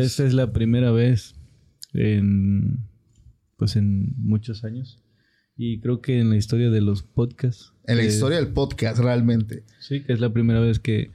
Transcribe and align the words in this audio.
Esta 0.00 0.24
es 0.24 0.34
la 0.34 0.52
primera 0.52 0.90
vez 0.90 1.34
en, 1.92 2.78
pues 3.56 3.76
en 3.76 4.14
muchos 4.16 4.64
años. 4.64 5.02
Y 5.56 5.80
creo 5.80 6.00
que 6.00 6.18
en 6.18 6.30
la 6.30 6.36
historia 6.36 6.70
de 6.70 6.80
los 6.80 7.02
podcasts. 7.02 7.74
En 7.86 7.98
la 7.98 8.04
eh, 8.04 8.06
historia 8.06 8.38
del 8.38 8.52
podcast, 8.52 8.98
realmente. 8.98 9.64
Sí, 9.78 10.02
que 10.02 10.12
es 10.12 10.20
la 10.20 10.32
primera 10.32 10.60
vez 10.60 10.78
que 10.78 11.10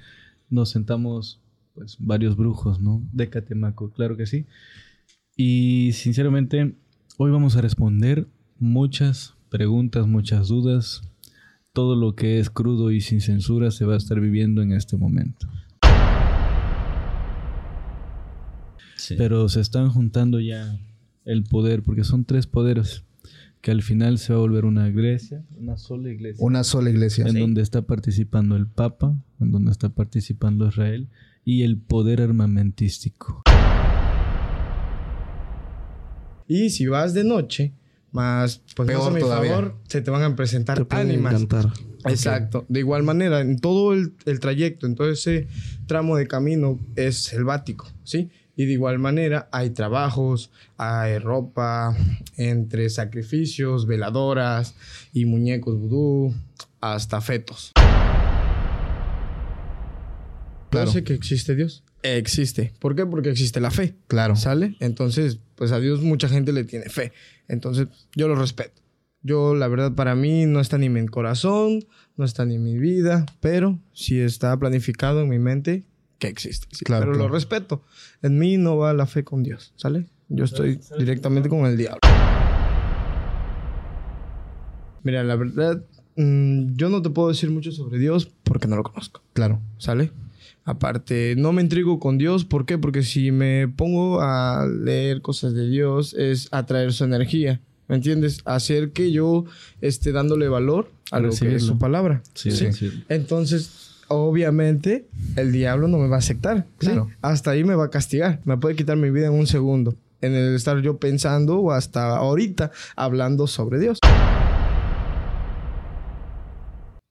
nos 0.49 0.69
sentamos, 0.69 1.41
pues, 1.73 1.97
varios 1.99 2.37
brujos, 2.37 2.79
¿no? 2.79 3.01
De 3.11 3.29
Catemaco, 3.29 3.91
claro 3.91 4.17
que 4.17 4.27
sí. 4.27 4.45
Y 5.35 5.91
sinceramente, 5.93 6.75
hoy 7.17 7.31
vamos 7.31 7.57
a 7.57 7.61
responder 7.61 8.27
muchas 8.59 9.33
preguntas, 9.49 10.07
muchas 10.07 10.47
dudas. 10.47 11.01
Todo 11.73 11.95
lo 11.95 12.15
que 12.15 12.39
es 12.39 12.49
crudo 12.49 12.91
y 12.91 13.01
sin 13.01 13.21
censura 13.21 13.71
se 13.71 13.85
va 13.85 13.95
a 13.95 13.97
estar 13.97 14.19
viviendo 14.19 14.61
en 14.61 14.71
este 14.71 14.95
momento. 14.95 15.47
Sí. 19.07 19.15
Pero 19.17 19.47
se 19.49 19.61
están 19.61 19.89
juntando 19.89 20.39
ya 20.39 20.79
el 21.25 21.43
poder, 21.43 21.83
porque 21.83 22.03
son 22.03 22.25
tres 22.25 22.47
poderes, 22.47 23.03
que 23.61 23.71
al 23.71 23.81
final 23.83 24.17
se 24.17 24.33
va 24.33 24.39
a 24.39 24.41
volver 24.41 24.65
una 24.65 24.87
iglesia, 24.89 25.43
una 25.59 25.77
sola 25.77 26.09
iglesia, 26.09 26.43
Una 26.43 26.63
sola 26.63 26.89
iglesia. 26.89 27.25
en 27.25 27.33
Sí. 27.33 27.39
donde 27.39 27.61
está 27.61 27.83
participando 27.83 28.55
el 28.55 28.67
Papa, 28.67 29.15
en 29.39 29.51
donde 29.51 29.71
está 29.71 29.89
participando 29.89 30.67
Israel, 30.67 31.07
y 31.43 31.61
el 31.63 31.77
poder 31.77 32.21
armamentístico. 32.21 33.43
Y 36.47 36.69
si 36.69 36.85
vas 36.87 37.13
de 37.13 37.23
noche, 37.23 37.73
más 38.11 38.61
pues 38.75 38.87
más 38.87 38.95
Peor 38.97 39.11
a 39.11 39.13
mi 39.15 39.19
todavía. 39.19 39.51
favor, 39.51 39.75
se 39.87 40.01
te 40.01 40.11
van 40.11 40.21
a 40.23 40.35
presentar 40.35 40.85
Te 40.85 40.95
ánimas. 40.95 41.33
encantar. 41.33 41.71
Exacto. 42.05 42.65
De 42.69 42.79
igual 42.79 43.01
manera, 43.03 43.41
en 43.41 43.59
todo 43.59 43.93
el, 43.93 44.13
el 44.25 44.39
trayecto, 44.39 44.85
en 44.85 44.95
todo 44.95 45.09
ese 45.09 45.47
tramo 45.87 46.15
de 46.17 46.27
camino 46.27 46.79
es 46.95 47.17
selvático, 47.23 47.87
¿sí? 48.03 48.29
Y 48.55 48.65
de 48.65 48.73
igual 48.73 48.99
manera 48.99 49.49
hay 49.51 49.71
trabajos, 49.71 50.51
hay 50.77 51.19
ropa, 51.19 51.95
entre 52.37 52.89
sacrificios, 52.89 53.85
veladoras 53.85 54.75
y 55.11 55.25
muñecos 55.25 55.77
vudú, 55.77 56.33
hasta 56.79 57.19
fetos. 57.21 57.73
Claro. 60.69 60.91
Sé 60.91 61.03
que 61.03 61.13
existe 61.13 61.55
Dios. 61.55 61.83
Existe. 62.03 62.73
¿Por 62.79 62.95
qué? 62.95 63.05
Porque 63.05 63.29
existe 63.29 63.59
la 63.59 63.71
fe. 63.71 63.95
Claro. 64.07 64.35
¿Sale? 64.35 64.75
Entonces, 64.79 65.39
pues 65.55 65.71
a 65.71 65.79
Dios 65.79 66.01
mucha 66.01 66.29
gente 66.29 66.53
le 66.53 66.63
tiene 66.63 66.89
fe. 66.89 67.11
Entonces, 67.47 67.87
yo 68.15 68.27
lo 68.27 68.35
respeto. 68.35 68.81
Yo, 69.21 69.55
la 69.55 69.67
verdad, 69.67 69.95
para 69.95 70.15
mí 70.15 70.45
no 70.45 70.59
está 70.59 70.77
ni 70.77 70.85
en 70.85 70.93
mi 70.93 71.05
corazón, 71.07 71.79
no 72.15 72.25
está 72.25 72.45
ni 72.45 72.55
en 72.55 72.63
mi 72.63 72.77
vida, 72.77 73.25
pero 73.39 73.79
sí 73.91 74.19
está 74.19 74.57
planificado 74.59 75.21
en 75.21 75.29
mi 75.29 75.39
mente 75.39 75.83
que 76.25 76.31
existe. 76.31 76.67
sí. 76.71 76.85
Claro, 76.85 77.03
pero 77.03 77.13
claro. 77.13 77.29
lo 77.29 77.33
respeto. 77.33 77.83
En 78.21 78.39
mí 78.39 78.57
no 78.57 78.77
va 78.77 78.93
la 78.93 79.05
fe 79.05 79.23
con 79.23 79.43
Dios, 79.43 79.73
¿sale? 79.75 80.05
Yo 80.29 80.45
estoy 80.45 80.79
directamente 80.97 81.49
con 81.49 81.65
el 81.65 81.77
diablo. 81.77 81.99
Mira, 85.03 85.23
la 85.23 85.35
verdad, 85.35 85.83
mm, 86.15 86.75
yo 86.75 86.89
no 86.89 87.01
te 87.01 87.11
puedo 87.11 87.27
decir 87.27 87.51
mucho 87.51 87.71
sobre 87.71 87.99
Dios 87.99 88.31
porque 88.43 88.67
no 88.67 88.75
lo 88.75 88.83
conozco. 88.83 89.21
Claro. 89.33 89.61
¿Sale? 89.77 90.11
Aparte, 90.63 91.35
no 91.37 91.53
me 91.53 91.61
intrigo 91.61 91.99
con 91.99 92.17
Dios. 92.17 92.43
¿Por 92.43 92.65
qué? 92.65 92.79
Porque 92.79 93.03
si 93.03 93.31
me 93.31 93.67
pongo 93.67 94.21
a 94.21 94.65
leer 94.65 95.21
cosas 95.21 95.53
de 95.53 95.69
Dios, 95.69 96.15
es 96.15 96.47
atraer 96.51 96.91
su 96.91 97.03
energía. 97.03 97.61
¿Me 97.87 97.95
entiendes? 97.97 98.39
Hacer 98.45 98.91
que 98.91 99.11
yo 99.11 99.45
esté 99.79 100.11
dándole 100.11 100.47
valor 100.47 100.91
a 101.11 101.19
lo 101.19 101.29
que 101.29 101.55
es 101.55 101.63
su 101.63 101.77
palabra. 101.77 102.23
¿sí? 102.33 102.49
sí. 102.49 103.03
Entonces, 103.09 103.84
obviamente, 104.07 105.07
el 105.35 105.51
diablo 105.51 105.87
no 105.87 105.97
me 105.97 106.07
va 106.07 106.17
a 106.17 106.19
aceptar. 106.19 106.65
¿sí? 106.79 106.87
Claro. 106.87 107.09
Hasta 107.21 107.51
ahí 107.51 107.63
me 107.63 107.75
va 107.75 107.85
a 107.85 107.89
castigar. 107.89 108.41
Me 108.45 108.57
puede 108.57 108.75
quitar 108.75 108.97
mi 108.97 109.09
vida 109.09 109.27
en 109.27 109.33
un 109.33 109.47
segundo. 109.47 109.95
En 110.21 110.33
el 110.33 110.55
estar 110.55 110.79
yo 110.81 110.97
pensando 110.97 111.59
o 111.59 111.71
hasta 111.71 112.15
ahorita 112.15 112.71
hablando 112.95 113.47
sobre 113.47 113.79
Dios. 113.79 113.99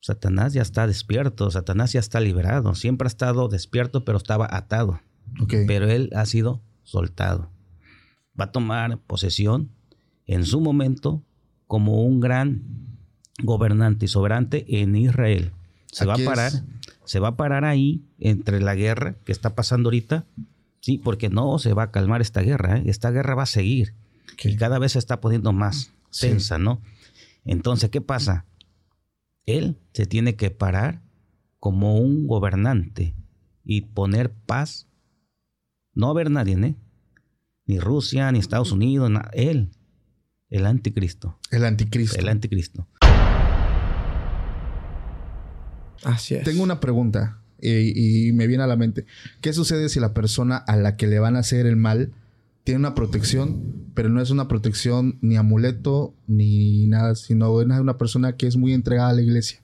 Satanás 0.01 0.53
ya 0.53 0.61
está 0.61 0.87
despierto, 0.87 1.51
Satanás 1.51 1.93
ya 1.93 2.01
está 2.01 2.21
liberado. 2.21 2.75
Siempre 2.75 3.07
ha 3.07 3.09
estado 3.09 3.49
despierto, 3.49 4.05
pero 4.05 4.19
estaba 4.19 4.47
atado. 4.51 5.01
Pero 5.49 5.89
él 5.89 6.11
ha 6.15 6.27
sido 6.27 6.61
soltado. 6.83 7.51
Va 8.39 8.47
a 8.47 8.53
tomar 8.53 8.99
posesión 8.99 9.71
en 10.27 10.45
su 10.45 10.61
momento 10.61 11.23
como 11.67 12.03
un 12.03 12.21
gran 12.21 12.63
gobernante 13.43 14.05
y 14.05 14.09
soberante 14.09 14.81
en 14.81 14.95
Israel. 14.95 15.53
Se 15.91 16.05
Aquí 16.05 16.23
va 16.23 16.33
a 16.33 16.35
parar, 16.35 16.53
se 17.05 17.19
va 17.21 17.29
a 17.29 17.37
parar 17.37 17.65
ahí 17.65 18.05
entre 18.19 18.61
la 18.61 18.75
guerra 18.75 19.17
que 19.25 19.33
está 19.33 19.55
pasando 19.55 19.89
ahorita, 19.89 20.27
sí, 20.81 20.99
porque 20.99 21.29
no 21.31 21.59
se 21.59 21.73
va 21.75 21.85
a 21.85 21.91
calmar 21.91 22.21
esta 22.21 22.41
guerra, 22.43 22.79
¿eh? 22.79 22.83
esta 22.87 23.11
guerra 23.11 23.35
va 23.35 23.43
a 23.45 23.47
seguir 23.47 23.95
y 24.43 24.57
cada 24.57 24.79
vez 24.79 24.93
se 24.93 24.99
está 24.99 25.21
poniendo 25.21 25.53
más 25.53 25.93
Sí. 26.11 26.29
tensa, 26.29 26.59
¿no? 26.59 26.81
Entonces, 27.45 27.91
¿qué 27.91 28.01
pasa? 28.01 28.47
Él 29.47 29.79
se 29.93 30.07
tiene 30.07 30.37
que 30.37 30.51
parar 30.51 31.03
como 31.59 31.99
un 31.99 32.27
gobernante 32.27 33.15
y 33.65 33.83
poner 33.83 34.33
paz. 34.33 34.87
No 35.93 36.07
va 36.07 36.11
a 36.11 36.13
haber 36.13 36.31
nadie, 36.31 36.55
¿eh? 36.55 36.77
Ni 37.67 37.79
Rusia, 37.81 38.31
ni 38.33 38.39
Estados 38.39 38.73
Unidos, 38.73 39.11
él, 39.33 39.71
el 40.51 40.67
anticristo, 40.67 41.39
El 41.51 41.65
anticristo. 41.65 42.19
el 42.19 42.29
anticristo. 42.29 42.87
Así 46.05 46.35
es. 46.35 46.45
Tengo 46.45 46.63
una 46.63 46.81
pregunta 46.81 47.39
y, 47.61 48.29
y 48.29 48.33
me 48.33 48.47
viene 48.47 48.63
a 48.63 48.67
la 48.67 48.77
mente. 48.77 49.07
¿Qué 49.41 49.53
sucede 49.53 49.89
si 49.89 50.01
la 50.01 50.15
persona 50.15 50.57
a 50.57 50.77
la 50.77 50.97
que 50.97 51.07
le 51.07 51.19
van 51.19 51.37
a 51.37 51.41
hacer 51.41 51.67
el 51.67 51.77
mal 51.77 52.13
tiene 52.65 52.81
una 52.81 52.95
protección, 52.95 53.91
pero 53.95 54.09
no 54.09 54.23
es 54.23 54.31
una 54.31 54.49
protección 54.49 55.19
ni 55.21 55.37
amuleto 55.37 56.15
ni 56.27 56.87
nada, 56.87 57.15
sino 57.15 57.61
es 57.61 57.67
una 57.67 57.99
persona 57.99 58.37
que 58.37 58.47
es 58.47 58.57
muy 58.57 58.73
entregada 58.73 59.11
a 59.11 59.13
la 59.13 59.21
iglesia? 59.21 59.61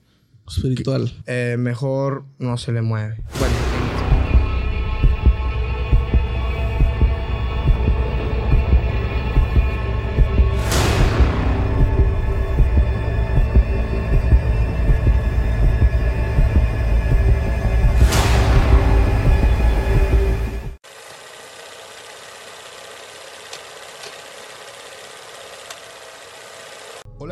Espiritual. 0.47 1.11
Eh, 1.25 1.55
mejor 1.57 2.25
no 2.37 2.57
se 2.57 2.71
le 2.71 2.81
mueve. 2.81 3.23
Bueno, 3.39 3.55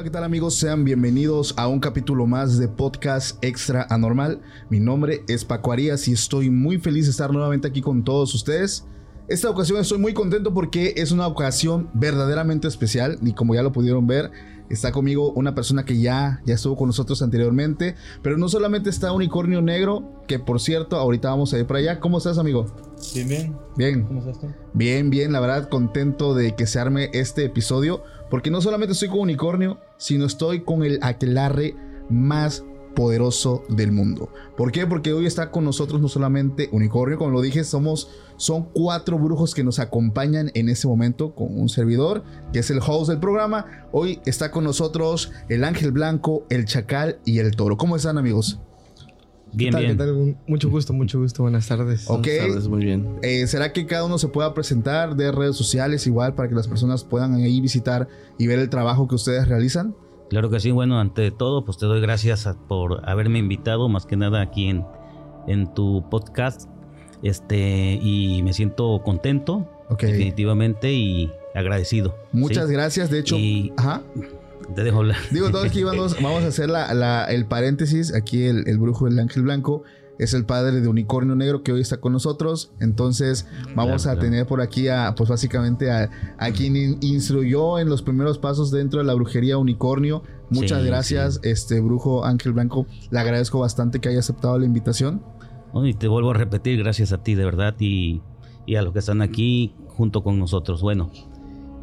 ¿qué 0.09 0.14
tal 0.14 0.24
amigos? 0.24 0.56
Sean 0.56 0.86
bienvenidos 0.86 1.53
a 1.56 1.68
un 1.68 1.80
capítulo 1.80 2.25
más 2.25 2.58
de 2.58 2.68
Podcast 2.68 3.38
Extra 3.46 3.86
Anormal. 3.92 4.42
Mi 4.68 4.80
nombre 4.80 5.24
es 5.28 5.46
Paco 5.46 5.72
Arias 5.72 6.08
y 6.08 6.14
estoy 6.14 6.50
muy 6.50 6.80
feliz 6.80 7.06
de 7.06 7.12
estar 7.12 7.31
nuevamente 7.31 7.68
aquí 7.68 7.80
con 7.80 8.03
todos 8.03 8.34
ustedes. 8.34 8.88
Esta 9.28 9.52
ocasión 9.52 9.80
estoy 9.80 10.00
muy 10.00 10.16
contento 10.16 10.52
porque 10.52 10.96
es 10.98 11.12
una 11.12 11.28
ocasión 11.28 11.92
verdaderamente 11.94 12.68
especial 12.68 13.19
y 13.22 13.34
como 13.34 13.53
ya 13.53 13.62
lo 13.62 13.72
pudieron 13.72 14.08
ver, 14.08 14.31
está 14.72 14.92
conmigo 14.92 15.31
una 15.34 15.53
persona 15.53 15.86
que 15.86 16.00
ya, 16.00 16.42
ya 16.44 16.56
estuvo 16.56 16.75
con 16.75 16.88
nosotros 16.88 17.22
anteriormente, 17.22 17.94
pero 18.24 18.36
no 18.38 18.50
solamente 18.50 18.90
está 18.90 19.12
Unicornio 19.12 19.62
Negro, 19.62 20.24
que 20.28 20.40
por 20.40 20.59
cierto, 20.59 20.96
ahorita 20.98 21.30
vamos 21.30 21.53
a 21.53 21.59
ir 21.59 21.68
para 21.68 21.81
allá. 21.81 22.00
¿Cómo 22.00 22.18
estás, 22.18 22.40
amigo? 22.40 22.66
Bien, 23.14 23.28
bien. 23.28 23.58
Bien. 23.78 24.03
¿Cómo 24.06 24.22
estás 24.22 24.40
tú? 24.40 24.48
Bien, 24.74 25.12
bien, 25.12 25.31
la 25.31 25.40
verdad 25.40 25.69
contento 25.69 26.34
de 26.34 26.56
que 26.56 26.66
se 26.66 26.80
arme 26.80 27.12
este 27.14 27.46
episodio, 27.46 28.02
porque 28.29 28.51
no 28.51 28.62
solamente 28.62 28.94
estoy 28.94 29.09
con 29.09 29.19
Unicornio, 29.19 29.79
sino 29.97 30.25
estoy 30.25 30.62
con 30.62 30.84
el 30.84 31.00
aquelarre 31.01 31.75
más 32.09 32.63
poderoso 32.95 33.63
del 33.69 33.91
mundo. 33.91 34.29
¿Por 34.57 34.72
qué? 34.72 34.85
Porque 34.85 35.13
hoy 35.13 35.25
está 35.25 35.51
con 35.51 35.63
nosotros 35.63 36.01
no 36.01 36.07
solamente 36.07 36.69
Unicornio, 36.72 37.18
como 37.18 37.31
lo 37.31 37.41
dije, 37.41 37.63
somos 37.63 38.09
son 38.35 38.69
cuatro 38.73 39.19
brujos 39.19 39.53
que 39.53 39.63
nos 39.63 39.79
acompañan 39.79 40.51
en 40.53 40.69
este 40.69 40.88
momento 40.88 41.36
con 41.36 41.59
un 41.59 41.69
servidor, 41.69 42.24
que 42.54 42.59
es 42.59 42.69
el 42.69 42.80
host 42.86 43.09
del 43.09 43.19
programa. 43.19 43.88
Hoy 43.92 44.21
está 44.25 44.51
con 44.51 44.63
nosotros 44.63 45.31
el 45.50 45.63
ángel 45.63 45.92
blanco, 45.92 46.45
el 46.50 46.65
chacal 46.65 47.19
y 47.25 47.39
el 47.39 47.56
toro. 47.56 47.77
¿Cómo 47.77 47.95
están, 47.95 48.18
amigos? 48.18 48.59
Bien, 49.54 49.72
¿qué 49.72 49.72
tal, 49.72 49.81
bien. 49.81 49.98
qué 49.98 50.04
tal? 50.04 50.38
Mucho 50.48 50.69
gusto, 50.69 50.94
mucho 50.94 51.19
gusto. 51.19 51.44
Buenas 51.44 51.68
tardes. 51.68 52.10
Ok. 52.10 52.25
Buenas 52.28 52.48
tardes, 52.48 52.68
muy 52.68 52.84
bien. 52.86 53.07
Eh, 53.24 53.48
¿Será 53.48 53.74
que 53.74 53.86
cada 53.86 54.06
uno 54.06 54.18
se 54.18 54.28
pueda 54.28 54.54
presentar 54.54 55.16
de 55.16 55.31
redes 55.31 55.56
sociales 55.56 56.06
igual 56.07 56.36
para 56.36 56.50
que 56.50 56.56
las 56.56 56.68
personas 56.68 57.04
puedan 57.04 57.34
ahí 57.36 57.60
visitar 57.62 58.07
y 58.38 58.48
ver 58.48 58.60
el 58.60 58.69
trabajo 58.69 59.07
que 59.07 59.16
ustedes 59.16 59.48
realizan? 59.48 59.96
Claro 60.30 60.50
que 60.51 60.60
sí, 60.60 60.69
bueno, 60.72 61.00
ante 61.00 61.31
todo, 61.31 61.66
pues 61.66 61.78
te 61.80 61.88
doy 61.88 62.01
gracias 62.01 62.46
a- 62.46 62.54
por 62.54 63.01
haberme 63.10 63.40
invitado, 63.40 63.90
más 63.90 64.06
que 64.06 64.16
nada 64.16 64.42
aquí 64.42 64.68
en, 64.68 64.86
en 65.48 65.74
tu 65.74 66.07
podcast. 66.10 66.69
Este, 67.24 68.00
y 68.02 68.42
me 68.44 68.54
siento 68.54 69.02
contento, 69.04 69.68
definitivamente, 70.00 70.94
y 70.94 71.31
agradecido. 71.56 72.16
Muchas 72.31 72.68
¿sí? 72.68 72.74
gracias. 72.74 73.10
De 73.10 73.19
hecho, 73.19 73.38
Y- 73.38 73.74
ajá. 73.78 74.04
Te 74.75 74.83
dejo 74.83 75.00
hablar. 75.00 75.18
Digo, 75.31 75.50
todos 75.51 75.66
aquí 75.66 75.83
vamos, 75.83 76.16
vamos 76.21 76.44
a 76.44 76.48
hacer 76.48 76.69
la- 76.69 76.94
la- 76.94 77.25
el 77.25 77.45
paréntesis. 77.45 78.13
Aquí 78.13 78.44
el, 78.44 78.68
el 78.68 78.77
brujo 78.77 79.06
del 79.06 79.19
ángel 79.19 79.44
blanco 79.44 79.83
es 80.19 80.33
el 80.33 80.45
padre 80.45 80.81
de 80.81 80.88
Unicornio 80.88 81.33
Negro 81.36 81.63
que 81.63 81.71
hoy 81.71 81.81
está 81.81 81.98
con 81.98 82.13
nosotros. 82.13 82.71
Entonces 82.80 83.48
vamos 83.75 84.04
Claro, 84.04 84.18
a 84.18 84.19
claro. 84.19 84.19
tener 84.19 84.45
por 84.45 84.62
aquí 84.62 84.88
a, 84.89 85.13
pues 85.16 85.30
básicamente 85.30 85.92
a, 85.92 86.10
a 86.38 86.51
quien 86.51 86.75
in- 86.75 86.98
instruyó 87.01 87.80
en 87.80 87.89
los 87.89 88.01
primeros 88.01 88.38
pasos 88.38 88.69
dentro 88.71 89.00
de 89.00 89.06
la 89.06 89.13
brujería 89.13 89.57
Unicornio. 89.57 90.24
Muchas 90.50 90.81
Sí, 90.81 90.88
gracias, 90.88 91.39
este 91.44 91.80
brujo 91.81 92.25
Ángel 92.25 92.54
Blanco. 92.54 92.86
Le 93.12 93.19
agradezco 93.19 93.60
bastante 93.60 94.00
que 94.00 94.10
haya 94.10 94.19
aceptado 94.19 94.57
la 94.60 94.66
invitación. 94.66 95.24
Y 95.74 95.94
te 95.94 96.07
vuelvo 96.07 96.31
a 96.31 96.33
repetir, 96.33 96.80
gracias 96.80 97.12
a 97.13 97.21
ti 97.24 97.36
de 97.36 97.45
verdad 97.45 97.75
y, 97.80 98.21
y 98.66 98.75
a 98.75 98.81
los 98.81 98.92
que 98.94 99.00
están 99.00 99.21
aquí 99.21 99.74
junto 99.88 100.24
con 100.24 100.39
nosotros. 100.39 100.81
Bueno, 100.81 101.12
mm, 101.13 101.29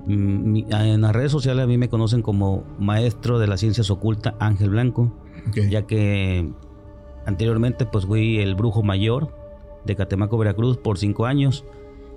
en 0.08 1.00
las 1.00 1.12
redes 1.12 1.32
sociales 1.32 1.64
a 1.64 1.66
mí 1.66 1.78
me 1.78 1.88
conocen 1.88 2.22
como 2.22 2.64
maestro 2.78 3.38
de 3.38 3.46
las 3.46 3.60
ciencias 3.60 3.90
ocultas 3.90 4.34
Ángel 4.38 4.70
Blanco, 4.70 5.12
ya 5.68 5.82
que 5.82 6.48
anteriormente 7.26 7.86
pues 7.86 8.06
fui 8.06 8.38
el 8.38 8.54
brujo 8.54 8.82
mayor 8.82 9.34
de 9.84 9.96
Catemaco, 9.96 10.38
Veracruz 10.38 10.78
por 10.78 10.98
cinco 10.98 11.26
años 11.26 11.64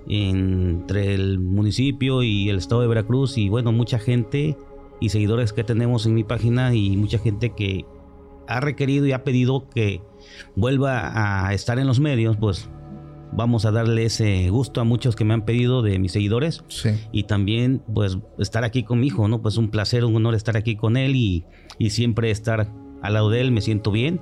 entre 0.07 1.13
el 1.13 1.39
municipio 1.39 2.23
y 2.23 2.49
el 2.49 2.57
estado 2.57 2.81
de 2.81 2.87
Veracruz 2.87 3.37
y 3.37 3.49
bueno, 3.49 3.71
mucha 3.71 3.99
gente 3.99 4.57
y 4.99 5.09
seguidores 5.09 5.53
que 5.53 5.63
tenemos 5.63 6.05
en 6.05 6.13
mi 6.13 6.23
página 6.23 6.73
y 6.73 6.97
mucha 6.97 7.19
gente 7.19 7.51
que 7.51 7.85
ha 8.47 8.59
requerido 8.59 9.05
y 9.05 9.11
ha 9.11 9.23
pedido 9.23 9.69
que 9.69 10.01
vuelva 10.55 11.47
a 11.47 11.53
estar 11.53 11.79
en 11.79 11.87
los 11.87 11.99
medios, 11.99 12.37
pues 12.37 12.69
vamos 13.31 13.65
a 13.65 13.71
darle 13.71 14.05
ese 14.05 14.49
gusto 14.49 14.81
a 14.81 14.83
muchos 14.83 15.15
que 15.15 15.23
me 15.23 15.33
han 15.33 15.45
pedido 15.45 15.81
de 15.81 15.99
mis 15.99 16.11
seguidores 16.11 16.63
Sí. 16.67 16.89
y 17.11 17.23
también 17.23 17.83
pues 17.93 18.17
estar 18.39 18.63
aquí 18.63 18.83
con 18.83 18.99
mi 18.99 19.07
hijo, 19.07 19.27
¿no? 19.27 19.41
Pues 19.41 19.57
un 19.57 19.69
placer, 19.69 20.03
un 20.05 20.15
honor 20.15 20.35
estar 20.35 20.57
aquí 20.57 20.75
con 20.75 20.97
él 20.97 21.15
y, 21.15 21.45
y 21.77 21.91
siempre 21.91 22.31
estar 22.31 22.71
al 23.01 23.13
lado 23.13 23.29
de 23.29 23.41
él, 23.41 23.51
me 23.51 23.61
siento 23.61 23.91
bien 23.91 24.19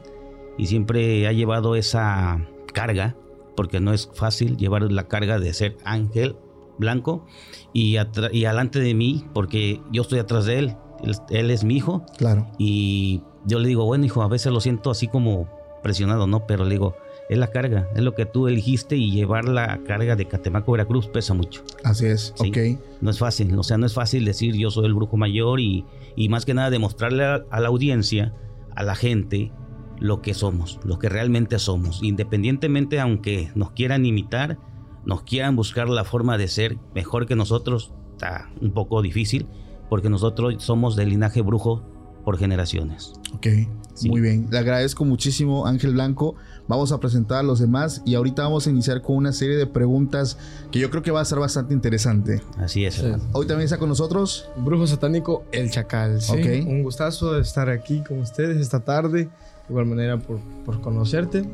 y 0.57 0.65
siempre 0.68 1.27
ha 1.27 1.31
llevado 1.31 1.75
esa 1.75 2.45
carga, 2.74 3.15
porque 3.56 3.80
no 3.80 3.94
es 3.94 4.09
fácil 4.13 4.57
llevar 4.57 4.92
la 4.92 5.07
carga 5.07 5.39
de 5.39 5.54
ser 5.54 5.77
ángel 5.86 6.36
blanco 6.77 7.25
y, 7.74 7.98
y 8.33 8.45
alante 8.45 8.80
de 8.80 8.94
mí, 8.94 9.25
porque 9.33 9.81
yo 9.92 10.04
estoy 10.04 10.19
atrás 10.19 10.45
de 10.45 10.59
él, 10.59 10.75
él, 11.04 11.15
él 11.30 11.50
es 11.51 11.63
mi 11.63 11.75
hijo 11.77 12.06
Claro. 12.18 12.48
y 12.59 13.21
yo 13.45 13.59
le 13.59 13.68
digo, 13.68 13.86
bueno, 13.86 14.06
hijo, 14.06 14.21
a 14.21 14.27
veces 14.27 14.51
lo 14.51 14.59
siento 14.59 14.92
así 14.92 15.07
como 15.07 15.48
presionado, 15.81 16.27
¿no? 16.27 16.45
Pero 16.45 16.65
le 16.65 16.71
digo, 16.71 16.95
es 17.29 17.38
la 17.38 17.47
carga, 17.47 17.89
es 17.95 18.01
lo 18.01 18.15
que 18.15 18.25
tú 18.25 18.47
eligiste 18.47 18.95
y 18.95 19.12
llevar 19.12 19.45
la 19.50 19.79
carga 19.85 20.15
de 20.15 20.25
Catemaco, 20.27 20.71
Veracruz 20.71 21.07
pesa 21.07 21.33
mucho. 21.33 21.63
Así 21.83 22.06
es. 22.06 22.33
Sí. 22.38 22.50
Ok. 22.50 22.79
No 23.01 23.09
es 23.12 23.19
fácil, 23.19 23.57
o 23.57 23.63
sea, 23.63 23.77
no 23.77 23.85
es 23.85 23.94
fácil 23.94 24.24
decir 24.25 24.56
yo 24.56 24.71
soy 24.71 24.85
el 24.85 24.94
brujo 24.94 25.18
mayor 25.18 25.59
y, 25.59 25.85
y 26.15 26.29
más 26.29 26.45
que 26.45 26.53
nada 26.53 26.69
demostrarle 26.69 27.25
a, 27.25 27.44
a 27.51 27.59
la 27.59 27.68
audiencia, 27.68 28.33
a 28.75 28.83
la 28.83 28.95
gente, 28.95 29.51
lo 30.00 30.21
que 30.21 30.33
somos, 30.33 30.79
lo 30.83 31.00
que 31.00 31.09
realmente 31.09 31.59
somos. 31.59 32.01
Independientemente, 32.03 33.00
aunque 33.00 33.51
nos 33.56 33.71
quieran 33.71 34.06
imitar, 34.06 34.57
nos 35.06 35.23
quieran 35.23 35.56
buscar 35.56 35.89
la 35.89 36.03
forma 36.03 36.38
de 36.38 36.47
ser 36.47 36.77
mejor 36.94 37.25
que 37.25 37.35
nosotros, 37.35 37.91
está 38.13 38.50
un 38.62 38.71
poco 38.71 39.01
difícil, 39.01 39.47
porque 39.89 40.09
nosotros 40.09 40.56
somos 40.63 40.95
del 40.95 41.09
linaje 41.09 41.41
brujo 41.41 41.83
por 42.25 42.38
generaciones. 42.38 43.13
Ok, 43.33 43.47
Sí. 43.94 44.09
muy 44.09 44.21
bien. 44.21 44.47
Le 44.51 44.59
agradezco 44.59 45.06
muchísimo, 45.06 45.65
Ángel 45.65 45.94
Blanco. 45.94 46.35
Vamos 46.67 46.91
a 46.91 46.99
presentar 46.99 47.39
a 47.39 47.43
los 47.43 47.59
demás 47.59 48.01
y 48.05 48.15
ahorita 48.15 48.43
vamos 48.43 48.67
a 48.67 48.69
iniciar 48.69 49.01
con 49.01 49.15
una 49.15 49.31
serie 49.31 49.55
de 49.55 49.67
preguntas 49.67 50.37
que 50.71 50.79
yo 50.79 50.89
creo 50.89 51.01
que 51.01 51.11
va 51.11 51.21
a 51.21 51.25
ser 51.25 51.39
bastante 51.39 51.73
interesante. 51.73 52.41
Así 52.57 52.85
es. 52.85 52.95
Sí. 52.95 53.11
Hoy 53.31 53.47
también 53.47 53.65
está 53.65 53.77
con 53.77 53.89
nosotros. 53.89 54.49
Brujo 54.57 54.85
satánico, 54.85 55.45
el 55.51 55.71
chacal. 55.71 56.21
¿sí? 56.21 56.33
Ok. 56.33 56.67
Un 56.67 56.83
gustazo 56.83 57.33
de 57.33 57.41
estar 57.41 57.69
aquí 57.69 58.03
con 58.03 58.19
ustedes 58.19 58.57
esta 58.57 58.81
tarde. 58.81 59.23
De 59.25 59.29
igual 59.69 59.85
manera, 59.85 60.17
por, 60.17 60.39
por 60.65 60.81
conocerte. 60.81 61.49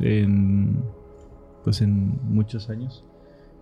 en 0.00 0.82
pues 1.64 1.80
en 1.80 2.18
muchos 2.24 2.68
años 2.70 3.04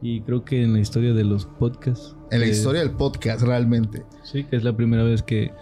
y 0.03 0.23
creo 0.23 0.45
que 0.45 0.63
en 0.63 0.73
la 0.73 0.81
historia 0.81 1.13
de 1.13 1.25
los 1.25 1.45
podcasts 1.45 2.17
En 2.31 2.41
la 2.41 2.47
eh, 2.47 2.51
historia 2.51 2.81
del 2.81 2.93
podcast, 2.93 3.43
realmente. 3.43 4.05
Sí, 4.23 4.45
que 4.45 4.57
es 4.57 4.65
la 4.65 4.75
primera 4.75 5.03
vez 5.03 5.23
que 5.23 5.53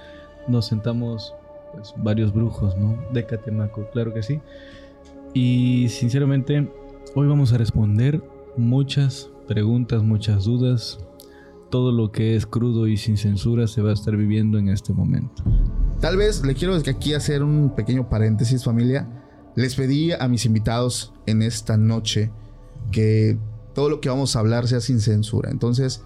nos 0.47 0.67
sentamos 0.67 1.35
pues, 1.73 1.95
varios 1.97 2.33
brujos, 2.33 2.77
¿no? 2.77 2.99
De 3.13 3.27
Catemaco, 3.27 3.89
claro 3.93 4.15
que 4.15 4.23
sí. 4.23 4.41
Y 5.35 5.89
sinceramente, 5.89 6.71
hoy 7.15 7.27
vamos 7.27 7.53
a 7.53 7.59
responder 7.59 8.23
muchas 8.57 9.31
preguntas, 9.47 10.03
muchas 10.03 10.45
dudas. 10.45 11.01
Todo 11.71 11.93
lo 11.93 12.13
que 12.13 12.35
es 12.35 12.47
crudo 12.47 12.87
y 12.87 12.97
sin 12.97 13.19
censura 13.19 13.67
se 13.67 13.83
va 13.83 13.91
a 13.91 13.95
estar 13.95 14.17
viviendo 14.17 14.57
en 14.59 14.69
este 14.69 14.93
momento. 14.93 15.43
Tal 16.01 16.17
vez 16.17 16.45
le 16.45 16.55
quiero 16.55 16.75
aquí 16.77 17.13
hacer 17.13 17.43
un 17.43 17.75
pequeño 17.75 18.09
paréntesis, 18.09 18.65
familia. 18.65 19.18
Les 19.59 19.75
pedí 19.75 20.13
a 20.13 20.29
mis 20.29 20.47
invitados 20.47 21.13
en 21.27 21.43
esta 21.43 21.77
noche 21.77 22.31
que 22.93 23.37
todo 23.75 23.91
lo 23.91 24.01
que 24.01 24.09
vamos 24.09 24.37
a 24.37 24.39
hablar 24.39 24.69
sea 24.69 24.81
sin 24.81 25.01
censura. 25.01 25.51
Entonces, 25.51 26.01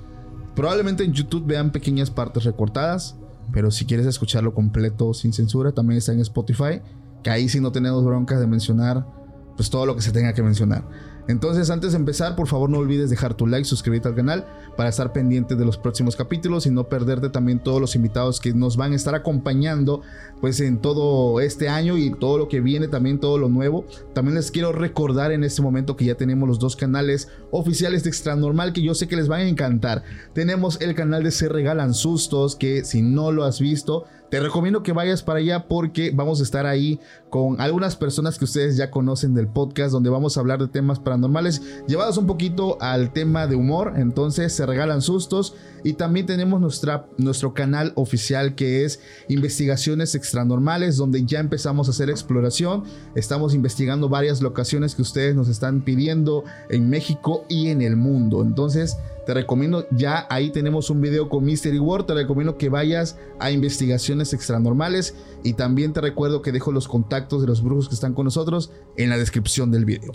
probablemente 0.57 1.05
en 1.05 1.13
YouTube 1.13 1.45
vean 1.45 1.71
pequeñas 1.71 2.11
partes 2.11 2.45
recortadas, 2.45 3.15
pero 3.53 3.71
si 3.71 3.85
quieres 3.85 4.07
escucharlo 4.07 4.55
completo 4.55 5.13
sin 5.13 5.35
censura, 5.35 5.73
también 5.73 5.99
está 5.99 6.15
en 6.15 6.21
Spotify, 6.21 6.81
que 7.23 7.29
ahí 7.29 7.47
sí 7.51 7.61
no 7.61 7.73
tenemos 7.73 8.03
broncas 8.03 8.41
de 8.41 8.47
mencionar 8.47 9.07
pues 9.55 9.69
todo 9.69 9.85
lo 9.85 9.97
que 9.97 10.01
se 10.01 10.13
tenga 10.13 10.33
que 10.33 10.43
mencionar. 10.43 10.89
Entonces, 11.29 11.71
antes 11.71 11.93
de 11.93 11.99
empezar, 11.99 12.35
por 12.35 12.49
favor 12.49 12.69
no 12.69 12.79
olvides 12.79 13.11
dejar 13.11 13.35
tu 13.35 13.47
like, 13.47 13.65
suscribirte 13.65 14.09
al 14.09 14.15
canal 14.15 14.47
para 14.77 14.89
estar 14.89 15.13
pendiente 15.13 15.55
de 15.55 15.65
los 15.65 15.79
próximos 15.79 16.17
capítulos 16.17 16.67
y 16.67 16.71
no 16.71 16.85
perderte 16.85 17.31
también 17.31 17.61
todos 17.61 17.81
los 17.81 17.95
invitados 17.95 18.41
que 18.41 18.53
nos 18.53 18.77
van 18.77 18.93
a 18.93 18.97
estar 18.97 19.15
acompañando 19.15 20.03
pues 20.41 20.61
en 20.61 20.79
todo 20.79 21.41
este 21.41 21.69
año 21.69 21.97
y 21.97 22.11
todo 22.11 22.39
lo 22.39 22.49
que 22.49 22.61
viene, 22.61 22.89
también 22.89 23.21
todo 23.21 23.39
lo 23.39 23.49
nuevo. 23.49 23.87
También 24.15 24.35
les 24.35 24.51
quiero 24.51 24.73
recordar 24.73 25.33
en 25.33 25.45
este 25.45 25.63
momento 25.63 25.97
que 25.97 26.07
ya 26.07 26.17
tenemos 26.17 26.49
los 26.49 26.59
dos 26.59 26.77
canales 26.77 27.29
oficiales 27.51 28.03
de 28.03 28.11
Extra 28.11 28.35
Normal 28.35 28.73
que 28.73 28.83
yo 28.83 28.95
sé 28.95 29.07
que 29.07 29.17
les 29.17 29.29
van 29.29 29.41
a 29.41 29.49
encantar. 29.49 30.03
Tenemos 30.33 30.81
el 30.81 30.95
canal 30.95 31.23
de 31.23 31.31
Se 31.31 31.49
Regalan 31.49 31.95
Sustos 31.95 32.57
que 32.57 32.85
si 32.85 33.03
no 33.03 33.31
lo 33.31 33.45
has 33.45 33.61
visto, 33.61 34.07
te 34.33 34.41
recomiendo 34.41 34.83
que 34.83 34.93
vayas 34.93 35.23
para 35.23 35.41
allá 35.41 35.69
porque 35.69 36.11
vamos 36.11 36.41
a 36.41 36.43
estar 36.43 36.65
ahí 36.65 36.99
con 37.29 37.61
algunas 37.61 37.97
personas 37.97 38.39
que 38.39 38.47
ustedes 38.47 38.79
ya 38.79 38.91
conocen 38.91 39.35
del 39.35 39.47
podcast 39.47 39.93
donde 39.93 40.09
vamos 40.09 40.39
a 40.39 40.41
hablar 40.41 40.59
de 40.59 40.69
temas 40.69 40.99
paranormales 40.99 41.61
llevados 41.87 42.17
un 42.17 42.27
poquito 42.27 42.79
al 42.81 43.13
tema 43.13 43.47
de 43.47 43.57
humor. 43.57 43.93
Entonces 43.95 44.55
se 44.55 44.65
regalan 44.65 45.03
sustos 45.03 45.55
y 45.85 45.93
también 45.93 46.25
tenemos 46.25 46.63
nuestra, 46.63 47.09
nuestro 47.19 47.53
canal 47.53 47.93
oficial 47.95 48.55
que 48.55 48.87
es 48.87 49.01
Investigaciones 49.29 50.15
Extranormales 50.15 50.97
donde 50.97 51.27
ya 51.27 51.39
empezamos 51.39 51.89
a 51.89 51.91
hacer 51.91 52.09
exploración. 52.09 52.85
Estamos 53.15 53.53
investigando 53.53 54.09
varias 54.09 54.41
locaciones 54.41 54.95
que 54.95 55.03
ustedes 55.03 55.37
nos 55.37 55.49
están 55.49 55.83
pidiendo 55.83 56.45
en 56.71 56.89
México 56.89 57.45
y 57.51 57.69
en 57.69 57.83
el 57.83 57.97
mundo. 57.97 58.41
Entonces 58.41 58.97
te 59.27 59.35
recomiendo, 59.35 59.87
ya 59.93 60.27
ahí 60.31 60.51
tenemos 60.51 60.91
un 60.91 61.01
video 61.01 61.29
con 61.29 61.45
Mystery 61.45 61.79
World. 61.79 62.07
Te 62.07 62.15
recomiendo 62.15 62.59
que 62.59 62.69
vayas 62.69 63.17
a 63.39 63.53
investigaciones 63.53 64.22
extranormales. 64.33 65.15
Y 65.43 65.55
también 65.55 65.93
te 65.93 66.01
recuerdo 66.01 66.43
que 66.43 66.53
dejo 66.53 66.71
los 66.71 66.87
contactos 66.87 67.41
de 67.41 67.49
los 67.49 67.63
brujos 67.63 67.89
que 67.89 67.95
están 67.95 68.15
con 68.15 68.25
nosotros 68.25 68.71
en 68.97 69.11
la 69.11 69.19
descripción 69.19 69.71
del 69.71 69.85
video. 69.85 70.13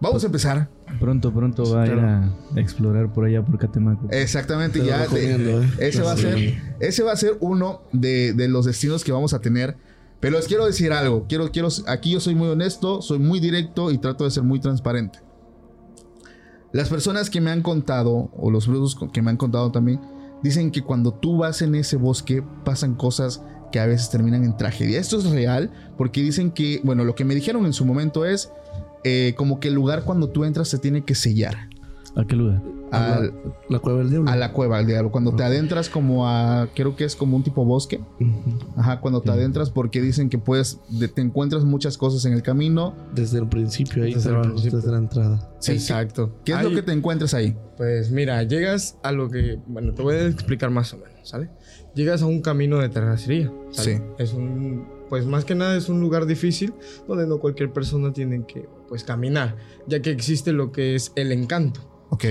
Vamos 0.00 0.24
a 0.24 0.26
empezar. 0.26 0.68
Pronto, 0.98 1.32
pronto 1.32 1.64
va 1.74 1.82
a 1.82 1.86
ir 1.86 1.92
a 1.92 2.32
explorar 2.56 3.12
por 3.12 3.24
allá 3.24 3.44
por 3.44 3.58
Catemaco. 3.58 4.08
Exactamente, 4.10 4.80
Te 4.80 4.86
ya. 4.86 5.04
¿eh? 5.04 5.70
ese, 5.78 6.02
va 6.02 6.12
a 6.12 6.16
ser, 6.16 6.60
ese 6.80 7.02
va 7.04 7.12
a 7.12 7.16
ser 7.16 7.36
uno 7.40 7.82
de, 7.92 8.32
de 8.32 8.48
los 8.48 8.64
destinos 8.66 9.04
que 9.04 9.12
vamos 9.12 9.32
a 9.32 9.40
tener. 9.40 9.76
Pero 10.18 10.36
les 10.36 10.46
quiero 10.46 10.66
decir 10.66 10.92
algo. 10.92 11.26
Quiero, 11.28 11.50
quiero, 11.50 11.68
aquí 11.86 12.12
yo 12.12 12.20
soy 12.20 12.34
muy 12.34 12.48
honesto, 12.48 13.02
soy 13.02 13.18
muy 13.18 13.40
directo 13.40 13.90
y 13.90 13.98
trato 13.98 14.24
de 14.24 14.30
ser 14.30 14.42
muy 14.42 14.60
transparente. 14.60 15.20
Las 16.72 16.88
personas 16.88 17.28
que 17.28 17.40
me 17.40 17.50
han 17.50 17.62
contado, 17.62 18.30
o 18.36 18.50
los 18.50 18.66
brujos 18.66 18.96
que 19.12 19.20
me 19.20 19.30
han 19.30 19.36
contado 19.36 19.70
también, 19.72 20.00
dicen 20.42 20.70
que 20.70 20.82
cuando 20.82 21.12
tú 21.12 21.38
vas 21.38 21.62
en 21.62 21.74
ese 21.74 21.96
bosque 21.96 22.42
pasan 22.64 22.94
cosas 22.94 23.42
que 23.70 23.80
a 23.80 23.86
veces 23.86 24.10
terminan 24.10 24.44
en 24.44 24.56
tragedia. 24.56 25.00
Esto 25.00 25.18
es 25.18 25.24
real 25.24 25.70
porque 25.96 26.22
dicen 26.22 26.50
que, 26.50 26.80
bueno, 26.84 27.04
lo 27.04 27.14
que 27.14 27.24
me 27.24 27.34
dijeron 27.34 27.66
en 27.66 27.72
su 27.72 27.84
momento 27.84 28.24
es 28.24 28.50
eh, 29.04 29.34
como 29.36 29.58
que 29.58 29.68
el 29.68 29.74
lugar 29.74 30.04
cuando 30.04 30.28
tú 30.28 30.44
entras 30.44 30.68
se 30.68 30.78
tiene 30.78 31.04
que 31.04 31.14
sellar. 31.14 31.71
¿A 32.14 32.24
qué 32.26 32.36
lugar? 32.36 32.62
Al- 32.90 33.32
La 33.70 33.78
cueva 33.78 34.00
del 34.00 34.10
diablo. 34.10 34.30
a 34.30 34.36
la 34.36 34.52
cueva 34.52 34.76
al 34.78 34.86
diablo. 34.86 35.10
Cuando 35.10 35.34
te 35.34 35.42
adentras 35.44 35.88
como 35.88 36.28
a, 36.28 36.68
creo 36.74 36.94
que 36.94 37.04
es 37.04 37.16
como 37.16 37.36
un 37.38 37.42
tipo 37.42 37.64
bosque. 37.64 38.00
Ajá, 38.76 39.00
cuando 39.00 39.22
te 39.22 39.30
adentras 39.30 39.70
porque 39.70 40.02
dicen 40.02 40.28
que 40.28 40.36
puedes, 40.36 40.78
de- 40.90 41.08
te 41.08 41.22
encuentras 41.22 41.64
muchas 41.64 41.96
cosas 41.96 42.26
en 42.26 42.34
el 42.34 42.42
camino. 42.42 42.94
Desde 43.14 43.38
el 43.38 43.48
principio, 43.48 44.04
ahí 44.04 44.12
Desde 44.12 44.30
el 44.30 44.40
principio. 44.42 44.76
desde 44.78 44.90
la 44.92 44.98
entrada. 44.98 45.50
Sí, 45.60 45.72
Exacto. 45.72 46.34
¿Qué 46.44 46.52
es 46.52 46.62
lo 46.62 46.70
que 46.70 46.82
te 46.82 46.92
encuentras 46.92 47.32
ahí? 47.32 47.56
Pues 47.78 48.10
mira, 48.10 48.42
llegas 48.42 48.98
a 49.02 49.10
lo 49.12 49.30
que, 49.30 49.58
bueno, 49.66 49.94
te 49.94 50.02
voy 50.02 50.14
a 50.16 50.26
explicar 50.26 50.68
más 50.70 50.92
o 50.92 50.98
menos, 50.98 51.26
¿sale? 51.26 51.48
Llegas 51.94 52.20
a 52.20 52.26
un 52.26 52.42
camino 52.42 52.78
de 52.78 52.90
terracería, 52.90 53.50
¿sale? 53.70 53.96
Sí. 53.98 54.02
Es 54.18 54.34
un, 54.34 54.86
pues 55.08 55.24
más 55.24 55.46
que 55.46 55.54
nada 55.54 55.76
es 55.78 55.88
un 55.88 56.00
lugar 56.02 56.26
difícil 56.26 56.74
donde 57.08 57.26
no 57.26 57.38
cualquier 57.38 57.72
persona 57.72 58.12
tiene 58.12 58.44
que, 58.46 58.68
pues 58.88 59.02
caminar, 59.02 59.56
ya 59.86 60.02
que 60.02 60.10
existe 60.10 60.52
lo 60.52 60.72
que 60.72 60.94
es 60.94 61.12
el 61.16 61.32
encanto. 61.32 61.88
Ok. 62.12 62.24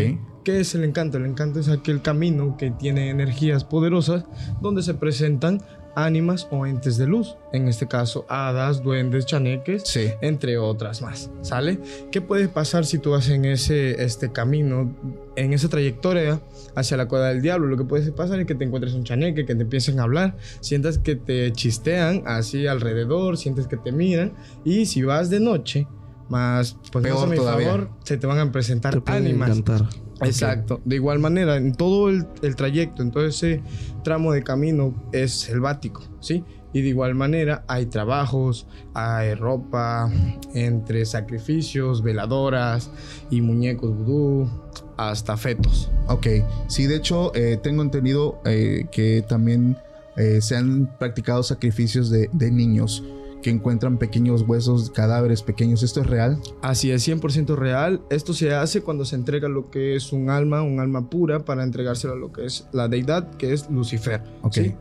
¿Qué 0.44 0.60
es 0.60 0.76
el 0.76 0.84
encanto? 0.84 1.18
El 1.18 1.26
encanto 1.26 1.60
es 1.60 1.70
aquel 1.70 2.04
camino 2.04 2.56
que 2.56 2.70
tiene 2.70 3.10
energías 3.10 3.64
poderosas 3.64 4.26
donde 4.62 4.84
se 4.84 4.94
presentan 4.94 5.60
ánimas 5.96 6.48
o 6.52 6.66
entes 6.68 6.98
de 6.98 7.08
luz, 7.08 7.36
en 7.52 7.68
este 7.68 7.88
caso 7.88 8.26
hadas, 8.30 8.82
duendes, 8.84 9.26
chaneques, 9.26 9.84
Sí. 9.86 10.10
entre 10.22 10.58
otras 10.60 11.02
más, 11.02 11.32
¿sale? 11.42 11.80
¿Qué 12.12 12.22
puede 12.22 12.48
pasar 12.48 12.86
si 12.86 13.00
tú 13.00 13.12
vas 13.12 13.28
en 13.30 13.44
ese 13.44 14.04
este 14.04 14.32
camino, 14.32 14.96
en 15.36 15.52
esa 15.52 15.68
trayectoria 15.68 16.40
hacia 16.76 16.96
la 16.96 17.08
cueva 17.08 17.30
del 17.30 17.42
diablo? 17.42 17.68
Lo 17.68 17.76
que 17.76 17.84
puede 17.84 18.12
pasar 18.12 18.40
es 18.40 18.46
que 18.46 18.56
te 18.56 18.64
encuentres 18.64 18.94
un 18.94 19.04
chaneque, 19.04 19.46
que 19.46 19.56
te 19.56 19.64
empiecen 19.64 20.00
a 20.00 20.04
hablar, 20.04 20.38
sientas 20.62 20.98
que 21.00 21.16
te 21.16 21.52
chistean 21.54 22.22
así 22.26 22.68
alrededor, 22.68 23.36
sientes 23.38 23.68
que 23.68 23.78
te 23.78 23.92
miran 23.92 24.34
y 24.64 24.86
si 24.86 25.02
vas 25.02 25.30
de 25.32 25.40
noche, 25.40 25.88
más 26.32 26.78
pues 26.92 27.04
Peor 27.04 27.30
mi 27.30 27.36
todavía. 27.36 27.68
favor, 27.68 27.90
se 28.04 28.18
te 28.18 28.26
van 28.26 28.40
a 28.40 28.52
presentar 28.52 29.00
Te 29.02 29.12
ánimas. 29.12 29.50
encantar. 29.50 29.88
Exacto. 30.22 30.80
De 30.86 30.96
igual 30.96 31.20
manera, 31.20 31.58
en 31.58 31.74
todo 31.76 32.10
el, 32.10 32.26
el 32.42 32.56
trayecto, 32.56 33.02
en 33.02 33.12
todo 33.12 33.26
ese 33.26 33.62
tramo 34.04 34.32
de 34.32 34.44
camino 34.44 34.94
es 35.12 35.32
selvático, 35.34 36.04
¿sí? 36.20 36.44
Y 36.74 36.82
de 36.82 36.88
igual 36.90 37.16
manera 37.16 37.66
hay 37.68 37.88
trabajos, 37.88 38.66
hay 38.94 39.34
ropa, 39.34 40.10
entre 40.54 41.06
sacrificios, 41.06 42.02
veladoras 42.02 42.92
y 43.30 43.42
muñecos 43.42 43.94
vudú, 43.94 44.50
hasta 44.96 45.36
fetos. 45.36 45.92
Ok. 46.08 46.28
Sí, 46.68 46.88
de 46.88 46.96
hecho, 46.96 47.34
eh, 47.36 47.60
tengo 47.62 47.82
entendido 47.82 48.40
eh, 48.46 48.86
que 48.92 49.26
también 49.28 49.76
eh, 50.16 50.40
se 50.42 50.56
han 50.56 50.98
practicado 50.98 51.44
sacrificios 51.44 52.10
de, 52.10 52.30
de 52.32 52.52
niños 52.52 53.04
que 53.42 53.50
encuentran 53.50 53.98
pequeños 53.98 54.44
huesos, 54.48 54.92
cadáveres 54.92 55.42
pequeños. 55.42 55.84
¿Esto 55.84 56.02
es 56.02 56.08
real? 56.08 56.40
Así 56.62 56.92
es, 56.92 57.08
100% 57.08 57.56
real. 57.56 58.02
Esto 58.10 58.34
se 58.34 58.54
hace 58.54 58.82
cuando 58.82 59.06
se 59.06 59.16
entrega 59.16 59.50
lo 59.50 59.70
que 59.70 59.96
es 59.96 60.14
un 60.14 60.30
alma, 60.30 60.62
un 60.62 60.80
alma 60.80 61.10
pura, 61.10 61.46
para 61.46 61.64
entregárselo 61.64 62.14
a 62.14 62.18
lo 62.18 62.32
que 62.32 62.46
es 62.46 62.68
la 62.72 62.88
deidad, 62.88 63.30
que 63.36 63.54
es 63.54 63.70
Lucifer. 63.70 64.22
Ok. 64.42 64.54
¿sí? 64.54 64.76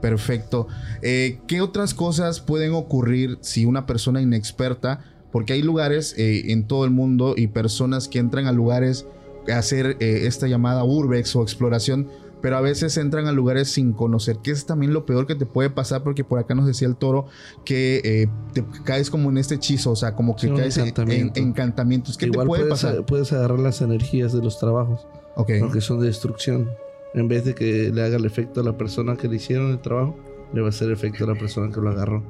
Perfecto. 0.00 0.66
Eh, 1.02 1.40
¿Qué 1.46 1.60
otras 1.60 1.94
cosas 1.94 2.40
pueden 2.40 2.72
ocurrir 2.72 3.38
si 3.40 3.64
una 3.64 3.86
persona 3.86 4.20
inexperta, 4.20 5.04
porque 5.30 5.52
hay 5.52 5.62
lugares 5.62 6.14
eh, 6.18 6.52
en 6.52 6.66
todo 6.66 6.84
el 6.84 6.90
mundo 6.90 7.34
y 7.36 7.48
personas 7.48 8.08
que 8.08 8.18
entran 8.18 8.46
a 8.46 8.52
lugares 8.52 9.06
a 9.52 9.58
hacer 9.58 9.96
eh, 10.00 10.22
esta 10.26 10.46
llamada 10.46 10.84
urbex 10.84 11.36
o 11.36 11.42
exploración, 11.42 12.08
pero 12.42 12.56
a 12.56 12.60
veces 12.60 12.96
entran 12.96 13.26
a 13.26 13.32
lugares 13.32 13.70
sin 13.72 13.92
conocer, 13.92 14.38
que 14.42 14.50
es 14.50 14.66
también 14.66 14.92
lo 14.92 15.06
peor 15.06 15.26
que 15.26 15.34
te 15.34 15.46
puede 15.46 15.70
pasar, 15.70 16.02
porque 16.02 16.24
por 16.24 16.38
acá 16.38 16.54
nos 16.54 16.66
decía 16.66 16.88
el 16.88 16.96
toro 16.96 17.26
que 17.64 18.00
eh, 18.04 18.26
te 18.52 18.64
caes 18.84 19.10
como 19.10 19.30
en 19.30 19.38
este 19.38 19.56
hechizo, 19.56 19.90
o 19.92 19.96
sea, 19.96 20.14
como 20.14 20.36
que 20.36 20.48
Sí, 20.48 20.54
caes 20.54 20.76
en- 20.78 20.84
encantamiento. 20.88 21.40
en 21.40 21.48
encantamientos. 21.48 22.16
¿Qué 22.16 22.26
Igual 22.26 22.46
te 22.46 22.48
puede 22.48 22.62
puedes, 22.62 22.82
pasar? 22.82 23.06
puedes 23.06 23.32
agarrar 23.32 23.58
las 23.60 23.80
energías 23.82 24.32
de 24.32 24.42
los 24.42 24.58
trabajos, 24.58 25.06
porque 25.34 25.80
son 25.80 26.00
de 26.00 26.06
destrucción. 26.06 26.68
En 27.14 27.26
vez 27.28 27.44
de 27.44 27.54
que 27.54 27.90
le 27.92 28.02
haga 28.02 28.16
el 28.16 28.24
efecto 28.24 28.60
a 28.60 28.64
la 28.64 28.76
persona 28.76 29.16
que 29.16 29.26
le 29.28 29.36
hicieron 29.36 29.70
el 29.72 29.80
trabajo, 29.80 30.16
le 30.54 30.60
va 30.60 30.68
a 30.68 30.70
hacer 30.70 30.90
efecto 30.90 31.24
a 31.24 31.26
la 31.26 31.34
persona 31.34 31.72
que 31.72 31.80
lo 31.80 31.90
agarró. 31.90 32.22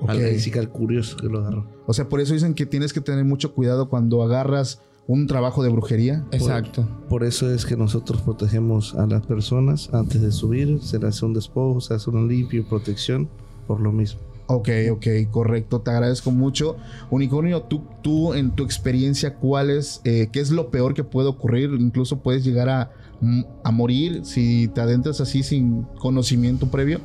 ok. 0.00 0.10
Al, 0.10 0.58
al 0.58 0.68
curioso 0.68 1.16
que 1.16 1.26
lo 1.28 1.38
agarró. 1.38 1.66
O 1.86 1.92
sea, 1.94 2.08
por 2.08 2.20
eso 2.20 2.34
dicen 2.34 2.52
que 2.54 2.66
tienes 2.66 2.92
que 2.92 3.00
tener 3.00 3.24
mucho 3.24 3.54
cuidado 3.54 3.88
cuando 3.88 4.22
agarras 4.22 4.80
un 5.06 5.26
trabajo 5.26 5.62
de 5.62 5.68
brujería. 5.68 6.24
Exacto. 6.32 6.88
Por 7.08 7.24
eso 7.24 7.50
es 7.52 7.64
que 7.64 7.76
nosotros 7.76 8.22
protegemos 8.22 8.94
a 8.94 9.06
las 9.06 9.24
personas 9.24 9.92
antes 9.92 10.20
de 10.20 10.32
subir. 10.32 10.80
Se 10.82 10.98
le 10.98 11.08
hace 11.08 11.24
un 11.24 11.34
despojo, 11.34 11.80
se 11.80 11.94
hace 11.94 12.10
una 12.10 12.26
limpio, 12.26 12.66
protección, 12.68 13.28
por 13.66 13.80
lo 13.80 13.92
mismo. 13.92 14.20
Ok, 14.48 14.68
ok, 14.92 15.06
correcto. 15.30 15.80
Te 15.80 15.90
agradezco 15.90 16.30
mucho. 16.30 16.76
Unicornio, 17.10 17.62
tú, 17.62 17.82
tú 18.02 18.34
en 18.34 18.52
tu 18.52 18.64
experiencia, 18.64 19.34
¿cuál 19.34 19.70
es, 19.70 20.00
eh, 20.04 20.28
qué 20.32 20.40
es 20.40 20.50
lo 20.50 20.70
peor 20.70 20.94
que 20.94 21.04
puede 21.04 21.28
ocurrir? 21.28 21.70
Incluso 21.78 22.20
puedes 22.20 22.44
llegar 22.44 22.68
a, 22.68 22.90
mm, 23.20 23.42
a 23.64 23.70
morir 23.72 24.24
si 24.24 24.68
te 24.68 24.80
adentras 24.80 25.20
así 25.20 25.42
sin 25.42 25.82
conocimiento 25.98 26.68
previo. 26.70 27.00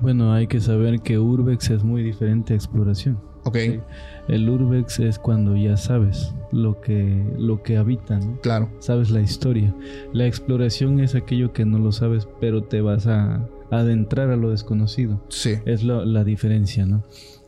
Bueno, 0.00 0.32
hay 0.32 0.46
que 0.46 0.60
saber 0.60 1.00
que 1.00 1.18
Urbex 1.18 1.70
es 1.70 1.84
muy 1.84 2.02
diferente 2.02 2.54
a 2.54 2.56
exploración. 2.56 3.31
Ok, 3.44 3.56
Sí. 3.56 3.80
El 4.28 4.48
Urbex 4.48 5.00
es 5.00 5.18
cuando 5.18 5.56
ya 5.56 5.76
sabes 5.76 6.32
lo 6.52 6.80
que, 6.80 7.24
lo 7.38 7.62
que 7.62 7.76
habita, 7.76 8.18
¿no? 8.20 8.38
claro. 8.40 8.70
Sabes 8.78 9.10
la 9.10 9.20
historia. 9.20 9.74
La 10.12 10.26
exploración 10.26 11.00
es 11.00 11.14
aquello 11.16 11.52
que 11.52 11.64
no 11.64 11.78
lo 11.78 11.90
sabes, 11.90 12.28
pero 12.40 12.62
te 12.62 12.80
vas 12.82 13.06
a 13.08 13.44
adentrar 13.70 14.30
a 14.30 14.36
lo 14.36 14.50
desconocido. 14.50 15.24
Sí, 15.28 15.54
Es 15.64 15.82
lo- 15.82 16.04
la 16.04 16.22
diferencia, 16.24 16.86
¿no? 16.86 17.02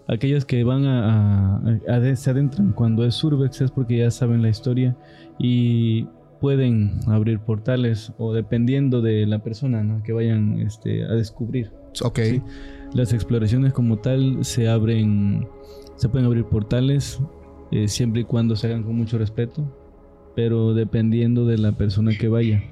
Aquellos 0.08 0.44
que 0.44 0.64
van 0.64 0.84
a, 0.84 1.58
a- 1.58 1.78
a- 1.88 2.00
de- 2.00 2.16
se 2.16 2.30
adentran 2.30 2.72
cuando 2.72 3.04
es 3.06 3.22
Urbex 3.22 3.60
es 3.60 3.70
porque 3.70 3.98
ya 3.98 4.10
saben 4.10 4.42
la 4.42 4.48
historia 4.48 4.96
y 5.38 6.06
pueden 6.40 6.98
abrir 7.06 7.38
portales 7.38 8.12
o 8.18 8.34
dependiendo 8.34 9.00
de 9.00 9.26
la 9.26 9.38
persona 9.42 9.82
¿no? 9.82 10.02
que 10.02 10.12
vayan 10.12 10.60
este, 10.60 11.04
a 11.04 11.12
descubrir. 11.12 11.70
ok. 12.02 12.18
Sí. 12.22 12.42
Las 12.94 13.12
exploraciones 13.12 13.72
como 13.72 13.98
tal 13.98 14.44
se 14.44 14.68
abren, 14.68 15.48
se 15.96 16.08
pueden 16.08 16.26
abrir 16.26 16.44
portales 16.44 17.20
eh, 17.70 17.88
siempre 17.88 18.22
y 18.22 18.24
cuando 18.24 18.56
se 18.56 18.66
hagan 18.66 18.82
con 18.82 18.96
mucho 18.96 19.18
respeto, 19.18 19.64
pero 20.34 20.74
dependiendo 20.74 21.46
de 21.46 21.58
la 21.58 21.72
persona 21.72 22.12
que 22.18 22.28
vaya. 22.28 22.62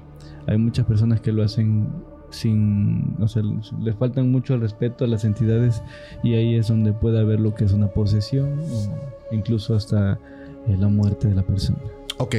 Hay 0.47 0.57
muchas 0.57 0.85
personas 0.85 1.21
que 1.21 1.31
lo 1.31 1.43
hacen 1.43 1.87
sin, 2.29 3.15
o 3.19 3.27
sea, 3.27 3.43
le 3.79 3.93
faltan 3.93 4.31
mucho 4.31 4.55
el 4.55 4.61
respeto 4.61 5.05
a 5.05 5.07
las 5.07 5.23
entidades 5.23 5.83
y 6.23 6.33
ahí 6.33 6.55
es 6.55 6.67
donde 6.67 6.91
puede 6.91 7.19
haber 7.19 7.39
lo 7.39 7.53
que 7.53 7.63
es 7.63 7.73
una 7.73 7.87
posesión 7.87 8.59
o 8.59 9.33
incluso 9.33 9.75
hasta 9.75 10.19
eh, 10.67 10.75
la 10.77 10.87
muerte 10.87 11.27
de 11.27 11.35
la 11.35 11.43
persona. 11.43 11.79
Ok, 12.17 12.35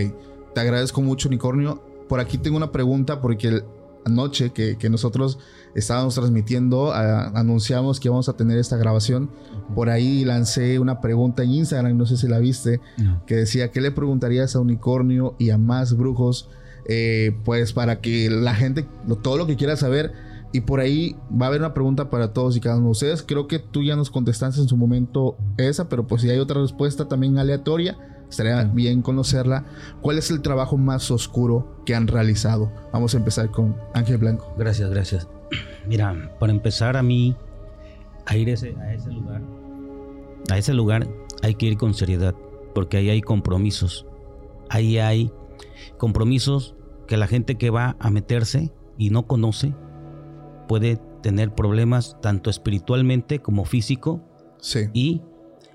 te 0.55 0.61
agradezco 0.61 1.01
mucho, 1.01 1.29
Unicornio. 1.29 1.83
Por 2.09 2.21
aquí 2.21 2.39
tengo 2.39 2.57
una 2.57 2.73
pregunta 2.73 3.21
porque 3.21 3.63
anoche 4.05 4.51
que, 4.51 4.77
nosotros 4.89 5.39
estábamos 5.75 6.15
transmitiendo, 6.15 6.93
anunciamos 6.93 8.01
que 8.01 8.09
íbamos 8.09 8.29
a 8.29 8.37
tener 8.37 8.59
esta 8.59 8.77
grabación. 8.77 9.31
Por 9.75 9.91
ahí 9.91 10.25
lancé 10.25 10.79
una 10.79 11.01
pregunta 11.01 11.43
en 11.43 11.51
Instagram, 11.51 11.97
no 11.97 12.07
sé 12.07 12.17
si 12.17 12.29
la 12.29 12.39
viste, 12.39 12.81
que 13.27 13.37
decía, 13.37 13.71
¿qué 13.71 13.81
le 13.81 13.91
preguntarías 13.91 14.55
a 14.57 14.61
Unicornio 14.61 15.35
y 15.39 15.51
a 15.51 15.59
más 15.59 15.97
brujos? 15.97 16.49
Eh, 16.87 17.35
pues 17.45 17.73
para 17.73 18.01
que 18.01 18.29
la 18.29 18.55
gente, 18.55 18.87
todo 19.23 19.39
lo 19.39 19.47
que 19.47 19.57
quiera 19.57 19.77
saber, 19.77 20.13
y 20.55 20.61
por 20.61 20.79
ahí 20.79 21.17
va 21.31 21.47
a 21.47 21.49
haber 21.49 21.63
una 21.63 21.75
pregunta 21.75 22.11
para 22.11 22.33
todos 22.33 22.57
y 22.57 22.61
cada 22.61 22.77
uno 22.77 22.87
de 22.87 22.91
ustedes. 22.93 23.25
Creo 23.25 23.49
que 23.49 23.59
tú 23.59 23.83
ya 23.83 23.97
nos 23.97 24.09
contestaste 24.09 24.61
en 24.61 24.69
su 24.69 24.77
momento 24.77 25.37
esa, 25.57 25.89
pero 25.89 26.07
pues 26.07 26.23
si 26.23 26.31
hay 26.31 26.39
otra 26.39 26.61
respuesta 26.61 27.09
también 27.09 27.39
aleatoria, 27.39 27.99
estaría 28.35 28.65
bien 28.65 29.03
conocerla. 29.03 29.65
¿Cuál 30.01 30.19
es 30.19 30.31
el 30.31 30.43
trabajo 30.43 30.77
más 30.77 31.11
oscuro 31.11 31.83
que 31.87 31.95
han 31.95 32.09
realizado? 32.09 32.71
Vamos 32.93 33.15
a 33.15 33.19
empezar 33.19 33.51
con 33.51 33.77
Ángel 33.95 34.19
Blanco. 34.19 34.53
Gracias, 34.59 34.91
gracias. 34.91 35.29
Mira, 35.87 36.35
para 36.41 36.53
empezar 36.53 36.97
a 36.97 37.03
mí, 37.03 37.37
a 38.27 38.37
ir 38.37 38.49
ese, 38.49 38.75
a 38.77 38.93
ese 38.93 39.11
lugar, 39.11 39.43
a 40.51 40.59
ese 40.59 40.75
lugar 40.75 41.09
hay 41.43 41.55
que 41.55 41.67
ir 41.67 41.77
con 41.77 41.95
seriedad, 41.95 42.35
porque 42.75 42.97
ahí 42.97 43.11
hay 43.11 43.21
compromisos. 43.23 44.07
Ahí 44.69 44.99
hay 44.99 45.31
compromisos 45.99 46.75
que 47.07 47.17
la 47.17 47.27
gente 47.27 47.57
que 47.57 47.71
va 47.71 47.97
a 48.01 48.11
meterse 48.11 48.73
y 48.99 49.11
no 49.11 49.27
conoce 49.27 49.75
puede 50.67 50.97
tener 51.23 51.55
problemas 51.55 52.17
tanto 52.21 52.51
espiritualmente 52.51 53.41
como 53.41 53.65
físico. 53.65 54.23
Sí. 54.61 54.89
Y, 54.93 55.23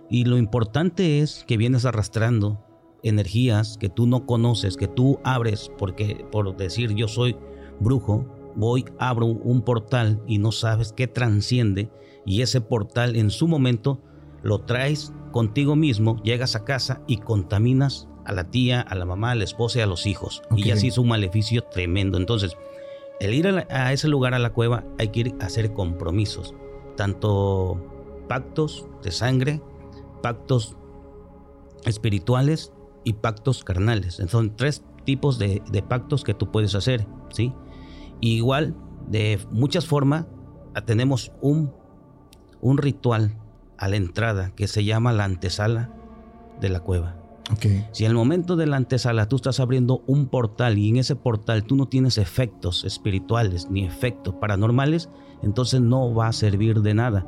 y 0.09 0.25
lo 0.25 0.37
importante 0.37 1.19
es 1.19 1.43
que 1.47 1.57
vienes 1.57 1.85
arrastrando 1.85 2.65
energías 3.03 3.77
que 3.77 3.89
tú 3.89 4.07
no 4.07 4.25
conoces, 4.25 4.75
que 4.75 4.87
tú 4.87 5.19
abres, 5.23 5.71
porque 5.77 6.25
por 6.31 6.55
decir 6.57 6.93
yo 6.95 7.07
soy 7.07 7.37
brujo, 7.79 8.25
voy, 8.55 8.85
abro 8.97 9.27
un 9.27 9.61
portal 9.61 10.21
y 10.27 10.39
no 10.39 10.51
sabes 10.51 10.91
qué 10.91 11.07
transciende, 11.07 11.89
y 12.25 12.41
ese 12.41 12.61
portal 12.61 13.15
en 13.15 13.29
su 13.29 13.47
momento 13.47 14.01
lo 14.43 14.61
traes 14.61 15.13
contigo 15.31 15.75
mismo, 15.75 16.21
llegas 16.23 16.55
a 16.55 16.65
casa 16.65 17.01
y 17.07 17.17
contaminas 17.17 18.07
a 18.25 18.33
la 18.33 18.51
tía, 18.51 18.81
a 18.81 18.95
la 18.95 19.05
mamá, 19.05 19.31
a 19.31 19.35
la 19.35 19.43
esposa 19.43 19.79
y 19.79 19.81
a 19.81 19.87
los 19.87 20.05
hijos. 20.05 20.41
Y 20.55 20.71
así 20.71 20.87
es 20.87 20.97
un 20.97 21.07
maleficio 21.07 21.63
tremendo. 21.63 22.17
Entonces, 22.17 22.55
el 23.19 23.33
ir 23.33 23.47
a, 23.47 23.93
ese 23.93 24.07
lugar, 24.07 24.33
a 24.33 24.39
la 24.39 24.51
cueva, 24.53 24.83
hay 24.97 25.09
que 25.09 25.21
ir 25.21 25.35
a 25.39 25.45
hacer 25.45 25.73
compromisos, 25.73 26.53
tanto 26.95 27.81
pactos 28.27 28.87
de 29.03 29.11
sangre, 29.11 29.61
pactos 30.21 30.75
espirituales 31.85 32.73
y 33.03 33.13
pactos 33.13 33.63
carnales. 33.63 34.21
Son 34.27 34.55
tres 34.55 34.83
tipos 35.05 35.39
de, 35.39 35.61
pactos 35.87 36.23
que 36.23 36.33
tú 36.33 36.51
puedes 36.51 36.75
hacer, 36.75 37.07
¿sí? 37.29 37.53
igual, 38.21 38.75
de 39.07 39.39
muchas 39.51 39.85
formas, 39.87 40.25
tenemos 40.85 41.31
un, 41.41 41.73
un 42.61 42.77
ritual 42.77 43.37
a 43.77 43.87
la 43.87 43.95
entrada 43.95 44.51
que 44.55 44.67
se 44.67 44.83
llama 44.83 45.13
la 45.13 45.23
antesala 45.23 45.93
de 46.59 46.69
la 46.69 46.81
cueva. 46.81 47.15
Si 47.91 48.05
el 48.05 48.13
momento 48.13 48.55
de 48.55 48.67
la 48.67 48.77
antesala 48.77 49.27
tú 49.27 49.37
estás 49.37 49.59
abriendo 49.59 50.03
un 50.05 50.27
portal 50.27 50.77
y 50.77 50.89
en 50.89 50.97
ese 50.97 51.15
portal 51.15 51.63
tú 51.63 51.75
no 51.75 51.87
tienes 51.87 52.19
efectos 52.19 52.83
espirituales 52.83 53.71
ni 53.71 53.85
efectos 53.85 54.35
paranormales, 54.35 55.09
entonces 55.41 55.81
no 55.81 56.13
va 56.13 56.27
a 56.27 56.33
servir 56.33 56.81
de 56.81 56.93
nada. 56.93 57.25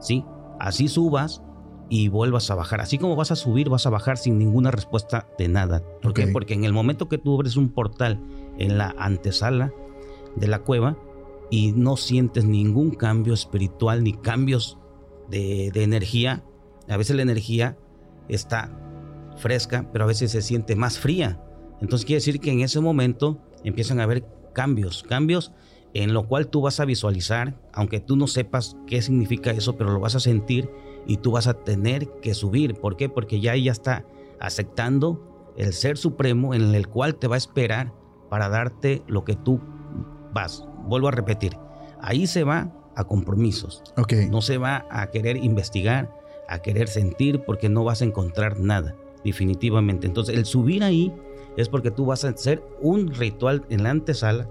¿Sí? 0.00 0.24
Así 0.60 0.86
subas 0.86 1.42
y 1.88 2.08
vuelvas 2.08 2.50
a 2.50 2.54
bajar. 2.54 2.80
Así 2.80 2.98
como 2.98 3.16
vas 3.16 3.30
a 3.30 3.36
subir, 3.36 3.68
vas 3.68 3.86
a 3.86 3.90
bajar 3.90 4.18
sin 4.18 4.38
ninguna 4.38 4.70
respuesta 4.70 5.28
de 5.38 5.48
nada. 5.48 5.82
¿Por 6.02 6.12
qué? 6.14 6.26
Porque 6.28 6.54
en 6.54 6.64
el 6.64 6.72
momento 6.72 7.08
que 7.08 7.18
tú 7.18 7.34
abres 7.34 7.56
un 7.56 7.70
portal 7.70 8.20
en 8.58 8.78
la 8.78 8.94
antesala 8.98 9.72
de 10.36 10.48
la 10.48 10.60
cueva 10.60 10.96
y 11.50 11.72
no 11.72 11.96
sientes 11.96 12.44
ningún 12.44 12.90
cambio 12.90 13.34
espiritual 13.34 14.04
ni 14.04 14.12
cambios 14.12 14.78
de, 15.30 15.70
de 15.72 15.82
energía, 15.82 16.44
a 16.88 16.96
veces 16.96 17.16
la 17.16 17.22
energía 17.22 17.78
está 18.28 18.70
fresca, 19.36 19.88
pero 19.92 20.04
a 20.04 20.08
veces 20.08 20.30
se 20.30 20.42
siente 20.42 20.76
más 20.76 20.98
fría. 20.98 21.42
Entonces 21.80 22.04
quiere 22.04 22.18
decir 22.18 22.40
que 22.40 22.52
en 22.52 22.60
ese 22.60 22.80
momento 22.80 23.38
empiezan 23.64 24.00
a 24.00 24.04
haber 24.04 24.26
cambios, 24.52 25.04
cambios 25.04 25.52
en 25.94 26.12
lo 26.12 26.26
cual 26.26 26.48
tú 26.48 26.60
vas 26.60 26.80
a 26.80 26.84
visualizar, 26.84 27.58
aunque 27.72 28.00
tú 28.00 28.16
no 28.16 28.26
sepas 28.26 28.76
qué 28.86 29.00
significa 29.00 29.50
eso, 29.50 29.76
pero 29.76 29.92
lo 29.92 30.00
vas 30.00 30.14
a 30.14 30.20
sentir 30.20 30.70
y 31.08 31.16
tú 31.16 31.32
vas 31.32 31.48
a 31.48 31.54
tener 31.54 32.08
que 32.20 32.34
subir. 32.34 32.74
¿Por 32.74 32.96
qué? 32.96 33.08
Porque 33.08 33.40
ya 33.40 33.54
ella 33.54 33.72
está 33.72 34.04
aceptando 34.38 35.52
el 35.56 35.72
ser 35.72 35.96
supremo 35.96 36.54
en 36.54 36.72
el 36.76 36.86
cual 36.86 37.16
te 37.16 37.26
va 37.26 37.34
a 37.34 37.38
esperar 37.38 37.92
para 38.30 38.48
darte 38.48 39.02
lo 39.08 39.24
que 39.24 39.34
tú 39.34 39.58
vas. 40.32 40.64
Vuelvo 40.86 41.08
a 41.08 41.10
repetir, 41.10 41.56
ahí 42.00 42.28
se 42.28 42.44
va 42.44 42.72
a 42.94 43.04
compromisos. 43.04 43.82
Okay. 43.96 44.28
No 44.28 44.42
se 44.42 44.58
va 44.58 44.86
a 44.90 45.10
querer 45.10 45.36
investigar, 45.38 46.14
a 46.48 46.60
querer 46.60 46.88
sentir, 46.88 47.42
porque 47.44 47.68
no 47.68 47.84
vas 47.84 48.02
a 48.02 48.04
encontrar 48.04 48.60
nada 48.60 48.94
definitivamente. 49.24 50.06
Entonces, 50.06 50.36
el 50.36 50.44
subir 50.44 50.84
ahí 50.84 51.12
es 51.56 51.68
porque 51.68 51.90
tú 51.90 52.06
vas 52.06 52.24
a 52.24 52.28
hacer 52.28 52.62
un 52.80 53.12
ritual 53.14 53.64
en 53.68 53.82
la 53.82 53.90
antesala, 53.90 54.48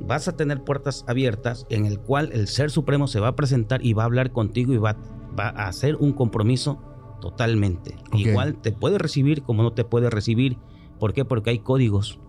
vas 0.00 0.28
a 0.28 0.36
tener 0.36 0.62
puertas 0.62 1.04
abiertas 1.06 1.66
en 1.68 1.86
el 1.86 1.98
cual 1.98 2.30
el 2.32 2.48
Ser 2.48 2.70
Supremo 2.70 3.08
se 3.08 3.20
va 3.20 3.28
a 3.28 3.36
presentar 3.36 3.84
y 3.84 3.92
va 3.92 4.02
a 4.02 4.06
hablar 4.06 4.32
contigo 4.32 4.72
y 4.72 4.78
va, 4.78 4.96
va 5.38 5.48
a 5.48 5.68
hacer 5.68 5.96
un 5.96 6.12
compromiso 6.12 6.80
totalmente. 7.20 7.96
Igual 8.12 8.56
te 8.56 8.72
puede 8.72 8.98
recibir 8.98 9.42
como 9.42 9.62
no 9.62 9.72
te 9.72 9.84
puede 9.84 10.10
recibir. 10.10 10.58
¿Por 10.98 11.12
qué? 11.12 11.24
Porque 11.24 11.50
hay 11.50 11.58
códigos. 11.58 12.20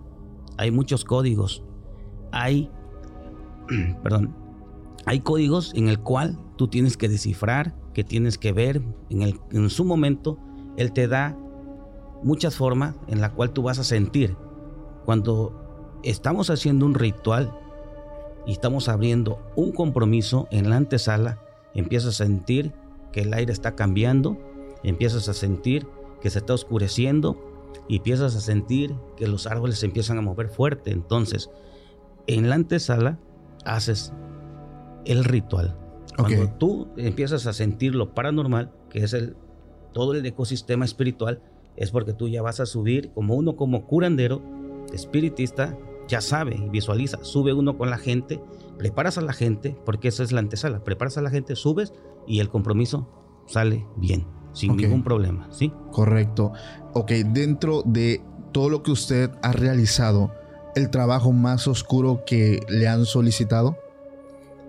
Hay 0.58 0.72
muchos 0.72 1.06
códigos. 1.06 1.63
Hay, 2.32 2.70
perdón, 4.04 4.36
hay 5.06 5.22
códigos 5.22 5.72
en 5.76 5.88
el 5.88 6.00
cual 6.00 6.38
tú 6.58 6.67
tienes 6.67 6.98
que 6.98 7.10
descifrar, 7.10 7.76
que 7.93 8.04
tienes 8.04 8.38
que 8.38 8.52
ver. 8.52 8.82
En, 9.10 9.22
el, 9.22 9.39
en 9.52 9.70
su 9.70 9.86
momento, 9.86 10.38
Él 10.78 10.91
te 10.93 11.08
da 11.08 11.38
muchas 12.24 12.56
formas 12.56 12.96
en 13.08 13.22
la 13.22 13.34
cual 13.34 13.52
tú 13.52 13.63
vas 13.63 13.80
a 13.80 13.84
sentir. 13.84 14.36
Cuando 15.06 16.00
estamos 16.04 16.50
haciendo 16.50 16.86
un 16.86 16.96
ritual 16.96 17.54
y 18.46 18.52
estamos 18.52 18.89
abriendo 18.89 19.39
un 19.56 19.72
compromiso 19.72 20.48
en 20.52 20.70
la 20.70 20.78
antesala, 20.78 21.39
empiezas 21.74 22.20
a 22.20 22.26
sentir 22.26 22.74
que 23.12 23.22
el 23.22 23.34
aire 23.34 23.52
está 23.52 23.76
cambiando, 23.76 24.38
empiezas 24.84 25.30
a 25.30 25.34
sentir 25.34 25.88
que 26.22 26.30
se 26.30 26.39
está 26.39 26.54
oscureciendo 26.54 27.38
y 27.88 27.98
empiezas 27.98 28.36
a 28.36 28.41
sentir 28.41 28.96
que 29.15 29.28
los 29.28 29.48
árboles 29.48 29.80
se 29.80 29.86
empiezan 29.86 30.17
a 30.17 30.22
mover 30.22 30.50
fuerte. 30.50 30.91
Entonces, 30.91 31.50
en 32.28 32.50
la 32.50 32.56
antesala 32.56 33.20
haces 33.65 34.13
el 35.06 35.24
ritual. 35.24 35.78
Cuando 36.17 36.50
tú 36.50 36.88
empiezas 36.98 37.46
a 37.46 37.54
sentir 37.54 37.93
lo 37.93 38.13
paranormal, 38.13 38.72
que 38.89 39.04
es 39.04 39.13
el, 39.13 39.36
todo 39.93 40.13
el 40.13 40.26
ecosistema 40.26 40.84
espiritual, 40.84 41.41
es 41.76 41.91
porque 41.91 42.13
tú 42.13 42.28
ya 42.28 42.41
vas 42.41 42.60
a 42.60 42.65
subir 42.65 43.12
como 43.13 43.36
uno 43.36 43.56
como 43.56 43.86
curandero, 43.86 44.41
espiritista, 44.91 45.78
ya 46.08 46.22
sabe 46.22 46.56
y 46.56 46.70
visualiza, 46.70 47.24
sube 47.24 47.54
uno 47.54 47.78
con 47.78 47.89
la 47.89 47.98
gente, 47.98 48.41
preparas 48.78 49.18
a 49.18 49.22
la 49.22 49.34
gente, 49.34 49.78
porque 49.86 50.08
esa 50.08 50.24
es 50.24 50.32
la 50.32 50.40
antesala, 50.40 50.84
preparas 50.84 51.18
a 51.18 51.22
la 51.22 51.30
gente, 51.30 51.56
subes 51.56 51.94
y 52.26 52.40
el 52.40 52.50
compromiso 52.50 53.08
sale 53.46 53.86
bien, 53.96 54.26
sin 54.54 54.76
ningún 54.76 55.04
problema, 55.04 55.48
¿sí? 55.52 55.72
Correcto. 55.92 56.52
Ok, 56.94 57.12
dentro 57.12 57.84
de 57.86 58.22
todo 58.52 58.70
lo 58.70 58.84
que 58.84 58.92
usted 58.92 59.32
ha 59.42 59.52
realizado, 59.52 60.32
el 60.76 60.90
trabajo 60.90 61.32
más 61.32 61.68
oscuro 61.68 62.24
que 62.26 62.60
le 62.70 62.88
han 62.88 63.06
solicitado? 63.06 63.78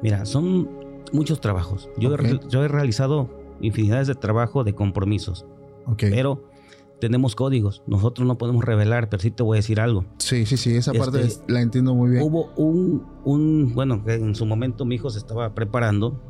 Mira, 0.02 0.24
son 0.24 0.68
muchos 1.12 1.40
trabajos. 1.40 1.88
Yo, 1.98 2.14
he, 2.14 2.40
yo 2.48 2.64
he 2.64 2.68
realizado 2.68 3.28
infinidades 3.60 4.06
de 4.06 4.14
trabajo 4.14 4.64
de 4.64 4.74
compromisos. 4.74 5.44
Okay. 5.86 6.10
Pero 6.10 6.47
tenemos 7.00 7.34
códigos. 7.34 7.82
Nosotros 7.86 8.26
no 8.26 8.38
podemos 8.38 8.64
revelar, 8.64 9.08
pero 9.08 9.22
sí 9.22 9.30
te 9.30 9.42
voy 9.42 9.56
a 9.56 9.60
decir 9.60 9.80
algo. 9.80 10.04
Sí, 10.18 10.46
sí, 10.46 10.56
sí, 10.56 10.74
esa 10.76 10.92
parte 10.92 11.22
este, 11.22 11.52
la 11.52 11.60
entiendo 11.60 11.94
muy 11.94 12.10
bien. 12.10 12.22
Hubo 12.22 12.50
un, 12.56 13.06
un, 13.24 13.74
bueno, 13.74 14.02
en 14.06 14.34
su 14.34 14.46
momento 14.46 14.84
mi 14.84 14.96
hijo 14.96 15.10
se 15.10 15.18
estaba 15.18 15.54
preparando, 15.54 16.20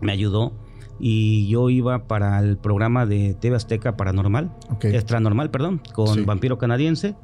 me 0.00 0.12
ayudó 0.12 0.52
y 0.98 1.48
yo 1.48 1.68
iba 1.70 2.06
para 2.06 2.38
el 2.40 2.56
programa 2.56 3.06
de 3.06 3.34
TV 3.34 3.56
Azteca 3.56 3.96
Paranormal, 3.96 4.56
Extra 4.82 5.20
Normal, 5.20 5.50
perdón, 5.50 5.80
con 5.94 6.24
Vampiro 6.26 6.58
Canadiense 6.58 7.16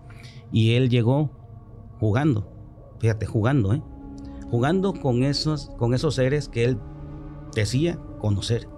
y 0.50 0.74
él 0.74 0.90
llegó 0.90 1.30
jugando, 1.98 2.50
fíjate, 3.00 3.26
jugando, 3.26 3.72
¿eh? 3.72 3.82
Jugando 4.50 4.92
con 4.92 5.22
esos, 5.22 5.70
con 5.78 5.94
esos 5.94 6.14
seres 6.14 6.48
que 6.48 6.64
él 6.64 6.78
decía 7.54 7.98
conocer 8.18 8.68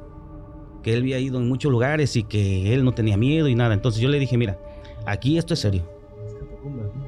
que 0.84 0.92
él 0.94 1.00
había 1.00 1.18
ido 1.18 1.38
en 1.40 1.48
muchos 1.48 1.72
lugares 1.72 2.14
y 2.14 2.22
que 2.22 2.72
él 2.72 2.84
no 2.84 2.92
tenía 2.92 3.16
miedo 3.16 3.48
y 3.48 3.56
nada. 3.56 3.74
Entonces 3.74 4.00
yo 4.00 4.08
le 4.08 4.20
dije, 4.20 4.38
mira, 4.38 4.58
aquí 5.06 5.36
esto 5.38 5.54
es 5.54 5.60
serio. 5.60 5.82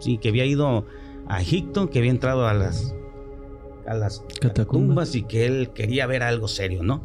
Sí, 0.01 0.19
que 0.19 0.31
había 0.31 0.45
ido 0.45 0.85
a 1.29 1.41
Egipto, 1.41 1.89
que 1.91 1.99
había 2.01 2.11
entrado 2.11 2.47
a 2.49 2.55
las, 2.55 2.95
a 3.87 3.95
las 3.95 4.25
catacumbas 4.41 5.15
y 5.15 5.23
que 5.23 5.47
él 5.47 5.71
quería 5.75 6.07
ver 6.07 6.23
algo 6.23 6.49
serio, 6.49 6.83
¿no? 6.83 7.03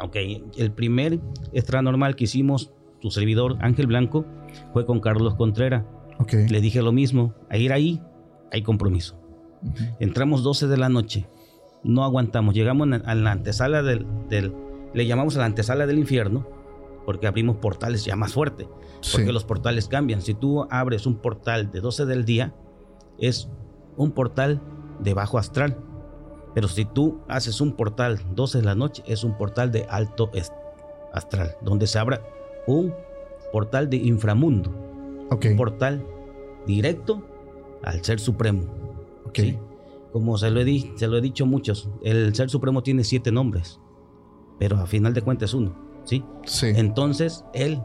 Ok, 0.00 0.16
el 0.56 0.72
primer 0.72 1.20
extra 1.52 1.80
normal 1.80 2.16
que 2.16 2.24
hicimos, 2.24 2.72
tu 3.00 3.10
servidor 3.10 3.56
Ángel 3.60 3.86
Blanco, 3.86 4.24
fue 4.72 4.84
con 4.84 5.00
Carlos 5.00 5.34
Contreras. 5.36 5.84
Ok. 6.18 6.32
Le 6.48 6.60
dije 6.60 6.82
lo 6.82 6.92
mismo, 6.92 7.34
a 7.48 7.56
ir 7.56 7.72
ahí 7.72 8.00
hay 8.50 8.62
compromiso. 8.62 9.18
Entramos 10.00 10.42
12 10.42 10.66
de 10.66 10.76
la 10.76 10.88
noche, 10.88 11.26
no 11.84 12.04
aguantamos, 12.04 12.54
llegamos 12.54 12.88
a 13.04 13.14
la 13.14 13.32
antesala 13.32 13.82
del, 13.82 14.06
del- 14.28 14.52
le 14.94 15.06
llamamos 15.06 15.36
a 15.36 15.40
la 15.40 15.46
antesala 15.46 15.86
del 15.86 15.98
infierno, 15.98 16.46
porque 17.06 17.26
abrimos 17.26 17.56
portales 17.56 18.04
ya 18.04 18.14
más 18.16 18.32
fuerte, 18.32 18.64
porque 19.12 19.26
Sí. 19.26 19.32
los 19.32 19.44
portales 19.44 19.88
cambian. 19.88 20.22
Si 20.22 20.34
tú 20.34 20.66
abres 20.70 21.06
un 21.06 21.16
portal 21.16 21.70
de 21.72 21.80
12 21.80 22.06
del 22.06 22.24
día, 22.24 22.54
es 23.18 23.48
un 23.96 24.12
portal 24.12 24.60
de 25.00 25.14
bajo 25.14 25.38
astral. 25.38 25.76
Pero 26.54 26.68
si 26.68 26.84
tú 26.84 27.20
haces 27.28 27.60
un 27.60 27.72
portal 27.72 28.20
12 28.34 28.58
de 28.58 28.64
la 28.64 28.74
noche, 28.74 29.02
es 29.06 29.24
un 29.24 29.36
portal 29.36 29.72
de 29.72 29.86
alto 29.88 30.30
astral, 31.12 31.56
donde 31.62 31.86
se 31.86 31.98
abra 31.98 32.20
un 32.66 32.94
portal 33.52 33.88
de 33.90 33.96
inframundo, 33.96 34.70
Ok. 35.30 35.46
un 35.50 35.56
portal 35.56 36.04
directo 36.66 37.22
al 37.82 38.04
Ser 38.04 38.20
Supremo. 38.20 38.62
ok. 39.26 39.34
¿sí? 39.38 39.58
Como 40.12 40.36
se 40.36 40.50
lo, 40.50 40.60
he 40.60 40.92
se 40.96 41.06
lo 41.06 41.16
he 41.16 41.20
dicho 41.22 41.46
muchos, 41.46 41.88
el 42.02 42.34
Ser 42.34 42.50
Supremo 42.50 42.82
tiene 42.82 43.02
siete 43.02 43.32
nombres, 43.32 43.80
pero 44.58 44.76
a 44.78 44.86
final 44.86 45.14
de 45.14 45.22
cuentas 45.22 45.50
es 45.50 45.54
uno. 45.54 45.74
¿sí? 46.04 46.24
Sí. 46.44 46.66
Entonces 46.74 47.44
él 47.54 47.80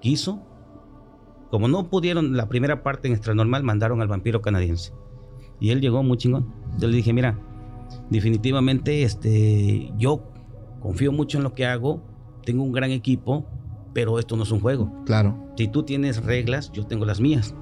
quiso, 0.00 0.40
como 1.50 1.66
no 1.68 1.88
pudieron 1.90 2.36
la 2.36 2.48
primera 2.48 2.82
parte 2.82 3.08
en 3.08 3.14
extra 3.14 3.34
normal, 3.34 3.62
mandaron 3.64 4.00
al 4.00 4.08
vampiro 4.08 4.40
canadiense. 4.42 4.92
Y 5.60 5.70
él 5.70 5.80
llegó 5.80 6.02
muy 6.02 6.16
chingón. 6.18 6.52
Yo 6.78 6.86
le 6.88 6.96
dije, 6.96 7.12
mira, 7.12 7.38
definitivamente 8.10 9.02
este, 9.02 9.92
yo 9.98 10.22
confío 10.80 11.12
mucho 11.12 11.38
en 11.38 11.44
lo 11.44 11.54
que 11.54 11.66
hago, 11.66 12.02
tengo 12.44 12.62
un 12.62 12.72
gran 12.72 12.90
equipo, 12.90 13.44
pero 13.92 14.18
esto 14.18 14.36
no 14.36 14.44
es 14.44 14.50
un 14.52 14.60
juego. 14.60 14.92
Claro. 15.04 15.36
Si 15.56 15.68
tú 15.68 15.82
tienes 15.82 16.22
reglas, 16.24 16.70
yo 16.72 16.86
tengo 16.86 17.04
las 17.04 17.20
mías. 17.20 17.54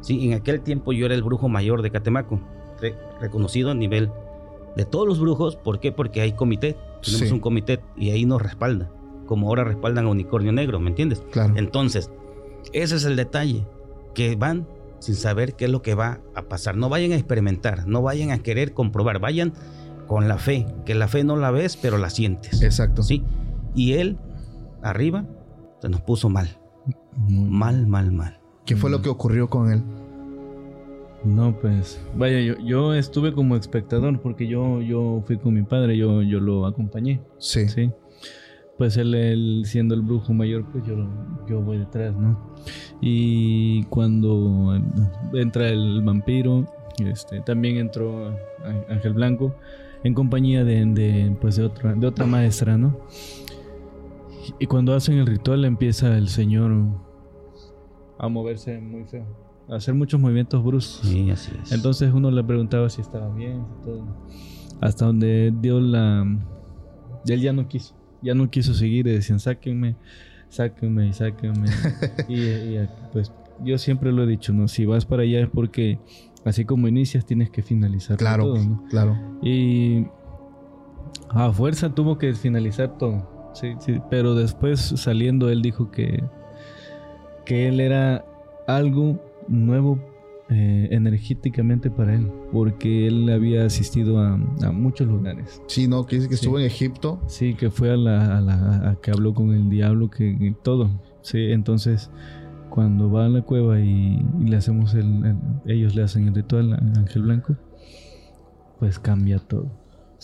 Sí, 0.00 0.24
en 0.26 0.34
aquel 0.34 0.60
tiempo 0.62 0.92
yo 0.92 1.06
era 1.06 1.14
el 1.14 1.22
brujo 1.22 1.48
mayor 1.48 1.82
de 1.82 1.90
Catemaco, 1.90 2.40
re- 2.80 2.96
reconocido 3.20 3.70
a 3.70 3.74
nivel 3.74 4.10
de 4.76 4.84
todos 4.84 5.06
los 5.06 5.20
brujos. 5.20 5.56
¿Por 5.56 5.80
qué? 5.80 5.92
Porque 5.92 6.20
hay 6.20 6.32
comité. 6.32 6.76
Tenemos 7.02 7.28
Sí. 7.28 7.32
un 7.34 7.40
comité 7.40 7.80
y 7.96 8.10
ahí 8.10 8.24
nos 8.26 8.40
respalda. 8.42 8.90
Como 9.26 9.48
ahora 9.48 9.64
respaldan 9.64 10.06
a 10.06 10.08
Unicornio 10.10 10.52
Negro, 10.52 10.80
¿me 10.80 10.88
entiendes? 10.90 11.22
Claro. 11.32 11.54
Entonces, 11.56 12.10
ese 12.72 12.96
es 12.96 13.04
el 13.04 13.16
detalle. 13.16 13.66
Que 14.14 14.36
van 14.36 14.66
sin 15.00 15.14
saber 15.14 15.54
qué 15.54 15.66
es 15.66 15.70
lo 15.70 15.82
que 15.82 15.94
va 15.94 16.20
a 16.34 16.42
pasar. 16.42 16.76
No 16.76 16.88
vayan 16.88 17.12
a 17.12 17.16
experimentar, 17.16 17.86
no 17.86 18.02
vayan 18.02 18.30
a 18.32 18.38
querer 18.38 18.72
comprobar, 18.74 19.20
vayan 19.20 19.52
con 20.06 20.26
la 20.28 20.38
fe, 20.38 20.66
que 20.86 20.94
la 20.94 21.06
fe 21.08 21.22
no 21.24 21.36
la 21.36 21.50
ves, 21.50 21.76
pero 21.76 21.98
la 21.98 22.10
sientes. 22.10 22.62
Exacto. 22.62 23.02
¿Sí? 23.02 23.22
Y 23.74 23.92
él, 23.92 24.16
arriba, 24.82 25.24
se 25.80 25.88
nos 25.88 26.00
puso 26.00 26.28
mal. 26.30 26.58
Muy- 27.16 27.50
Mal, 27.50 27.86
mal, 27.86 28.10
mal. 28.12 28.40
¿Qué 28.64 28.76
fue 28.76 28.90
lo 28.90 29.02
que 29.02 29.08
ocurrió 29.08 29.48
con 29.48 29.70
él? 29.70 29.82
No, 31.24 31.52
pues, 31.60 32.00
vaya, 32.16 32.40
yo, 32.40 32.54
yo 32.64 32.94
estuve 32.94 33.32
como 33.32 33.56
espectador 33.56 34.20
porque 34.20 34.46
yo, 34.46 34.80
yo 34.80 35.22
fui 35.26 35.36
con 35.36 35.54
mi 35.54 35.62
padre, 35.62 35.96
yo, 35.96 36.22
yo 36.22 36.38
lo 36.40 36.64
acompañé, 36.66 37.20
Sí. 37.38 37.68
¿sí? 37.68 37.90
Pues 38.76 38.96
él, 38.96 39.12
él 39.14 39.62
siendo 39.66 39.96
el 39.96 40.02
brujo 40.02 40.32
mayor, 40.32 40.64
pues 40.70 40.84
yo, 40.86 40.94
yo 41.48 41.60
voy 41.60 41.78
detrás, 41.78 42.14
¿no? 42.16 42.38
Y 43.00 43.82
cuando 43.86 44.80
entra 45.34 45.68
el 45.68 46.00
vampiro, 46.04 46.64
este, 47.04 47.40
también 47.40 47.78
entró 47.78 48.36
Ángel 48.88 49.14
Blanco 49.14 49.56
en 50.04 50.14
compañía 50.14 50.62
de, 50.64 50.84
de, 50.86 51.36
pues 51.40 51.56
de, 51.56 51.64
otra, 51.64 51.94
de 51.94 52.06
otra 52.06 52.24
maestra, 52.26 52.78
¿no? 52.78 52.96
Y 54.60 54.66
cuando 54.66 54.94
hacen 54.94 55.18
el 55.18 55.26
ritual 55.26 55.64
empieza 55.64 56.16
el 56.16 56.28
señor 56.28 56.70
a 58.18 58.28
moverse 58.28 58.78
muy 58.78 59.04
feo, 59.04 59.24
hacer 59.70 59.94
muchos 59.94 60.20
movimientos 60.20 60.62
bruscos. 60.64 61.08
Sí, 61.08 61.30
así 61.30 61.52
es. 61.62 61.72
Entonces 61.72 62.12
uno 62.12 62.30
le 62.30 62.42
preguntaba 62.44 62.88
si 62.88 63.00
estaba 63.00 63.32
bien, 63.34 63.64
si 63.66 63.84
todo. 63.84 64.04
Hasta 64.80 65.06
donde 65.06 65.52
dio 65.60 65.80
la... 65.80 66.24
Él 67.26 67.40
ya 67.40 67.52
no 67.52 67.68
quiso, 67.68 67.94
ya 68.22 68.34
no 68.34 68.48
quiso 68.50 68.72
seguir, 68.74 69.06
y 69.08 69.10
decían, 69.12 69.40
sáquenme, 69.40 69.96
sáquenme 70.48 71.06
y 71.08 71.12
sáquenme. 71.12 71.68
y, 72.28 72.34
y, 72.40 72.88
pues 73.12 73.32
yo 73.64 73.76
siempre 73.78 74.12
lo 74.12 74.22
he 74.22 74.26
dicho, 74.26 74.52
¿no? 74.52 74.68
Si 74.68 74.86
vas 74.86 75.04
para 75.04 75.22
allá 75.24 75.40
es 75.40 75.48
porque 75.48 75.98
así 76.44 76.64
como 76.64 76.86
inicias 76.88 77.26
tienes 77.26 77.50
que 77.50 77.62
finalizar 77.62 78.16
Claro. 78.16 78.44
todo, 78.44 78.64
¿no? 78.64 78.84
Claro. 78.88 79.16
Y 79.42 80.06
a 81.30 81.52
fuerza 81.52 81.92
tuvo 81.94 82.16
que 82.18 82.32
finalizar 82.34 82.96
todo. 82.96 83.50
Sí, 83.54 83.72
sí. 83.80 84.00
Pero 84.10 84.34
después 84.36 84.80
saliendo 84.80 85.50
él 85.50 85.60
dijo 85.62 85.90
que, 85.90 86.22
que 87.44 87.66
él 87.68 87.80
era 87.80 88.24
algo 88.68 89.20
nuevo 89.48 89.98
eh, 90.50 90.88
energéticamente 90.92 91.90
para 91.90 92.14
él. 92.14 92.30
Porque 92.52 93.06
él 93.06 93.28
había 93.30 93.64
asistido 93.66 94.18
a, 94.20 94.34
a 94.34 94.72
muchos 94.72 95.06
lugares. 95.06 95.60
Sí, 95.66 95.86
no, 95.88 96.06
que 96.06 96.16
dice 96.16 96.28
que 96.28 96.36
Sí. 96.36 96.44
estuvo 96.46 96.58
en 96.58 96.64
Egipto. 96.66 97.20
Sí, 97.26 97.54
que 97.54 97.70
fue 97.70 97.90
a 97.90 97.96
la, 97.96 98.38
a 98.38 98.40
la- 98.40 98.90
a 98.90 98.96
que 99.02 99.10
habló 99.10 99.34
con 99.34 99.52
el 99.52 99.68
diablo, 99.68 100.08
que, 100.10 100.54
todo. 100.62 100.90
Sí, 101.22 101.38
entonces 101.52 102.10
cuando 102.70 103.10
va 103.10 103.26
a 103.26 103.28
la 103.28 103.42
cueva 103.42 103.80
y, 103.80 104.24
y 104.40 104.44
le 104.48 104.56
hacemos 104.56 104.94
el, 104.94 105.24
el- 105.26 105.36
ellos 105.66 105.94
le 105.94 106.02
hacen 106.02 106.28
el 106.28 106.34
ritual 106.34 106.72
a 106.72 106.76
Ángel 106.98 107.22
Blanco, 107.22 107.56
pues 108.78 108.98
cambia 108.98 109.38
todo. 109.38 109.66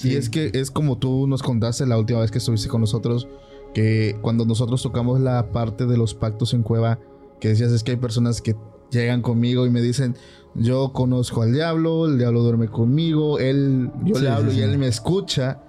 Y 0.03 0.15
es 0.17 0.29
que 0.29 0.51
es 0.55 0.71
como 0.71 0.99
tú 0.99 1.27
nos 1.27 1.43
contaste 1.43 1.87
la 1.87 1.99
última 1.99 2.21
vez 2.21 2.31
que 2.31 2.39
estuviste 2.39 2.69
con 2.69 2.81
nosotros, 2.81 3.29
que 3.75 4.17
cuando 4.23 4.45
nosotros 4.45 4.83
tocamos 4.83 5.21
la 5.21 5.53
parte 5.53 5.87
de 5.87 5.97
los 5.97 6.15
pactos 6.15 6.53
en 6.55 6.63
cueva, 6.63 6.99
que 7.41 7.49
decías 7.49 7.71
es 7.73 7.83
que 7.85 7.93
hay 7.93 7.97
personas 7.97 8.41
que 8.41 8.55
llegan 9.01 9.23
conmigo 9.23 9.67
y 9.67 9.71
me 9.71 9.81
dicen, 9.81 10.17
yo 10.55 10.93
conozco 10.93 11.43
al 11.43 11.53
diablo, 11.53 12.07
el 12.07 12.19
diablo 12.19 12.43
duerme 12.43 12.69
conmigo, 12.69 13.39
él, 13.39 13.91
yo 14.05 14.15
Sí, 14.17 14.23
le 14.23 14.29
hablo 14.31 14.51
sí, 14.51 14.59
y 14.59 14.63
él 14.63 14.79
me 14.79 14.87
escucha. 14.89 15.61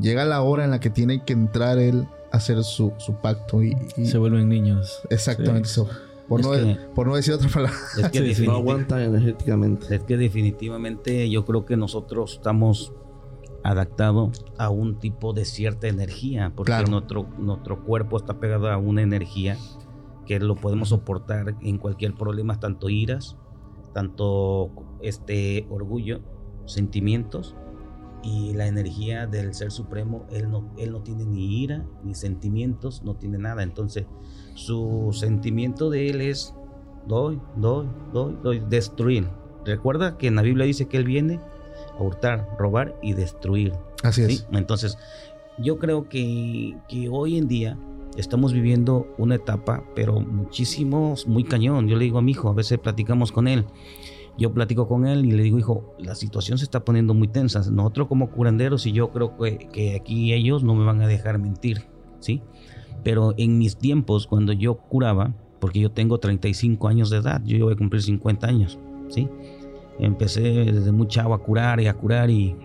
Llega 0.00 0.24
la 0.24 0.42
hora 0.42 0.64
en 0.64 0.70
la 0.70 0.80
que 0.80 0.90
tiene 0.90 1.24
que 1.24 1.32
entrar 1.32 1.78
él 1.78 2.06
a 2.32 2.36
hacer 2.36 2.62
su, 2.62 2.92
su 2.98 3.14
pacto 3.14 3.62
y, 3.62 3.74
y- 3.96 4.06
Se 4.06 4.18
vuelven 4.18 4.48
niños. 4.48 5.00
exactamente 5.10 5.68
Sí. 5.68 5.80
eso. 5.80 5.88
Por 6.28 6.40
Es 6.40 6.46
no, 6.46 6.52
que- 6.52 6.76
por 6.94 7.06
no 7.06 7.16
decir 7.16 7.32
otra 7.34 7.48
palabra. 7.48 7.76
Es 7.96 8.10
que. 8.10 8.20
No 8.20 8.26
definitiv- 8.26 8.50
aguanta 8.52 9.02
energéticamente. 9.02 9.94
es 9.96 10.02
que 10.02 10.16
definitivamente 10.18 11.28
yo 11.30 11.44
creo 11.46 11.64
que 11.64 11.76
nosotros 11.78 12.34
estamos 12.34 12.92
adaptados 13.64 14.44
a 14.56 14.70
un 14.70 14.98
tipo 14.98 15.32
de 15.32 15.44
cierta 15.44 15.88
energía, 15.88 16.52
porque 16.54 16.70
Claro. 16.70 16.88
nuestro, 16.88 17.26
nuestro 17.38 17.82
cuerpo 17.84 18.16
está 18.18 18.38
pegado 18.38 18.70
a 18.70 18.76
una 18.76 19.02
energía 19.02 19.56
que 20.28 20.38
lo 20.38 20.56
podemos 20.56 20.90
soportar 20.90 21.56
en 21.62 21.78
cualquier 21.78 22.14
problema, 22.14 22.60
tanto 22.60 22.90
iras, 22.90 23.38
tanto 23.94 24.70
este 25.00 25.66
orgullo, 25.70 26.20
sentimientos 26.66 27.56
y 28.22 28.52
la 28.52 28.66
energía 28.66 29.26
del 29.26 29.54
ser 29.54 29.72
supremo, 29.72 30.26
él 30.30 30.50
no, 30.50 30.70
él 30.76 30.92
no 30.92 31.00
tiene 31.00 31.24
ni 31.24 31.62
ira, 31.62 31.86
ni 32.04 32.14
sentimientos, 32.14 33.02
no 33.02 33.16
tiene 33.16 33.38
nada. 33.38 33.62
Entonces, 33.62 34.04
su 34.52 35.08
sentimiento 35.12 35.88
de 35.88 36.10
él 36.10 36.20
es 36.20 36.54
doy, 37.06 37.40
doy, 37.56 37.88
doy, 38.12 38.36
doy, 38.42 38.62
destruir. 38.68 39.26
Recuerda 39.64 40.18
que 40.18 40.26
en 40.26 40.34
la 40.34 40.42
Biblia 40.42 40.66
dice 40.66 40.88
que 40.88 40.98
él 40.98 41.04
viene 41.04 41.40
a 41.98 42.02
hurtar, 42.02 42.46
robar 42.58 42.98
y 43.02 43.14
destruir. 43.14 43.72
Así 44.02 44.26
¿sí? 44.26 44.32
es. 44.34 44.48
Entonces, 44.52 44.98
yo 45.56 45.78
creo 45.78 46.06
que, 46.10 46.76
que 46.86 47.08
hoy 47.08 47.38
en 47.38 47.48
día 47.48 47.78
estamos 48.16 48.52
viviendo 48.52 49.06
una 49.18 49.36
etapa, 49.36 49.84
pero 49.94 50.20
muchísimos, 50.20 51.26
muy 51.26 51.44
cañón. 51.44 51.88
Yo 51.88 51.96
le 51.96 52.04
digo 52.04 52.18
a 52.18 52.22
mi 52.22 52.32
hijo, 52.32 52.48
a 52.48 52.54
veces 52.54 52.78
platicamos 52.78 53.32
con 53.32 53.48
él. 53.48 53.66
Yo 54.38 54.52
platico 54.52 54.86
con 54.86 55.06
él 55.06 55.26
y 55.26 55.32
le 55.32 55.42
digo, 55.42 55.58
hijo, 55.58 55.94
la 55.98 56.14
situación 56.14 56.58
se 56.58 56.64
está 56.64 56.84
poniendo 56.84 57.12
muy 57.12 57.28
tensa. 57.28 57.60
Nosotros 57.70 58.06
como 58.06 58.30
curanderos, 58.30 58.86
y 58.86 58.92
yo 58.92 59.10
creo 59.10 59.36
que, 59.36 59.58
que 59.72 59.96
aquí 59.96 60.32
ellos 60.32 60.62
no 60.62 60.74
me 60.74 60.84
van 60.84 61.02
a 61.02 61.08
dejar 61.08 61.38
mentir, 61.38 61.86
¿sí? 62.20 62.42
Pero 63.02 63.34
en 63.36 63.58
mis 63.58 63.76
tiempos, 63.76 64.26
cuando 64.26 64.52
yo 64.52 64.76
curaba, 64.76 65.34
porque 65.58 65.80
yo 65.80 65.90
tengo 65.90 66.18
35 66.18 66.88
años 66.88 67.10
de 67.10 67.18
edad, 67.18 67.42
yo 67.44 67.64
voy 67.64 67.74
a 67.74 67.76
cumplir 67.76 68.02
50 68.02 68.46
años, 68.46 68.78
¿sí? 69.08 69.28
Empecé 69.98 70.42
desde 70.42 70.92
muy 70.92 71.08
chavo 71.08 71.34
a 71.34 71.42
curar 71.42 71.80
y 71.80 71.88
a 71.88 71.94
curar 71.94 72.30
y 72.30 72.56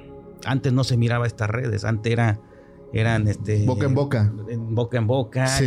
antes 0.45 0.73
no 0.73 0.83
se 0.83 0.97
miraba 0.97 1.25
estas 1.25 1.49
redes, 1.49 1.85
antes 1.85 2.11
era, 2.11 2.39
eran 2.93 3.27
este... 3.27 3.65
Boca 3.65 3.85
en 3.87 3.95
boca. 3.95 4.31
en 4.47 4.75
boca 4.75 4.97
en 4.97 5.07
boca 5.07 5.47
Sí. 5.47 5.65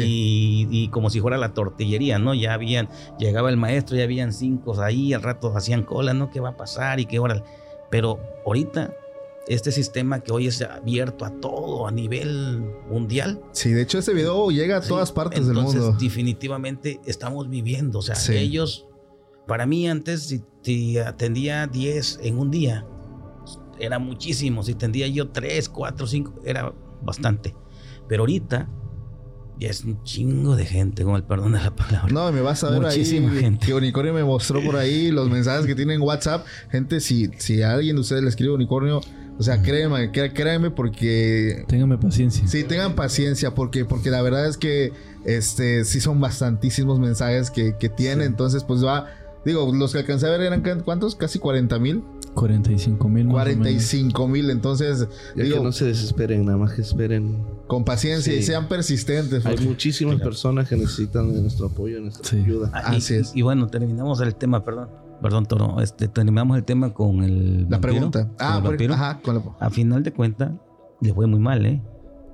y, 0.71 0.85
y 0.85 0.89
como 0.89 1.11
si 1.11 1.21
fuera 1.21 1.37
la 1.37 1.53
tortillería, 1.55 2.19
¿no? 2.19 2.35
Ya 2.35 2.55
habían, 2.55 2.89
llegaba 3.19 3.51
el 3.51 3.57
maestro, 3.57 3.97
ya 3.97 4.05
habían 4.05 4.33
cinco 4.33 4.81
ahí, 4.81 5.12
al 5.12 5.23
rato 5.23 5.55
hacían 5.57 5.83
cola, 5.83 6.15
¿no? 6.15 6.31
¿Qué 6.31 6.41
va 6.41 6.51
a 6.51 6.57
pasar 6.57 7.01
y 7.01 7.07
qué 7.07 7.19
hora? 7.19 7.43
Pero 7.91 8.19
ahorita, 8.47 8.95
este 9.49 9.71
sistema 9.73 10.21
que 10.21 10.33
hoy 10.33 10.47
es 10.49 10.62
abierto 10.62 11.25
a 11.25 11.31
todo, 11.31 11.87
a 11.87 11.91
nivel 11.93 12.65
mundial. 12.91 13.41
Sí, 13.53 13.71
de 13.73 13.83
hecho 13.83 13.99
ese 13.99 14.12
video 14.15 14.51
llega 14.51 14.79
a 14.79 14.83
sí, 14.83 14.89
todas 14.89 15.12
partes 15.12 15.47
del 15.47 15.57
entonces, 15.59 15.83
mundo. 15.83 15.99
definitivamente 16.01 17.01
estamos 17.07 17.49
viviendo, 17.49 17.99
o 17.99 18.03
sea, 18.03 18.15
Sí. 18.17 18.37
ellos, 18.37 18.87
para 19.47 19.67
mí 19.67 19.89
antes, 19.89 20.23
si, 20.25 20.43
si 20.62 20.99
atendía 20.99 21.67
10 21.69 22.21
en 22.23 22.39
un 22.39 22.51
día, 22.51 22.87
era 23.79 23.99
muchísimo, 23.99 24.62
si 24.62 24.73
atendía 24.73 25.07
yo 25.09 25.29
3, 25.29 25.69
4, 25.69 26.07
5, 26.07 26.35
era 26.45 26.73
bastante. 27.07 27.55
Pero 28.09 28.23
ahorita 28.25 28.69
Ya 29.59 29.71
es 29.71 29.85
un 29.85 30.03
chingo 30.03 30.55
de 30.55 30.66
gente, 30.66 31.03
con 31.03 31.16
el 31.16 31.23
perdón 31.25 31.53
de 31.53 31.61
la 31.61 31.75
palabra. 31.75 32.12
No, 32.12 32.31
me 32.31 32.42
vas 32.42 32.62
a 32.62 32.69
ver 32.71 32.83
Muchísima 32.83 33.33
ahí. 33.33 33.38
gente. 33.38 33.66
Que 33.66 33.73
Unicornio 33.73 34.12
me 34.12 34.23
mostró 34.23 34.62
por 34.62 34.77
ahí 34.77 35.11
los 35.11 35.31
mensajes 35.31 35.64
que 35.64 35.75
tiene 35.75 35.95
en 35.95 36.03
WhatsApp. 36.03 36.45
Gente, 36.71 37.01
si, 37.01 37.31
si 37.38 37.62
a 37.62 37.73
alguien 37.73 37.97
de 37.97 38.03
ustedes 38.03 38.23
le 38.23 38.29
escribe 38.29 38.53
Unicornio, 38.53 39.01
o 39.38 39.42
sea, 39.42 39.62
créeme, 39.62 40.11
cré- 40.12 40.35
créeme 40.35 40.71
porque 40.71 41.64
Téngame 41.69 41.97
paciencia. 41.97 42.47
Sí, 42.47 42.64
tengan 42.64 42.95
paciencia 42.95 43.55
porque, 43.55 43.87
porque 43.87 44.11
la 44.11 44.21
verdad 44.21 44.47
es 44.47 44.59
que 44.59 44.92
este 45.25 45.85
sí 45.87 46.01
son 46.01 46.21
bastantísimos 46.21 47.01
mensajes 47.01 47.51
que, 47.51 47.77
que 47.79 47.88
tiene. 47.88 48.25
Entonces, 48.27 48.62
pues 48.62 48.85
va. 48.85 49.07
Digo, 49.47 49.73
los 49.75 49.92
que 49.92 49.99
alcancé 50.01 50.27
a 50.27 50.31
ver 50.31 50.40
eran 50.42 50.62
¿cuántos? 50.85 51.14
Casi 51.16 51.38
40 51.38 51.79
mil. 51.79 52.03
45 52.37 53.09
mil. 53.09 53.27
45 53.29 54.29
mil. 54.29 54.51
Entonces, 54.51 55.09
Ya 55.35 55.42
digo, 55.44 55.57
que 55.59 55.62
no 55.64 55.72
se 55.72 55.87
desesperen, 55.87 56.44
nada 56.44 56.59
más 56.59 56.72
que 56.75 56.83
esperen. 56.83 57.44
con 57.66 57.85
paciencia 57.85 58.33
y 58.33 58.37
Sí. 58.38 58.42
sean 58.44 58.68
persistentes. 58.68 59.44
Hay 59.44 59.57
muchísimas 59.66 60.20
personas 60.20 60.68
que 60.68 60.77
necesitan 60.77 61.33
de 61.35 61.40
nuestro 61.42 61.66
apoyo, 61.66 62.01
nuestra 62.01 62.25
Sí. 62.29 62.37
ayuda. 62.37 62.70
Ah, 62.72 62.92
y- 62.94 62.96
Así 62.99 63.14
es. 63.14 63.33
Y, 63.35 63.42
bueno, 63.42 63.66
terminamos 63.66 64.20
el 64.20 64.35
tema, 64.37 64.64
perdón. 64.64 64.88
Perdón, 65.20 65.46
Toro. 65.46 65.81
Este, 65.81 66.09
terminamos 66.09 66.57
el 66.59 66.64
tema 66.64 66.92
con 66.94 67.22
el. 67.25 67.62
La 67.62 67.79
vampiro, 67.79 67.81
pregunta. 67.81 68.29
con 68.29 68.37
Ah, 68.38 68.57
el 68.57 68.62
por- 68.62 68.70
vampiro. 68.72 68.94
ajá, 68.94 69.20
con 69.22 69.35
la- 69.37 69.42
A 69.59 69.70
final 69.70 70.03
de 70.03 70.12
cuentas, 70.12 70.53
le 71.01 71.12
fue 71.14 71.27
muy 71.27 71.40
mal, 71.40 71.64
¿eh? 71.66 71.83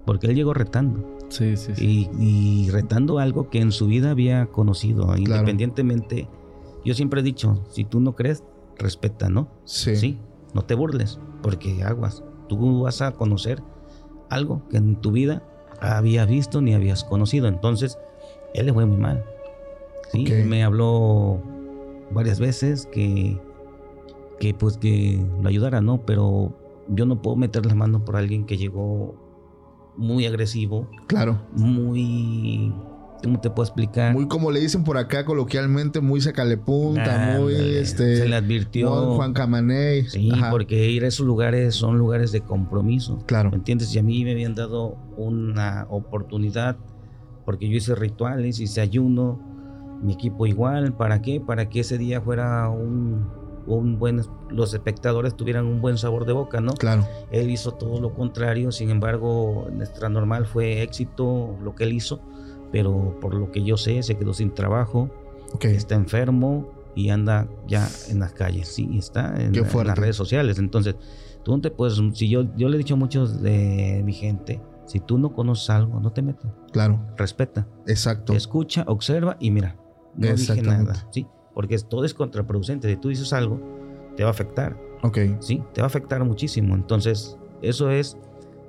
Porque 0.05 0.27
él 0.27 0.35
llegó 0.35 0.53
retando. 0.53 1.17
Sí, 1.29 1.57
sí, 1.57 1.73
sí. 1.77 2.09
Y, 2.21 2.65
y 2.67 2.71
retando 2.71 3.21
algo 3.21 3.49
que 3.51 3.61
en 3.61 3.71
su 3.73 3.87
vida 3.87 4.11
había 4.11 4.47
conocido. 4.47 5.17
Independientemente. 5.17 6.29
Yo 6.85 6.95
siempre 6.95 7.21
he 7.21 7.23
dicho: 7.23 7.65
si 7.71 7.85
tú 7.85 8.01
no 8.01 8.15
crees, 8.17 8.43
respeta, 8.79 9.29
¿no? 9.29 9.49
Sí. 9.65 9.97
Sí, 9.97 10.19
no 10.55 10.63
te 10.63 10.75
burles, 10.75 11.19
porque 11.43 11.83
aguas. 11.83 12.23
Tú 12.49 12.83
vas 12.83 13.01
a 13.03 13.13
conocer 13.13 13.63
algo 14.31 14.63
que 14.69 14.77
en 14.79 14.97
tu 14.97 15.13
vida 15.13 15.43
habías 15.81 16.29
visto 16.29 16.61
ni 16.61 16.75
habías 16.75 17.05
conocido. 17.05 17.49
Entonces, 17.49 17.99
él 18.55 18.67
le 18.67 18.73
fue 18.73 18.87
muy 18.87 18.99
mal. 18.99 19.25
Sí, 20.13 20.25
me 20.47 20.63
habló 20.63 21.41
varias 22.11 22.39
veces 22.39 22.87
que, 22.93 23.41
que 24.39 24.53
pues 24.53 24.77
que 24.77 25.25
lo 25.41 25.49
ayudara, 25.49 25.81
¿no? 25.81 26.05
Pero 26.05 26.53
yo 26.89 27.07
no 27.07 27.23
puedo 27.23 27.37
meter 27.37 27.65
la 27.65 27.75
mano 27.75 28.05
por 28.05 28.17
alguien 28.17 28.45
que 28.45 28.59
llegó 28.59 29.15
muy 29.97 30.27
agresivo, 30.27 30.87
Claro. 31.07 31.39
muy... 31.55 32.75
¿Cómo 33.23 33.41
te 33.41 33.51
puedo 33.51 33.65
explicar? 33.65 34.13
Muy 34.13 34.27
como 34.29 34.51
le 34.51 34.61
dicen 34.61 34.85
por 34.85 34.99
acá 34.99 35.25
coloquialmente, 35.25 36.01
muy 36.01 36.21
sacale 36.21 36.57
punta, 36.57 37.37
muy 37.39 37.55
este. 37.55 38.17
Se 38.17 38.29
le 38.29 38.37
advirtió. 38.37 38.91
Juan, 38.91 39.17
Juan 39.17 39.33
Camaney. 39.33 40.09
Sí, 40.09 40.31
Ajá, 40.33 40.51
porque 40.51 40.91
ir 40.91 41.05
a 41.05 41.09
esos 41.09 41.27
lugares 41.27 41.75
son 41.75 41.99
lugares 41.99 42.33
de 42.33 42.41
compromiso. 42.41 43.19
Claro. 43.27 43.51
¿Me 43.51 43.57
entiendes? 43.57 43.95
Y 43.95 43.99
a 43.99 44.03
mí 44.03 44.25
me 44.25 44.33
habían 44.33 44.55
dado 44.55 44.97
una 45.17 45.87
oportunidad, 45.89 46.77
porque 47.45 47.69
yo 47.69 47.77
hice 47.77 47.95
rituales, 47.95 48.59
hice 48.61 48.81
ayuno, 48.81 49.41
mi 50.03 50.15
equipo 50.15 50.47
igual. 50.47 50.95
¿Para 50.95 51.23
qué? 51.23 51.41
Para 51.41 51.69
que 51.69 51.81
ese 51.81 51.99
día 51.99 52.21
fuera 52.21 52.69
un, 52.69 53.29
un 53.67 53.99
buen. 53.99 54.23
Los 54.51 54.75
espectadores 54.75 55.37
tuvieran 55.37 55.67
un 55.67 55.81
buen 55.81 55.97
sabor 55.97 56.27
de 56.27 56.33
boca, 56.33 56.61
¿no? 56.61 56.75
Claro. 56.75 57.07
Él 57.31 57.51
hizo 57.51 57.73
todo 57.73 58.01
lo 58.01 58.13
contrario, 58.15 58.73
sin 58.73 58.91
embargo, 58.91 59.69
nuestra 59.73 60.09
normal 60.09 60.47
fue 60.47 60.83
éxito 60.83 61.57
lo 61.63 61.75
que 61.75 61.85
él 61.85 61.93
hizo, 61.93 62.21
pero 62.73 63.19
por 63.21 63.35
lo 63.35 63.53
que 63.53 63.63
yo 63.63 63.77
sé, 63.77 64.03
se 64.03 64.17
quedó 64.17 64.33
sin 64.35 64.53
trabajo, 64.55 65.11
Ok. 65.55 65.67
está 65.67 65.95
enfermo 65.95 66.71
y 66.95 67.11
anda 67.11 67.47
ya 67.69 67.89
en 68.09 68.19
las 68.21 68.33
calles, 68.33 68.69
sí, 68.69 68.89
está 68.99 69.35
en, 69.41 69.55
en 69.55 69.87
las 69.87 69.99
redes 69.99 70.17
sociales. 70.17 70.59
Entonces, 70.59 70.97
tú 71.45 71.53
no 71.53 71.61
te 71.61 71.71
puedes, 71.71 72.01
si 72.15 72.29
yo, 72.29 72.45
yo 72.57 72.69
le 72.69 72.77
he 72.77 72.79
dicho 72.79 72.95
a 72.95 72.97
muchos 72.97 73.41
de 73.43 74.03
mi 74.05 74.13
gente, 74.13 74.61
si 74.87 74.99
tú 75.01 75.19
no 75.19 75.33
conoces 75.33 75.71
algo, 75.71 76.01
no 76.01 76.13
te 76.13 76.23
metas, 76.23 76.51
Claro. 76.73 77.01
respeta, 77.17 77.67
Exacto. 77.87 78.33
escucha, 78.33 78.85
observa 78.89 79.37
y 79.39 79.51
mira, 79.51 79.77
no 80.17 80.35
dije 80.35 80.61
nada, 80.63 80.95
sí, 81.11 81.27
porque 81.55 81.79
todo 81.79 82.05
es 82.05 82.15
contraproducente. 82.15 82.89
Si 82.89 82.97
tú 82.97 83.09
dices 83.09 83.33
algo, 83.33 83.61
te 84.17 84.23
va 84.25 84.31
a 84.31 84.33
afectar. 84.33 84.77
Ok. 85.03 85.19
Sí, 85.41 85.63
te 85.75 85.81
va 85.83 85.87
a 85.87 85.89
afectar 85.89 86.25
muchísimo. 86.25 86.75
Entonces, 86.75 87.37
eso 87.61 87.91
es 87.91 88.17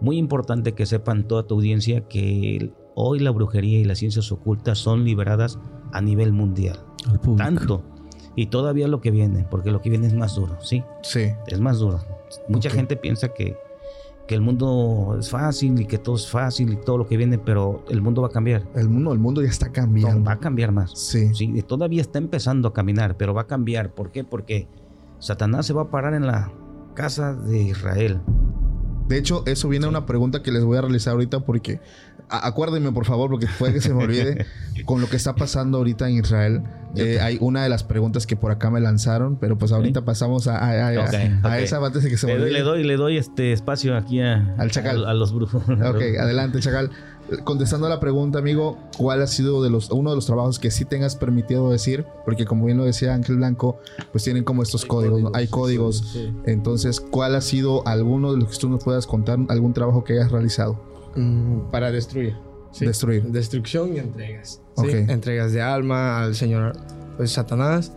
muy 0.01 0.17
importante 0.17 0.73
que 0.73 0.85
sepan 0.85 1.27
toda 1.27 1.43
tu 1.47 1.55
audiencia 1.55 2.01
que 2.07 2.71
hoy 2.95 3.19
la 3.19 3.31
brujería 3.31 3.79
y 3.79 3.83
las 3.83 3.99
ciencias 3.99 4.31
ocultas 4.31 4.77
son 4.77 5.03
liberadas 5.03 5.59
a 5.91 6.01
nivel 6.01 6.33
mundial. 6.33 6.79
Al 7.07 7.19
público. 7.19 7.43
Tanto. 7.43 7.83
Y 8.35 8.47
todavía 8.47 8.87
lo 8.87 9.01
que 9.01 9.11
viene, 9.11 9.45
porque 9.49 9.71
lo 9.71 9.81
que 9.81 9.89
viene 9.89 10.07
es 10.07 10.13
más 10.13 10.35
duro, 10.35 10.57
¿sí? 10.61 10.83
Sí. 11.03 11.31
Es 11.47 11.59
más 11.59 11.79
duro. 11.79 11.99
Mucha 12.49 12.69
gente 12.69 12.95
piensa 12.95 13.29
que, 13.29 13.55
que 14.27 14.33
el 14.33 14.41
mundo 14.41 15.17
es 15.19 15.29
fácil 15.29 15.79
y 15.79 15.85
que 15.85 15.99
todo 15.99 16.15
es 16.15 16.27
fácil 16.27 16.73
y 16.73 16.77
todo 16.77 16.97
lo 16.97 17.07
que 17.07 17.15
viene, 17.15 17.37
pero 17.37 17.85
el 17.89 18.01
mundo 18.01 18.23
va 18.23 18.29
a 18.29 18.31
cambiar. 18.31 18.63
El 18.73 18.89
mundo, 18.89 19.13
el 19.13 19.19
mundo 19.19 19.41
ya 19.43 19.49
está 19.49 19.71
cambiando. 19.71 20.19
No, 20.19 20.25
va 20.25 20.33
a 20.33 20.39
cambiar 20.39 20.71
más. 20.71 20.97
Sí. 20.97 21.33
Sí, 21.35 21.51
y 21.53 21.61
todavía 21.61 22.01
está 22.01 22.17
empezando 22.17 22.69
a 22.69 22.73
caminar, 22.73 23.17
pero 23.17 23.35
va 23.35 23.41
a 23.41 23.47
cambiar. 23.47 23.93
¿Por 23.93 24.11
qué? 24.11 24.23
Porque 24.23 24.67
Satanás 25.19 25.67
se 25.67 25.73
va 25.73 25.83
a 25.83 25.89
parar 25.91 26.15
en 26.15 26.25
la 26.25 26.51
casa 26.95 27.35
de 27.35 27.61
Israel. 27.61 28.19
De 29.07 29.17
hecho, 29.17 29.43
eso 29.45 29.69
viene 29.69 29.85
a 29.85 29.89
una 29.89 30.05
pregunta 30.05 30.41
que 30.41 30.51
les 30.51 30.63
voy 30.63 30.77
a 30.77 30.81
realizar 30.81 31.13
ahorita 31.13 31.41
porque 31.41 31.79
acuérdenme 32.29 32.91
por 32.91 33.05
favor 33.05 33.29
porque 33.29 33.47
puede 33.59 33.73
que 33.73 33.81
se 33.81 33.93
me 33.93 34.03
olvide 34.03 34.45
con 34.85 35.01
lo 35.01 35.07
que 35.09 35.15
está 35.17 35.35
pasando 35.35 35.77
ahorita 35.77 36.09
en 36.09 36.17
Israel. 36.19 36.61
eh, 36.95 37.19
hay 37.21 37.37
una 37.41 37.63
de 37.63 37.69
las 37.69 37.83
preguntas 37.83 38.27
que 38.27 38.35
por 38.35 38.51
acá 38.51 38.69
me 38.69 38.79
lanzaron, 38.79 39.35
pero 39.37 39.57
pues 39.57 39.71
ahorita 39.71 40.05
pasamos 40.05 40.47
a, 40.47 40.57
a- 40.57 40.71
a- 40.71 40.89
a- 40.89 41.05
Ok, 41.05 41.13
a 41.43 41.47
ok. 41.47 41.53
esa 41.55 41.83
antes 41.85 42.03
de 42.03 42.09
que 42.09 42.17
se 42.17 42.27
me 42.27 42.33
Le 42.33 42.39
doy, 42.39 42.45
olvide. 42.49 42.59
le 42.59 42.63
doy, 42.65 42.83
le 42.83 42.97
doy 42.97 43.17
este 43.17 43.51
espacio 43.51 43.95
aquí 43.97 44.21
a, 44.21 44.55
Al 44.57 44.69
chacal. 44.71 45.05
a, 45.05 45.13
los 45.13 45.33
brujos. 45.33 45.63
Ok, 45.67 46.01
adelante, 46.19 46.59
Chacal. 46.59 46.91
Contestando 47.45 47.87
a 47.87 47.89
la 47.89 47.99
pregunta, 48.01 48.37
amigo, 48.39 48.77
¿cuál 48.97 49.21
ha 49.21 49.27
sido 49.27 49.63
de 49.63 49.69
los, 49.69 49.89
uno 49.91 50.09
de 50.09 50.17
los 50.17 50.25
trabajos 50.25 50.59
que 50.59 50.69
sí 50.71 50.83
tengas 50.85 51.15
permitido 51.15 51.71
decir? 51.71 52.05
Porque 52.25 52.45
como 52.45 52.65
bien 52.65 52.77
lo 52.77 52.83
decía 52.83 53.13
Ángel 53.15 53.37
Blanco, 53.37 53.79
pues 54.11 54.23
tienen 54.25 54.43
como 54.43 54.61
estos 54.61 54.85
códigos, 54.85 55.21
¿no? 55.21 55.31
hay 55.33 55.47
códigos. 55.47 56.03
Sí. 56.13 56.31
Entonces, 56.45 56.99
¿cuál 56.99 57.35
ha 57.35 57.41
sido 57.41 57.87
alguno 57.87 58.33
de 58.33 58.39
los 58.39 58.49
que 58.51 58.57
tú 58.57 58.69
nos 58.69 58.83
puedas 58.83 59.07
contar, 59.07 59.39
algún 59.47 59.73
trabajo 59.73 60.03
que 60.03 60.13
hayas 60.13 60.31
realizado? 60.31 60.92
Mm, 61.15 61.71
para 61.71 61.91
destruir. 61.91 62.35
¿sí? 62.71 62.85
Destruir. 62.85 63.23
Destrucción 63.23 63.95
y 63.95 63.99
entregas. 63.99 64.61
Entregas 64.77 65.53
de 65.53 65.61
alma 65.61 66.23
al 66.23 66.35
Señor 66.35 66.73
pues, 67.17 67.31
Satanás 67.31 67.91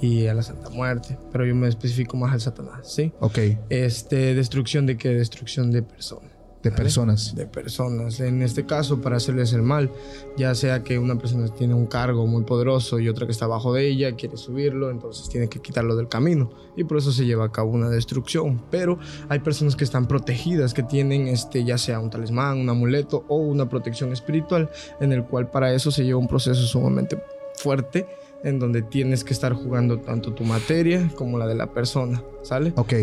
y 0.00 0.26
a 0.26 0.34
la 0.34 0.42
Santa 0.42 0.70
Muerte. 0.70 1.18
Pero 1.32 1.44
yo 1.44 1.54
me 1.54 1.68
especifico 1.68 2.16
más 2.16 2.32
al 2.32 2.40
Satanás, 2.40 2.92
¿sí? 2.92 3.12
Ok, 3.20 3.38
Este, 3.68 4.34
destrucción 4.34 4.86
de 4.86 4.96
qué? 4.96 5.10
Destrucción 5.10 5.70
de 5.70 5.82
personas. 5.82 6.29
De 6.62 6.70
¿vale? 6.70 6.82
personas. 6.82 7.34
De 7.34 7.46
personas. 7.46 8.20
En 8.20 8.42
este 8.42 8.66
caso, 8.66 9.00
para 9.00 9.16
hacerles 9.16 9.52
el 9.52 9.62
mal, 9.62 9.90
ya 10.36 10.54
sea 10.54 10.82
que 10.82 10.98
una 10.98 11.16
persona 11.16 11.48
tiene 11.48 11.74
un 11.74 11.86
cargo 11.86 12.26
muy 12.26 12.44
poderoso 12.44 12.98
y 12.98 13.08
otra 13.08 13.26
que 13.26 13.32
está 13.32 13.46
abajo 13.46 13.72
de 13.72 13.88
ella, 13.88 14.14
quiere 14.16 14.36
subirlo, 14.36 14.90
entonces 14.90 15.28
tiene 15.28 15.48
que 15.48 15.60
quitarlo 15.60 15.96
del 15.96 16.08
camino. 16.08 16.50
Y 16.76 16.84
por 16.84 16.98
eso 16.98 17.12
se 17.12 17.24
lleva 17.24 17.46
a 17.46 17.52
cabo 17.52 17.70
una 17.70 17.88
destrucción. 17.88 18.62
Pero 18.70 18.98
hay 19.28 19.38
personas 19.38 19.76
que 19.76 19.84
están 19.84 20.06
protegidas, 20.06 20.74
que 20.74 20.82
tienen 20.82 21.28
este, 21.28 21.64
ya 21.64 21.78
sea 21.78 22.00
un 22.00 22.10
talismán, 22.10 22.58
un 22.58 22.68
amuleto 22.68 23.24
o 23.28 23.36
una 23.36 23.68
protección 23.68 24.12
espiritual, 24.12 24.70
en 25.00 25.12
el 25.12 25.24
cual 25.24 25.50
para 25.50 25.72
eso 25.72 25.90
se 25.90 26.04
lleva 26.04 26.18
un 26.18 26.28
proceso 26.28 26.62
sumamente 26.62 27.22
fuerte 27.56 28.06
en 28.42 28.58
donde 28.58 28.82
tienes 28.82 29.22
que 29.24 29.34
estar 29.34 29.52
jugando 29.52 29.98
tanto 30.00 30.32
tu 30.32 30.44
materia 30.44 31.10
como 31.14 31.38
la 31.38 31.46
de 31.46 31.54
la 31.54 31.72
persona, 31.72 32.22
¿sale? 32.42 32.72
Ok, 32.76 32.94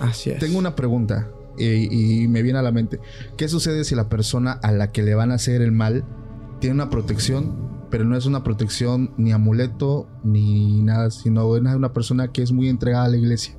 Así 0.00 0.30
es. 0.30 0.38
tengo 0.38 0.58
una 0.58 0.74
pregunta 0.74 1.28
y, 1.58 2.22
y 2.24 2.28
me 2.28 2.42
viene 2.42 2.58
a 2.58 2.62
la 2.62 2.72
mente. 2.72 3.00
¿Qué 3.36 3.48
sucede 3.48 3.84
si 3.84 3.94
la 3.94 4.08
persona 4.08 4.52
a 4.52 4.72
la 4.72 4.92
que 4.92 5.02
le 5.02 5.14
van 5.14 5.30
a 5.30 5.34
hacer 5.34 5.62
el 5.62 5.72
mal 5.72 6.04
tiene 6.60 6.74
una 6.74 6.90
protección, 6.90 7.54
pero 7.90 8.04
no 8.04 8.16
es 8.16 8.26
una 8.26 8.42
protección 8.42 9.12
ni 9.16 9.32
amuleto 9.32 10.08
ni 10.24 10.82
nada, 10.82 11.10
sino 11.10 11.56
es 11.56 11.62
una 11.62 11.92
persona 11.92 12.28
que 12.28 12.42
es 12.42 12.52
muy 12.52 12.68
entregada 12.68 13.04
a 13.04 13.08
la 13.08 13.16
iglesia? 13.16 13.56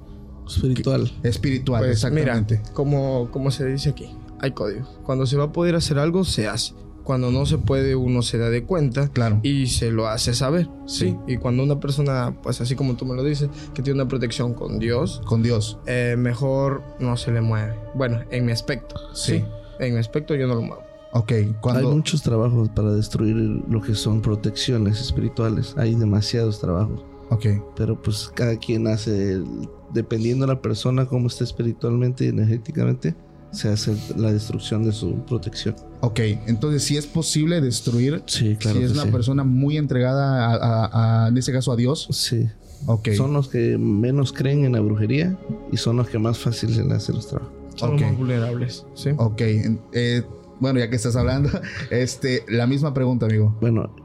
Espiritual. 0.47 1.11
Espiritual, 1.23 1.81
Pues 1.81 1.91
exactamente. 1.91 2.59
mira, 2.59 2.73
como, 2.73 3.29
como 3.31 3.51
se 3.51 3.65
dice 3.65 3.89
aquí, 3.89 4.15
hay 4.39 4.51
código. 4.51 4.87
Cuando 5.03 5.25
se 5.25 5.37
va 5.37 5.45
a 5.45 5.51
poder 5.51 5.75
hacer 5.75 5.99
algo, 5.99 6.23
se 6.23 6.47
hace. 6.47 6.73
Cuando 7.07 7.31
no 7.31 7.45
se 7.45 7.57
puede, 7.57 7.95
uno 7.95 8.21
se 8.21 8.37
da 8.37 8.49
de 8.49 8.65
cuenta 8.65 9.07
Claro. 9.07 9.39
y 9.41 9.67
se 9.67 9.91
lo 9.91 10.09
hace 10.09 10.33
saber. 10.33 10.67
Sí. 10.87 10.97
Sí. 11.07 11.15
Y 11.25 11.37
cuando 11.37 11.63
una 11.63 11.79
persona, 11.79 12.35
pues 12.43 12.59
así 12.59 12.75
como 12.75 12.95
tú 12.97 13.05
me 13.05 13.15
lo 13.15 13.23
dices, 13.23 13.49
que 13.73 13.81
tiene 13.81 14.01
una 14.01 14.09
protección 14.09 14.53
con 14.53 14.77
Dios, 14.77 15.21
Con 15.25 15.41
Dios. 15.41 15.79
eh, 15.85 16.15
mejor 16.17 16.83
no 16.99 17.15
se 17.15 17.31
le 17.31 17.39
mueve. 17.39 17.75
Bueno, 17.95 18.19
en 18.29 18.45
mi 18.45 18.51
aspecto. 18.51 18.95
Sí. 19.13 19.37
Sí. 19.37 19.45
En 19.79 19.93
mi 19.93 19.99
aspecto 20.01 20.35
yo 20.35 20.47
no 20.47 20.55
lo 20.55 20.61
muevo. 20.63 20.81
Ok, 21.13 21.31
Hay 21.31 21.85
muchos 21.85 22.21
trabajos 22.23 22.67
para 22.75 22.91
destruir 22.91 23.37
lo 23.37 23.81
que 23.81 23.95
son 23.95 24.21
protecciones 24.21 24.99
espirituales. 24.99 25.75
Hay 25.77 25.95
demasiados 25.95 26.59
trabajos. 26.59 27.05
Ok, 27.29 27.45
Pero 27.77 28.01
pues 28.01 28.29
cada 28.35 28.57
quien 28.57 28.85
hace, 28.87 29.31
el- 29.31 29.45
dependiendo 29.93 30.45
de 30.45 30.53
la 30.53 30.61
persona, 30.61 31.05
cómo 31.05 31.27
está 31.27 31.45
espiritualmente 31.45 32.25
y 32.25 32.27
energéticamente, 32.27 33.15
se 33.51 33.69
hace 33.69 33.95
la 34.17 34.31
destrucción 34.31 34.83
de 34.83 34.91
su 34.91 35.15
protección. 35.25 35.75
ok. 36.01 36.19
Entonces, 36.47 36.83
si 36.83 36.97
es 36.97 37.07
posible 37.07 37.61
destruir, 37.61 38.21
Sí, 38.27 38.55
claro. 38.59 38.77
si 38.79 38.83
es 38.85 38.91
que 38.91 38.97
una 38.97 39.05
sí. 39.07 39.11
persona 39.11 39.43
muy 39.43 39.77
entregada 39.77 40.47
a, 40.47 40.55
a- 40.55 41.25
a- 41.25 41.27
en 41.29 41.37
este 41.37 41.51
caso, 41.51 41.71
a 41.71 41.75
Dios. 41.75 42.07
Sí. 42.11 42.47
Ok. 42.85 43.09
Son 43.15 43.33
los 43.33 43.47
que 43.47 43.77
menos 43.77 44.31
creen 44.33 44.65
en 44.65 44.73
la 44.73 44.79
brujería 44.81 45.35
y 45.71 45.77
son 45.77 45.97
los 45.97 46.07
que 46.09 46.19
más 46.19 46.37
fácil 46.37 46.73
se 46.75 46.83
les 46.83 46.91
hace 46.93 47.13
los 47.13 47.27
trabajos. 47.27 47.53
Son 47.75 47.93
Ok. 47.93 47.99
los 48.01 48.09
más 48.09 48.17
vulnerables. 48.19 48.85
Sí. 48.95 49.09
Ok, 49.17 49.41
eh, 49.41 50.23
bueno, 50.59 50.79
ya 50.79 50.89
que 50.89 50.95
estás 50.95 51.15
hablando, 51.15 51.49
este, 51.91 52.43
la 52.49 52.67
misma 52.67 52.93
pregunta, 52.93 53.25
amigo. 53.25 53.55
Bueno, 53.61 53.95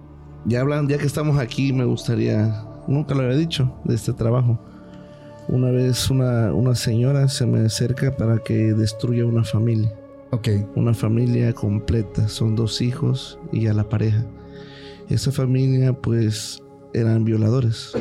ya 0.46 0.60
hablan, 0.60 0.88
ya 0.88 0.98
que 0.98 1.06
estamos 1.06 1.38
aquí, 1.38 1.72
me 1.72 1.84
gustaría, 1.84 2.64
nunca 2.88 3.14
lo 3.14 3.22
había 3.22 3.36
dicho, 3.36 3.74
de 3.84 3.94
este 3.94 4.12
trabajo. 4.12 4.58
Una 5.52 5.70
vez 5.70 6.08
una, 6.10 6.52
una 6.54 6.74
señora 6.74 7.28
se 7.28 7.44
me 7.46 7.60
acerca 7.66 8.16
para 8.16 8.38
que 8.38 8.72
destruya 8.72 9.26
una 9.26 9.44
familia. 9.44 9.92
Ok, 10.30 10.48
Una 10.76 10.94
familia 10.94 11.52
completa, 11.52 12.26
son 12.26 12.56
dos 12.56 12.80
hijos 12.80 13.38
y 13.52 13.66
a 13.66 13.74
la 13.74 13.86
pareja. 13.86 14.24
Esa 15.10 15.30
familia 15.30 15.92
pues 15.92 16.58
eran 16.94 17.24
violadores. 17.24 17.92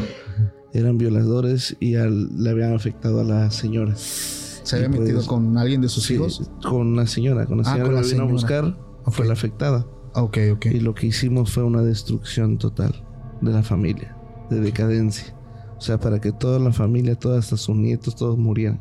Eran 0.72 0.98
violadores 0.98 1.76
y 1.82 1.96
al- 1.96 2.30
le 2.42 2.50
habían 2.52 2.74
afectado 2.74 3.20
a 3.20 3.24
la 3.26 3.52
señora. 3.52 3.94
¿se 3.98 4.76
había 4.78 4.88
Y 4.88 4.92
pues, 4.92 5.02
metido 5.02 5.26
con 5.26 5.58
alguien 5.58 5.82
de 5.82 5.90
sus 5.90 6.06
Sí, 6.06 6.14
hijos? 6.14 6.50
Con 6.64 6.96
la 6.96 7.06
señora, 7.06 7.46
con 7.48 7.58
la 7.58 7.64
Ah, 7.64 7.74
señora 7.74 7.84
con 7.84 7.96
que 7.96 7.96
la 7.96 8.08
vino 8.08 8.24
a 8.24 8.28
señora. 8.28 8.32
buscar, 8.32 8.78
fue 9.12 9.26
Ok. 9.26 9.28
la 9.28 9.34
afectada. 9.34 9.86
Ok, 10.14 10.38
ok. 10.54 10.66
Y 10.68 10.80
lo 10.80 10.94
que 10.94 11.08
hicimos 11.08 11.52
fue 11.52 11.64
una 11.64 11.82
destrucción 11.82 12.58
total 12.58 12.94
de 13.42 13.52
la 13.52 13.64
familia, 13.64 14.16
de 14.50 14.62
decadencia. 14.62 15.36
O 15.82 15.84
sea, 15.84 16.00
para 16.00 16.22
que 16.22 16.32
toda 16.32 16.60
la 16.60 16.72
familia, 16.72 17.15
todos 17.15 17.39
hasta 17.39 17.58
sus 17.58 17.76
nietos, 17.76 18.15
todos 18.15 18.38
murieran. 18.38 18.80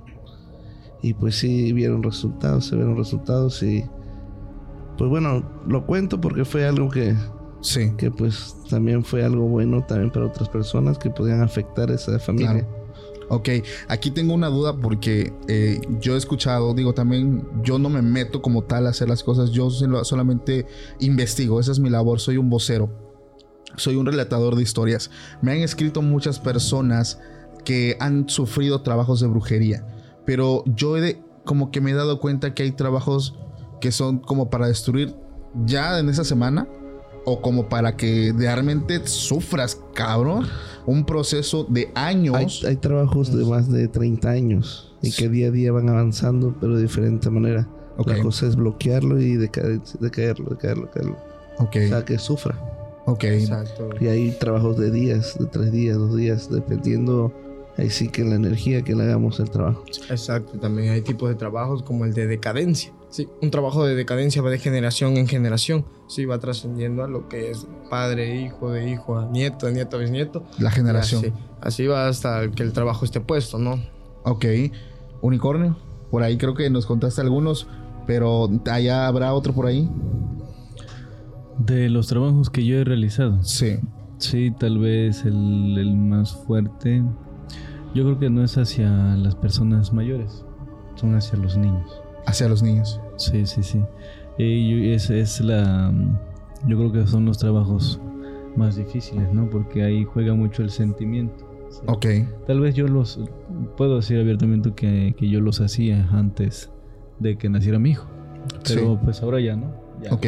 Y 1.01 1.15
pues 1.15 1.37
sí, 1.37 1.73
vieron 1.73 2.03
resultados, 2.03 2.67
se 2.67 2.77
vieron 2.77 2.95
resultados 2.95 3.63
y... 3.63 3.87
Pues 4.99 5.09
bueno, 5.09 5.43
lo 5.67 5.87
cuento 5.87 6.21
porque 6.21 6.45
fue 6.45 6.67
algo 6.67 6.91
que, 6.91 7.17
Sí, 7.63 7.93
que 7.97 8.11
pues 8.11 8.55
también 8.69 9.03
fue 9.03 9.25
algo 9.25 9.49
bueno 9.49 9.83
también 9.87 10.11
para 10.11 10.27
otras 10.27 10.51
personas 10.51 10.99
que 10.99 11.09
podían 11.09 11.41
afectar 11.41 11.91
a 11.91 11.95
esa 11.95 12.19
familia. 12.19 12.53
Claro. 12.53 12.69
ok. 13.31 13.49
Aquí 13.89 14.11
tengo 14.11 14.35
una 14.35 14.49
duda 14.49 14.77
porque 14.77 15.33
eh, 15.49 15.81
yo 16.03 16.17
he 16.17 16.19
escuchado, 16.19 16.75
digo 16.75 16.93
también, 16.93 17.49
yo 17.63 17.79
no 17.79 17.89
me 17.89 18.03
meto 18.03 18.43
como 18.43 18.65
tal 18.65 18.87
a 18.87 18.91
hacer 18.91 19.09
las 19.09 19.25
cosas, 19.25 19.53
yo 19.53 19.71
solamente 19.71 20.67
investigo, 20.99 21.61
esa 21.61 21.73
es 21.73 21.79
mi 21.79 21.89
labor, 21.89 22.21
soy 22.21 22.37
un 22.37 22.51
vocero, 22.51 23.10
soy 23.77 23.97
un 23.97 24.07
relatador 24.07 24.57
de 24.57 24.63
historias. 24.63 25.11
Me 25.43 25.53
han 25.53 25.59
escrito 25.59 26.03
muchas 26.03 26.39
personas 26.39 27.19
que 27.65 27.97
han 28.01 28.29
sufrido 28.29 28.83
trabajos 28.83 29.21
de 29.21 29.27
brujería, 29.29 29.87
pero 30.27 30.65
yo 30.67 30.97
he 30.97 31.01
de- 31.01 31.23
como 31.45 31.71
que 31.71 31.81
me 31.81 31.91
he 31.91 31.95
dado 31.95 32.21
cuenta 32.21 32.55
que 32.55 32.63
hay 32.63 32.73
trabajos 32.73 33.35
que 33.81 33.93
son 33.93 34.19
como 34.19 34.51
para 34.51 34.67
destruir 34.69 35.15
ya 35.65 35.99
en 35.99 36.09
esa 36.09 36.25
semana 36.25 36.67
o 37.25 37.41
como 37.43 37.69
para 37.69 37.97
que 37.97 38.33
realmente 38.37 39.07
sufras, 39.07 39.81
cabrón, 39.95 40.47
un 40.87 41.05
proceso 41.05 41.65
de 41.69 41.91
años. 41.95 42.65
hay 42.65 42.77
trabajos 42.77 43.35
de 43.37 43.45
más 43.45 43.71
de 43.71 43.89
30 43.89 44.31
años 44.31 44.95
y 45.03 45.13
que 45.13 45.29
día 45.29 45.49
a 45.49 45.51
día 45.51 45.73
van 45.73 45.89
avanzando, 45.89 46.55
pero 46.61 46.77
de 46.77 46.83
diferente 46.83 47.29
manera. 47.31 47.69
La 48.07 48.23
cosa 48.23 48.47
es 48.47 48.57
bloquearlo 48.57 49.21
y 49.21 49.35
decaer- 49.37 49.83
decaerlo, 49.99 50.49
decaerlo, 50.51 50.87
decaerlo. 50.87 51.17
Ok, 51.59 51.77
O 51.85 51.89
sea, 51.89 52.05
que 52.05 52.19
sufra. 52.19 52.55
Ok. 53.07 53.25
Exacto. 53.25 53.91
Y 54.01 54.09
hay 54.09 54.31
trabajos 54.33 54.77
de 54.79 54.91
días, 54.91 55.37
de 55.39 55.47
tres 55.47 55.73
días, 55.73 55.97
dos 55.97 56.17
días, 56.17 56.51
dependiendo 56.51 57.33
ahí 57.77 57.91
sí 57.91 58.09
que 58.09 58.25
la 58.25 58.35
energía 58.35 58.83
que 58.83 58.95
le 58.95 59.05
hagamos 59.05 59.41
el 59.41 59.51
trabajo. 59.51 59.85
Exacto, 60.09 60.59
también 60.59 60.93
hay 60.93 61.03
tipos 61.03 61.29
de 61.29 61.35
trabajos 61.35 61.83
como 61.83 62.05
el 62.05 62.15
de 62.15 62.27
decadencia. 62.27 62.93
Sí, 63.09 63.29
un 63.43 63.51
trabajo 63.51 63.85
de 63.85 63.97
decadencia 63.97 64.41
va 64.41 64.51
de 64.51 64.59
generación 64.59 65.17
en 65.17 65.27
generación. 65.27 65.85
Sí, 66.07 66.27
va 66.27 66.39
trascendiendo 66.39 67.03
a 67.03 67.09
lo 67.09 67.29
que 67.29 67.51
es 67.51 67.67
padre, 67.89 68.41
hijo, 68.41 68.71
de 68.71 68.89
hijo, 68.89 69.19
a 69.19 69.27
nieto, 69.27 69.67
de 69.67 69.73
nieto, 69.73 69.97
a 69.97 70.01
bisnieto. 70.01 70.45
La 70.59 70.71
generación. 70.71 71.21
Así, 71.21 71.33
así 71.61 71.87
va 71.87 72.07
hasta 72.07 72.49
que 72.53 72.63
el 72.63 72.73
trabajo 72.73 73.05
esté 73.05 73.21
puesto, 73.21 73.59
¿no? 73.59 73.83
Ok. 74.25 74.45
Unicornio. 75.23 75.77
Por 76.11 76.23
ahí 76.23 76.39
creo 76.39 76.55
que 76.55 76.71
nos 76.71 76.87
contaste 76.87 77.21
algunos, 77.21 77.67
pero 78.07 78.49
allá 78.71 79.09
habrá 79.09 79.35
otro 79.35 79.53
por 79.53 79.67
ahí. 79.67 79.89
De 81.67 81.89
los 81.91 82.07
trabajos 82.09 82.51
que 82.51 82.65
yo 82.65 82.79
he 82.79 82.85
realizado, 82.85 83.43
Sí. 83.43 83.77
sí, 84.19 84.51
tal 84.59 84.79
vez 84.79 85.25
el, 85.25 85.77
el 85.79 85.97
más 85.97 86.35
fuerte, 86.35 87.03
yo 87.95 88.05
creo 88.05 88.19
que 88.19 88.31
no 88.31 88.43
es 88.43 88.57
hacia 88.57 88.91
las 89.17 89.35
personas 89.35 89.93
mayores, 89.93 90.45
son 90.95 91.15
hacia 91.15 91.39
los 91.39 91.57
niños. 91.57 92.01
Hacia 92.27 92.49
los 92.49 92.63
niños. 92.63 93.01
Sí, 93.17 93.47
sí, 93.47 93.63
sí. 93.63 93.81
Y 94.39 94.91
es, 94.93 95.11
es 95.11 95.41
la. 95.41 95.93
Yo 96.67 96.77
creo 96.79 96.93
que 96.93 97.07
son 97.07 97.25
los 97.25 97.39
trabajos 97.39 98.01
más 98.57 98.77
difíciles, 98.77 99.33
¿no? 99.33 99.49
Porque 99.51 99.83
ahí 99.83 100.05
juega 100.05 100.35
mucho 100.35 100.63
el 100.63 100.71
sentimiento. 100.71 101.47
Sí. 101.71 101.81
Ok. 101.87 102.07
Tal 102.47 102.61
vez 102.61 102.75
yo 102.75 102.87
los. 102.89 103.21
Puedo 103.77 103.97
decir 103.97 104.19
abiertamente 104.19 104.73
que, 104.73 105.15
que 105.19 105.29
yo 105.29 105.41
los 105.41 105.61
hacía 105.61 106.09
antes 106.13 106.71
de 107.19 107.37
que 107.37 107.49
naciera 107.49 107.79
mi 107.79 107.91
hijo. 107.91 108.07
Pero 108.67 108.93
Sí. 108.95 108.99
pues 109.05 109.23
ahora 109.23 109.41
ya 109.41 109.57
no. 109.57 109.73
Ya. 110.03 110.13
Ok. 110.15 110.27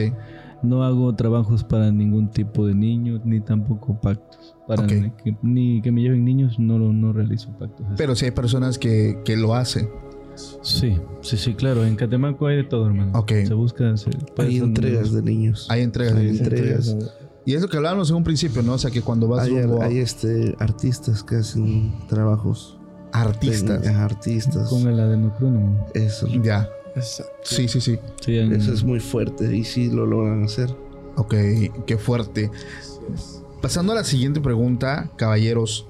No 0.62 0.85
hago 0.85 1.14
trabajos 1.14 1.64
para 1.64 1.90
ningún 1.90 2.31
tipo 2.31 2.66
de 2.66 2.75
niño, 2.75 3.20
ni 3.25 3.40
tampoco 3.40 4.01
pactos. 4.01 4.55
Para 4.68 4.87
que, 4.87 5.12
ni 5.42 5.83
que 5.83 5.90
me 5.90 6.03
lleven 6.03 6.25
niños, 6.25 6.59
no, 6.59 6.79
lo- 6.79 6.92
no 6.92 7.12
realizo 7.12 7.51
pactos. 7.59 7.85
así. 7.87 7.94
Pero 7.98 8.14
sí 8.14 8.27
hay 8.27 8.31
personas 8.31 8.79
que, 8.79 9.20
que 9.25 9.37
lo 9.37 9.55
hacen. 9.55 9.88
Sí, 10.62 10.96
sí, 11.20 11.37
sí, 11.37 11.55
claro. 11.55 11.85
En 11.85 11.94
Catemaco 11.96 12.46
hay 12.46 12.57
de 12.57 12.64
todo, 12.64 12.87
hermano. 12.87 13.18
Ok. 13.18 13.33
Se 13.46 13.55
busca. 13.55 13.96
Se, 13.96 14.11
Hay 14.38 14.59
entregas 14.59 15.12
de 15.12 15.20
niños. 15.22 15.66
Hay 15.68 15.83
entregas 15.83 16.14
de 16.14 16.20
Hay 16.20 16.27
niños. 16.27 16.40
entregas. 16.40 16.96
Y 17.44 17.55
es 17.55 17.61
lo 17.61 17.68
que 17.68 17.77
hablábamos 17.77 18.09
en 18.11 18.16
un 18.16 18.25
principio, 18.25 18.62
¿no? 18.62 18.75
O 18.75 18.79
sea, 18.79 18.90
que 18.90 19.03
cuando 19.03 19.27
vas 19.29 19.44
Hay, 19.46 19.61
rumbo 19.61 19.83
a 19.83 19.87
hay, 19.87 19.98
este, 19.98 20.55
artistas 20.61 21.22
que 21.25 21.37
hacen 21.37 21.92
trabajos. 22.09 22.79
artistas. 23.12 23.87
Artistas. 23.88 24.68
Con 24.70 24.87
el 24.88 24.98
adenocrono. 25.01 25.87
Eso, 25.92 26.29
Ya. 26.42 26.68
Exacto. 26.94 27.33
Sí, 27.42 27.68
sí, 27.68 27.81
sí. 27.81 27.98
Sí, 28.20 28.38
en- 28.38 28.52
eso 28.52 28.72
es 28.72 28.85
muy 28.85 29.00
fuerte 29.00 29.55
y 29.57 29.64
sí 29.64 29.90
lo 29.90 30.07
logran 30.07 30.44
hacer. 30.44 30.74
Ok, 31.16 31.35
qué 31.87 31.96
fuerte. 31.98 32.50
Pasando 33.61 33.92
a 33.92 33.96
la 33.96 34.05
siguiente 34.05 34.40
pregunta, 34.40 35.11
caballeros. 35.16 35.87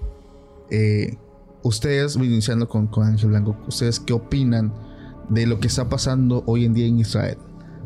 eh, 0.71 1.17
ustedes, 1.63 2.17
voy 2.17 2.27
iniciando 2.29 2.69
con, 2.69 2.87
con 2.87 3.07
Ángel 3.07 3.29
Blanco, 3.29 3.57
¿ustedes 3.69 4.01
qué 4.01 4.13
opinan 4.15 4.73
de 5.29 5.47
lo 5.47 5.61
que 5.61 5.69
está 5.69 5.89
pasando 5.89 6.43
hoy 6.47 6.65
en 6.65 6.75
día 6.75 6.87
en 6.87 6.99
Israel? 6.99 7.37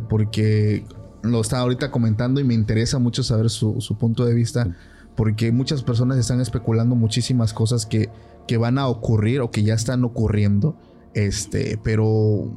Porque 0.09 0.85
lo 1.23 1.41
estaba 1.41 1.63
ahorita 1.63 1.91
comentando 1.91 2.41
y 2.41 2.45
me 2.45 2.55
interesa 2.55 2.99
mucho 2.99 3.23
saber 3.23 3.51
su, 3.51 3.81
su 3.81 3.99
punto 3.99 4.25
de 4.25 4.35
vista, 4.35 4.69
porque 5.17 5.51
muchas 5.53 5.83
personas 5.83 6.17
están 6.19 6.41
especulando 6.41 6.95
muchísimas 6.95 7.53
cosas 7.53 7.87
que, 7.87 8.09
que 8.47 8.57
van 8.57 8.79
a 8.79 8.87
ocurrir 8.89 9.41
o 9.41 9.51
que 9.51 9.63
ya 9.63 9.75
están 9.75 10.05
ocurriendo. 10.05 10.77
Este, 11.17 11.79
pero 11.83 12.05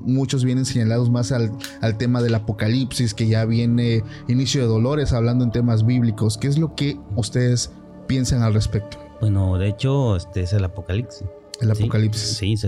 muchos 0.03 0.43
vienen 0.43 0.65
señalados 0.65 1.09
más 1.09 1.31
al, 1.31 1.49
al 1.79 1.97
tema 1.97 2.21
del 2.21 2.35
apocalipsis, 2.35 3.13
que 3.13 3.25
ya 3.27 3.45
viene 3.45 4.03
inicio 4.27 4.61
de 4.61 4.67
dolores, 4.67 5.13
hablando 5.13 5.45
en 5.45 5.51
temas 5.51 5.85
bíblicos. 5.85 6.37
¿Qué 6.37 6.47
es 6.47 6.57
lo 6.57 6.75
que 6.75 6.99
ustedes 7.15 7.71
piensan 8.05 8.41
al 8.43 8.53
respecto? 8.53 8.97
Bueno, 9.21 9.57
de 9.57 9.69
hecho, 9.69 10.17
este 10.17 10.41
es 10.41 10.51
el 10.51 10.65
Apocalipsis. 10.65 11.23
El 11.61 11.73
Sí, 11.73 11.83
apocalipsis. 11.83 12.37
Sí, 12.37 12.57
se, 12.57 12.67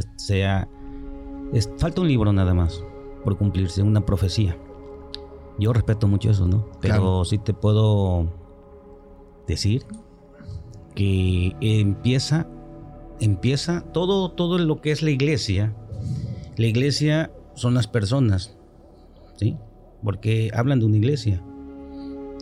es- 1.54 1.70
falta 1.78 2.00
un 2.02 2.08
libro 2.08 2.32
nada 2.32 2.54
más 2.54 2.82
por 3.26 3.38
cumplirse, 3.38 3.84
una 3.84 4.06
profecía. 4.06 4.58
Yo 5.60 5.74
respeto 5.74 6.08
mucho 6.08 6.30
eso, 6.32 6.48
¿no? 6.48 6.68
Pero 6.80 6.96
Claro. 6.96 7.26
sí 7.26 7.38
te 7.38 7.54
puedo 7.54 8.28
decir 9.46 9.86
que 10.96 11.54
empieza, 11.60 12.48
empieza 13.20 13.82
todo, 13.94 14.32
todo 14.32 14.58
lo 14.58 14.80
que 14.82 14.92
es 14.92 15.02
la 15.02 15.10
iglesia. 15.12 15.76
La 16.58 16.66
iglesia 16.68 17.32
son 17.56 17.74
las 17.74 17.88
personas, 17.88 18.56
¿sí? 19.38 19.58
Porque 20.04 20.52
hablan 20.54 20.80
de 20.80 20.86
una 20.86 20.98
iglesia. 20.98 21.42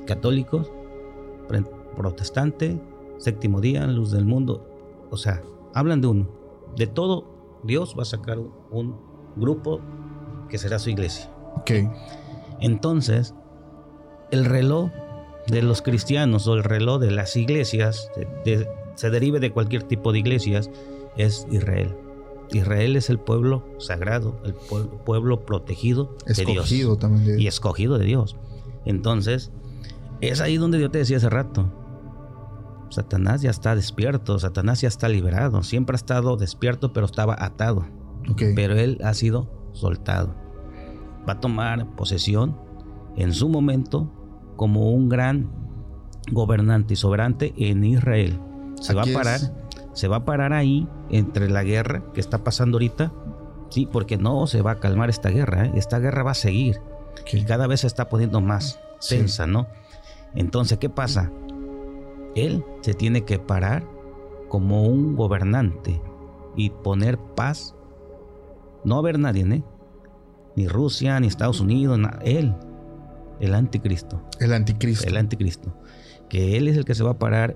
Católicos, 0.05 0.71
protestante, 1.95 2.79
séptimo 3.17 3.61
día, 3.61 3.85
luz 3.87 4.11
del 4.11 4.25
mundo. 4.25 4.67
O 5.11 5.17
sea, 5.17 5.41
hablan 5.73 6.01
de 6.01 6.07
uno. 6.07 6.29
De 6.75 6.87
todo, 6.87 7.59
Dios 7.63 7.95
va 7.97 8.03
a 8.03 8.05
sacar 8.05 8.39
un 8.39 8.95
grupo 9.35 9.79
que 10.49 10.57
será 10.57 10.79
su 10.79 10.89
iglesia. 10.89 11.29
Ok, 11.57 11.71
Entonces, 12.61 13.33
el 14.31 14.45
reloj 14.45 14.89
de 15.47 15.61
los 15.61 15.81
cristianos 15.81 16.47
o 16.47 16.53
el 16.55 16.63
reloj 16.63 16.99
de 16.99 17.11
las 17.11 17.35
iglesias, 17.35 18.11
de- 18.15 18.57
de- 18.57 18.67
se 18.95 19.09
derive 19.09 19.39
de 19.39 19.51
cualquier 19.51 19.83
tipo 19.83 20.11
de 20.11 20.19
iglesias, 20.19 20.69
es 21.17 21.47
Israel. 21.51 21.95
Israel 22.51 22.95
es 22.95 23.09
el 23.09 23.19
pueblo 23.19 23.63
sagrado, 23.77 24.39
el 24.43 24.55
pue- 24.55 24.87
pueblo 25.03 25.45
protegido 25.45 26.15
de 26.25 26.33
Dios 26.33 26.47
escogido 26.65 26.97
también. 26.97 27.25
de- 27.25 27.41
y 27.41 27.47
escogido 27.47 27.97
de 27.97 28.05
Dios. 28.05 28.35
Entonces, 28.85 29.51
es 30.21 30.41
ahí 30.41 30.57
donde 30.57 30.79
yo 30.79 30.89
te 30.89 30.97
decía 30.99 31.17
hace 31.17 31.29
rato. 31.29 31.71
Satanás 32.89 33.41
ya 33.41 33.51
está 33.51 33.75
despierto, 33.75 34.39
Satanás 34.39 34.81
ya 34.81 34.87
está 34.87 35.07
liberado, 35.09 35.61
siempre 35.63 35.93
ha 35.93 35.97
estado 35.97 36.37
despierto, 36.37 36.91
pero 36.91 37.05
estaba 37.05 37.35
atado. 37.39 37.85
Ok, 38.29 38.41
Pero 38.55 38.75
él 38.75 38.99
ha 39.03 39.13
sido 39.13 39.47
soltado. 39.73 40.33
Va 41.27 41.33
a 41.33 41.39
tomar 41.39 41.95
posesión 41.95 42.57
en 43.15 43.33
su 43.33 43.47
momento 43.49 44.11
como 44.55 44.91
un 44.91 45.07
gran 45.07 45.49
gobernante 46.31 46.93
y 46.95 46.97
soberante 46.97 47.53
en 47.57 47.83
Israel. 47.83 48.39
Se 48.81 48.93
va 48.93 49.03
a 49.03 49.05
es- 49.05 49.13
parar, 49.13 49.39
se 49.99 50.07
va 50.07 50.17
a 50.17 50.25
parar 50.25 50.53
ahí 50.53 50.87
entre 51.09 51.49
la 51.49 51.63
guerra 51.63 52.03
que 52.13 52.21
está 52.21 52.37
pasando 52.43 52.75
ahorita, 52.77 53.11
sí, 53.69 53.85
porque 53.91 54.17
no 54.17 54.47
se 54.47 54.61
va 54.61 54.71
a 54.71 54.79
calmar 54.79 55.09
esta 55.09 55.29
guerra, 55.29 55.65
¿eh? 55.65 55.71
esta 55.75 55.99
guerra 55.99 56.23
va 56.23 56.31
a 56.31 56.35
seguir. 56.35 56.79
Ok. 57.21 57.33
Y 57.33 57.43
cada 57.43 57.67
vez 57.67 57.81
se 57.81 57.87
está 57.87 58.07
poniendo 58.07 58.39
más 58.39 58.79
Sí. 58.99 59.17
tensa, 59.17 59.45
¿no? 59.45 59.67
Entonces, 60.35 60.77
¿qué 60.77 60.89
pasa? 60.89 61.31
Él 62.35 62.63
se 62.81 62.93
tiene 62.93 63.25
que 63.25 63.39
parar 63.39 63.83
como 64.47 64.83
un 64.83 65.15
gobernante 65.15 66.01
y 66.55 66.69
poner 66.69 67.17
paz. 67.17 67.75
No 68.85 68.95
va 68.95 68.99
a 68.99 69.01
haber 69.01 69.19
nadie, 69.19 69.43
¿eh? 69.43 69.63
Ni 70.55 70.67
Rusia, 70.67 71.19
ni 71.19 71.27
Estados 71.27 71.59
Unidos, 71.59 71.99
él, 72.23 72.55
el 73.39 73.53
anticristo, 73.53 74.21
El 74.39 74.53
anticristo. 74.53 75.07
el 75.07 75.17
anticristo. 75.17 75.73
Que 76.29 76.57
él 76.57 76.67
es 76.67 76.77
el 76.77 76.85
que 76.85 76.95
se 76.95 77.03
va 77.03 77.11
a 77.11 77.19
parar 77.19 77.55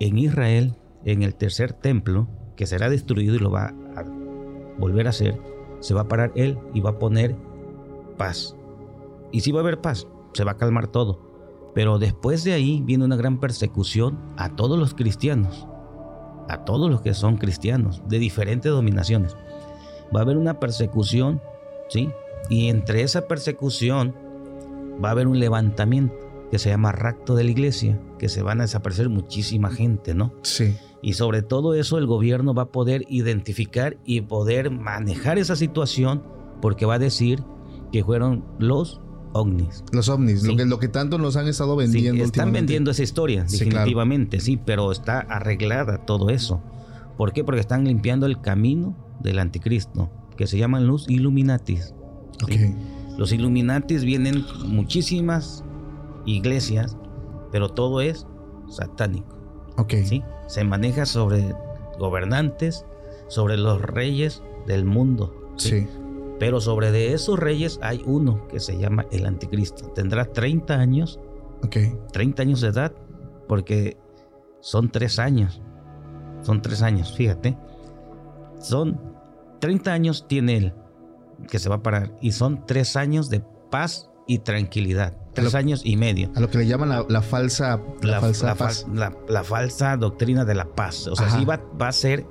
en 0.00 0.18
Israel, 0.18 0.74
en 1.04 1.22
el 1.22 1.34
tercer 1.34 1.72
templo, 1.72 2.28
que 2.56 2.66
será 2.66 2.88
destruido 2.88 3.34
y 3.34 3.38
lo 3.38 3.50
va 3.50 3.74
a 3.96 4.04
volver 4.78 5.06
a 5.06 5.10
hacer. 5.10 5.40
Se 5.80 5.94
va 5.94 6.02
a 6.02 6.08
parar 6.08 6.32
él 6.34 6.58
y 6.72 6.80
va 6.80 6.90
a 6.90 6.98
poner 6.98 7.36
paz. 8.16 8.56
Y 9.32 9.40
si 9.40 9.52
va 9.52 9.60
a 9.60 9.62
haber 9.62 9.80
paz, 9.80 10.06
se 10.32 10.44
va 10.44 10.52
a 10.52 10.56
calmar 10.56 10.88
todo. 10.88 11.72
Pero 11.74 11.98
después 11.98 12.44
de 12.44 12.52
ahí 12.52 12.82
viene 12.84 13.04
una 13.04 13.16
gran 13.16 13.40
persecución 13.40 14.18
a 14.36 14.54
todos 14.54 14.78
los 14.78 14.94
cristianos, 14.94 15.66
a 16.48 16.64
todos 16.64 16.90
los 16.90 17.00
que 17.00 17.14
son 17.14 17.36
cristianos, 17.36 18.02
de 18.08 18.18
diferentes 18.18 18.70
dominaciones. 18.70 19.36
Va 20.14 20.20
a 20.20 20.22
haber 20.22 20.36
una 20.36 20.60
persecución, 20.60 21.42
¿sí? 21.88 22.10
Y 22.48 22.68
entre 22.68 23.02
esa 23.02 23.26
persecución 23.26 24.14
va 25.02 25.08
a 25.08 25.12
haber 25.12 25.26
un 25.26 25.40
levantamiento 25.40 26.14
que 26.50 26.58
se 26.58 26.70
llama 26.70 26.92
rapto 26.92 27.34
de 27.34 27.42
la 27.42 27.50
iglesia, 27.50 28.00
que 28.18 28.28
se 28.28 28.42
van 28.42 28.60
a 28.60 28.64
desaparecer 28.64 29.08
muchísima 29.08 29.70
gente, 29.70 30.14
¿no? 30.14 30.32
Sí. 30.42 30.76
Y 31.04 31.12
sobre 31.12 31.42
todo 31.42 31.74
eso 31.74 31.98
el 31.98 32.06
gobierno 32.06 32.54
va 32.54 32.62
a 32.62 32.72
poder 32.72 33.04
identificar 33.10 33.98
y 34.06 34.22
poder 34.22 34.70
manejar 34.70 35.38
esa 35.38 35.54
situación 35.54 36.22
porque 36.62 36.86
va 36.86 36.94
a 36.94 36.98
decir 36.98 37.44
que 37.92 38.02
fueron 38.02 38.42
los 38.58 39.02
ovnis. 39.34 39.84
Los 39.92 40.08
ovnis, 40.08 40.44
lo, 40.44 40.56
que, 40.56 40.64
lo 40.64 40.78
que 40.78 40.88
tanto 40.88 41.18
nos 41.18 41.36
han 41.36 41.46
estado 41.46 41.78
Sí, 41.78 41.92
vendiendo 41.92 42.24
están 42.24 42.52
vendiendo 42.52 42.90
esa 42.90 43.02
historia, 43.02 43.46
Sí, 43.46 43.58
claro. 43.58 43.70
definitivamente, 43.70 44.40
sí, 44.40 44.56
pero 44.56 44.90
está 44.92 45.18
arreglada 45.20 46.06
todo 46.06 46.30
eso. 46.30 46.62
¿Por 47.18 47.34
qué? 47.34 47.44
Porque 47.44 47.60
están 47.60 47.84
limpiando 47.84 48.24
el 48.24 48.40
camino 48.40 48.96
del 49.20 49.40
anticristo, 49.40 50.10
que 50.38 50.46
se 50.46 50.56
llaman 50.56 50.86
los 50.86 51.10
Illuminatis. 51.10 51.92
Los 53.18 53.30
Illuminatis 53.30 54.04
vienen 54.04 54.42
muchísimas 54.66 55.62
iglesias, 56.24 56.96
pero 57.52 57.68
todo 57.68 58.00
es 58.00 58.26
satánico. 58.70 59.36
Ok. 59.76 59.92
¿sí? 60.04 60.22
Se 60.46 60.64
maneja 60.64 61.06
sobre 61.06 61.54
gobernantes, 61.98 62.84
sobre 63.28 63.56
los 63.56 63.80
reyes 63.80 64.42
del 64.66 64.84
mundo. 64.84 65.52
Sí. 65.56 65.86
Pero 66.38 66.60
sobre 66.60 66.90
de 66.90 67.12
esos 67.14 67.38
reyes 67.38 67.78
hay 67.82 68.02
uno 68.06 68.46
que 68.48 68.60
se 68.60 68.76
llama 68.76 69.06
el 69.12 69.26
anticristo. 69.26 69.88
Tendrá 69.90 70.24
30 70.26 70.74
años, 70.74 71.20
Ok. 71.64 71.76
30 72.12 72.42
años 72.42 72.60
de 72.60 72.68
edad, 72.68 72.92
porque 73.48 73.96
son 74.60 74.90
tres 74.90 75.18
años. 75.18 75.62
Son 76.42 76.60
tres 76.60 76.82
años, 76.82 77.14
fíjate. 77.16 77.56
Son 78.58 79.00
30 79.60 79.92
años 79.92 80.26
tiene 80.28 80.56
él 80.56 80.74
que 81.48 81.58
se 81.58 81.68
va 81.68 81.76
a 81.76 81.82
parar. 81.82 82.16
Y 82.20 82.32
son 82.32 82.66
tres 82.66 82.96
años 82.96 83.30
de 83.30 83.40
paz 83.70 84.10
y 84.26 84.38
tranquilidad. 84.40 85.16
Tres 85.34 85.52
Lo- 85.52 85.58
años 85.58 85.82
y 85.84 85.96
medio. 85.96 86.30
A 86.36 86.40
lo 86.40 86.48
que 86.48 86.58
le 86.58 86.66
llaman 86.66 86.88
la, 86.88 87.04
la 87.08 87.22
falsa, 87.22 87.80
la, 88.02 88.10
la, 88.12 88.20
falsa 88.20 88.46
la 88.46 88.54
paz. 88.54 88.86
falsa 89.44 89.96
doctrina 89.96 90.44
de 90.44 90.54
la 90.54 90.64
paz. 90.66 91.06
O 91.08 91.16
sea, 91.16 91.26
Ajá. 91.26 91.38
sí 91.38 91.44
va, 91.44 91.60
va 91.80 91.88
a 91.88 91.92
ser, 91.92 92.24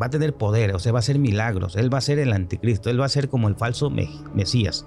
va 0.00 0.06
a 0.06 0.10
tener 0.10 0.34
poder, 0.34 0.74
o 0.74 0.78
sea, 0.78 0.92
va 0.92 0.98
a 0.98 1.00
hacer 1.00 1.18
milagros. 1.18 1.76
Él 1.76 1.92
va 1.92 1.98
a 1.98 2.02
ser 2.02 2.18
el 2.18 2.32
anticristo, 2.32 2.90
él 2.90 3.00
va 3.00 3.06
a 3.06 3.08
ser 3.10 3.28
como 3.28 3.48
el 3.48 3.56
falso 3.56 3.90
me- 3.90 4.08
Mesías, 4.34 4.86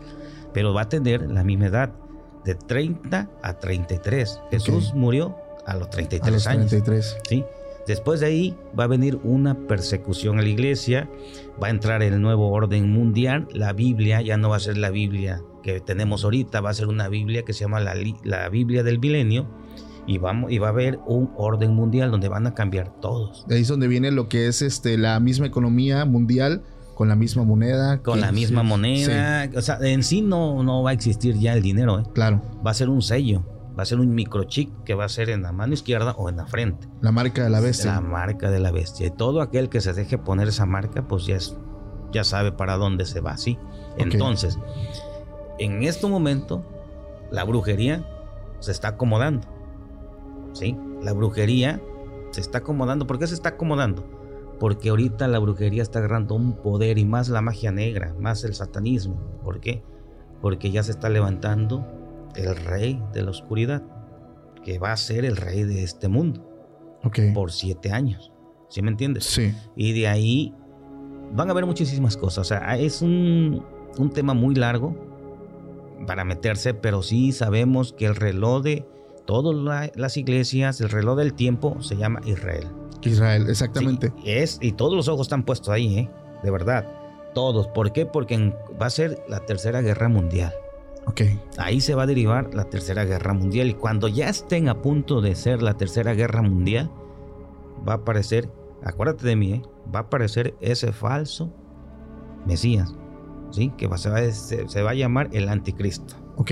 pero 0.54 0.74
va 0.74 0.84
a 0.84 0.90
tener 0.90 1.30
la 1.30 1.44
misma 1.44 1.66
edad, 1.68 1.92
de 2.46 2.56
30 2.56 3.30
a 3.44 3.54
33. 3.60 4.40
Jesús 4.50 4.94
murió 4.96 5.36
a 5.68 5.76
los 5.76 5.90
33 5.92 6.28
a 6.28 6.32
los 6.32 6.48
años. 6.48 6.70
33. 6.72 7.18
¿sí? 7.30 7.44
Después 7.88 8.20
de 8.20 8.28
ahí 8.28 8.58
va 8.80 8.86
a 8.86 8.88
venir 8.88 9.20
una 9.24 9.56
persecución 9.68 10.40
a 10.40 10.42
la 10.42 10.48
iglesia, 10.50 11.10
va 11.62 11.68
a 11.68 11.70
entrar 11.70 12.02
el 12.02 12.20
nuevo 12.22 12.50
orden 12.52 12.90
mundial, 12.92 13.48
la 13.54 13.74
Biblia 13.74 14.22
ya 14.22 14.38
no 14.38 14.50
va 14.50 14.56
a 14.56 14.60
ser 14.60 14.78
la 14.78 14.90
Biblia 14.90 15.42
que 15.62 15.80
tenemos 15.80 16.24
ahorita, 16.24 16.62
va 16.62 16.70
a 16.70 16.74
ser 16.74 16.88
una 16.88 17.08
Biblia 17.08 17.44
que 17.44 17.54
se 17.54 17.62
llama 17.62 17.80
la, 17.80 17.94
la 18.24 18.50
Biblia 18.50 18.84
del 18.84 19.00
milenio 19.00 19.48
y, 20.08 20.18
vamos, 20.18 20.52
y 20.52 20.58
va 20.58 20.68
a 20.68 20.72
haber 20.72 21.00
un 21.06 21.32
orden 21.38 21.74
mundial 21.76 22.12
donde 22.12 22.28
van 22.28 22.48
a 22.48 22.54
cambiar 22.54 23.00
todos. 23.00 23.46
De 23.48 23.56
ahí 23.56 23.62
es 23.62 23.68
donde 23.68 23.88
viene 23.88 24.12
lo 24.12 24.28
que 24.30 24.48
es 24.48 24.62
este 24.62 24.98
la 24.98 25.20
misma 25.20 25.46
economía 25.46 26.06
mundial 26.06 26.64
con 26.96 27.08
la 27.08 27.16
misma 27.16 27.44
moneda. 27.44 28.02
Con 28.02 28.16
que- 28.16 28.22
la 28.22 28.32
misma 28.32 28.62
sí, 28.62 28.68
moneda, 28.68 29.50
o 29.56 29.62
sea, 29.62 29.80
en 29.82 30.04
sí 30.04 30.22
no, 30.22 30.64
no 30.64 30.84
va 30.84 30.92
a 30.92 30.94
existir 30.94 31.38
ya 31.38 31.54
el 31.54 31.62
dinero, 31.62 32.00
¿eh? 32.00 32.04
sí, 32.06 32.12
claro. 32.14 32.42
va 32.66 32.72
a 32.72 32.74
ser 32.74 32.90
un 32.90 33.02
sello, 33.02 33.44
va 33.78 33.84
a 33.84 33.86
ser 33.86 34.00
un 34.00 34.14
microchip 34.14 34.84
que 34.84 34.94
va 34.96 35.06
a 35.06 35.10
ser 35.10 35.30
en 35.30 35.44
la 35.44 35.52
mano 35.52 35.74
izquierda 35.74 36.12
o 36.18 36.30
en 36.30 36.38
la 36.38 36.46
frente. 36.46 36.88
La 37.02 37.12
marca 37.12 37.44
de 37.44 37.50
la 37.50 37.60
bestia. 37.60 37.94
La 37.94 38.02
marca 38.02 38.52
de 38.52 38.60
la 38.60 38.72
bestia. 38.72 39.08
Y 39.08 39.12
todo 39.12 39.42
aquel 39.42 39.70
que 39.70 39.82
se 39.82 39.94
deje 39.94 40.18
poner 40.18 40.48
esa 40.48 40.66
marca, 40.66 41.08
pues 41.08 41.26
ya, 41.26 41.36
es, 41.38 41.56
ya 42.12 42.24
sabe 42.24 42.52
para 42.52 42.76
dónde 42.78 43.06
se 43.06 43.22
va, 43.22 43.38
¿sí? 43.38 43.58
Entonces, 43.98 44.58
en 45.64 45.84
este 45.84 46.08
momento, 46.08 46.64
la 47.32 47.44
brujería 47.44 48.06
se 48.60 48.72
está 48.72 48.90
acomodando, 48.90 49.48
¿sí? 50.54 50.78
La 51.02 51.14
brujería 51.14 51.82
se 52.32 52.42
está 52.42 52.60
acomodando. 52.60 53.08
¿Por 53.08 53.20
qué 53.20 53.28
se 53.28 53.34
está 53.34 53.50
acomodando? 53.50 54.04
Porque 54.60 54.90
ahorita 54.90 55.28
la 55.28 55.40
brujería 55.40 55.82
está 55.82 56.00
agarrando 56.00 56.36
un 56.36 56.54
poder 56.54 56.98
y 56.98 57.06
más 57.06 57.30
la 57.30 57.42
magia 57.42 57.72
negra, 57.72 58.14
más 58.20 58.44
el 58.44 58.54
satanismo. 58.54 59.16
¿Por 59.44 59.60
qué? 59.60 59.84
Porque 60.42 60.72
ya 60.72 60.84
se 60.84 60.92
está 60.92 61.10
levantando 61.10 61.86
el 62.36 62.56
rey 62.56 63.02
de 63.14 63.24
la 63.24 63.32
oscuridad, 63.32 63.82
que 64.64 64.78
va 64.80 64.92
a 64.92 64.98
ser 64.98 65.26
el 65.26 65.36
rey 65.38 65.64
de 65.64 65.84
este 65.84 66.08
mundo 66.08 66.48
Ok. 67.04 67.20
por 67.34 67.52
siete 67.52 67.92
años. 67.92 68.32
¿Sí 68.70 68.82
me 68.82 68.92
entiendes? 68.92 69.26
Sí. 69.26 69.54
Y 69.76 69.94
de 69.94 70.08
ahí 70.08 70.56
van 71.34 71.50
a 71.50 71.52
haber 71.52 71.66
muchísimas 71.66 72.16
cosas. 72.16 72.40
O 72.40 72.44
sea, 72.46 72.78
es 72.78 73.02
un, 73.02 73.66
un 73.98 74.10
tema 74.12 74.34
muy 74.34 74.56
largo 74.56 74.96
para 76.08 76.24
meterse, 76.26 76.74
pero 76.74 77.02
sí 77.02 77.32
sabemos 77.32 77.94
que 77.94 78.06
el 78.06 78.16
reloj 78.16 78.64
de 78.64 78.86
todas 79.26 79.56
la- 79.56 79.92
las 79.96 80.18
iglesias, 80.18 80.82
el 80.82 80.90
reloj 80.90 81.18
del 81.18 81.34
tiempo 81.34 81.82
se 81.82 81.96
llama 81.96 82.22
Israel. 82.26 82.68
Israel, 83.04 83.46
Sí, 83.46 83.52
exactamente. 83.52 84.14
es, 84.26 84.58
y 84.62 84.74
todos 84.74 84.96
los 84.96 85.08
ojos 85.08 85.22
están 85.28 85.44
puestos 85.44 85.70
ahí, 85.70 85.98
¿eh? 86.00 86.10
De 86.44 86.52
verdad. 86.52 86.88
Todos. 87.34 87.68
¿Por 87.70 87.94
qué? 87.94 88.06
Porque 88.06 88.36
en- 88.36 88.56
va 88.82 88.88
a 88.88 88.90
ser 88.90 89.24
la 89.30 89.40
tercera 89.46 89.82
guerra 89.82 90.10
mundial. 90.10 90.54
Ok. 91.08 91.22
Ahí 91.58 91.82
se 91.82 91.96
va 91.96 92.04
a 92.04 92.08
derivar 92.08 92.54
la 92.54 92.66
tercera 92.66 93.06
guerra 93.06 93.34
mundial. 93.34 93.70
Y 93.70 93.74
cuando 93.74 94.08
ya 94.08 94.30
estén 94.30 94.70
a 94.70 94.82
punto 94.82 95.22
de 95.22 95.34
ser 95.36 95.62
la 95.64 95.76
tercera 95.76 96.14
guerra 96.14 96.42
mundial, 96.42 96.92
va 97.88 97.94
a 97.94 97.96
aparecer, 97.98 98.50
acuérdate 98.84 99.26
de 99.26 99.36
mí, 99.36 99.54
¿eh? 99.54 99.62
va 99.94 100.00
a 100.00 100.04
aparecer 100.04 100.56
ese 100.62 100.92
falso 100.92 101.52
Mesías, 102.46 102.94
¿sí? 103.52 103.72
Que 103.78 103.88
se, 103.98 104.10
va, 104.10 104.18
a- 104.18 104.32
se- 104.32 104.68
se 104.68 104.82
va 104.82 104.92
a 104.92 104.94
llamar 104.96 105.30
el 105.32 105.50
anticristo. 105.50 106.16
Ok. 106.38 106.52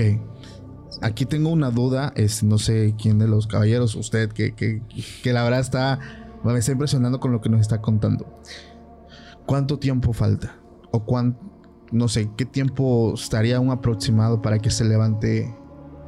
Aquí 1.02 1.24
tengo 1.24 1.50
una 1.50 1.70
duda, 1.70 2.12
es, 2.16 2.42
no 2.42 2.58
sé 2.58 2.94
quién 3.00 3.18
de 3.18 3.28
los 3.28 3.46
caballeros, 3.46 3.94
usted, 3.94 4.30
que, 4.32 4.54
que, 4.54 4.82
que 5.22 5.32
la 5.32 5.42
verdad 5.44 5.60
está, 5.60 5.98
me 6.44 6.56
está 6.58 6.72
impresionando 6.72 7.20
con 7.20 7.32
lo 7.32 7.40
que 7.40 7.48
nos 7.48 7.60
está 7.60 7.80
contando. 7.80 8.26
¿Cuánto 9.46 9.78
tiempo 9.78 10.12
falta? 10.12 10.56
O 10.92 11.04
cuán, 11.04 11.38
no 11.92 12.08
sé, 12.08 12.30
qué 12.36 12.44
tiempo 12.44 13.14
estaría 13.14 13.60
un 13.60 13.70
aproximado 13.70 14.42
para 14.42 14.58
que 14.58 14.70
se 14.70 14.84
levante 14.84 15.54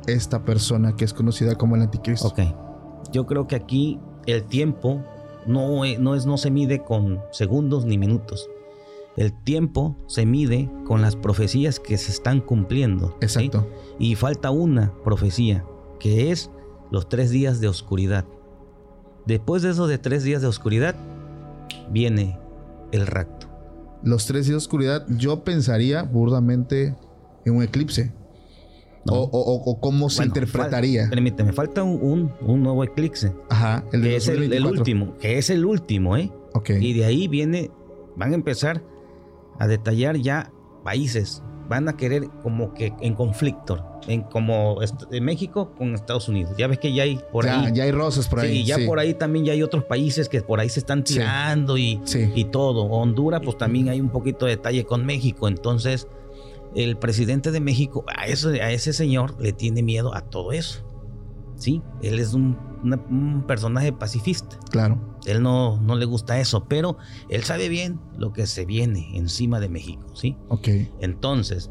esta 0.06 0.44
persona 0.44 0.96
que 0.96 1.04
es 1.04 1.14
conocida 1.14 1.54
como 1.54 1.76
el 1.76 1.82
anticristo? 1.82 2.28
Ok. 2.28 2.40
Yo 3.12 3.26
creo 3.26 3.46
que 3.46 3.56
aquí 3.56 4.00
el 4.26 4.44
tiempo 4.44 5.02
no 5.46 5.82
no 5.98 6.14
es, 6.14 6.26
no 6.26 6.36
se 6.36 6.50
mide 6.50 6.82
con 6.82 7.20
segundos 7.32 7.84
ni 7.84 7.98
minutos. 7.98 8.48
El 9.16 9.32
tiempo 9.32 9.96
se 10.06 10.24
mide 10.24 10.70
con 10.86 11.02
las 11.02 11.16
profecías 11.16 11.78
que 11.80 11.98
se 11.98 12.10
están 12.12 12.40
cumpliendo. 12.40 13.08
¿sí? 13.08 13.16
Exacto. 13.22 13.68
Y 13.98 14.14
falta 14.14 14.50
una 14.50 14.92
profecía, 15.04 15.64
que 16.00 16.30
es 16.30 16.50
los 16.90 17.08
tres 17.08 17.30
días 17.30 17.60
de 17.60 17.68
oscuridad. 17.68 18.24
Después 19.26 19.62
de 19.62 19.70
esos 19.70 19.88
de 19.88 19.98
tres 19.98 20.24
días 20.24 20.40
de 20.42 20.48
oscuridad, 20.48 20.94
viene 21.90 22.38
el 22.90 23.06
rapto. 23.06 23.48
Los 24.02 24.26
tres 24.26 24.46
días 24.46 24.54
de 24.54 24.56
oscuridad, 24.56 25.06
yo 25.08 25.44
pensaría 25.44 26.02
burdamente 26.02 26.96
en 27.44 27.56
un 27.56 27.62
eclipse. 27.62 28.12
¿no? 29.04 29.14
O, 29.14 29.22
o- 29.24 29.54
o- 29.56 29.70
o 29.72 29.80
cómo 29.80 30.08
se 30.10 30.18
Bueno, 30.18 30.30
interpretaría. 30.30 31.04
fal- 31.06 31.10
permíteme, 31.10 31.52
falta 31.52 31.82
un, 31.82 31.98
un- 32.02 32.32
un 32.40 32.62
nuevo 32.62 32.84
eclipse, 32.84 33.32
Ajá, 33.50 33.84
el 33.92 34.00
de 34.02 34.08
que 34.10 34.16
es 34.16 34.28
el, 34.28 34.34
el 34.44 34.62
2024. 34.62 34.80
último, 34.80 35.16
que 35.18 35.38
es 35.38 35.50
el 35.50 35.64
último, 35.64 36.16
¿eh? 36.16 36.30
Ok. 36.54 36.70
Y 36.80 36.92
de 36.92 37.04
ahí 37.04 37.26
viene, 37.26 37.70
van 38.16 38.30
a 38.32 38.34
empezar 38.36 38.82
a 39.62 39.68
detallar 39.68 40.16
ya 40.16 40.52
países, 40.82 41.42
van 41.68 41.88
a 41.88 41.96
querer 41.96 42.28
como 42.42 42.74
que 42.74 42.92
en 43.00 43.14
conflicto, 43.14 44.00
en 44.08 44.22
como 44.22 44.78
en 45.12 45.24
México 45.24 45.72
con 45.78 45.94
Estados 45.94 46.28
Unidos. 46.28 46.54
Ya 46.58 46.66
ves 46.66 46.80
que 46.80 46.92
ya 46.92 47.04
hay 47.04 47.20
por 47.30 47.44
ya, 47.44 47.60
ahí 47.62 47.72
ya 47.72 47.84
hay 47.84 47.92
roces 47.92 48.26
por 48.26 48.40
ahí. 48.40 48.58
Sí, 48.58 48.64
ya 48.64 48.76
sí. 48.76 48.86
por 48.86 48.98
ahí 48.98 49.14
también 49.14 49.44
ya 49.44 49.52
hay 49.52 49.62
otros 49.62 49.84
países 49.84 50.28
que 50.28 50.42
por 50.42 50.58
ahí 50.58 50.68
se 50.68 50.80
están 50.80 51.06
Sí. 51.06 51.14
tirando 51.14 51.78
y, 51.78 52.00
y 52.34 52.44
todo. 52.46 52.86
Honduras, 52.86 53.40
pues 53.44 53.56
también 53.56 53.88
hay 53.88 54.00
un 54.00 54.10
poquito 54.10 54.46
de 54.46 54.56
detalle 54.56 54.84
con 54.84 55.06
México. 55.06 55.46
Entonces, 55.46 56.08
el 56.74 56.96
presidente 56.96 57.52
de 57.52 57.60
México, 57.60 58.04
a, 58.16 58.26
eso, 58.26 58.48
a 58.48 58.70
ese 58.72 58.92
señor 58.92 59.40
le 59.40 59.52
tiene 59.52 59.84
miedo 59.84 60.14
a 60.16 60.22
todo 60.22 60.50
eso. 60.50 60.84
¿Sí? 61.54 61.80
Él 62.02 62.18
es 62.18 62.34
un, 62.34 62.58
una- 62.82 63.00
un 63.10 63.44
personaje 63.46 63.92
pacifista. 63.92 64.58
Claro. 64.70 64.98
Él 65.26 65.42
no, 65.42 65.80
no 65.80 65.94
le 65.94 66.04
gusta 66.04 66.38
eso, 66.40 66.64
pero 66.64 66.96
él 67.28 67.44
sabe 67.44 67.68
bien 67.68 68.00
lo 68.18 68.32
que 68.32 68.46
se 68.46 68.64
viene 68.64 69.16
encima 69.16 69.60
de 69.60 69.68
México, 69.68 70.04
¿sí? 70.14 70.36
Ok. 70.48 70.68
Entonces, 71.00 71.70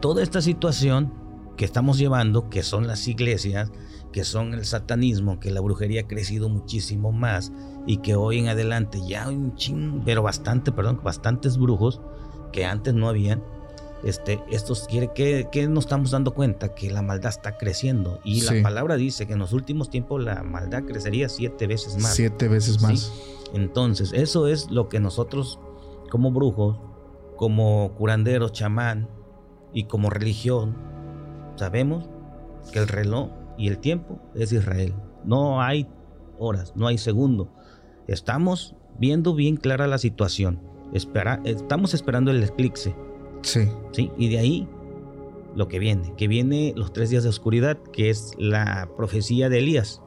toda 0.00 0.22
esta 0.22 0.40
situación 0.40 1.12
que 1.56 1.64
estamos 1.64 1.98
llevando, 1.98 2.48
que 2.50 2.62
son 2.62 2.86
las 2.86 3.06
iglesias, 3.08 3.70
que 4.12 4.24
son 4.24 4.54
el 4.54 4.64
satanismo, 4.64 5.40
que 5.40 5.50
la 5.50 5.60
brujería 5.60 6.02
ha 6.02 6.06
crecido 6.06 6.48
muchísimo 6.48 7.12
más 7.12 7.52
y 7.86 7.98
que 7.98 8.14
hoy 8.14 8.38
en 8.38 8.48
adelante 8.48 9.00
ya 9.08 9.26
hay 9.26 9.34
un 9.34 9.54
ching, 9.56 10.02
pero 10.04 10.22
bastante, 10.22 10.70
perdón, 10.72 11.00
bastantes 11.02 11.56
brujos 11.58 12.00
que 12.52 12.64
antes 12.66 12.94
no 12.94 13.08
habían. 13.08 13.42
Este, 14.04 14.42
estos 14.50 14.86
quiere 14.88 15.12
que, 15.14 15.48
que 15.52 15.68
nos 15.68 15.84
estamos 15.84 16.10
dando 16.10 16.34
cuenta 16.34 16.74
que 16.74 16.90
la 16.90 17.02
maldad 17.02 17.30
está 17.30 17.56
creciendo 17.56 18.18
y 18.24 18.40
Sí. 18.40 18.56
la 18.56 18.62
palabra 18.62 18.96
dice 18.96 19.26
que 19.26 19.34
en 19.34 19.38
los 19.38 19.52
últimos 19.52 19.90
tiempos 19.90 20.22
la 20.24 20.42
maldad 20.42 20.82
crecería 20.84 21.28
siete 21.28 21.66
veces 21.68 21.96
más. 22.02 22.14
Siete 22.14 22.48
veces 22.48 22.76
Sí. 22.76 22.82
más. 22.86 23.12
Entonces, 23.54 24.12
eso 24.12 24.48
es 24.48 24.70
lo 24.70 24.88
que 24.88 24.98
nosotros, 24.98 25.60
como 26.10 26.32
brujos, 26.32 26.78
como 27.36 27.92
curandero, 27.96 28.48
chamán 28.48 29.08
y 29.72 29.84
como 29.84 30.10
religión, 30.10 30.76
sabemos 31.56 32.08
que 32.72 32.78
el 32.80 32.88
reloj 32.88 33.30
y 33.58 33.68
el 33.68 33.78
tiempo 33.78 34.18
es 34.34 34.52
Israel. 34.52 34.94
No 35.24 35.60
hay 35.62 35.86
horas, 36.38 36.72
no 36.74 36.86
hay 36.88 36.98
segundo. 36.98 37.52
Estamos 38.08 38.74
viendo 38.98 39.34
bien 39.34 39.56
clara 39.56 39.86
la 39.86 39.98
situación. 39.98 40.60
Espera, 40.92 41.40
estamos 41.44 41.94
esperando 41.94 42.30
el 42.30 42.42
eclipse, 42.42 42.94
Sí. 43.42 43.68
¿sí? 43.92 44.10
Y 44.16 44.28
de 44.30 44.38
ahí 44.38 44.68
lo 45.54 45.68
que 45.68 45.78
viene, 45.78 46.14
que 46.16 46.28
viene 46.28 46.72
los 46.76 46.92
tres 46.92 47.10
días 47.10 47.22
de 47.24 47.28
oscuridad, 47.28 47.76
que 47.92 48.08
es 48.10 48.32
la 48.38 48.88
profecía 48.96 49.48
de 49.48 49.58
Elías, 49.58 50.00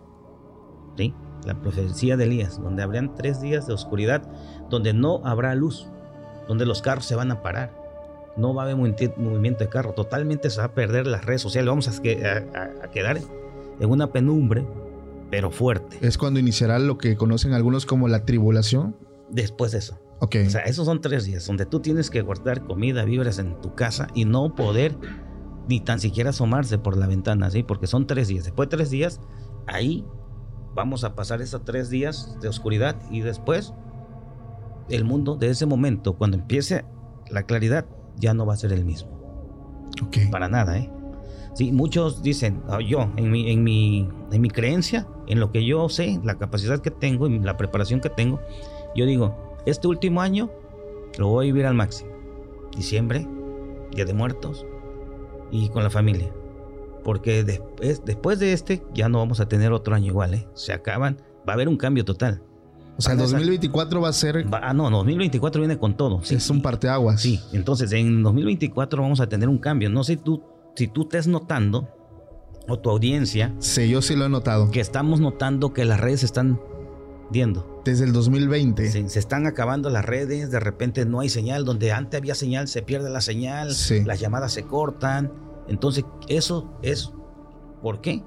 ¿sí? 0.98 1.14
La 1.46 1.62
profecía 1.62 2.18
de 2.18 2.24
Elías, 2.24 2.60
donde 2.62 2.82
habrían 2.82 3.14
tres 3.16 3.42
días 3.42 3.68
de 3.68 3.74
oscuridad, 3.74 4.24
donde 4.70 4.94
no 4.94 5.22
habrá 5.24 5.54
luz, 5.54 5.88
donde 6.48 6.66
los 6.66 6.82
carros 6.82 7.06
se 7.06 7.16
van 7.16 7.32
a 7.32 7.42
parar, 7.44 7.84
no 8.38 8.54
va 8.56 8.64
a 8.64 8.66
haber 8.66 8.78
movi- 8.78 9.16
movimiento 9.18 9.64
de 9.64 9.70
carro, 9.70 9.94
totalmente 9.94 10.50
se 10.50 10.60
va 10.60 10.66
a 10.66 10.74
perder 10.74 11.06
las 11.06 11.24
redes 11.26 11.42
sociales, 11.42 11.70
vamos 11.70 11.88
a, 11.88 12.02
que- 12.02 12.26
a 12.26 12.90
quedar 12.90 13.20
en 13.80 13.90
una 13.90 14.12
penumbre, 14.12 14.66
pero 15.30 15.52
fuerte, 15.52 15.98
Es 16.02 16.18
cuando 16.18 16.40
iniciará 16.40 16.80
lo 16.80 16.98
que 16.98 17.16
conocen 17.18 17.54
algunos 17.54 17.86
como 17.86 18.08
la 18.08 18.26
tribulación. 18.26 18.96
después 19.30 19.72
de 19.74 19.80
eso. 19.80 20.00
Ok. 20.26 20.38
O 20.48 20.50
sea, 20.50 20.62
esos 20.62 20.86
son 20.86 21.02
tres 21.02 21.26
días 21.26 21.46
donde 21.46 21.68
tú 21.68 21.82
tienes 21.82 22.10
que 22.10 22.22
guardar 22.22 22.64
comida, 22.64 23.06
víveres 23.06 23.38
en 23.38 23.62
tu 23.62 23.76
casa 23.76 24.08
y 24.16 24.26
no 24.26 24.56
poder 24.56 24.98
ni 25.70 25.80
tan 25.82 26.00
siquiera 26.00 26.32
asomarse 26.32 26.80
por 26.80 26.98
la 26.98 27.06
ventana, 27.06 27.52
¿sí? 27.52 27.62
Porque 27.62 27.86
son 27.86 28.08
tres 28.08 28.28
días. 28.28 28.44
Después 28.44 28.68
de 28.68 28.78
tres 28.78 28.90
días, 28.90 29.22
ahí 29.68 30.04
vamos 30.74 31.04
a 31.04 31.14
pasar 31.14 31.44
esos 31.44 31.64
tres 31.64 31.92
días 31.92 32.38
de 32.42 32.48
oscuridad 32.48 32.96
y 33.12 33.22
después 33.22 33.74
el 34.90 35.06
mundo 35.06 35.36
de 35.36 35.52
ese 35.52 35.68
momento, 35.68 36.18
cuando 36.18 36.38
empiece 36.38 36.86
la 37.30 37.44
claridad, 37.44 37.86
ya 38.18 38.34
no 38.34 38.48
va 38.48 38.56
a 38.56 38.58
ser 38.58 38.74
el 38.74 38.84
mismo. 38.84 39.12
ok. 40.02 40.32
Para 40.32 40.50
nada, 40.50 40.76
¿eh? 40.80 40.90
Sí, 41.54 41.72
muchos 41.72 42.24
dicen, 42.24 42.64
ah, 42.68 42.80
yo, 42.82 43.12
en 43.16 43.30
mi, 43.30 43.52
en, 43.52 43.64
mi, 43.64 44.10
en 44.32 44.42
mi 44.42 44.50
creencia, 44.50 45.08
en 45.28 45.40
lo 45.40 45.52
que 45.52 45.64
yo 45.64 45.88
sé, 45.88 46.20
la 46.24 46.40
capacidad 46.40 46.80
que 46.80 46.90
tengo 46.90 47.28
y 47.28 47.40
la 47.40 47.58
preparación 47.58 48.02
que 48.02 48.10
tengo, 48.10 48.42
yo 48.96 49.06
digo, 49.06 49.45
este 49.66 49.88
último 49.88 50.22
año 50.22 50.50
lo 51.18 51.28
voy 51.30 51.46
a 51.46 51.48
vivir 51.48 51.66
al 51.66 51.74
máximo. 51.76 52.12
Diciembre, 52.76 53.28
Día 53.92 54.06
de 54.06 54.14
Muertos 54.14 54.66
y 55.52 55.70
con 55.70 55.84
la 55.84 55.90
familia. 55.90 56.32
Porque 57.04 57.44
después, 57.44 58.02
después 58.04 58.40
de 58.40 58.54
este 58.54 58.84
ya 58.94 59.08
no 59.10 59.20
vamos 59.20 59.40
a 59.40 59.48
tener 59.48 59.72
otro 59.72 59.96
año 59.96 60.08
igual, 60.08 60.34
¿eh? 60.34 60.48
Se 60.56 60.74
acaban, 60.74 61.18
va 61.48 61.54
a 61.54 61.56
haber 61.56 61.68
un 61.70 61.78
cambio 61.78 62.04
total. 62.04 62.42
O 62.98 63.02
sea, 63.02 63.12
el 63.14 63.20
Van 63.20 63.26
a 63.28 63.30
sa- 63.30 63.36
2024 63.38 64.02
va 64.02 64.10
a 64.10 64.14
ser. 64.14 64.46
Ah, 64.52 64.74
no, 64.74 64.90
2024 64.90 65.62
viene 65.62 65.78
con 65.78 65.96
todo. 65.98 66.22
sí. 66.24 66.36
es 66.36 66.50
un 66.50 66.62
parteaguas. 66.62 67.22
Sí, 67.22 67.40
entonces 67.54 67.92
en 67.92 68.24
2024 68.24 69.02
vamos 69.02 69.20
a 69.20 69.28
tener 69.28 69.50
un 69.50 69.58
cambio. 69.58 69.90
No 69.90 70.04
sé 70.04 70.18
tú, 70.18 70.42
si 70.76 70.88
tú 70.88 71.04
estés 71.04 71.28
notando, 71.28 71.88
o 72.68 72.80
tu 72.80 72.90
audiencia, 72.90 73.54
Sí, 73.60 73.88
yo 73.90 74.02
sí 74.02 74.16
lo 74.16 74.26
he 74.26 74.30
notado. 74.30 74.72
que 74.72 74.80
estamos 74.80 75.20
notando 75.20 75.72
que 75.74 75.86
las 75.86 76.00
redes 76.00 76.24
están 76.24 76.60
viendo. 77.30 77.75
Desde 77.86 78.04
el 78.06 78.14
2020. 78.14 78.90
Se, 78.92 79.08
se 79.10 79.20
están 79.20 79.46
acabando 79.46 79.90
las 79.90 80.04
redes, 80.04 80.50
de 80.52 80.60
repente 80.60 81.06
no 81.06 81.20
hay 81.20 81.30
señal, 81.30 81.64
donde 81.66 81.92
antes 81.92 82.18
había 82.20 82.34
señal, 82.36 82.68
se 82.68 82.82
pierde 82.82 83.10
la 83.10 83.22
señal, 83.22 83.72
Sí. 83.74 84.04
las 84.04 84.20
llamadas 84.20 84.52
se 84.54 84.64
cortan. 84.64 85.32
Entonces, 85.68 86.04
eso 86.28 86.68
es, 86.82 87.12
¿por 87.82 88.02
qué? 88.02 88.24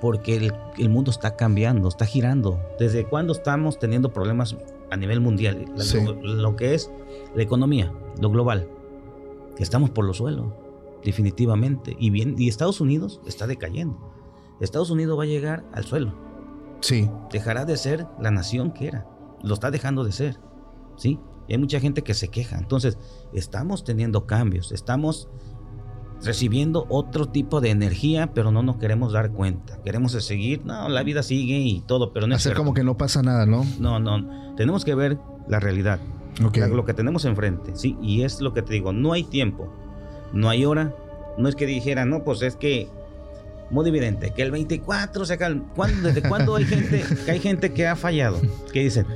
Porque 0.00 0.36
el, 0.36 0.54
el 0.78 0.88
mundo 0.88 1.10
está 1.10 1.36
cambiando, 1.36 1.88
está 1.88 2.06
girando. 2.06 2.58
¿Desde 2.78 3.04
cuándo 3.04 3.32
estamos 3.34 3.78
teniendo 3.78 4.12
problemas 4.12 4.56
a 4.90 4.96
nivel 4.96 5.20
mundial? 5.20 5.66
La- 5.76 5.84
Sí. 5.84 6.02
lo, 6.02 6.14
lo 6.14 6.56
que 6.56 6.74
es 6.74 6.90
la 7.34 7.42
economía, 7.42 7.92
lo 8.20 8.30
global. 8.30 8.68
Estamos 9.58 9.90
por 9.90 10.04
los 10.06 10.16
suelos, 10.16 10.46
definitivamente. 11.04 11.94
Y, 11.98 12.10
bien, 12.10 12.34
y 12.38 12.48
Estados 12.48 12.80
Unidos 12.80 13.20
está 13.26 13.46
decayendo. 13.46 13.98
Estados 14.60 14.90
Unidos 14.90 15.18
va 15.18 15.24
a 15.24 15.26
llegar 15.26 15.64
al 15.72 15.84
suelo 15.84 16.14
Sí. 16.84 17.10
dejará 17.32 17.64
de 17.64 17.78
ser 17.78 18.06
la 18.20 18.30
nación 18.30 18.70
que 18.70 18.88
era. 18.88 19.06
Lo 19.42 19.54
está 19.54 19.70
dejando 19.70 20.04
de 20.04 20.12
ser. 20.12 20.38
¿Sí? 20.98 21.18
Y 21.48 21.54
hay 21.54 21.58
mucha 21.58 21.80
gente 21.80 22.02
que 22.02 22.12
se 22.12 22.28
queja. 22.28 22.58
Entonces, 22.58 22.98
estamos 23.32 23.84
teniendo 23.84 24.26
cambios. 24.26 24.70
Estamos 24.70 25.28
recibiendo 26.22 26.86
otro 26.90 27.26
tipo 27.26 27.62
de 27.62 27.70
energía, 27.70 28.32
pero 28.34 28.50
no 28.50 28.62
nos 28.62 28.76
queremos 28.76 29.14
dar 29.14 29.30
cuenta. 29.30 29.80
Queremos 29.82 30.12
seguir. 30.12 30.64
No, 30.66 30.90
la 30.90 31.02
vida 31.02 31.22
sigue 31.22 31.56
y 31.56 31.80
todo, 31.80 32.12
pero 32.12 32.26
no 32.26 32.34
es 32.34 32.42
Hacer 32.42 32.54
como 32.54 32.74
que 32.74 32.84
no 32.84 32.98
pasa 32.98 33.22
nada, 33.22 33.46
¿no? 33.46 33.64
No, 33.78 33.98
no. 33.98 34.54
Tenemos 34.54 34.84
que 34.84 34.94
ver 34.94 35.18
la 35.48 35.60
realidad. 35.60 36.00
Lo 36.38 36.84
que 36.84 36.94
tenemos 36.94 37.24
enfrente. 37.24 37.76
¿sí? 37.76 37.96
Y 38.02 38.22
es 38.22 38.42
lo 38.42 38.52
que 38.52 38.60
te 38.60 38.74
digo. 38.74 38.92
No 38.92 39.14
hay 39.14 39.24
tiempo. 39.24 39.72
No 40.34 40.50
hay 40.50 40.66
hora. 40.66 40.94
No 41.38 41.48
es 41.48 41.56
que 41.56 41.64
dijera, 41.64 42.04
no, 42.04 42.24
pues 42.24 42.42
es 42.42 42.56
que 42.56 42.90
muy 43.70 43.88
evidente, 43.88 44.32
que 44.32 44.42
el 44.42 44.50
24 44.50 45.24
se 45.24 45.32
acaba. 45.34 45.54
¿Cuándo- 45.74 46.08
¿Desde 46.08 46.22
cuándo 46.28 46.54
hay 46.56 46.64
gente, 46.64 47.04
que 47.24 47.30
hay 47.30 47.40
gente 47.40 47.72
que 47.72 47.86
ha 47.86 47.96
fallado? 47.96 48.38
Que 48.72 48.80
dicen, 48.80 49.06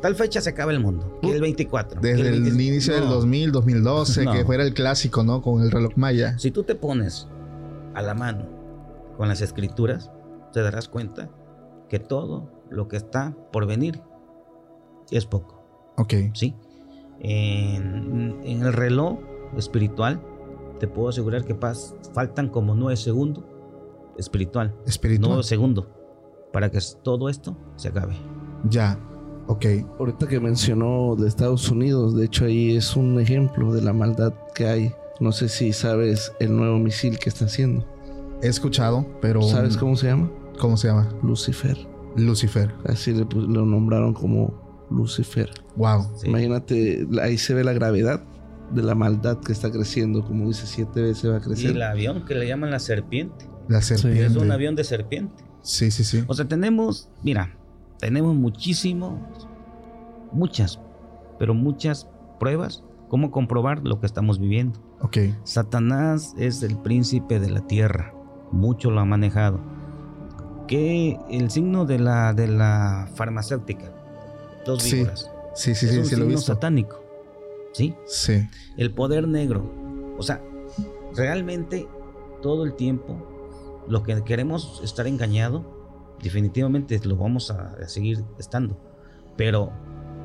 tal 0.00 0.14
fecha 0.14 0.40
se 0.40 0.50
acaba 0.50 0.72
el 0.72 0.80
mundo, 0.80 1.18
que 1.22 1.32
el 1.34 1.40
24. 1.40 2.00
que 2.00 2.08
Desde 2.08 2.28
el 2.28 2.42
20. 2.42 2.62
inicio 2.64 2.94
del 2.94 3.04
No. 3.04 3.10
2000, 3.14 3.52
2012, 3.52 4.24
No. 4.24 4.32
que 4.32 4.44
fuera 4.44 4.62
el 4.64 4.74
clásico, 4.74 5.22
¿no? 5.22 5.42
Con 5.42 5.62
el 5.62 5.70
reloj 5.70 5.92
maya. 5.96 6.38
Si 6.38 6.50
tú 6.50 6.62
te 6.64 6.74
pones 6.74 7.28
a 7.94 8.02
la 8.02 8.14
mano 8.14 8.46
con 9.16 9.28
las 9.28 9.40
escrituras, 9.42 10.10
te 10.52 10.60
darás 10.62 10.88
cuenta 10.88 11.28
que 11.88 11.98
todo 11.98 12.50
lo 12.70 12.88
que 12.88 12.96
está 12.96 13.36
por 13.52 13.66
venir 13.66 14.00
es 15.10 15.26
poco. 15.26 15.62
Ok. 15.98 16.14
¿sí? 16.34 16.54
En, 17.20 18.40
en 18.42 18.62
el 18.62 18.72
reloj 18.72 19.18
espiritual, 19.56 20.20
te 20.80 20.88
puedo 20.88 21.08
asegurar 21.10 21.44
que 21.44 21.54
pas- 21.54 21.94
faltan 22.12 22.48
como 22.48 22.74
nueve 22.74 22.96
segundos 22.96 23.44
espiritual, 24.18 24.74
Espiritual. 24.86 25.30
nueve 25.30 25.42
segundos, 25.44 25.86
para 26.52 26.70
que 26.70 26.78
todo 27.02 27.28
esto 27.28 27.56
se 27.76 27.88
acabe. 27.88 28.14
Ya. 28.68 28.98
Ok. 29.48 29.66
Ahorita 29.98 30.26
que 30.28 30.38
mencionó 30.40 31.16
de 31.16 31.26
Estados 31.28 31.68
Unidos, 31.70 32.14
de 32.16 32.26
hecho 32.26 32.44
ahí 32.44 32.76
es 32.76 32.96
un 32.96 33.18
ejemplo 33.20 33.72
de 33.72 33.82
la 33.82 33.92
maldad 33.92 34.32
que 34.54 34.66
hay. 34.66 34.92
No 35.20 35.32
sé 35.32 35.48
si 35.48 35.72
sabes 35.72 36.32
el 36.40 36.56
nuevo 36.56 36.78
misil 36.78 37.18
que 37.18 37.28
está 37.28 37.44
haciendo. 37.46 37.84
He 38.42 38.48
escuchado, 38.48 39.06
pero. 39.20 39.42
¿Sabes 39.42 39.76
cómo 39.76 39.96
se 39.96 40.06
llama? 40.08 40.30
¿Cómo 40.60 40.76
se 40.76 40.88
llama? 40.88 41.08
Lucifer. 41.22 41.76
Lucifer. 42.16 42.72
Así 42.84 43.12
le 43.12 43.24
lo 43.32 43.64
nombraron 43.66 44.14
como 44.14 44.86
Lucifer. 44.90 45.50
Wow. 45.76 46.06
Sí. 46.16 46.28
Imagínate, 46.28 47.06
ahí 47.22 47.38
se 47.38 47.54
ve 47.54 47.64
la 47.64 47.72
gravedad 47.72 48.22
de 48.72 48.82
la 48.82 48.94
maldad 48.94 49.38
que 49.38 49.52
está 49.52 49.70
creciendo. 49.70 50.24
Como 50.24 50.46
dice, 50.48 50.66
siete 50.66 51.02
veces 51.02 51.30
va 51.30 51.36
a 51.36 51.38
Y 51.38 51.42
crecer. 51.42 51.70
el 51.72 51.82
avión 51.82 52.24
que 52.24 52.34
le 52.34 52.46
llaman 52.46 52.70
la 52.70 52.78
serpiente, 52.80 53.46
La 53.68 53.80
serpiente. 53.82 54.26
es 54.26 54.36
un 54.36 54.50
avión 54.50 54.74
de 54.76 54.84
serpiente. 54.84 55.44
Sí, 55.62 55.90
sí, 55.90 56.04
sí. 56.04 56.24
O 56.26 56.34
sea, 56.34 56.46
tenemos, 56.46 57.08
mira, 57.22 57.54
tenemos 57.98 58.34
muchísimo, 58.34 59.20
muchas, 60.32 60.80
pero 61.38 61.54
muchas 61.54 62.08
pruebas, 62.40 62.82
cómo 63.08 63.30
comprobar 63.30 63.82
lo 63.86 64.00
que 64.00 64.06
estamos 64.06 64.38
viviendo. 64.40 64.80
Ok. 65.00 65.18
Satanás 65.44 66.34
es 66.36 66.62
el 66.62 66.76
príncipe 66.78 67.38
de 67.40 67.50
la 67.50 67.60
tierra. 67.66 68.14
Mucho 68.50 68.90
lo 68.90 69.00
ha 69.00 69.04
manejado. 69.04 69.60
Que 70.66 71.18
el 71.30 71.50
signo 71.50 71.84
de 71.84 71.98
la, 71.98 72.32
de 72.34 72.48
la 72.48 73.08
farmacéutica, 73.14 73.92
dos 74.64 74.82
Sí, 74.82 74.96
víboras, 74.96 75.30
Sí, 75.54 75.74
sí, 75.74 75.86
es 75.86 75.92
sí, 75.92 75.98
un 75.98 76.04
sí, 76.06 76.10
lo 76.16 76.22
he 76.22 76.24
signo 76.24 76.26
visto. 76.26 76.54
satánico. 76.54 77.02
¿Sí? 77.72 77.94
Sí. 78.06 78.48
El 78.76 78.92
poder 78.94 79.28
negro. 79.28 79.64
O 80.18 80.22
sea, 80.22 80.40
realmente 81.14 81.86
todo 82.42 82.64
el 82.64 82.74
tiempo, 82.74 83.16
lo 83.88 84.02
que 84.02 84.22
queremos 84.24 84.80
estar 84.84 85.06
engañado, 85.06 85.64
definitivamente 86.22 87.00
lo 87.04 87.16
vamos 87.16 87.50
a, 87.50 87.74
a 87.82 87.88
seguir 87.88 88.24
estando. 88.38 88.76
Pero 89.36 89.72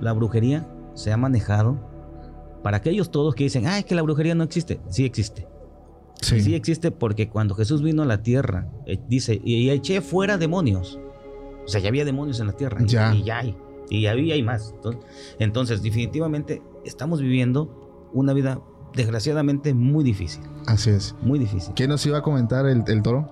la 0.01 0.13
brujería 0.13 0.67
se 0.93 1.11
ha 1.11 1.17
manejado 1.17 1.77
Para 2.63 2.77
aquellos 2.77 3.11
todos 3.11 3.35
que 3.35 3.43
dicen, 3.45 3.65
ah, 3.67 3.77
es 3.79 3.85
que 3.85 3.95
la 3.95 4.01
brujería 4.01 4.35
no 4.35 4.43
existe, 4.43 4.79
sí 4.89 5.05
existe. 5.05 5.47
Sí. 6.21 6.41
Sí 6.41 6.55
existe 6.55 6.89
porque 6.91 7.29
cuando 7.29 7.53
Jesús 7.55 7.81
vino 7.83 8.01
a 8.01 8.05
la 8.05 8.23
tierra, 8.23 8.67
eh, 8.87 8.99
dice, 9.07 9.39
y 9.43 9.69
eché 9.69 10.01
fuera 10.01 10.37
demonios. 10.37 10.99
O 11.63 11.67
sea, 11.67 11.79
ya 11.79 11.89
había 11.89 12.03
demonios 12.03 12.39
en 12.39 12.47
la 12.47 12.53
tierra. 12.53 12.81
y- 12.81 12.87
Ya. 12.87 13.13
Y, 13.13 13.23
ya 13.23 13.37
hay. 13.39 13.55
Y 13.89 14.01
ya 14.01 14.11
había 14.11 14.33
hay 14.33 14.41
más. 14.43 14.71
Entonces, 14.75 15.01
entonces, 15.39 15.83
definitivamente, 15.83 16.61
estamos 16.83 17.21
viviendo 17.21 18.09
una 18.13 18.33
vida, 18.33 18.59
desgraciadamente, 18.95 19.73
muy 19.73 20.03
difícil. 20.03 20.41
Así 20.65 20.89
es. 20.89 21.15
Muy 21.21 21.37
difícil. 21.39 21.73
¿Qué 21.75 21.87
nos 21.87 22.05
iba 22.05 22.17
a 22.17 22.21
comentar 22.21 22.65
el, 22.65 22.83
el 22.87 23.01
toro? 23.03 23.29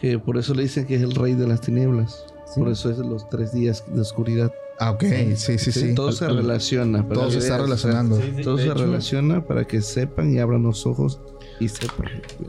Que 0.00 0.18
por 0.18 0.36
eso 0.36 0.54
le 0.54 0.62
dicen 0.62 0.86
que 0.86 0.94
es 0.96 1.02
el 1.02 1.14
rey 1.14 1.34
de 1.34 1.46
las 1.46 1.60
tinieblas. 1.60 2.24
Sí. 2.46 2.60
Por 2.60 2.68
eso 2.68 2.90
es 2.90 2.98
los 2.98 3.28
tres 3.28 3.52
días 3.52 3.84
de 3.92 4.00
oscuridad. 4.00 4.52
Ah, 4.78 4.92
ok. 4.92 5.04
Sí, 5.34 5.58
sí, 5.58 5.72
sí. 5.72 5.94
Todo 5.94 6.12
se 6.12 6.28
relaciona. 6.28 7.02
para 7.02 7.20
Todo 7.20 7.30
se 7.30 7.38
está 7.38 7.58
relacionando. 7.58 8.18
Todo 8.44 8.58
se 8.58 8.72
relaciona 8.72 9.44
para 9.44 9.66
que 9.66 9.82
sepan 9.82 10.32
y 10.32 10.38
abran 10.38 10.62
los 10.62 10.86
ojos 10.86 11.20
y 11.58 11.68
sepan. 11.68 12.06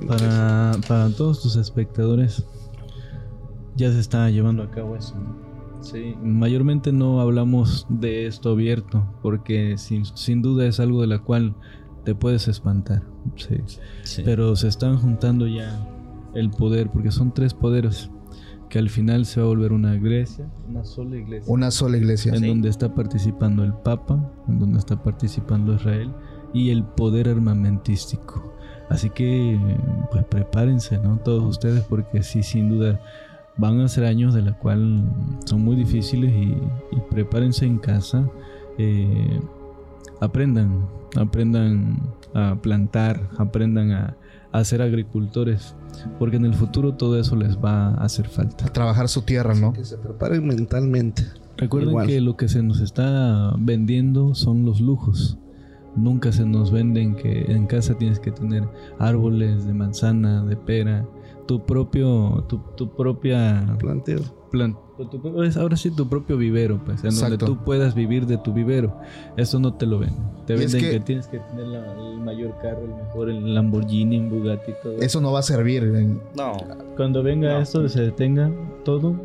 Para, 0.07 0.73
para 0.87 1.09
todos 1.09 1.41
tus 1.41 1.55
espectadores, 1.55 2.45
ya 3.75 3.91
se 3.91 3.99
está 3.99 4.29
llevando 4.29 4.63
a 4.63 4.69
cabo 4.69 4.95
eso. 4.95 5.15
¿no? 5.15 5.49
Sí, 5.81 6.15
mayormente 6.21 6.91
no 6.91 7.21
hablamos 7.21 7.87
de 7.89 8.27
esto 8.27 8.51
abierto, 8.51 9.05
porque 9.21 9.77
sin, 9.77 10.05
sin 10.05 10.41
duda 10.41 10.65
es 10.67 10.79
algo 10.79 11.01
de 11.01 11.07
la 11.07 11.19
cual 11.19 11.55
te 12.03 12.13
puedes 12.13 12.47
espantar. 12.47 13.01
Sí. 13.37 13.57
Sí. 14.03 14.21
Pero 14.23 14.55
se 14.55 14.67
están 14.67 14.97
juntando 14.97 15.47
ya 15.47 15.79
el 16.33 16.49
poder, 16.51 16.89
porque 16.89 17.11
son 17.11 17.33
tres 17.33 17.53
poderes, 17.53 18.09
que 18.69 18.79
al 18.79 18.89
final 18.89 19.25
se 19.25 19.39
va 19.39 19.47
a 19.47 19.49
volver 19.49 19.71
una 19.73 19.95
iglesia, 19.95 20.47
una 20.67 20.83
sola 20.83 21.17
iglesia. 21.17 21.51
Una 21.53 21.71
sola 21.71 21.97
iglesia. 21.97 22.33
en 22.33 22.39
Sí. 22.39 22.47
donde 22.47 22.69
está 22.69 22.93
participando 22.93 23.63
el 23.63 23.73
Papa, 23.73 24.31
en 24.47 24.59
donde 24.59 24.77
está 24.79 25.01
participando 25.01 25.73
Israel 25.73 26.11
y 26.53 26.69
el 26.69 26.83
poder 26.83 27.29
armamentístico. 27.29 28.53
Así 28.89 29.09
que, 29.11 29.59
pues 30.11 30.25
prepárense, 30.25 30.97
¿no? 30.99 31.17
Todos 31.17 31.43
ustedes, 31.43 31.83
porque 31.83 32.23
sí, 32.23 32.41
sin 32.43 32.69
duda, 32.69 32.99
van 33.57 33.79
a 33.81 33.87
ser 33.87 34.05
años 34.05 34.33
de 34.33 34.41
la 34.41 34.57
cual 34.57 35.03
son 35.45 35.63
muy 35.63 35.75
difíciles 35.75 36.31
y, 36.31 36.53
y 36.95 36.99
prepárense 37.11 37.65
en 37.65 37.77
casa. 37.77 38.27
eh, 38.77 39.39
aprendan, 40.21 40.87
aprendan 41.17 41.99
a 42.33 42.55
plantar, 42.61 43.29
aprendan 43.37 43.91
a, 43.91 44.17
a 44.51 44.63
ser 44.63 44.81
agricultores, 44.81 45.75
porque 46.17 46.37
en 46.37 46.45
el 46.45 46.53
futuro 46.53 46.95
todo 46.95 47.19
eso 47.19 47.35
les 47.35 47.57
va 47.57 47.89
a 47.89 48.03
hacer 48.03 48.27
falta. 48.27 48.65
A 48.65 48.73
trabajar 48.73 49.07
su 49.07 49.21
tierra, 49.21 49.53
¿no? 49.53 49.73
Que 49.73 49.85
se 49.85 49.97
preparen 49.97 50.45
mentalmente. 50.47 51.23
Recuerden 51.57 51.89
Igual. 51.89 52.07
que 52.07 52.21
lo 52.21 52.37
que 52.37 52.47
se 52.47 52.63
nos 52.63 52.79
está 52.79 53.53
vendiendo 53.57 54.33
son 54.33 54.65
los 54.65 54.79
lujos. 54.79 55.37
Nunca 55.95 56.31
se 56.31 56.45
nos 56.45 56.71
venden 56.71 57.15
que 57.15 57.51
en 57.51 57.65
casa 57.67 57.97
tienes 57.97 58.19
que 58.19 58.31
tener 58.31 58.63
árboles 58.99 59.65
de 59.65 59.73
manzana, 59.73 60.43
de 60.45 60.55
pera, 60.55 61.05
tu 61.47 61.65
propio, 61.65 62.45
tu, 62.47 62.59
tu 62.77 62.95
propia 62.95 63.75
Planteo. 63.79 64.21
plan, 64.51 64.77
tu- 65.07 65.43
es 65.43 65.55
ahora 65.57 65.77
sí 65.77 65.91
tu 65.91 66.07
propio 66.09 66.35
vivero, 66.37 66.79
pues, 66.83 67.01
en 67.03 67.07
Exacto. 67.11 67.37
donde 67.37 67.45
tú 67.45 67.63
puedas 67.63 67.95
vivir 67.95 68.25
de 68.25 68.37
tu 68.37 68.53
vivero. 68.53 68.95
Eso 69.37 69.59
no 69.59 69.73
te 69.75 69.85
lo 69.85 69.99
venden. 69.99 70.23
Te 70.45 70.53
Y 70.53 70.63
es 70.63 70.73
venden 70.73 70.81
que- 70.81 70.97
que... 70.97 71.05
tienes 71.05 71.27
que 71.27 71.39
tener 71.39 71.67
la- 71.67 71.93
el 72.09 72.19
mayor 72.19 72.55
carro, 72.61 72.83
el 72.83 72.95
mejor, 72.95 73.29
el 73.29 73.53
Lamborghini, 73.53 74.17
el 74.17 74.29
Bugatti, 74.29 74.71
todo. 74.83 74.97
Eso 74.99 75.21
no 75.21 75.31
va 75.31 75.39
a 75.39 75.43
servir. 75.43 75.83
en- 75.83 76.21
No. 76.35 76.53
Cuando 76.97 77.23
venga 77.23 77.53
No. 77.53 77.59
esto, 77.59 77.87
se 77.87 78.01
detenga 78.01 78.51
todo, 78.83 79.15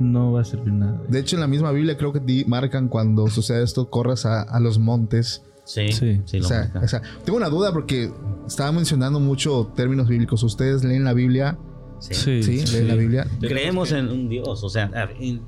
no 0.00 0.32
va 0.32 0.40
a 0.40 0.44
servir 0.44 0.72
nada. 0.72 1.00
De 1.08 1.18
hecho, 1.20 1.36
en 1.36 1.40
la 1.40 1.46
misma 1.46 1.70
Biblia 1.70 1.96
creo 1.96 2.12
que 2.12 2.20
di- 2.20 2.44
marcan 2.46 2.88
cuando 2.88 3.28
sucede 3.28 3.62
esto, 3.62 3.88
corras 3.88 4.26
a, 4.26 4.42
a 4.42 4.58
los 4.60 4.78
montes. 4.78 5.44
Sí, 5.64 5.92
Sí. 5.92 6.20
sí, 6.24 6.38
lo 6.40 6.44
o, 6.46 6.48
sea, 6.48 6.72
o 6.82 6.88
sea, 6.88 7.02
tengo 7.24 7.36
una 7.38 7.48
duda 7.48 7.72
porque 7.72 8.10
estaba 8.48 8.72
mencionando 8.72 9.20
mucho 9.20 9.70
términos 9.76 10.08
bíblicos. 10.08 10.42
¿Ustedes 10.42 10.82
leen 10.82 11.04
la 11.04 11.12
Biblia? 11.12 11.56
Sí. 12.02 12.14
Sí, 12.14 12.42
Sí, 12.42 12.58
sí. 12.66 12.72
leen 12.76 12.88
la 12.88 12.94
Biblia. 12.96 13.26
Creemos 13.40 13.92
en 13.92 14.08
un 14.08 14.28
Dios, 14.28 14.62
o 14.64 14.68
sea, 14.68 14.90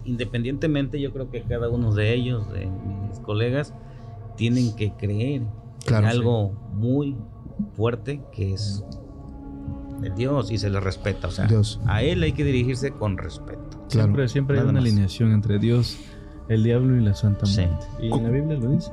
independientemente 0.05 1.01
yo 1.01 1.13
creo 1.13 1.31
que 1.31 1.43
cada 1.43 1.69
uno 1.69 1.95
de 1.95 2.15
ellos, 2.15 2.51
de 2.53 2.67
mis 2.67 3.19
colegas, 3.21 3.75
tienen 4.37 4.75
que 4.77 4.93
creer 4.93 5.43
Claro, 5.85 6.07
en 6.07 6.11
algo 6.13 6.53
muy 6.73 7.17
fuerte 7.77 8.21
que 8.33 8.53
es 8.55 8.85
el 10.03 10.15
Dios 10.15 10.51
y 10.51 10.59
se 10.59 10.71
le 10.71 10.81
respeta, 10.81 11.29
o 11.29 11.31
sea, 11.31 11.47
Dios. 11.47 11.81
a 11.87 12.03
él 12.03 12.23
hay 12.23 12.33
que 12.33 12.45
dirigirse 12.45 12.91
con 12.93 13.17
respeto. 13.19 13.61
Claro. 13.91 14.07
Siempre, 14.09 14.29
siempre 14.29 14.59
hay 14.59 14.65
una 14.65 14.73
más. 14.75 14.83
alineación 14.83 15.33
entre 15.33 15.59
Dios, 15.59 15.97
el 16.49 16.63
diablo 16.65 16.97
y 16.97 17.01
la 17.05 17.15
Santa 17.15 17.47
Sí. 17.47 17.63
Muerte. 17.63 17.87
Y 18.03 18.13
en 18.13 18.23
la 18.23 18.31
Biblia 18.31 18.59
lo 18.59 18.71
dice. 18.71 18.91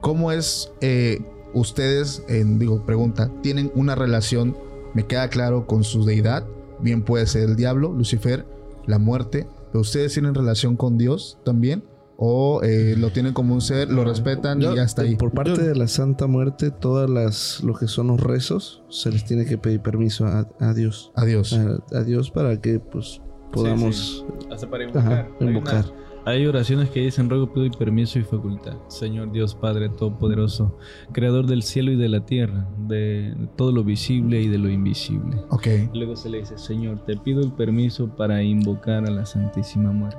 ¿Cómo 0.00 0.32
es 0.32 0.72
eh, 0.80 1.20
ustedes, 1.54 2.24
en, 2.28 2.58
digo, 2.58 2.84
pregunta, 2.84 3.30
tienen 3.42 3.70
una 3.74 3.94
relación, 3.94 4.56
me 4.94 5.06
queda 5.06 5.28
claro, 5.28 5.66
con 5.66 5.84
su 5.84 6.04
deidad? 6.04 6.44
Bien 6.80 7.02
puede 7.02 7.26
ser 7.26 7.48
el 7.50 7.56
diablo, 7.56 7.92
Lucifer, 7.92 8.46
la 8.86 8.98
muerte, 8.98 9.46
pero 9.72 9.80
ustedes 9.80 10.12
tienen 10.14 10.34
relación 10.34 10.76
con 10.76 10.96
Dios 10.98 11.38
también? 11.44 11.84
¿O 12.20 12.62
eh, 12.64 12.96
lo 12.98 13.10
tienen 13.10 13.32
como 13.32 13.54
un 13.54 13.60
ser, 13.60 13.92
lo 13.92 14.04
respetan 14.04 14.58
Yo- 14.60 14.72
y 14.72 14.76
ya 14.76 14.82
está 14.82 15.02
ahí? 15.02 15.14
Por 15.14 15.30
parte 15.30 15.62
de 15.62 15.76
la 15.76 15.86
Santa 15.86 16.26
Muerte, 16.26 16.72
todas 16.72 17.08
las 17.08 17.62
lo 17.62 17.74
que 17.74 17.86
son 17.86 18.08
los 18.08 18.20
rezos, 18.20 18.82
se 18.88 19.12
les 19.12 19.24
tiene 19.24 19.44
que 19.44 19.56
pedir 19.56 19.80
permiso 19.80 20.26
a, 20.26 20.48
a 20.58 20.74
Dios. 20.74 21.12
A, 21.14 21.22
a 21.22 22.02
Dios 22.02 22.30
para 22.32 22.60
que 22.60 22.80
pues 22.80 23.20
podamos 23.52 24.24
Hasta 24.50 24.68
para 24.68 24.86
ajá, 24.88 25.28
invocar. 25.40 25.84
Hay 26.28 26.44
oraciones 26.46 26.90
que 26.90 27.00
dicen 27.00 27.30
ruego, 27.30 27.54
pido 27.54 27.64
y 27.64 27.70
permiso 27.70 28.18
y 28.18 28.22
facultad. 28.22 28.74
Señor 28.88 29.32
Dios 29.32 29.54
Padre 29.54 29.88
Todopoderoso, 29.88 30.76
Creador 31.12 31.46
del 31.46 31.62
cielo 31.62 31.90
y 31.90 31.96
de 31.96 32.10
la 32.10 32.26
tierra, 32.26 32.68
de 32.86 33.34
todo 33.56 33.72
lo 33.72 33.82
visible 33.82 34.38
y 34.42 34.48
de 34.48 34.58
lo 34.58 34.68
invisible. 34.68 35.38
Ok. 35.48 35.66
Luego 35.94 36.16
se 36.16 36.28
le 36.28 36.40
dice, 36.40 36.58
Señor, 36.58 37.02
te 37.06 37.16
pido 37.16 37.40
el 37.40 37.52
permiso 37.52 38.08
para 38.14 38.42
invocar 38.42 39.06
a 39.06 39.10
la 39.10 39.24
Santísima 39.24 39.90
Muerte. 39.90 40.18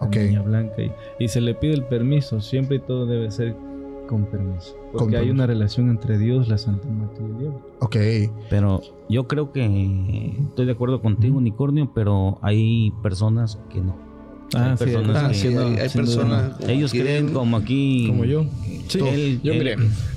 la 0.00 0.06
Ok. 0.06 0.16
Niña 0.16 0.40
Blanca. 0.40 0.82
Y, 0.82 1.24
y 1.24 1.28
se 1.28 1.42
le 1.42 1.54
pide 1.54 1.74
el 1.74 1.84
permiso, 1.84 2.40
siempre 2.40 2.76
y 2.76 2.80
todo 2.80 3.04
debe 3.04 3.30
ser 3.30 3.54
con 4.08 4.24
permiso. 4.24 4.74
Porque 4.92 4.98
Con 4.98 5.08
hay 5.08 5.14
permiso. 5.16 5.34
una 5.34 5.46
relación 5.46 5.90
entre 5.90 6.16
Dios, 6.16 6.48
la 6.48 6.56
Santa 6.56 6.88
Muerte 6.88 7.20
y 7.20 7.24
el 7.26 7.38
diablo. 7.38 7.60
Ok. 7.80 7.96
Pero 8.48 8.80
yo 9.10 9.28
creo 9.28 9.52
que 9.52 10.34
estoy 10.40 10.64
de 10.64 10.72
acuerdo 10.72 11.02
contigo, 11.02 11.36
Unicornio, 11.36 11.92
pero 11.94 12.38
hay 12.40 12.94
personas 13.02 13.60
que 13.68 13.82
no. 13.82 14.07
Ah, 14.54 14.70
Hay 14.72 14.76
sí, 14.78 14.84
personas 14.84 15.16
Ah, 15.16 15.30
que- 15.32 15.48
hay, 15.58 15.76
hay 15.78 15.88
personas. 15.90 16.52
Ellos 16.68 16.90
quieren- 16.92 17.24
creen 17.26 17.34
como 17.34 17.56
aquí. 17.56 18.06
Como 18.08 18.24
yo. 18.24 18.46
Sí, 18.88 18.98
Él- 19.00 19.40
yo 19.42 19.52
él- 19.52 19.58
mire, 19.58 19.76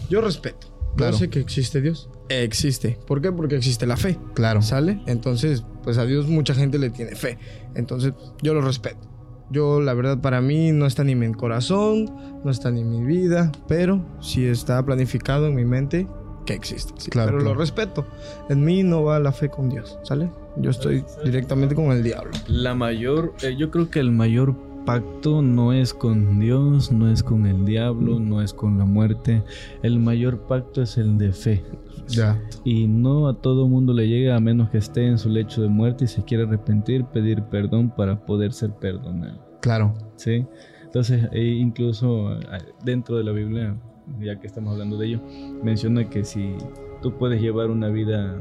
yo 0.09 0.21
respeto. 0.21 0.67
Claro. 0.95 1.13
Yo 1.13 1.17
sé 1.19 1.29
que 1.29 1.39
existe 1.39 1.81
Dios. 1.81 2.09
Existe. 2.29 2.97
¿Por 3.07 3.21
qué? 3.21 3.31
Porque 3.31 3.55
existe 3.55 3.85
la 3.85 3.97
fe. 3.97 4.17
Claro. 4.33 4.61
¿Sale? 4.61 5.01
Entonces, 5.07 5.63
pues 5.83 5.97
a 5.97 6.05
Dios 6.05 6.27
mucha 6.27 6.53
gente 6.53 6.79
le 6.79 6.89
tiene 6.89 7.15
fe. 7.15 7.37
Entonces, 7.75 8.13
yo 8.41 8.53
lo 8.53 8.61
respeto. 8.61 9.07
Yo, 9.49 9.81
la 9.81 9.93
verdad, 9.93 10.21
para 10.21 10.39
mí 10.39 10.71
no 10.71 10.85
está 10.85 11.03
ni 11.03 11.11
en 11.11 11.19
mi 11.19 11.31
corazón, 11.33 12.05
no 12.43 12.49
está 12.51 12.71
ni 12.71 12.81
en 12.81 12.89
mi 12.89 13.03
vida, 13.03 13.51
pero 13.67 14.05
sí 14.21 14.45
está 14.45 14.85
planificado 14.85 15.47
en 15.47 15.55
mi 15.55 15.65
mente 15.65 16.07
que 16.45 16.53
existe. 16.53 16.93
sí. 16.97 17.09
Claro, 17.09 17.31
pero 17.31 17.39
claro. 17.39 17.55
lo 17.55 17.59
respeto. 17.59 18.05
En 18.49 18.63
mí 18.63 18.83
no 18.83 19.03
va 19.03 19.19
la 19.19 19.33
fe 19.33 19.49
con 19.49 19.67
Dios, 19.69 19.97
¿sale? 20.03 20.29
Yo 20.57 20.69
estoy 20.69 21.03
directamente 21.23 21.75
con 21.75 21.91
el 21.91 22.03
diablo. 22.03 22.31
La 22.47 22.75
mayor, 22.75 23.33
eh, 23.41 23.55
yo 23.57 23.71
creo 23.71 23.89
que 23.89 23.99
el 23.99 24.11
mayor 24.11 24.55
pacto 24.85 25.41
no 25.41 25.73
es 25.73 25.93
con 25.93 26.39
Dios, 26.39 26.91
no 26.91 27.09
es 27.09 27.23
con 27.23 27.45
el 27.45 27.65
diablo, 27.65 28.19
no 28.19 28.41
es 28.41 28.53
con 28.53 28.77
la 28.77 28.85
muerte. 28.85 29.43
El 29.83 29.99
mayor 29.99 30.47
pacto 30.47 30.81
es 30.81 30.97
el 30.97 31.17
de 31.17 31.31
fe. 31.31 31.63
Ya. 32.07 32.41
Y 32.63 32.87
no 32.87 33.27
a 33.27 33.35
todo 33.35 33.67
mundo 33.67 33.93
le 33.93 34.07
llega 34.07 34.35
a 34.35 34.39
menos 34.39 34.69
que 34.69 34.77
esté 34.77 35.07
en 35.07 35.17
su 35.17 35.29
lecho 35.29 35.61
de 35.61 35.69
muerte 35.69 36.05
y 36.05 36.07
se 36.07 36.23
quiera 36.23 36.43
arrepentir, 36.43 37.05
pedir 37.05 37.43
perdón 37.43 37.89
para 37.89 38.25
poder 38.25 38.53
ser 38.53 38.71
perdonado. 38.71 39.39
Claro. 39.61 39.93
¿Sí? 40.15 40.45
Entonces, 40.83 41.29
e 41.31 41.43
incluso 41.43 42.33
eh, 42.33 42.45
dentro 42.83 43.17
de 43.17 43.23
la 43.23 43.31
Biblia, 43.31 43.77
ya 44.19 44.39
que 44.39 44.47
estamos 44.47 44.73
hablando 44.73 44.97
de 44.97 45.07
ello, 45.07 45.21
menciona 45.63 46.09
que 46.09 46.25
si 46.25 46.55
tú 47.01 47.17
puedes 47.17 47.41
llevar 47.41 47.69
una 47.69 47.87
vida 47.87 48.35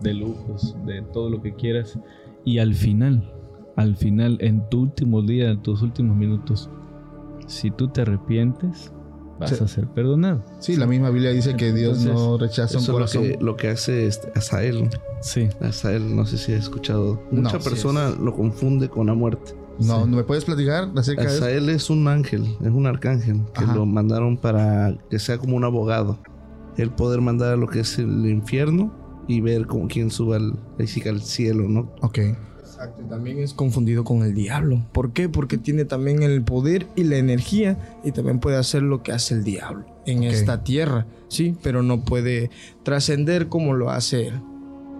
de 0.00 0.14
lujos, 0.14 0.76
de 0.86 1.02
todo 1.02 1.30
lo 1.30 1.40
que 1.42 1.54
quieras, 1.54 1.98
y 2.44 2.58
al 2.58 2.74
final, 2.74 3.32
al 3.76 3.96
final, 3.96 4.38
en 4.40 4.68
tu 4.68 4.82
último 4.82 5.22
día, 5.22 5.50
en 5.50 5.62
tus 5.62 5.82
últimos 5.82 6.16
minutos, 6.16 6.68
si 7.46 7.70
tú 7.70 7.88
te 7.88 8.02
arrepientes, 8.02 8.92
vas 9.38 9.60
a 9.60 9.68
ser 9.68 9.88
perdonado. 9.88 10.44
Sí, 10.60 10.76
la 10.76 10.86
misma 10.86 11.10
Biblia 11.10 11.30
dice 11.30 11.56
que 11.56 11.72
Dios 11.72 12.04
no 12.04 12.38
rechaza 12.38 12.78
un 12.78 12.82
es 12.82 12.88
lo 12.88 12.94
corazón. 12.94 13.22
que, 13.22 13.38
lo 13.40 13.56
que 13.56 13.68
hace 13.68 14.06
este, 14.06 14.30
Asael. 14.34 14.88
Sí. 15.20 15.48
Asael, 15.60 16.14
no 16.14 16.26
sé 16.26 16.38
si 16.38 16.52
has 16.52 16.60
escuchado. 16.64 17.20
No, 17.30 17.42
Mucha 17.42 17.58
sí 17.60 17.68
persona 17.68 18.10
lo 18.10 18.34
confunde 18.34 18.88
con 18.88 19.06
la 19.06 19.14
muerte. 19.14 19.54
No, 19.80 20.06
¿no 20.06 20.16
me 20.16 20.22
puedes 20.22 20.44
platicar 20.44 20.90
acerca 20.96 21.22
de 21.22 21.28
eso? 21.28 21.44
Asael 21.44 21.68
es 21.68 21.90
un 21.90 22.06
ángel, 22.06 22.44
es 22.60 22.70
un 22.70 22.86
arcángel 22.86 23.40
que 23.54 23.64
Ajá. 23.64 23.74
lo 23.74 23.86
mandaron 23.86 24.36
para 24.36 24.96
que 25.10 25.18
sea 25.18 25.38
como 25.38 25.56
un 25.56 25.64
abogado. 25.64 26.18
El 26.76 26.90
poder 26.90 27.20
mandar 27.20 27.54
a 27.54 27.56
lo 27.56 27.66
que 27.66 27.80
es 27.80 27.98
el 27.98 28.26
infierno 28.26 28.92
y 29.26 29.40
ver 29.40 29.66
con 29.66 29.88
quién 29.88 30.10
suba 30.10 30.36
al, 30.36 30.58
al 30.78 31.22
cielo, 31.22 31.68
¿no? 31.68 31.92
Ok. 32.02 32.18
Exacto, 32.60 33.02
y 33.02 33.08
también 33.08 33.38
es 33.38 33.54
confundido 33.54 34.02
con 34.02 34.22
el 34.22 34.34
diablo. 34.34 34.84
¿Por 34.92 35.12
qué? 35.12 35.28
Porque 35.28 35.58
tiene 35.58 35.84
también 35.84 36.22
el 36.22 36.42
poder 36.42 36.88
y 36.96 37.04
la 37.04 37.16
energía 37.16 38.00
y 38.02 38.10
también 38.10 38.40
puede 38.40 38.56
hacer 38.56 38.82
lo 38.82 39.02
que 39.02 39.12
hace 39.12 39.34
el 39.34 39.44
diablo. 39.44 39.86
en 40.06 40.24
esta 40.24 40.64
tierra, 40.64 41.06
¿sí? 41.28 41.56
Pero 41.62 41.82
no 41.82 42.04
puede 42.04 42.50
trascender 42.82 43.48
como 43.48 43.74
lo 43.74 43.90
hace 43.90 44.28
él. 44.28 44.40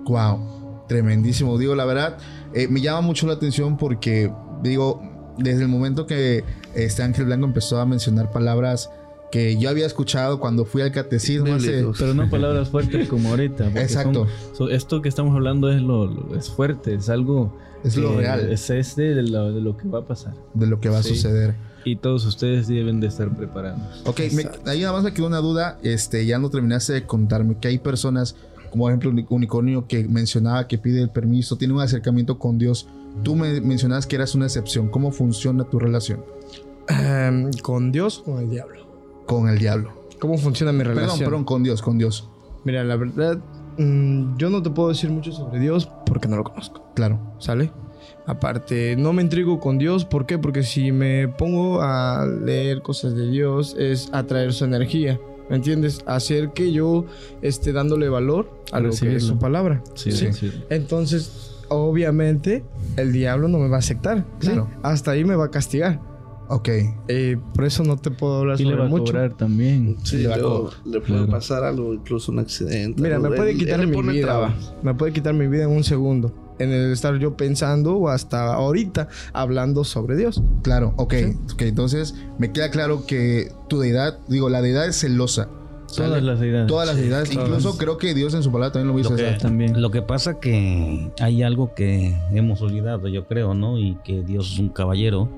Wow, 0.06 0.84
tremendísimo. 0.88 1.58
Digo, 1.58 1.74
la 1.74 1.84
verdad, 1.84 2.18
eh, 2.54 2.68
me 2.68 2.80
llama 2.80 3.00
mucho 3.00 3.26
la 3.26 3.34
atención 3.34 3.76
porque, 3.76 4.32
digo, 4.62 5.02
desde 5.38 5.62
el 5.62 5.68
momento 5.68 6.06
que 6.06 6.44
este 6.74 7.02
Ángel 7.02 7.26
Blanco 7.26 7.46
empezó 7.46 7.80
a 7.80 7.86
mencionar 7.86 8.30
palabras 8.30 8.90
que 9.35 9.57
yo 9.59 9.68
había 9.68 9.85
escuchado 9.85 10.39
cuando 10.39 10.64
fui 10.64 10.80
al 10.82 10.93
catecismo 10.93 11.55
hace... 11.55 11.85
Pero 11.99 12.14
no 12.14 12.30
palabras 12.30 12.68
fuertes 12.68 13.09
como 13.09 13.30
ahorita. 13.30 13.66
Exacto. 13.74 14.28
son- 14.53 14.57
so- 14.57 14.70
esto 14.70 15.03
que 15.03 15.09
estamos 15.09 15.35
hablando 15.35 15.72
es 15.72 15.82
lo, 15.82 16.07
lo- 16.07 16.37
es 16.37 16.49
fuerte, 16.51 16.95
es 16.95 17.09
algo 17.09 17.53
Es 17.82 17.97
lo 17.97 18.16
real 18.16 18.49
Es, 18.53 18.70
es 18.70 18.95
de, 18.95 19.20
lo, 19.24 19.53
de 19.53 19.61
lo 19.61 19.76
que 19.76 19.89
va 19.89 19.99
a 19.99 20.03
pasar. 20.07 20.35
de 20.55 20.68
lo 20.68 20.78
que 20.78 20.89
va 20.89 20.99
a 20.99 21.03
suceder. 21.03 21.57
Y 21.85 21.97
todos 21.97 22.24
ustedes 22.26 22.68
deben 22.68 23.01
de 23.01 23.09
estar 23.09 23.28
preparados. 23.37 23.80
Ok, 24.07 24.20
me- 24.35 24.49
ahí 24.70 24.82
nada 24.82 24.93
más 24.93 25.03
me 25.03 25.12
quedó 25.12 25.26
una 25.26 25.39
duda. 25.39 25.78
Este, 25.82 26.24
ya 26.26 26.39
no 26.39 26.49
terminaste 26.49 26.93
de 26.93 27.05
contarme 27.05 27.59
que 27.59 27.66
hay 27.66 27.78
personas, 27.78 28.37
como 28.70 28.85
por 28.85 28.93
ejemplo 28.93 29.11
Uni- 29.11 29.26
Unicornio, 29.28 29.89
que 29.89 30.07
mencionaba 30.07 30.68
que 30.68 30.78
pide 30.78 31.03
el 31.03 31.11
permiso, 31.11 31.57
tiene 31.59 31.74
un 31.74 31.80
acercamiento 31.80 32.39
con 32.39 32.57
Dios. 32.57 32.87
Tú 33.24 33.35
me 33.35 33.61
mencionabas 33.61 34.07
que 34.07 34.14
eras 34.14 34.37
una 34.37 34.45
excepción. 34.47 34.89
¿Cómo 34.91 35.11
funciona 35.11 35.64
tu 35.64 35.80
relación 35.80 36.20
Em, 36.89 37.51
¿Con 37.62 37.91
Dios 37.93 38.20
o 38.20 38.24
con 38.32 38.39
el 38.45 38.51
diablo? 38.51 38.84
Con 39.26 39.48
el 39.48 39.58
diablo? 39.58 39.92
¿Cómo 40.18 40.38
funciona 40.38 40.72
mi 40.72 40.82
relación? 40.84 41.10
Perdón, 41.18 41.24
perdón, 41.30 41.44
con 41.44 41.62
Dios, 41.62 41.82
con 41.82 41.98
Dios. 41.98 42.28
Mira, 42.64 42.82
la 42.84 42.96
verdad, 42.96 43.38
mm, 43.78 44.36
yo 44.36 44.48
no 44.50 44.62
te 44.62 44.70
puedo 44.70 44.88
decir 44.88 45.10
mucho 45.10 45.32
sobre 45.32 45.60
Dios 45.60 45.88
porque 46.06 46.28
no 46.28 46.36
lo 46.36 46.44
conozco. 46.44 46.82
Claro. 46.94 47.18
¿Sale? 47.38 47.70
Aparte, 48.26 48.96
no 48.96 49.12
me 49.12 49.22
intrigo 49.22 49.60
con 49.60 49.76
Dios. 49.78 50.04
¿Por 50.04 50.24
qué? 50.26 50.38
Porque 50.38 50.62
si 50.62 50.92
me 50.92 51.28
pongo 51.28 51.82
a 51.82 52.26
leer 52.26 52.80
cosas 52.80 53.14
de 53.14 53.30
Dios 53.30 53.76
es 53.78 54.08
atraer 54.12 54.52
su 54.54 54.64
energía. 54.64 55.20
¿Me 55.50 55.56
entiendes? 55.56 56.02
Hacer 56.06 56.52
que 56.54 56.72
yo 56.72 57.04
esté 57.42 57.72
dándole 57.72 58.08
valor 58.08 58.48
a 58.72 58.80
lo 58.80 58.90
que 58.92 59.16
es 59.16 59.24
su 59.24 59.38
palabra. 59.38 59.82
Sí, 59.94 60.10
Sí. 60.10 60.32
sí. 60.32 60.50
Entonces, 60.70 61.50
obviamente, 61.68 62.64
el 62.96 63.12
diablo 63.12 63.48
no 63.48 63.58
me 63.58 63.68
va 63.68 63.76
a 63.76 63.80
aceptar. 63.80 64.24
¿sí? 64.38 64.46
Claro. 64.46 64.70
Hasta 64.82 65.10
ahí 65.10 65.24
me 65.24 65.36
va 65.36 65.46
a 65.46 65.50
castigar. 65.50 66.00
Ok. 66.49 66.68
Eh, 67.09 67.36
por 67.55 67.64
eso 67.64 67.84
no 67.84 67.97
te 67.97 68.11
puedo 68.11 68.40
hablar 68.40 68.61
Y 68.61 68.64
le 68.64 68.70
sobre 68.70 68.80
va 68.82 68.86
a 68.86 68.88
mucho. 68.90 69.05
cobrar 69.12 69.36
también. 69.36 69.97
Sí, 70.03 70.18
Le 70.18 70.28
va 70.28 70.34
a 70.34 70.38
luego 70.38 70.70
le 70.84 71.01
puede 71.01 71.14
Claro. 71.20 71.30
pasar 71.30 71.64
algo, 71.64 71.95
incluso 71.95 72.32
un 72.32 72.38
accidente. 72.38 73.01
Mira, 73.01 73.18
me 73.18 73.30
puede 73.30 73.53
Él- 73.53 73.59
quitar 73.59 73.80
él 73.80 73.88
mi 73.88 74.01
vida. 74.12 74.55
Me 74.82 74.95
puede 74.95 75.12
quitar 75.12 75.32
mi 75.34 75.47
vida 75.47 75.64
en 75.64 75.70
un 75.70 75.84
segundo. 75.84 76.32
En 76.59 76.70
el 76.70 76.92
estar 76.92 77.16
yo 77.18 77.36
pensando 77.36 77.97
o 77.97 78.09
hasta 78.09 78.55
ahorita 78.55 79.09
hablando 79.32 79.82
sobre 79.82 80.16
Dios. 80.16 80.40
Claro, 80.62 80.92
ok. 80.97 81.14
Sí. 81.14 81.36
Ok, 81.55 81.62
entonces 81.62 82.14
me 82.38 82.53
queda 82.53 82.70
claro 82.70 83.07
que 83.07 83.51
tu 83.68 83.80
deidad, 83.80 84.18
digo, 84.28 84.49
la 84.51 84.62
deidad 84.62 84.86
es 84.86 85.01
celosa. 85.01 85.49
Todas 85.97 86.22
las 86.22 86.40
ideas. 86.40 86.66
Todas 86.66 86.86
las 86.88 86.97
deidades, 86.97 87.30
todas. 87.30 87.49
incluso 87.49 87.76
creo 87.78 87.99
que 87.99 88.14
Dios 88.14 88.34
en 88.34 88.42
su 88.42 88.51
palabra 88.53 88.72
también 88.72 88.92
lo 88.95 88.99
hizo. 89.01 89.11
Lo 89.11 89.16
que, 89.16 89.22
César. 89.24 89.38
también. 89.40 89.80
lo 89.80 89.90
que 89.90 90.03
pasa 90.03 90.40
que 90.40 91.11
hay 91.20 91.42
algo 91.42 91.72
que 91.74 92.16
hemos 92.32 92.61
olvidado, 92.62 93.07
yo 93.09 93.26
creo, 93.26 93.55
¿no? 93.55 93.78
Y 93.78 93.97
que 94.05 94.22
Dios 94.22 94.53
es 94.53 94.59
un 94.59 94.68
caballero 94.70 95.28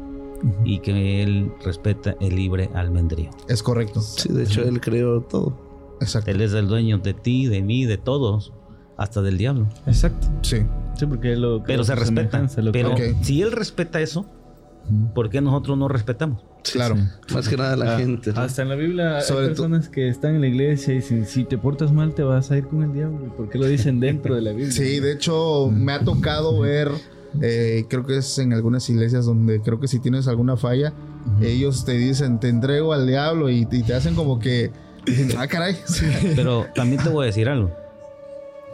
y 0.65 0.79
que 0.81 1.23
Él 1.23 1.51
respeta 1.65 2.17
el 2.21 2.37
libre 2.37 2.71
albedrío. 2.75 3.31
Es 3.49 3.63
correcto. 3.63 4.01
Sí, 4.01 4.29
de 4.33 4.45
hecho, 4.45 4.63
él 4.63 4.81
creó 4.81 5.21
todo. 5.23 5.97
Exacto. 6.01 6.31
Él 6.31 6.41
es 6.41 6.53
el 6.53 6.69
dueño 6.69 6.99
de 6.99 7.15
ti, 7.15 7.47
de 7.47 7.63
mí, 7.63 7.85
de 7.87 7.97
todos, 7.99 8.53
hasta 8.97 9.23
del 9.23 9.39
diablo. 9.39 9.69
Exacto. 9.87 10.29
Sí. 10.43 10.59
Sí, 10.99 11.07
porque 11.07 11.33
él 11.33 11.43
lo 11.43 11.63
Pero 11.63 11.85
se 11.85 11.93
a 11.93 11.97
su 11.97 12.01
respeta. 12.01 12.31
semejanza, 12.31 12.63
lo 12.63 12.73
Pero 12.73 12.95
creó. 12.95 13.13
Ok. 13.13 13.17
si 13.23 13.43
Él 13.43 13.53
respeta 13.53 14.01
eso, 14.01 14.27
¿por 15.15 15.29
qué 15.31 15.41
nosotros 15.41 15.77
no 15.79 15.89
respetamos? 15.89 16.43
Claro. 16.73 16.97
Más 17.33 17.49
que 17.49 17.57
nada 17.57 17.77
la 17.77 17.95
Ah, 17.95 17.99
gente. 17.99 18.33
¿no? 18.33 18.41
Hasta 18.41 18.63
en 18.63 18.69
la 18.71 18.75
Biblia 18.75 19.21
Sobre 19.21 19.43
hay 19.43 19.47
personas 19.49 19.89
que 19.89 20.09
están 20.09 20.35
en 20.35 20.41
la 20.41 20.49
iglesia 20.49 20.93
y 20.95 20.97
dicen, 20.97 21.25
si 21.27 21.45
te 21.45 21.59
portas 21.59 21.93
mal 21.93 22.13
te 22.15 22.23
vas 22.25 22.51
a 22.51 22.57
ir 22.59 22.67
con 22.67 22.83
el 22.83 22.93
diablo. 22.93 23.25
¿Y 23.27 23.31
¿Por 23.31 23.49
qué 23.49 23.59
lo 23.59 23.67
dicen 23.67 24.01
dentro 24.01 24.35
de 24.35 24.43
la 24.43 24.51
Biblia? 24.51 24.73
Sí, 24.73 24.99
de 25.01 25.13
hecho, 25.13 25.71
me 25.73 25.93
ha 25.93 26.01
tocado 26.01 26.59
ver, 26.59 26.91
eh, 27.41 27.85
creo 27.89 28.05
que 28.05 28.19
es 28.19 28.39
en 28.39 28.53
algunas 28.53 28.89
iglesias 28.89 29.27
donde 29.27 29.61
creo 29.61 29.81
que 29.81 29.89
si 29.89 29.99
tienes 29.99 30.29
alguna 30.29 30.57
falla, 30.57 30.93
ellos 31.41 31.85
te 31.85 31.93
dicen, 31.93 32.39
te 32.41 32.49
entrego 32.49 32.93
al 32.93 33.07
diablo 33.07 33.51
y, 33.51 33.67
y 33.71 33.83
te 33.83 33.95
hacen 33.95 34.15
como 34.15 34.39
que, 34.39 34.71
dicen, 35.05 35.31
ah, 35.39 35.47
caray. 35.47 35.77
Pero 36.37 36.67
también 36.75 37.03
te 37.03 37.09
voy 37.09 37.25
a 37.25 37.27
decir 37.27 37.49
algo. 37.49 37.71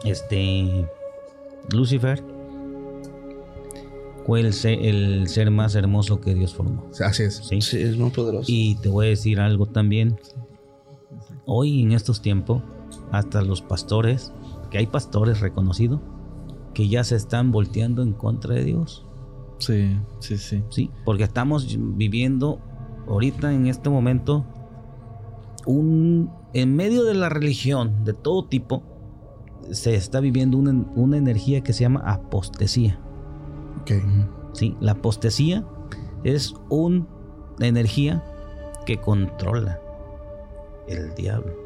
Este. 0.05 0.87
Lucifer 1.71 2.23
fue 4.27 4.41
el 4.41 4.53
ser, 4.53 4.79
el 4.83 5.29
ser 5.29 5.51
más 5.51 5.75
hermoso 5.75 6.21
que 6.21 6.35
Dios 6.35 6.55
formó. 6.55 6.89
Así 7.01 7.25
es. 7.25 7.37
¿sí? 7.37 7.61
Sí, 7.61 7.81
es 7.81 7.97
muy 7.97 8.11
poderoso. 8.11 8.47
Y 8.49 8.77
te 8.77 8.89
voy 8.89 9.07
a 9.07 9.09
decir 9.11 9.41
algo 9.41 9.67
también. 9.67 10.19
Hoy 11.45 11.83
en 11.83 11.93
estos 11.93 12.23
tiempos, 12.23 12.63
hasta 13.11 13.43
los 13.43 13.63
pastores, 13.63 14.33
que 14.71 14.79
hay 14.79 14.87
pastores 14.87 15.41
reconocidos, 15.41 16.01
que 16.75 16.89
ya 16.89 17.05
se 17.05 17.17
están 17.17 17.53
volteando 17.53 18.03
en 18.03 18.13
contra 18.13 18.55
de 18.55 18.65
Dios. 18.65 19.07
Sí, 19.59 19.97
sí, 20.19 20.39
sí. 20.39 20.63
Sí, 20.71 20.91
porque 21.05 21.25
estamos 21.25 21.79
viviendo 21.79 22.59
ahorita 23.09 23.53
en 23.53 23.67
este 23.67 23.91
momento 23.91 24.45
un 25.67 26.31
en 26.53 26.75
medio 26.75 27.05
de 27.05 27.15
la 27.15 27.29
religión 27.29 28.05
de 28.05 28.13
todo 28.13 28.45
tipo 28.47 28.83
se 29.71 29.95
está 29.95 30.21
viviendo 30.21 30.59
una, 30.59 30.73
una 30.97 31.17
energía 31.17 31.63
que 31.63 31.73
se 31.73 31.83
llama 31.83 32.03
apostasía. 32.05 32.99
Ok. 33.81 33.93
Sí, 34.53 34.77
la 34.81 34.93
apostasía 34.93 35.65
es 36.25 36.55
una 36.69 37.07
energía 37.61 38.23
que 38.85 38.99
controla 38.99 39.81
el 40.89 41.15
diablo 41.15 41.63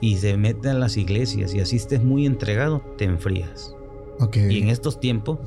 y 0.00 0.16
se 0.16 0.36
mete 0.36 0.68
en 0.68 0.80
las 0.80 0.96
iglesias 0.96 1.54
y 1.54 1.60
así 1.60 1.76
estés 1.76 2.02
muy 2.02 2.26
entregado, 2.26 2.82
te 2.96 3.04
enfrías. 3.04 3.76
Y 4.50 4.58
en 4.58 4.68
estos 4.68 5.00
tiempos 5.00 5.38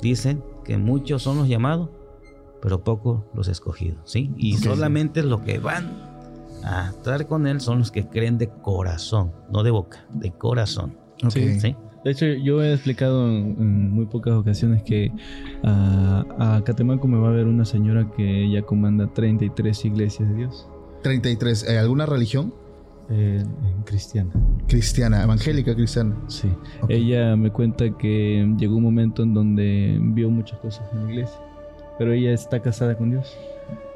dicen 0.00 0.42
que 0.64 0.76
muchos 0.78 1.22
son 1.22 1.38
los 1.38 1.48
llamados, 1.48 1.88
pero 2.60 2.84
pocos 2.84 3.22
los 3.34 3.48
escogidos, 3.48 3.98
¿sí? 4.04 4.30
Y 4.36 4.56
solamente 4.58 5.22
los 5.22 5.40
que 5.40 5.58
van 5.58 5.90
a 6.64 6.90
estar 6.90 7.26
con 7.26 7.46
él 7.46 7.60
son 7.60 7.80
los 7.80 7.90
que 7.90 8.06
creen 8.06 8.38
de 8.38 8.48
corazón, 8.48 9.32
no 9.50 9.62
de 9.62 9.70
boca, 9.70 10.06
de 10.12 10.30
corazón, 10.32 10.96
Ok. 11.24 11.32
Sí. 11.32 11.76
De 12.04 12.10
hecho, 12.10 12.26
yo 12.26 12.60
he 12.64 12.72
explicado 12.72 13.28
en, 13.28 13.56
en 13.60 13.90
muy 13.92 14.06
pocas 14.06 14.34
ocasiones 14.34 14.82
que 14.82 15.12
ah, 15.62 16.24
a 16.38 16.64
Catemaco 16.64 17.06
me 17.06 17.16
va 17.16 17.28
a 17.28 17.32
ver 17.32 17.46
una 17.46 17.64
señora 17.64 18.10
que 18.16 18.44
ella 18.44 18.62
comanda 18.62 19.06
33 19.12 19.84
iglesias 19.84 20.28
de 20.28 20.34
Dios, 20.34 20.68
33. 21.04 21.68
eh, 21.68 21.78
¿Alguna 21.78 22.06
religión? 22.06 22.52
Eh, 23.12 23.44
cristiana. 23.84 24.30
Cristiana, 24.66 25.22
evangélica 25.22 25.74
cristiana. 25.74 26.16
Sí. 26.28 26.48
Ok. 26.80 26.90
Ella 26.90 27.36
me 27.36 27.50
cuenta 27.50 27.90
que 27.96 28.54
llegó 28.58 28.76
un 28.76 28.82
momento 28.82 29.22
en 29.22 29.34
donde 29.34 29.98
vio 30.00 30.30
muchas 30.30 30.58
cosas 30.60 30.90
en 30.92 31.04
la 31.04 31.10
iglesia, 31.10 31.38
pero 31.98 32.12
ella 32.12 32.32
está 32.32 32.60
casada 32.60 32.96
con 32.96 33.10
Dios. 33.10 33.36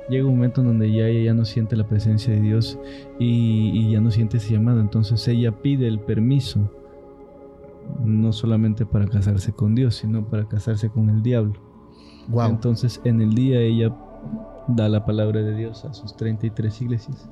Llega 0.08 0.26
un 0.26 0.36
momento 0.36 0.60
en 0.60 0.68
donde 0.68 0.92
ya 0.92 1.08
ella 1.08 1.24
ya 1.24 1.34
no 1.34 1.44
siente 1.44 1.74
la 1.76 1.88
presencia 1.88 2.32
de 2.32 2.40
Dios 2.40 2.78
y, 3.18 3.70
y 3.74 3.92
ya 3.92 4.00
no 4.00 4.10
siente 4.10 4.36
ese 4.36 4.52
llamado. 4.52 4.80
Entonces 4.80 5.26
ella 5.26 5.50
pide 5.50 5.88
el 5.88 5.98
permiso, 5.98 6.70
no 8.04 8.32
solamente 8.32 8.86
para 8.86 9.06
casarse 9.06 9.52
con 9.52 9.74
Dios, 9.74 9.96
sino 9.96 10.28
para 10.28 10.46
casarse 10.46 10.90
con 10.90 11.10
el 11.10 11.22
diablo. 11.22 11.54
Wow. 12.28 12.50
Entonces 12.50 13.00
en 13.04 13.20
el 13.20 13.34
día 13.34 13.60
ella 13.60 13.92
da 14.68 14.88
la 14.88 15.04
palabra 15.04 15.42
de 15.42 15.54
Dios 15.54 15.84
a 15.84 15.94
sus 15.94 16.16
33 16.16 16.82
iglesias 16.82 17.28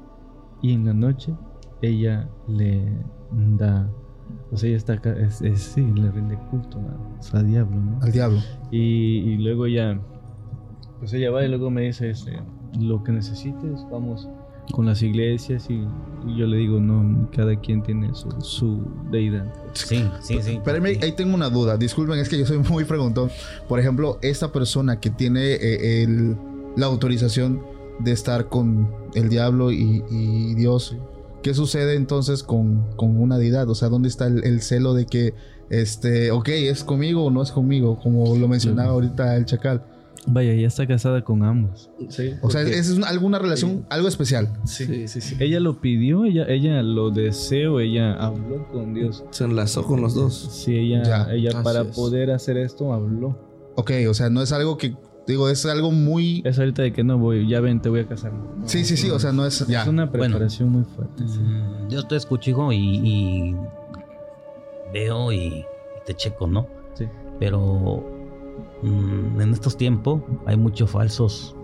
y 0.62 0.72
en 0.72 0.86
la 0.86 0.94
noche 0.94 1.34
ella 1.82 2.28
le 2.48 2.82
da, 3.58 3.90
pues 4.50 4.62
ella 4.64 4.76
está, 4.76 4.98
ca- 5.00 5.16
es, 5.18 5.42
es- 5.42 5.60
sí, 5.62 5.82
le 5.94 6.10
rinde 6.10 6.38
culto 6.50 6.78
a, 7.32 7.38
a 7.38 7.42
diablo, 7.42 7.76
¿no? 7.76 7.98
Al 8.02 8.12
diablo. 8.12 8.38
Y, 8.70 8.78
y 8.78 9.36
luego 9.38 9.66
ya, 9.66 10.00
pues 10.98 11.12
ella 11.12 11.30
va 11.30 11.44
y 11.44 11.48
luego 11.48 11.70
me 11.70 11.82
dice, 11.82 12.10
este, 12.10 12.40
lo 12.80 13.02
que 13.04 13.12
necesites, 13.12 13.84
vamos 13.90 14.28
con 14.72 14.86
las 14.86 15.02
iglesias 15.02 15.68
y, 15.68 15.74
y 16.26 16.36
yo 16.38 16.46
le 16.46 16.56
digo, 16.56 16.80
no, 16.80 17.28
cada 17.32 17.54
quien 17.60 17.82
tiene 17.82 18.14
su, 18.14 18.30
su 18.40 18.80
deidad. 19.10 19.52
Sí, 19.74 20.02
sí, 20.20 20.38
sí. 20.40 20.52
Espérenme, 20.52 20.98
ahí 21.02 21.12
tengo 21.12 21.34
una 21.34 21.50
duda. 21.50 21.76
Disculpen, 21.76 22.18
es 22.18 22.30
que 22.30 22.38
yo 22.38 22.46
soy 22.46 22.58
muy 22.70 22.84
preguntón. 22.84 23.28
Por 23.68 23.78
ejemplo, 23.78 24.18
esta 24.22 24.50
persona 24.52 25.00
que 25.00 25.10
tiene 25.10 25.40
eh, 25.52 26.02
el- 26.04 26.36
la 26.76 26.86
autorización 26.86 27.60
de 28.00 28.12
estar 28.12 28.48
con 28.48 28.88
el 29.14 29.28
diablo 29.28 29.70
y, 29.70 30.02
y 30.10 30.54
Dios, 30.54 30.96
¿qué 31.44 31.54
sucede 31.54 31.94
entonces 31.94 32.42
con, 32.42 32.90
con 32.96 33.20
una 33.20 33.38
deidad? 33.38 33.68
O 33.70 33.74
sea, 33.76 33.88
¿dónde 33.88 34.08
está 34.08 34.26
el, 34.26 34.42
el 34.44 34.60
celo 34.62 34.94
de 34.94 35.06
que, 35.06 35.34
este, 35.70 36.30
ok, 36.32 36.48
es 36.48 36.82
conmigo 36.82 37.24
o 37.26 37.30
no 37.30 37.42
es 37.42 37.52
conmigo? 37.52 38.00
Como 38.02 38.34
lo 38.36 38.48
mencionaba 38.48 38.90
ahorita 38.90 39.36
el 39.36 39.44
chacal. 39.44 39.84
Vaya, 40.26 40.52
ella 40.52 40.68
está 40.68 40.86
casada 40.86 41.22
con 41.22 41.44
ambos. 41.44 41.90
Sí, 42.08 42.30
O 42.40 42.48
sea, 42.50 42.62
es 42.62 42.88
una- 42.90 43.08
alguna 43.08 43.38
relación, 43.38 43.84
algo 43.90 44.08
especial. 44.08 44.48
Sí, 44.64 45.06
sí, 45.06 45.20
sí. 45.20 45.36
Ella 45.38 45.60
lo 45.60 45.82
pidió, 45.82 46.24
ella, 46.24 46.46
ella 46.48 46.82
lo 46.82 47.10
deseó, 47.10 47.78
ella 47.78 48.14
habló 48.14 48.66
con 48.72 48.94
Dios. 48.94 49.22
Se 49.30 49.44
enlazó 49.44 49.84
con 49.84 50.00
los 50.00 50.14
dos. 50.14 50.34
Sí, 50.64 50.74
ella, 50.78 51.02
Ya, 51.02 51.30
ella 51.30 51.50
así 51.50 51.58
para 51.62 51.82
es. 51.82 51.88
poder 51.94 52.30
hacer 52.30 52.56
esto 52.56 52.94
habló. 52.94 53.38
Ok, 53.76 53.90
o 54.08 54.14
sea, 54.14 54.30
no 54.30 54.40
es 54.40 54.50
algo 54.52 54.78
que 54.78 54.96
Digo, 55.26 55.48
es 55.48 55.64
algo 55.64 55.90
muy... 55.90 56.42
Es 56.44 56.58
ahorita 56.58 56.82
de 56.82 56.92
que 56.92 57.02
no 57.02 57.16
voy, 57.18 57.48
ya 57.48 57.60
ven, 57.60 57.80
te 57.80 57.88
voy 57.88 58.00
a 58.00 58.06
casar. 58.06 58.32
No, 58.32 58.68
Sí, 58.68 58.84
sí, 58.84 58.96
sí, 58.96 59.08
o 59.10 59.18
sea, 59.18 59.32
no 59.32 59.46
es... 59.46 59.66
Ya. 59.66 59.82
Es 59.82 59.88
una 59.88 60.10
preparación 60.10 60.68
muy 60.70 60.84
fuerte. 60.84 61.26
sí. 61.26 61.38
Mm, 61.40 61.88
Yo 61.88 62.06
te 62.06 62.16
escucho, 62.16 62.50
hijo, 62.50 62.72
y, 62.72 62.76
y 62.78 63.56
veo 64.92 65.32
y 65.32 65.64
te 66.06 66.14
checo, 66.14 66.46
¿no? 66.46 66.66
Sí. 66.94 67.06
Pero 67.40 68.04
mm, 68.82 69.40
en 69.40 69.52
estos 69.52 69.76
tiempos 69.76 70.22
hay 70.46 70.56
muchos 70.56 70.90
falsos 70.90 71.56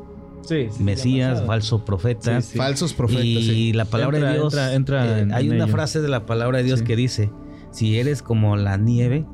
Sí, 0.43 0.69
sí, 0.71 0.83
mesías, 0.83 1.29
demasiado. 1.29 1.47
falsos 1.47 1.83
profetas. 1.83 2.45
Sí, 2.47 2.53
sí. 2.53 2.59
Falsos 2.59 2.95
profetas, 2.95 3.25
y 3.27 3.43
sí. 3.43 3.73
la 3.75 3.85
palabra 3.85 4.19
Entra- 4.19 4.29
de 4.31 4.35
Dios. 4.39 4.55
entra- 4.55 4.75
entra 4.75 5.19
eh, 5.19 5.21
en- 5.21 5.35
hay 5.35 5.47
en 5.49 5.53
una 5.57 5.65
ello. 5.65 5.73
frase 5.73 6.01
de 6.01 6.09
la 6.09 6.25
palabra 6.25 6.59
de 6.59 6.65
Dios 6.65 6.79
Sí. 6.79 6.85
que 6.87 6.97
dice: 6.97 7.31
Si 7.73 7.99
eres 7.99 8.23
como 8.23 8.57
la 8.57 8.79
nieve, 8.79 9.27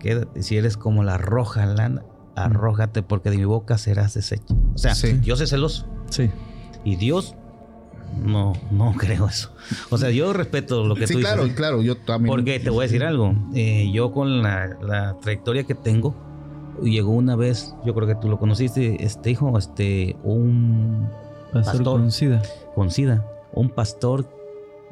quédate. 0.00 0.42
Si 0.42 0.56
eres 0.56 0.76
como 0.78 1.04
la 1.04 1.18
roja 1.18 1.66
lana, 1.66 2.02
arrójate, 2.36 3.02
porque 3.02 3.30
de 3.30 3.36
mi 3.38 3.44
boca 3.44 3.78
serás 3.78 4.14
deshecho. 4.14 4.54
O 4.74 4.78
sea, 4.78 4.94
Sí. 4.94 5.12
Dios 5.14 5.40
es 5.40 5.50
celoso. 5.50 5.86
Sí. 6.10 6.30
Y 6.84 6.96
Dios, 6.96 7.34
no, 8.22 8.52
no 8.70 8.92
creo 8.98 9.26
eso. 9.26 9.50
O 9.90 9.98
sea, 9.98 10.10
yo 10.10 10.32
respeto 10.32 10.84
lo 10.84 10.94
que 10.94 11.06
Sí, 11.06 11.14
tú 11.14 11.18
dices. 11.18 11.32
claro, 11.32 11.46
¿eh? 11.48 11.54
claro. 11.54 11.82
Yo 11.82 11.96
también... 11.96 12.30
Porque 12.32 12.58
te 12.60 12.70
voy 12.70 12.80
a 12.80 12.82
decir 12.88 13.04
algo. 13.04 13.34
eh, 13.54 13.90
yo 13.92 14.12
con 14.12 14.42
la, 14.42 14.68
la 14.82 15.16
trayectoria 15.20 15.64
que 15.64 15.74
tengo, 15.74 16.14
llegó 16.82 17.12
una 17.12 17.36
vez, 17.36 17.74
yo 17.86 17.94
creo 17.94 18.06
que 18.08 18.14
tú 18.16 18.28
lo 18.28 18.38
conociste, 18.38 19.04
este 19.04 19.30
hijo, 19.30 19.56
este, 19.58 20.16
un 20.24 21.08
Pastor, 21.52 21.72
Pastor. 21.76 22.00
con 22.00 22.10
SIDA. 22.10 22.42
con 22.74 22.90
SIDA, 22.90 23.24
un 23.52 23.70
pastor 23.70 24.28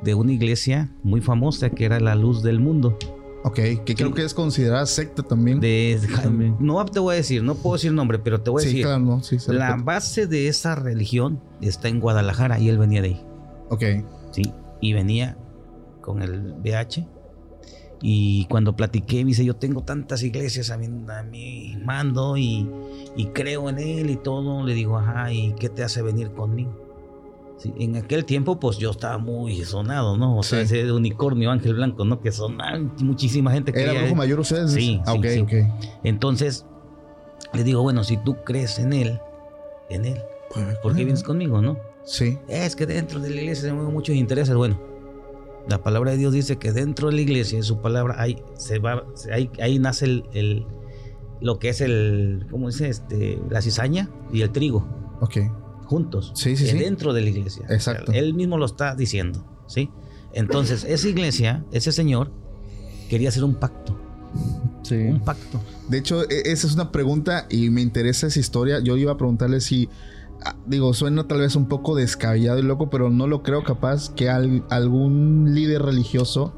de 0.00 0.14
una 0.14 0.30
iglesia 0.32 0.92
muy 1.02 1.20
famosa 1.20 1.70
que 1.70 1.84
era 1.84 1.98
la 1.98 2.14
luz 2.14 2.42
del 2.44 2.60
mundo. 2.60 2.96
Ok, 3.44 3.58
que 3.84 3.94
creo 3.96 4.14
que 4.14 4.24
es 4.24 4.34
considerada 4.34 4.86
secta 4.86 5.22
también. 5.22 5.58
De, 5.58 6.00
También. 6.22 6.56
no 6.60 6.84
te 6.84 7.00
voy 7.00 7.14
a 7.14 7.16
decir, 7.16 7.42
no 7.42 7.56
puedo 7.56 7.74
decir 7.74 7.90
el 7.90 7.96
nombre, 7.96 8.18
pero 8.18 8.40
te 8.40 8.50
voy 8.50 8.60
a 8.60 8.62
sí, 8.62 8.68
decir. 8.68 8.84
claro, 8.84 9.00
no, 9.00 9.22
sí. 9.22 9.38
se 9.38 9.52
La 9.52 9.76
base 9.76 10.26
de 10.28 10.46
esa 10.48 10.76
religión 10.76 11.40
está 11.60 11.88
en 11.88 11.98
Guadalajara 11.98 12.60
y 12.60 12.68
él 12.68 12.78
venía 12.78 13.02
de 13.02 13.08
ahí. 13.08 13.26
Ok, 13.68 13.84
Sí, 14.30 14.42
y 14.80 14.92
venía 14.92 15.36
con 16.00 16.22
el 16.22 16.54
VH. 16.62 17.06
Y 18.00 18.46
cuando 18.46 18.74
platiqué, 18.74 19.24
me 19.24 19.28
dice, 19.28 19.44
yo 19.44 19.54
tengo 19.54 19.82
tantas 19.84 20.22
iglesias 20.22 20.70
a 20.70 20.76
mi, 20.76 20.86
a 20.86 21.22
mi 21.22 21.76
mando 21.84 22.36
y, 22.36 22.68
y 23.16 23.26
creo 23.26 23.68
en 23.68 23.78
él 23.78 24.10
y 24.10 24.16
todo. 24.16 24.64
Le 24.64 24.74
digo, 24.74 24.98
ajá, 24.98 25.32
¿y 25.32 25.52
qué 25.54 25.68
te 25.68 25.84
hace 25.84 26.02
venir 26.02 26.32
conmigo? 26.32 26.81
Sí, 27.62 27.72
en 27.78 27.94
aquel 27.94 28.24
tiempo, 28.24 28.58
pues 28.58 28.76
yo 28.78 28.90
estaba 28.90 29.18
muy 29.18 29.64
sonado, 29.64 30.16
¿no? 30.16 30.36
O 30.36 30.42
sea, 30.42 30.62
ese 30.62 30.90
unicornio 30.90 31.50
ángel 31.52 31.74
blanco, 31.74 32.04
¿no? 32.04 32.20
Que 32.20 32.32
sonaba, 32.32 32.76
muchísima 32.98 33.52
gente 33.52 33.72
¿Era 33.74 33.92
brujo 34.00 34.16
mayor 34.16 34.40
ustedes? 34.40 34.72
Sí, 34.72 35.00
Ah, 35.06 35.12
sí, 35.12 35.18
ok, 35.18 35.26
sí. 35.28 35.40
ok. 35.40 35.52
Entonces, 36.02 36.66
le 37.52 37.62
digo, 37.62 37.82
bueno, 37.82 38.02
si 38.02 38.16
tú 38.16 38.36
crees 38.44 38.80
en 38.80 38.92
él, 38.92 39.20
en 39.90 40.06
él, 40.06 40.18
¿por 40.82 40.96
qué 40.96 41.04
vienes 41.04 41.22
conmigo, 41.22 41.62
no? 41.62 41.76
Sí, 42.04 42.36
Es 42.48 42.74
que 42.74 42.84
dentro 42.86 43.20
de 43.20 43.30
la 43.30 43.36
iglesia 43.36 43.68
se 43.68 43.72
mueven 43.72 43.92
muchos 43.92 44.16
intereses. 44.16 44.56
Bueno, 44.56 44.80
la 45.68 45.78
palabra 45.84 46.10
de 46.10 46.16
Dios 46.16 46.32
dice 46.32 46.56
que 46.56 46.72
dentro 46.72 47.10
de 47.10 47.14
la 47.14 47.20
iglesia, 47.20 47.56
en 47.58 47.62
su 47.62 47.80
palabra, 47.80 48.16
ahí, 48.18 48.42
se 48.54 48.80
va, 48.80 49.04
ahí, 49.32 49.48
ahí 49.60 49.78
nace 49.78 50.06
el, 50.06 50.24
el- 50.32 50.66
lo 51.40 51.58
que 51.60 51.68
es 51.68 51.80
el, 51.80 52.46
¿cómo 52.50 52.68
dice? 52.68 52.88
Este, 52.88 53.38
la 53.50 53.62
cizaña 53.62 54.08
y 54.32 54.42
el 54.42 54.50
trigo, 54.50 54.84
ok. 55.20 55.36
Juntos. 55.92 56.32
Sí, 56.34 56.56
sí, 56.56 56.66
sí. 56.66 56.78
Dentro 56.78 57.12
de 57.12 57.20
la 57.20 57.28
iglesia. 57.30 57.64
Exacto. 57.68 58.12
Él 58.12 58.34
mismo 58.34 58.56
lo 58.58 58.66
está 58.66 58.94
diciendo, 58.96 59.44
¿sí? 59.66 59.90
Entonces, 60.32 60.84
esa 60.84 61.08
iglesia, 61.08 61.64
ese 61.72 61.92
señor, 61.92 62.30
quería 63.10 63.28
hacer 63.28 63.44
un 63.44 63.54
pacto. 63.54 63.98
Sí. 64.82 64.94
Un 64.96 65.20
pacto. 65.20 65.60
De 65.88 65.98
hecho, 65.98 66.22
e- 66.28 66.50
esa 66.50 66.66
es 66.66 66.74
una 66.74 66.90
pregunta 66.90 67.46
y 67.50 67.68
me 67.70 67.82
interesa 67.82 68.26
esa 68.26 68.40
historia. 68.40 68.80
Yo 68.80 68.96
iba 68.96 69.12
a 69.12 69.16
preguntarle 69.18 69.60
si, 69.60 69.88
ah, 70.44 70.56
digo, 70.66 70.94
suena 70.94 71.28
tal 71.28 71.40
vez 71.40 71.54
un 71.54 71.68
poco 71.68 71.94
descabellado 71.94 72.58
y 72.58 72.62
loco, 72.62 72.88
pero 72.88 73.10
no 73.10 73.26
lo 73.26 73.42
creo 73.42 73.62
capaz 73.62 74.08
que 74.14 74.30
al- 74.30 74.64
algún 74.70 75.54
líder 75.54 75.82
religioso... 75.82 76.54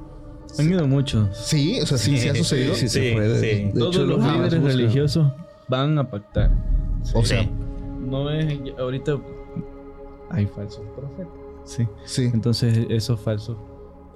Han 0.57 0.71
ido 0.71 0.87
muchos. 0.87 1.37
Sí, 1.37 1.81
o 1.83 1.87
sea, 1.87 1.99
sí, 1.99 2.17
sí 2.17 2.29
ha 2.29 2.35
sucedido. 2.37 2.75
Sí, 2.77 2.89
Sí, 2.89 3.01
se 3.01 3.13
puede. 3.13 3.41
sí. 3.41 3.65
De 3.65 3.73
Todos 3.77 3.97
hecho, 3.97 4.07
los 4.07 4.21
lo- 4.25 4.33
líderes 4.33 4.63
religiosos 4.63 5.33
van 5.69 5.99
a 5.99 6.09
pactar. 6.09 6.53
O 7.13 7.25
sea, 7.25 7.43
Sí. 7.43 7.49
No 8.23 8.31
es 8.31 8.59
ahorita 8.79 9.19
hay 10.31 10.47
falsos 10.47 10.83
profetas. 10.97 11.33
Sí. 11.65 11.87
sí, 12.05 12.31
Entonces 12.33 12.87
esos 12.91 13.19
falsos 13.21 13.57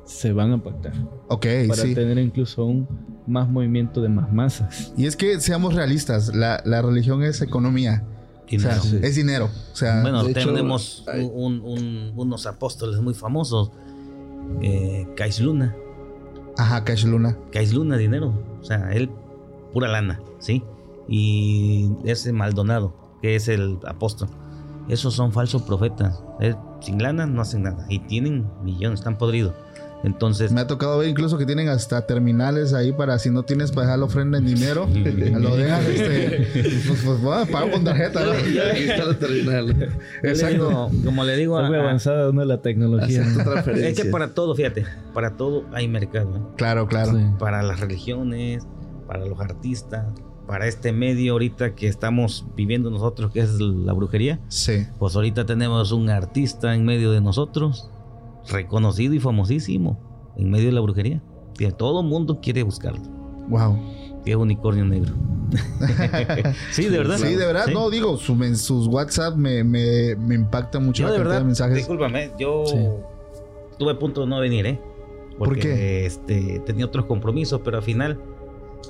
se 0.05 0.33
van 0.33 0.53
a 0.53 0.63
pactar 0.63 0.93
ok, 1.29 1.47
para 1.69 1.83
sí. 1.83 1.95
tener 1.95 2.19
incluso 2.19 2.65
un 2.65 2.87
más 3.27 3.49
movimiento 3.49 4.01
de 4.01 4.09
más 4.09 4.33
masas. 4.33 4.93
Y 4.97 5.07
es 5.07 5.17
que 5.17 5.39
seamos 5.41 5.75
realistas, 5.75 6.35
la, 6.35 6.63
la 6.65 6.81
religión 6.83 7.23
es 7.23 7.41
economía. 7.43 8.05
O 8.47 8.49
sea, 8.59 8.77
Dinero. 8.79 8.81
Sí. 8.83 8.99
es 9.03 9.15
dinero. 9.17 9.51
O 9.73 9.77
sea, 9.77 10.01
Bueno, 10.01 10.27
hecho, 10.27 10.49
tenemos 10.49 11.05
hay- 11.07 11.23
un- 11.31 11.61
un- 11.61 12.13
unos 12.17 12.47
apóstoles 12.47 13.01
muy 13.03 13.13
famosos. 13.13 13.71
Eh, 14.63 15.07
Cais 15.17 15.41
Luna. 15.41 15.75
ajá, 16.57 16.83
Cash 16.85 17.05
Luna. 17.05 17.37
Cais 17.53 17.75
Luna, 17.75 17.99
dinero. 17.99 18.33
O 18.61 18.65
sea, 18.65 18.91
él, 18.93 19.11
pura 19.75 19.89
lana, 19.89 20.21
¿sí? 20.39 20.63
Y 21.07 21.91
ese 22.05 22.33
Maldonado, 22.33 22.95
que 23.23 23.37
es 23.37 23.49
el 23.49 23.79
apóstol. 23.87 24.29
Esos 24.89 25.15
son 25.15 25.33
falsos 25.33 25.63
profetas. 25.63 26.23
Él, 26.41 26.57
sin 26.81 27.03
lana 27.03 27.27
no 27.27 27.43
hacen 27.43 27.63
nada. 27.63 27.85
Y 27.89 27.99
tienen 28.01 28.47
millones, 28.63 29.01
están 29.01 29.19
podridos. 29.19 29.55
Entonces, 30.05 30.53
Me 30.53 30.61
ha 30.61 30.67
tocado 30.67 30.99
ver 30.99 31.09
incluso 31.09 31.39
que 31.39 31.47
tienen 31.47 31.69
hasta 31.69 32.07
terminales 32.07 32.73
ahí 32.73 32.93
para 32.93 33.19
si 33.19 33.31
no 33.31 33.43
tienes 33.43 33.73
para 33.73 33.87
dejar 33.87 33.99
la 33.99 34.05
ofrenda 34.05 34.39
en 34.39 34.47
dinero, 34.47 34.87
lo 34.95 35.57
dejas 35.57 35.85
este. 35.87 36.63
Pues, 36.87 37.03
pues 37.05 37.21
bueno, 37.21 37.47
pago 37.51 37.73
con 37.73 37.85
tarjeta. 37.85 38.25
¿no? 38.25 38.31
Aquí 38.33 38.85
está 38.85 39.05
la 39.05 39.19
terminal. 39.19 39.89
Exacto. 40.23 40.69
digo, 40.69 40.91
como 41.05 41.25
le 41.25 41.37
digo 41.37 41.61
muy 41.63 41.77
avanzada 41.77 42.31
una 42.31 42.43
de 42.43 42.47
la 42.47 42.63
tecnología. 42.63 43.25
Es 43.75 44.01
que 44.01 44.09
para 44.11 44.35
todo, 44.35 44.55
fíjate, 44.55 44.87
para 45.13 45.37
todo 45.37 45.65
hay 45.73 45.89
mercado. 45.89 46.37
¿eh? 46.37 46.41
Claro, 46.57 46.87
claro. 46.87 47.13
Sí. 47.13 47.25
para 47.39 47.63
las 47.63 47.81
religiones, 47.81 48.67
para 49.09 49.27
los 49.27 49.41
artistas, 49.41 50.07
para 50.49 50.67
este 50.67 50.93
medio 50.93 51.35
ahorita 51.35 51.75
que 51.77 51.87
estamos 51.87 52.45
viviendo 52.57 52.91
nosotros, 52.91 53.31
que 53.31 53.41
es 53.41 53.61
la 53.61 53.93
brujería. 53.93 54.41
Sí. 54.49 54.87
Pues 54.99 55.15
ahorita 55.15 55.45
tenemos 55.47 55.93
un 55.93 56.09
artista 56.11 56.75
en 56.75 56.85
medio 56.85 57.13
de 57.13 57.21
nosotros, 57.21 57.89
reconocido 58.49 59.13
y 59.15 59.21
famosísimo, 59.21 60.33
en 60.37 60.51
medio 60.51 60.67
de 60.67 60.73
la 60.73 60.81
brujería. 60.81 61.23
Que 61.57 61.71
todo 61.71 62.01
el 62.01 62.07
mundo 62.07 62.41
quiere 62.41 62.63
buscarlo. 62.63 63.03
Wow. 63.49 63.77
Que 64.25 64.31
es 64.31 64.37
unicornio 64.37 64.85
negro. 64.87 65.13
sí, 66.73 66.85
de 66.87 66.99
verdad. 66.99 67.19
Sí, 67.19 67.35
de 67.35 67.47
verdad, 67.47 67.67
Sí. 67.67 67.75
no, 67.75 67.91
digo, 67.91 68.17
su 68.17 68.35
sus 68.57 68.87
WhatsApp 68.87 69.37
me, 69.37 69.63
me, 69.65 70.17
me 70.17 70.35
impacta 70.35 70.79
mucho 70.81 71.03
Yo 71.03 71.09
la 71.09 71.13
de 71.13 71.19
cantidad 71.19 71.29
verdad, 71.35 71.41
de 71.41 71.45
mensajes. 71.47 71.77
discúlpame, 71.77 72.31
yo 72.39 72.65
Sí. 72.67 72.77
tuve 73.79 73.95
punto 73.97 74.23
de 74.23 74.27
no 74.29 74.41
venir, 74.41 74.67
¿eh? 74.67 74.81
¿Por 75.39 75.49
Porque, 75.49 75.61
qué? 75.61 76.07
Este, 76.07 76.61
tenía 76.67 76.87
otros 76.87 77.05
compromisos, 77.07 77.61
pero 77.65 77.77
al 77.77 77.83
final, 77.83 78.19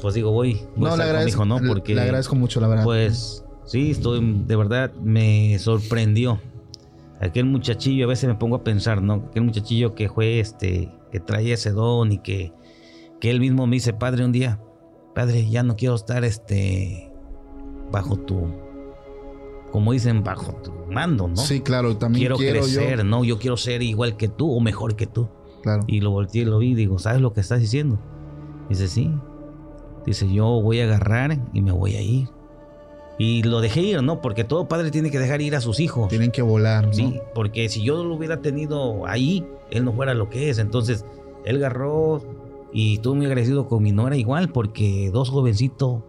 pues 0.00 0.14
digo, 0.14 0.30
voy, 0.30 0.60
voy 0.76 0.90
No, 0.90 0.96
le 0.96 1.02
agradezco, 1.02 1.44
¿no? 1.44 1.58
Porque 1.66 1.94
le 1.94 2.02
agradezco 2.02 2.36
mucho, 2.36 2.60
la 2.60 2.68
verdad. 2.68 2.84
Pues 2.84 3.44
sí, 3.64 3.90
estoy, 3.90 4.42
de 4.46 4.56
verdad 4.56 4.92
me 5.02 5.58
sorprendió. 5.58 6.40
Aquel 7.20 7.46
muchachillo, 7.46 8.04
a 8.04 8.08
veces 8.08 8.28
me 8.28 8.36
pongo 8.36 8.56
a 8.56 8.64
pensar, 8.64 9.02
¿no? 9.02 9.26
Aquel 9.30 9.42
muchachillo 9.42 9.94
que 9.94 10.08
fue 10.08 10.38
este, 10.38 10.92
que 11.10 11.18
traía 11.18 11.54
ese 11.54 11.72
don 11.72 12.12
y 12.12 12.18
que, 12.18 12.52
que 13.20 13.30
él 13.30 13.40
mismo 13.40 13.66
me 13.66 13.76
dice, 13.76 13.92
padre, 13.92 14.24
un 14.24 14.30
día, 14.30 14.60
padre, 15.14 15.48
ya 15.50 15.64
no 15.64 15.74
quiero 15.74 15.96
estar 15.96 16.24
este, 16.24 17.10
bajo 17.90 18.16
tu, 18.18 18.46
como 19.72 19.92
dicen, 19.92 20.22
bajo 20.22 20.52
tu 20.54 20.72
mando, 20.90 21.28
¿no? 21.28 21.36
Sí, 21.36 21.60
claro, 21.60 21.96
también 21.96 22.22
quiero, 22.22 22.36
quiero, 22.36 22.60
crecer, 22.60 22.98
yo. 22.98 23.04
¿no? 23.04 23.24
Yo 23.24 23.38
quiero 23.38 23.56
ser 23.56 23.82
igual 23.82 24.16
que 24.16 24.28
tú 24.28 24.52
o 24.52 24.60
mejor 24.60 24.96
que 24.96 25.06
tú. 25.06 25.28
Claro. 25.62 25.84
Y 25.86 26.00
lo 26.00 26.10
volteé 26.10 26.42
y 26.42 26.44
lo 26.44 26.58
vi 26.58 26.70
y 26.70 26.74
digo, 26.74 26.98
¿sabes 26.98 27.20
lo 27.20 27.32
que 27.32 27.40
estás 27.40 27.60
diciendo? 27.60 27.98
Dice, 28.68 28.88
sí. 28.88 29.12
Dice, 30.08 30.32
yo 30.32 30.60
voy 30.62 30.80
a 30.80 30.84
agarrar 30.84 31.38
y 31.52 31.60
me 31.62 31.72
voy 31.72 31.94
a 31.96 32.00
ir. 32.02 32.28
Y 33.18 33.42
lo 33.42 33.60
dejé 33.60 33.80
ir, 33.82 34.02
¿no? 34.02 34.20
Porque 34.20 34.44
todo 34.44 34.68
padre 34.68 34.90
tiene 34.90 35.10
que 35.10 35.18
dejar 35.18 35.40
ir 35.40 35.56
a 35.56 35.60
sus 35.60 35.80
hijos. 35.80 36.08
Tienen 36.08 36.30
que 36.30 36.40
volar, 36.42 36.86
¿no? 36.86 36.92
Sí, 36.92 37.18
porque 37.34 37.68
si 37.68 37.82
yo 37.82 38.04
lo 38.04 38.14
hubiera 38.14 38.40
tenido 38.40 39.06
ahí, 39.06 39.44
él 39.70 39.84
no 39.84 39.92
fuera 39.92 40.14
lo 40.14 40.30
que 40.30 40.50
es. 40.50 40.58
Entonces, 40.58 41.04
él 41.44 41.56
agarró 41.56 42.22
y 42.72 42.94
estuvo 42.94 43.16
muy 43.16 43.26
agradecido 43.26 43.66
con 43.66 43.82
mi 43.82 43.90
nuera 43.92 44.16
igual, 44.16 44.50
porque 44.50 45.10
dos 45.12 45.30
jovencitos 45.30 46.02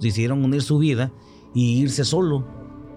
decidieron 0.00 0.44
unir 0.44 0.62
su 0.62 0.78
vida 0.78 1.12
y 1.54 1.80
irse 1.80 2.04
solo 2.04 2.44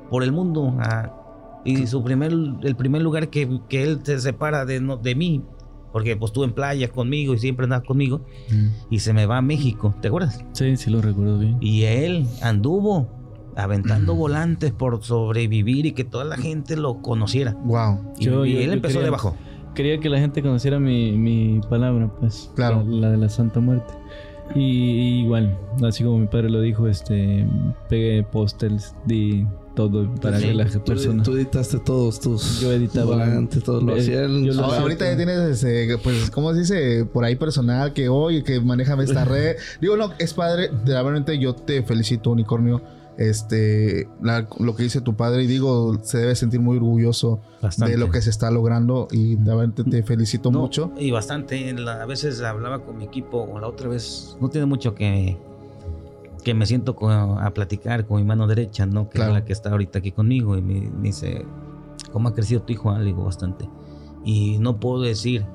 por 0.10 0.24
el 0.24 0.32
mundo. 0.32 0.74
a- 0.80 1.22
y 1.68 1.88
su 1.88 2.04
primer, 2.04 2.32
el 2.32 2.76
primer 2.76 3.02
lugar 3.02 3.30
que, 3.30 3.60
que 3.70 3.82
él 3.84 4.00
se 4.04 4.20
separa 4.20 4.66
de, 4.66 4.80
no- 4.82 4.98
de 4.98 5.16
mí, 5.16 5.44
porque 5.96 6.18
pues 6.18 6.32
estuvo 6.32 6.44
en 6.44 6.52
playa 6.52 6.90
conmigo 6.90 7.34
y 7.34 7.38
siempre 7.38 7.64
andaba 7.64 7.82
conmigo, 7.86 8.26
Mm. 8.52 8.68
y 8.94 9.00
se 9.00 9.14
me 9.14 9.26
va 9.26 9.38
a 9.38 9.42
México, 9.42 9.96
¿te 10.02 10.10
acuerdas? 10.10 10.44
Sí, 10.52 10.76
sí 10.76 10.90
lo 10.90 11.02
recuerdo 11.02 11.40
bien. 11.40 11.56
Y 11.62 11.84
él 11.84 12.28
anduvo 12.42 13.08
aventando 13.56 14.14
volantes 14.14 14.74
por 14.74 15.02
sobrevivir 15.06 15.86
y 15.86 15.94
que 15.94 16.04
toda 16.04 16.26
la 16.26 16.36
gente 16.36 16.76
lo 16.76 17.02
conociera. 17.02 17.54
Wow. 17.64 18.12
Y, 18.20 18.26
Yo- 18.26 18.46
y 18.46 18.56
yo- 18.56 18.60
él 18.60 18.66
yo 18.66 18.74
empezó 18.74 19.00
debajo. 19.00 19.38
Quería 19.74 19.98
que 20.02 20.10
la 20.10 20.20
gente 20.20 20.42
conociera 20.42 20.80
mi, 20.80 21.14
mi 21.14 21.62
palabra, 21.70 22.12
pues. 22.20 22.52
Claro. 22.58 22.84
La, 22.86 23.08
la 23.08 23.12
de 23.12 23.18
la 23.18 23.30
Santa 23.30 23.62
Muerte. 23.62 23.94
Y, 24.54 25.22
igual, 25.24 25.58
así 25.84 26.04
como 26.04 26.20
mi 26.20 26.28
padre 26.28 26.50
lo 26.50 26.62
dijo, 26.62 26.88
este, 26.88 27.48
pegué 27.90 28.24
pósters, 28.24 28.94
di 29.06 29.46
todo 29.76 30.14
para 30.22 30.40
Sí. 30.40 30.46
que 30.48 30.54
las 30.54 30.72
Tú, 30.74 30.84
personas... 30.84 31.26
tú 31.26 31.36
editaste 31.36 31.80
todos 31.80 32.20
tus. 32.20 32.62
Yo 32.62 32.72
editaba. 32.72 33.08
volantes, 33.18 33.64
todo 33.64 33.82
lo 33.82 33.96
hacía 33.96 34.28
lo 34.28 34.64
ahorita 34.64 35.10
ya 35.10 35.18
tienes, 35.18 35.40
ese, 35.40 35.98
pues, 36.04 36.30
¿cómo 36.30 36.54
se 36.54 36.60
dice? 36.60 37.06
Por 37.06 37.26
ahí 37.26 37.36
personal 37.36 37.92
que, 37.92 38.08
oye, 38.08 38.44
que 38.44 38.60
maneja 38.62 38.96
esta 39.02 39.26
red. 39.26 39.58
Digo, 39.82 39.98
no, 39.98 40.12
es 40.20 40.34
padre. 40.34 40.70
Realmente 40.86 41.38
yo 41.40 41.56
te 41.56 41.82
felicito, 41.84 42.30
Unicornio. 42.32 42.82
Este, 43.18 44.10
la- 44.22 44.48
lo 44.60 44.76
que 44.76 44.84
dice 44.84 45.00
tu 45.02 45.16
padre, 45.16 45.44
y 45.44 45.48
digo, 45.48 45.98
se 46.04 46.18
debe 46.18 46.36
sentir 46.36 46.60
muy 46.60 46.78
orgulloso 46.78 47.40
Bastante. 47.62 47.94
de 47.94 47.98
lo 47.98 48.12
que 48.12 48.22
se 48.22 48.30
está 48.30 48.52
logrando. 48.52 49.08
Y 49.12 49.38
realmente 49.38 49.84
te 49.84 50.04
felicito 50.04 50.52
No, 50.52 50.60
mucho. 50.60 50.92
Y 50.98 51.12
bastante. 51.12 51.72
La- 51.74 52.02
a 52.04 52.06
veces 52.06 52.42
hablaba 52.42 52.80
con 52.80 52.98
mi 52.98 53.06
equipo, 53.06 53.38
o 53.52 53.60
la 53.60 53.68
otra 53.68 53.88
vez, 53.90 54.38
no 54.42 54.50
tiene 54.50 54.66
mucho 54.68 54.94
que, 54.96 55.38
que 56.44 56.54
me 56.54 56.66
siento 56.66 56.96
con- 56.96 57.12
a 57.12 57.50
platicar 57.54 58.06
con 58.06 58.18
mi 58.18 58.24
mano 58.26 58.48
derecha, 58.48 58.86
¿no? 58.86 59.10
Que 59.10 59.16
Claro. 59.18 59.32
es 59.32 59.40
la 59.40 59.46
que 59.46 59.54
está 59.54 59.72
ahorita 59.72 60.00
aquí 60.00 60.12
conmigo. 60.12 60.58
Y 60.58 60.62
me, 60.62 60.82
me 60.82 61.08
dice, 61.08 61.46
¿cómo 62.12 62.30
ha 62.30 62.34
crecido 62.34 62.62
tu 62.64 62.74
hijo? 62.74 62.92
Ah, 62.92 63.00
le 63.00 63.06
digo, 63.06 63.24
bastante. 63.24 63.68
Y 64.24 64.58
no 64.60 64.80
puedo 64.80 65.02
decir, 65.02 65.46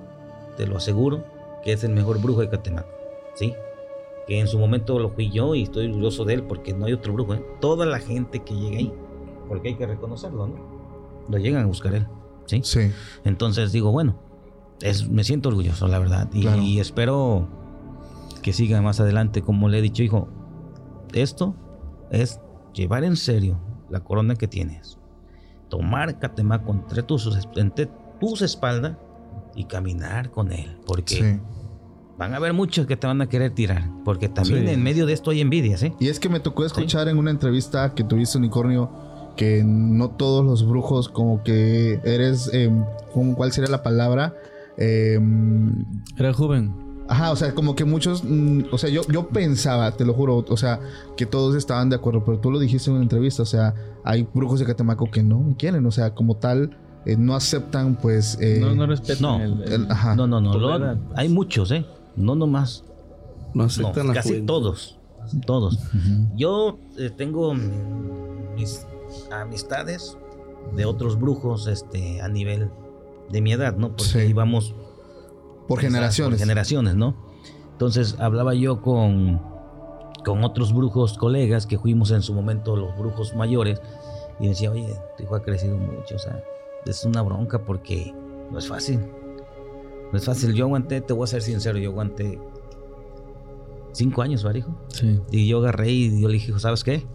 te 0.56 0.66
lo 0.66 0.78
aseguro, 0.78 1.24
que 1.62 1.72
es 1.74 1.84
el 1.84 1.92
mejor 1.92 2.20
brujo 2.22 2.40
de 2.40 2.48
Catemaco. 2.48 2.88
¿Sí? 3.34 3.52
Que 4.30 4.38
en 4.38 4.46
su 4.46 4.60
momento 4.60 4.96
lo 5.00 5.10
fui 5.10 5.28
yo 5.28 5.56
y 5.56 5.64
estoy 5.64 5.86
orgulloso 5.88 6.24
de 6.24 6.34
él 6.34 6.44
porque 6.44 6.72
no 6.72 6.86
hay 6.86 6.92
otro 6.92 7.12
brujo. 7.12 7.34
¿eh? 7.34 7.44
Toda 7.60 7.84
la 7.84 7.98
gente 7.98 8.38
que 8.44 8.54
llega 8.54 8.78
ahí, 8.78 8.92
porque 9.48 9.70
hay 9.70 9.74
que 9.74 9.86
reconocerlo, 9.86 10.46
¿no? 10.46 10.54
Lo 11.28 11.36
llegan 11.36 11.64
a 11.64 11.66
buscar 11.66 11.94
él. 11.94 12.06
¿Sí? 12.46 12.60
Sí. 12.62 12.92
Entonces 13.24 13.72
digo, 13.72 13.90
bueno, 13.90 14.14
es, 14.82 15.08
me 15.08 15.24
siento 15.24 15.48
orgulloso, 15.48 15.88
la 15.88 15.98
verdad. 15.98 16.30
Y, 16.32 16.42
Claro. 16.42 16.62
y 16.62 16.78
espero 16.78 17.48
que 18.40 18.52
siga 18.52 18.80
más 18.80 19.00
adelante. 19.00 19.42
Como 19.42 19.68
le 19.68 19.78
he 19.80 19.82
dicho, 19.82 20.04
hijo, 20.04 20.28
esto 21.12 21.56
es 22.12 22.40
llevar 22.72 23.02
en 23.02 23.16
serio 23.16 23.58
la 23.88 23.98
corona 23.98 24.36
que 24.36 24.46
tienes. 24.46 24.96
Tomar 25.70 26.20
Catemaco 26.20 26.70
entre 26.70 27.02
tus, 27.02 27.48
entre 27.56 27.90
tus 28.20 28.42
espaldas 28.42 28.96
y 29.56 29.64
caminar 29.64 30.30
con 30.30 30.52
él. 30.52 30.78
Porque 30.86 31.14
Sí. 31.16 31.40
Van 32.20 32.34
a 32.34 32.36
haber 32.36 32.52
muchos 32.52 32.86
que 32.86 32.96
te 32.96 33.06
van 33.08 33.20
a 33.22 33.28
querer 33.28 33.50
tirar. 33.52 33.88
Porque 34.04 34.28
también 34.28 34.66
Sí. 34.66 34.72
en 34.74 34.82
medio 34.82 35.06
de 35.06 35.14
esto 35.14 35.30
hay 35.30 35.40
envidias, 35.40 35.82
¿eh? 35.82 35.94
Y 35.98 36.08
es 36.08 36.20
que 36.20 36.28
me 36.28 36.38
tocó 36.38 36.64
escuchar 36.66 37.08
en 37.08 37.16
una 37.18 37.30
entrevista 37.32 37.94
que 37.94 38.04
tuviste, 38.04 38.36
Unicornio, 38.38 38.90
que 39.36 39.62
no 39.64 40.10
todos 40.10 40.44
los 40.44 40.68
brujos, 40.68 41.08
como 41.08 41.42
que 41.42 41.98
eres, 42.04 42.50
¿cómo- 43.14 43.34
¿cuál 43.34 43.52
sería 43.52 43.70
la 43.70 43.82
palabra? 43.82 44.34
Em, 44.76 45.84
Era 46.18 46.32
joven. 46.34 46.74
Ajá, 47.08 47.32
o 47.32 47.36
sea, 47.36 47.54
como 47.54 47.74
que 47.74 47.84
muchos, 47.84 48.22
mm, 48.22 48.64
o 48.70 48.78
sea, 48.78 48.88
yo, 48.90 49.02
yo 49.08 49.28
pensaba, 49.28 49.90
te 49.96 50.04
lo 50.04 50.12
juro, 50.14 50.44
o 50.48 50.56
sea, 50.56 50.78
que 51.16 51.26
todos 51.26 51.56
estaban 51.56 51.88
de 51.90 51.96
acuerdo, 51.96 52.24
pero 52.24 52.38
tú 52.38 52.50
lo 52.52 52.58
dijiste 52.60 52.88
en 52.90 52.94
una 52.96 53.02
entrevista, 53.02 53.42
o 53.42 53.46
sea, 53.46 53.74
hay 54.04 54.28
brujos 54.32 54.60
de 54.60 54.66
Catemaco 54.66 55.10
que 55.10 55.22
no 55.22 55.54
quieren, 55.58 55.84
o 55.86 55.90
sea, 55.90 56.14
como 56.14 56.36
tal, 56.36 56.76
eh, 57.06 57.16
no 57.18 57.34
aceptan, 57.34 57.96
pues, 57.96 58.38
eh, 58.40 58.58
no, 58.60 58.74
no 58.74 58.86
respetan 58.86 59.22
no, 59.22 59.42
el, 59.42 59.62
el- 59.64 59.72
el- 59.72 59.90
ajá. 59.90 60.14
No, 60.14 60.26
no, 60.26 60.40
no. 60.40 60.54
lo- 60.56 60.98
hay 61.16 61.28
muchos, 61.28 61.72
¿eh? 61.72 61.84
No 62.16 62.34
nomás. 62.34 62.84
No 63.54 63.62
No, 63.62 63.64
aceptan 63.64 64.08
la 64.08 64.14
casi 64.14 64.42
todos. 64.42 64.98
Todos. 65.46 65.78
Yo 66.36 66.78
eh, 66.98 67.10
tengo 67.10 67.54
mis 67.54 68.86
amistades 69.30 70.16
de 70.74 70.84
otros 70.84 71.18
brujos 71.18 71.66
este, 71.66 72.20
a 72.20 72.28
nivel 72.28 72.70
de 73.30 73.40
mi 73.40 73.52
edad, 73.52 73.76
¿no? 73.76 73.88
Porque 73.90 74.04
Sí. 74.04 74.18
íbamos 74.20 74.74
por 75.68 75.80
generaciones. 75.80 76.38
por 76.38 76.46
generaciones, 76.46 76.94
¿no? 76.96 77.14
Entonces 77.72 78.16
hablaba 78.18 78.54
yo 78.54 78.82
con, 78.82 79.40
con 80.24 80.42
otros 80.44 80.72
brujos 80.74 81.16
colegas 81.16 81.66
que 81.66 81.78
fuimos 81.78 82.10
en 82.10 82.22
su 82.22 82.34
momento 82.34 82.76
los 82.76 82.96
brujos 82.98 83.34
mayores 83.36 83.80
y 84.40 84.48
decía, 84.48 84.70
oye, 84.70 84.94
tu 85.16 85.22
hijo 85.24 85.34
ha 85.36 85.42
crecido 85.42 85.76
mucho, 85.76 86.16
o 86.16 86.18
sea, 86.18 86.42
es 86.86 87.04
una 87.04 87.22
bronca 87.22 87.64
porque 87.64 88.12
no 88.50 88.58
es 88.58 88.66
fácil. 88.68 89.00
No 90.12 90.18
es 90.18 90.24
fácil. 90.24 90.52
Yo 90.54 90.64
aguanté, 90.66 91.00
te 91.00 91.12
voy 91.12 91.24
a 91.24 91.26
ser 91.28 91.42
sincero, 91.42 91.78
yo 91.78 91.90
aguanté 91.90 92.38
cinco 93.92 94.22
años, 94.22 94.42
¿verdad, 94.42 94.58
hijo? 94.58 94.74
Sí. 94.88 95.20
Y 95.30 95.48
yo 95.48 95.58
agarré 95.58 95.90
y 95.90 96.20
yo 96.20 96.28
le 96.28 96.34
dije, 96.34 96.52
¿sabes 96.58 96.84
qué? 96.84 97.06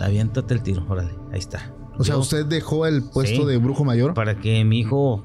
Aviéntate 0.00 0.54
el 0.54 0.62
tiro, 0.62 0.84
órale, 0.88 1.10
ahí 1.32 1.38
está. 1.38 1.74
o 1.98 2.04
sea, 2.04 2.16
usted 2.16 2.46
dejó 2.46 2.86
el 2.86 3.02
puesto 3.02 3.42
Sí. 3.42 3.46
de 3.46 3.58
brujo 3.58 3.84
mayor. 3.84 4.14
para 4.14 4.38
que 4.40 4.64
mi 4.64 4.78
hijo, 4.78 5.22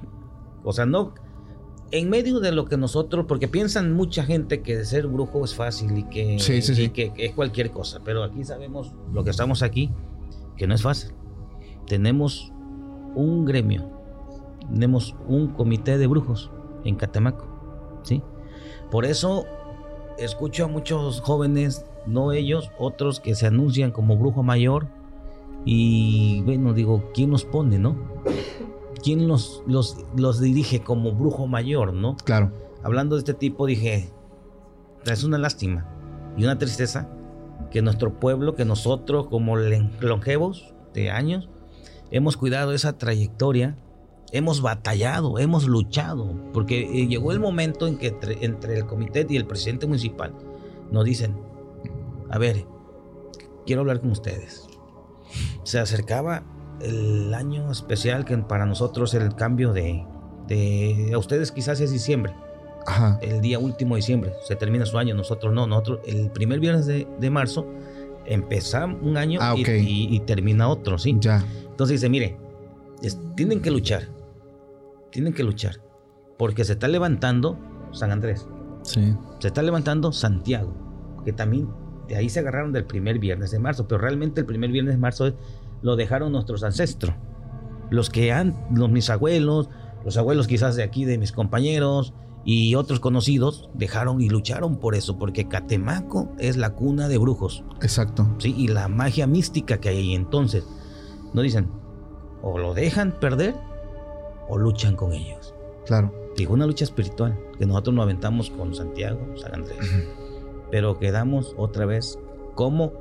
o 0.63 0.73
sea, 0.73 0.85
no, 0.85 1.13
en 1.91 2.09
medio 2.09 2.39
de 2.41 2.51
lo 2.51 2.65
que 2.65 2.75
nosotros, 2.75 3.25
porque 3.27 3.47
piensan 3.47 3.93
mucha 3.93 4.25
gente 4.25 4.61
que 4.61 4.83
ser 4.83 5.07
brujo 5.07 5.45
es 5.45 5.55
fácil 5.55 5.97
y 5.99 6.03
que, 6.03 6.37
Sí, 6.39 6.61
sí, 6.61 6.73
y 6.73 6.75
sí. 6.75 6.89
que 6.89 7.13
es 7.15 7.33
cualquier 7.33 7.71
cosa, 7.71 8.01
pero 8.03 8.23
aquí 8.23 8.43
sabemos, 8.43 8.91
lo 9.13 9.23
que 9.23 9.29
estamos 9.29 9.61
aquí, 9.63 9.91
que 10.57 10.67
no 10.67 10.75
es 10.75 10.81
fácil. 10.81 11.11
Tenemos 11.87 12.51
un 13.15 13.45
gremio, 13.45 13.89
tenemos 14.71 15.15
un 15.27 15.47
comité 15.47 15.97
de 15.97 16.07
brujos 16.07 16.51
en 16.83 16.95
Catemaco, 16.95 17.45
¿sí? 18.03 18.21
Por 18.91 19.05
eso 19.05 19.45
escucho 20.17 20.65
a 20.65 20.67
muchos 20.67 21.21
jóvenes, 21.21 21.85
no 22.05 22.31
ellos, 22.31 22.71
otros 22.77 23.19
que 23.19 23.35
se 23.35 23.47
anuncian 23.47 23.91
como 23.91 24.17
brujo 24.17 24.43
mayor 24.43 24.87
y 25.65 26.41
bueno, 26.41 26.73
digo, 26.73 27.09
¿quién 27.13 27.31
nos 27.31 27.43
pone, 27.43 27.79
no? 27.79 27.95
¿Quién 29.03 29.27
los, 29.27 29.63
los, 29.67 29.97
los 30.15 30.39
dirige 30.39 30.81
como 30.81 31.11
brujo 31.11 31.47
mayor, 31.47 31.93
no? 31.93 32.15
Claro. 32.17 32.51
Hablando 32.83 33.15
de 33.15 33.19
este 33.19 33.33
tipo, 33.33 33.65
dije, 33.65 34.11
es 35.05 35.23
una 35.23 35.37
lástima 35.37 35.87
y 36.37 36.43
una 36.43 36.57
tristeza 36.57 37.09
que 37.71 37.81
nuestro 37.81 38.19
pueblo, 38.19 38.55
que 38.55 38.65
nosotros 38.65 39.27
como 39.27 39.57
longevos 39.57 40.73
de 40.93 41.09
años, 41.09 41.49
hemos 42.11 42.37
cuidado 42.37 42.73
esa 42.73 42.97
trayectoria, 42.97 43.77
hemos 44.31 44.61
batallado, 44.61 45.39
hemos 45.39 45.67
luchado, 45.67 46.33
porque 46.53 46.81
eh, 47.01 47.07
llegó 47.07 47.31
el 47.31 47.39
momento 47.39 47.87
en 47.87 47.97
que 47.97 48.07
entre, 48.07 48.43
entre 48.45 48.77
el 48.77 48.85
comité 48.85 49.25
y 49.29 49.37
el 49.37 49.45
presidente 49.45 49.87
municipal 49.87 50.33
nos 50.91 51.05
dicen, 51.05 51.35
a 52.29 52.37
ver, 52.37 52.65
quiero 53.65 53.81
hablar 53.81 54.01
con 54.01 54.11
ustedes. 54.11 54.67
Se 55.63 55.79
acercaba 55.79 56.43
el 56.81 57.33
año 57.33 57.71
especial 57.71 58.25
que 58.25 58.37
para 58.37 58.65
nosotros 58.65 59.13
el 59.13 59.33
cambio 59.35 59.73
de, 59.73 60.05
de 60.47 61.11
a 61.13 61.17
ustedes 61.17 61.51
quizás 61.51 61.79
es 61.81 61.91
diciembre, 61.91 62.33
Ajá. 62.85 63.17
el 63.21 63.41
día 63.41 63.57
último 63.59 63.95
de 63.95 63.99
diciembre, 63.99 64.33
se 64.45 64.55
termina 64.55 64.85
su 64.85 64.97
año, 64.97 65.15
nosotros 65.15 65.53
no, 65.53 65.65
nosotros 65.67 65.99
el 66.05 66.29
primer 66.31 66.59
viernes 66.59 66.85
de, 66.85 67.07
de 67.19 67.29
marzo 67.29 67.65
empezamos 68.25 68.99
un 69.01 69.17
año 69.17 69.39
Ah, 69.41 69.53
y- 69.57 69.61
ok. 69.61 69.69
y, 69.69 70.15
y 70.15 70.19
termina 70.21 70.67
otro, 70.67 70.97
¿sí? 70.97 71.15
Ya. 71.19 71.43
Entonces 71.69 71.99
dice, 72.01 72.09
mire, 72.09 72.37
es- 73.01 73.19
tienen 73.35 73.61
que 73.61 73.71
luchar, 73.71 74.07
tienen 75.15 75.33
que 75.33 75.43
luchar, 75.43 75.77
porque 76.37 76.65
se 76.65 76.73
está 76.73 76.87
levantando 76.89 77.57
San 77.93 78.11
Andrés, 78.11 78.47
Sí. 78.83 79.15
se 79.39 79.47
está 79.47 79.61
levantando 79.61 80.11
Santiago, 80.11 80.73
que 81.23 81.31
también 81.33 81.69
de 82.09 82.17
ahí 82.17 82.29
se 82.29 82.39
agarraron 82.41 82.73
del 82.73 82.83
primer 82.83 83.17
viernes 83.17 83.49
de 83.51 83.59
marzo, 83.59 83.87
pero 83.87 84.01
realmente 84.01 84.41
el 84.41 84.45
primer 84.45 84.71
viernes 84.71 84.93
de 84.95 84.99
marzo 84.99 85.33
lo 85.81 85.95
dejaron 85.95 86.33
nuestros 86.33 86.63
ancestros, 86.63 87.15
los 87.89 88.09
que 88.09 88.33
han, 88.33 88.55
los 88.75 88.91
mis 88.91 89.09
abuelos, 89.09 89.69
los 90.03 90.17
abuelos 90.17 90.47
quizás 90.47 90.75
de 90.75 90.83
aquí 90.83 91.05
de 91.05 91.17
mis 91.17 91.31
compañeros 91.31 92.13
y 92.43 92.75
otros 92.75 92.99
conocidos 92.99 93.69
dejaron 93.73 94.19
y 94.21 94.27
lucharon 94.29 94.77
por 94.77 94.95
eso, 94.95 95.17
porque 95.17 95.47
Catemaco 95.47 96.29
es 96.39 96.57
la 96.57 96.71
cuna 96.71 97.07
de 97.07 97.17
brujos, 97.17 97.63
Exacto. 97.81 98.27
¿sí? 98.37 98.53
Y 98.57 98.67
la 98.67 98.87
magia 98.89 99.27
mística 99.27 99.79
que 99.79 99.89
hay 99.89 99.97
ahí. 99.97 100.13
Entonces, 100.13 100.67
no 101.33 101.41
dicen, 101.41 101.69
o 102.43 102.59
lo 102.59 102.73
dejan 102.73 103.13
perder 103.19 103.55
o 104.49 104.57
luchan 104.57 104.95
con 104.95 105.13
ellos. 105.13 105.53
Claro. 105.85 106.13
Digo, 106.35 106.53
una 106.53 106.65
lucha 106.65 106.83
espiritual, 106.83 107.37
que 107.57 107.65
nosotros 107.65 107.95
nos 107.95 108.03
aventamos 108.03 108.49
con 108.49 108.73
Santiago, 108.75 109.19
San 109.35 109.55
Andrés. 109.55 109.77
Pero 110.71 110.97
quedamos 110.99 111.53
otra 111.57 111.85
vez 111.85 112.19
como 112.55 112.91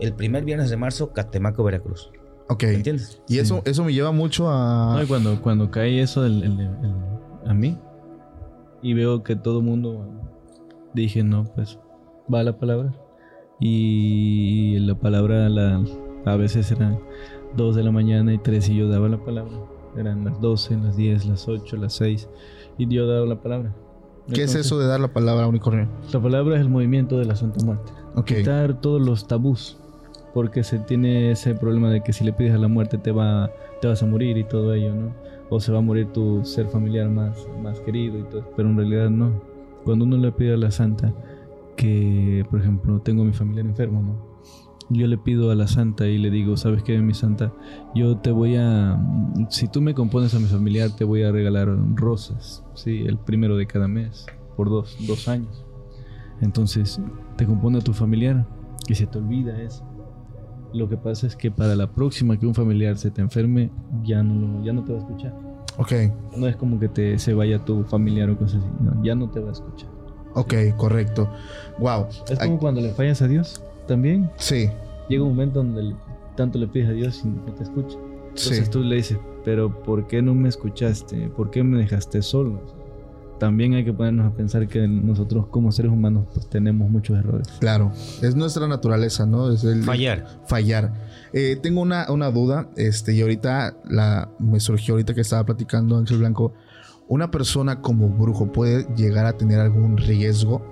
el 0.00 0.12
primer 0.12 0.44
viernes 0.44 0.70
de 0.70 0.76
marzo, 0.76 1.12
Catemaco, 1.12 1.62
Veracruz. 1.64 2.10
Ok. 2.48 2.64
¿Me 2.64 2.74
entiendes? 2.74 3.22
Y 3.28 3.38
eso, 3.38 3.62
eso 3.64 3.84
me 3.84 3.92
lleva 3.94 4.12
mucho 4.12 4.50
a. 4.50 4.94
No, 4.96 5.02
y 5.02 5.06
cuando, 5.06 5.40
cuando 5.40 5.70
cae 5.70 6.00
eso 6.02 6.26
el- 6.26 6.42
el- 6.42 6.60
el- 6.60 7.48
a 7.48 7.54
mí 7.54 7.78
y 8.82 8.92
veo 8.94 9.22
que 9.22 9.34
todo 9.36 9.60
el 9.60 9.64
mundo 9.64 10.06
dije, 10.92 11.22
no, 11.22 11.44
pues 11.44 11.78
va 12.32 12.42
la 12.42 12.58
palabra. 12.58 12.92
Y 13.60 14.78
la 14.80 14.94
palabra 14.94 15.48
la, 15.48 15.82
a 16.26 16.36
veces 16.36 16.70
eran 16.70 16.98
2 17.56 17.76
de 17.76 17.82
la 17.82 17.92
mañana 17.92 18.34
y 18.34 18.38
3 18.38 18.68
y 18.68 18.76
yo 18.76 18.88
daba 18.88 19.08
la 19.08 19.16
palabra. 19.24 19.52
Eran 19.96 20.24
las 20.24 20.40
12, 20.40 20.76
las 20.78 20.96
10, 20.96 21.26
las 21.26 21.48
8, 21.48 21.76
las 21.76 21.92
6 21.94 22.28
y 22.78 22.88
yo 22.88 23.06
daba 23.06 23.26
la 23.26 23.40
palabra. 23.40 23.74
¿Qué 24.26 24.34
es 24.34 24.38
Entonces, 24.50 24.66
eso 24.66 24.78
de 24.78 24.86
dar 24.86 25.00
la 25.00 25.12
palabra 25.12 25.44
a 25.44 25.48
unicornio? 25.48 25.88
La 26.12 26.20
palabra 26.20 26.56
es 26.56 26.62
el 26.62 26.68
movimiento 26.70 27.18
de 27.18 27.26
la 27.26 27.36
Santa 27.36 27.64
Muerte 27.64 27.92
Ok. 28.16 28.26
quitar 28.26 28.80
todos 28.80 29.00
los 29.00 29.26
tabús 29.26 29.78
porque 30.32 30.64
se 30.64 30.78
tiene 30.78 31.30
ese 31.30 31.54
problema 31.54 31.90
de 31.90 32.02
que 32.02 32.12
si 32.12 32.24
le 32.24 32.32
pides 32.32 32.54
a 32.54 32.58
la 32.58 32.68
muerte 32.68 32.98
te 32.98 33.12
va 33.12 33.50
te 33.80 33.86
vas 33.86 34.02
a 34.02 34.06
morir 34.06 34.36
y 34.36 34.44
todo 34.44 34.74
ello 34.74 34.94
no 34.94 35.12
o 35.50 35.60
se 35.60 35.70
va 35.70 35.78
a 35.78 35.82
morir 35.82 36.06
tu 36.12 36.44
ser 36.44 36.66
familiar 36.68 37.08
más 37.08 37.36
más 37.62 37.78
querido 37.80 38.18
y 38.18 38.22
todo 38.24 38.44
pero 38.56 38.68
en 38.68 38.76
realidad 38.76 39.10
no 39.10 39.30
cuando 39.84 40.06
uno 40.06 40.16
le 40.16 40.32
pide 40.32 40.54
a 40.54 40.56
la 40.56 40.70
santa 40.70 41.12
que, 41.76 42.46
por 42.50 42.60
ejemplo, 42.60 43.00
tengo 43.00 43.22
a 43.22 43.24
mi 43.26 43.32
familiar 43.32 43.66
enfermo, 43.66 44.00
¿no? 44.00 44.23
Yo 44.90 45.06
le 45.06 45.16
pido 45.16 45.50
a 45.50 45.54
la 45.54 45.66
santa 45.66 46.06
y 46.06 46.18
le 46.18 46.30
digo, 46.30 46.56
¿sabes 46.56 46.82
qué, 46.82 46.98
mi 46.98 47.14
santa? 47.14 47.52
Yo 47.94 48.18
te 48.18 48.30
voy 48.30 48.56
a... 48.56 49.00
Si 49.48 49.66
tú 49.68 49.80
me 49.80 49.94
compones 49.94 50.34
a 50.34 50.38
mi 50.38 50.46
familiar, 50.46 50.90
te 50.90 51.04
voy 51.04 51.22
a 51.22 51.32
regalar 51.32 51.68
rosas, 51.96 52.62
¿sí? 52.74 53.02
El 53.06 53.16
primero 53.16 53.56
de 53.56 53.66
cada 53.66 53.88
mes, 53.88 54.26
por 54.56 54.68
dos, 54.68 54.96
dos 55.06 55.26
años. 55.26 55.64
Entonces, 56.42 57.00
te 57.36 57.46
compone 57.46 57.78
a 57.78 57.80
tu 57.80 57.92
familiar 57.94 58.46
y 58.86 58.94
se 58.94 59.06
te 59.06 59.18
olvida 59.18 59.60
eso. 59.62 59.84
Lo 60.74 60.88
que 60.88 60.96
pasa 60.96 61.26
es 61.26 61.36
que 61.36 61.50
para 61.50 61.76
la 61.76 61.90
próxima 61.90 62.36
que 62.38 62.46
un 62.46 62.54
familiar 62.54 62.98
se 62.98 63.10
te 63.10 63.22
enferme, 63.22 63.70
ya 64.02 64.22
no, 64.22 64.62
ya 64.64 64.72
no 64.72 64.84
te 64.84 64.92
va 64.92 64.98
a 64.98 65.02
escuchar. 65.02 65.34
Ok, 65.78 65.92
No 66.36 66.46
es 66.46 66.56
como 66.56 66.78
que 66.78 66.88
te, 66.88 67.18
se 67.18 67.32
vaya 67.32 67.64
tu 67.64 67.84
familiar 67.84 68.28
o 68.30 68.36
cosas 68.36 68.62
así. 68.62 68.70
no, 68.80 69.02
ya 69.02 69.14
no 69.14 69.30
te 69.30 69.40
va 69.40 69.48
a 69.48 69.52
escuchar. 69.52 69.88
ok, 70.34 70.54
correcto. 70.76 71.28
Wow. 71.78 72.06
Es 72.28 72.38
como 72.38 72.58
cuando 72.58 72.80
le 72.80 72.90
fallas 72.92 73.22
a 73.22 73.28
Dios 73.28 73.62
también. 73.86 74.30
Sí, 74.36 74.68
Llega 75.08 75.22
un 75.22 75.30
momento 75.30 75.62
donde 75.62 75.94
tanto 76.36 76.58
le 76.58 76.66
pides 76.66 76.88
a 76.88 76.92
Dios 76.92 77.22
y 77.24 77.28
no 77.28 77.52
te 77.54 77.62
escucha. 77.62 77.98
Entonces 78.28 78.64
sí. 78.64 78.70
tú 78.70 78.82
le 78.82 78.96
dices, 78.96 79.18
pero 79.44 79.82
¿por 79.82 80.06
qué 80.06 80.22
no 80.22 80.34
me 80.34 80.48
escuchaste? 80.48 81.28
¿Por 81.36 81.50
qué 81.50 81.62
me 81.62 81.78
dejaste 81.78 82.22
solo? 82.22 82.60
O 82.64 82.66
sea, 82.66 83.38
También 83.38 83.74
hay 83.74 83.84
que 83.84 83.92
ponernos 83.92 84.32
a 84.32 84.34
pensar 84.34 84.66
que 84.66 84.88
nosotros 84.88 85.46
como 85.48 85.70
seres 85.72 85.92
humanos 85.92 86.26
pues, 86.32 86.48
tenemos 86.48 86.88
muchos 86.88 87.18
errores. 87.18 87.48
Claro, 87.60 87.92
es 88.22 88.34
nuestra 88.34 88.66
naturaleza, 88.66 89.26
¿no? 89.26 89.50
Es 89.52 89.62
el 89.64 89.82
Fallar. 89.84 90.26
fallar. 90.46 90.92
Eh, 91.32 91.58
tengo 91.62 91.82
una, 91.82 92.10
una 92.10 92.30
duda, 92.30 92.68
este, 92.76 93.12
y 93.12 93.20
ahorita 93.20 93.76
la, 93.88 94.30
me 94.38 94.58
surgió 94.58 94.94
ahorita 94.94 95.14
que 95.14 95.20
estaba 95.20 95.44
platicando 95.44 95.98
Ángel 95.98 96.18
Blanco. 96.18 96.54
¿Una 97.06 97.30
persona 97.30 97.82
como 97.82 98.08
brujo 98.08 98.50
puede 98.50 98.86
llegar 98.96 99.26
a 99.26 99.34
tener 99.34 99.60
algún 99.60 99.98
riesgo? 99.98 100.62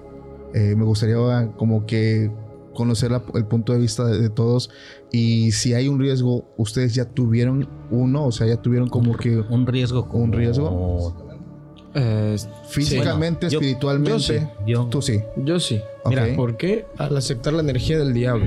Eh, 0.54 0.74
me 0.76 0.84
gustaría 0.84 1.52
como 1.56 1.84
que 1.84 2.30
conocer 2.74 3.10
la- 3.10 3.22
el 3.34 3.44
punto 3.46 3.72
de 3.72 3.78
vista 3.78 4.04
de, 4.06 4.18
de 4.20 4.30
todos. 4.30 4.70
Y 5.10 5.52
si 5.52 5.74
hay 5.74 5.88
un 5.88 5.98
riesgo, 6.00 6.52
¿ustedes 6.56 6.94
ya 6.94 7.04
tuvieron 7.04 7.68
uno? 7.90 8.24
O 8.26 8.32
sea, 8.32 8.46
ya 8.46 8.56
tuvieron 8.60 8.88
como 8.88 9.16
que 9.16 9.38
Un 9.38 9.66
riesgo. 9.66 10.08
como- 10.08 10.24
¿Un 10.24 10.32
riesgo? 10.32 11.14
Eh, 11.94 12.36
físicamente, 12.68 13.46
Bueno, 13.46 13.50
yo- 13.52 13.58
espiritualmente. 13.60 14.10
yo 14.12 14.18
sí. 14.18 14.38
Yo, 14.66 14.86
Tú 14.86 15.02
sí. 15.02 15.20
yo 15.36 15.60
sí. 15.60 15.80
Mira, 16.06 16.24
Ok. 16.24 16.36
¿Por 16.36 16.56
qué? 16.56 16.86
Al 16.96 17.16
aceptar 17.16 17.52
la 17.52 17.60
energía 17.60 17.98
del 17.98 18.14
diablo. 18.14 18.46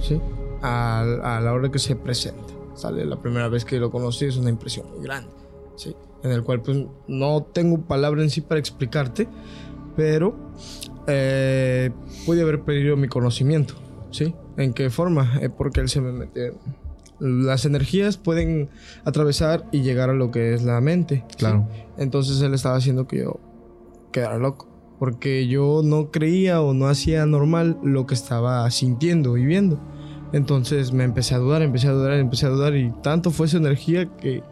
¿Sí? 0.00 0.18
Al- 0.62 1.20
a 1.22 1.40
la 1.40 1.52
hora 1.52 1.70
que 1.70 1.78
se 1.78 1.96
presenta. 1.96 2.42
Sale 2.74 3.04
la 3.04 3.20
primera 3.20 3.48
vez 3.48 3.64
que 3.66 3.78
lo 3.78 3.90
conocí, 3.90 4.24
es 4.24 4.36
una 4.38 4.48
impresión 4.48 4.86
muy 4.94 5.04
grande. 5.04 5.28
¿Sí? 5.76 5.94
En 6.22 6.30
el 6.30 6.42
cual, 6.44 6.62
pues, 6.62 6.78
no 7.08 7.42
tengo 7.52 7.78
palabra 7.82 8.22
en 8.22 8.30
sí 8.30 8.40
para 8.40 8.58
explicarte, 8.58 9.28
pero 9.96 10.34
eh, 11.06 11.90
pude 12.26 12.42
haber 12.42 12.62
perdido 12.62 12.96
mi 12.96 13.08
conocimiento. 13.08 13.74
¿Sí? 14.10 14.34
¿En 14.56 14.74
qué 14.74 14.90
forma? 14.90 15.38
Eh, 15.40 15.48
porque 15.48 15.80
él 15.80 15.88
se 15.88 16.00
me 16.00 16.12
mete. 16.12 16.52
Las 17.18 17.64
energías 17.64 18.16
pueden 18.16 18.68
atravesar 19.04 19.64
y 19.72 19.82
llegar 19.82 20.10
a 20.10 20.14
lo 20.14 20.30
que 20.30 20.54
es 20.54 20.64
la 20.64 20.80
mente. 20.80 21.24
¿sí? 21.30 21.36
Claro. 21.38 21.66
Entonces 21.96 22.40
él 22.42 22.52
estaba 22.52 22.76
haciendo 22.76 23.06
que 23.06 23.18
yo 23.18 23.40
quedara 24.12 24.38
loco. 24.38 24.68
Porque 24.98 25.48
yo 25.48 25.80
no 25.82 26.10
creía 26.10 26.60
o 26.60 26.74
no 26.74 26.86
hacía 26.86 27.26
normal 27.26 27.78
lo 27.82 28.06
que 28.06 28.14
estaba 28.14 28.70
sintiendo 28.70 29.36
y 29.36 29.46
viendo. 29.46 29.80
Entonces 30.32 30.92
me 30.92 31.04
empecé 31.04 31.34
a 31.34 31.38
dudar, 31.38 31.62
empecé 31.62 31.88
a 31.88 31.92
dudar, 31.92 32.12
empecé 32.14 32.46
a 32.46 32.50
dudar. 32.50 32.76
Y 32.76 32.90
tanto 33.02 33.30
fue 33.30 33.46
esa 33.46 33.56
energía 33.56 34.08
que 34.16 34.42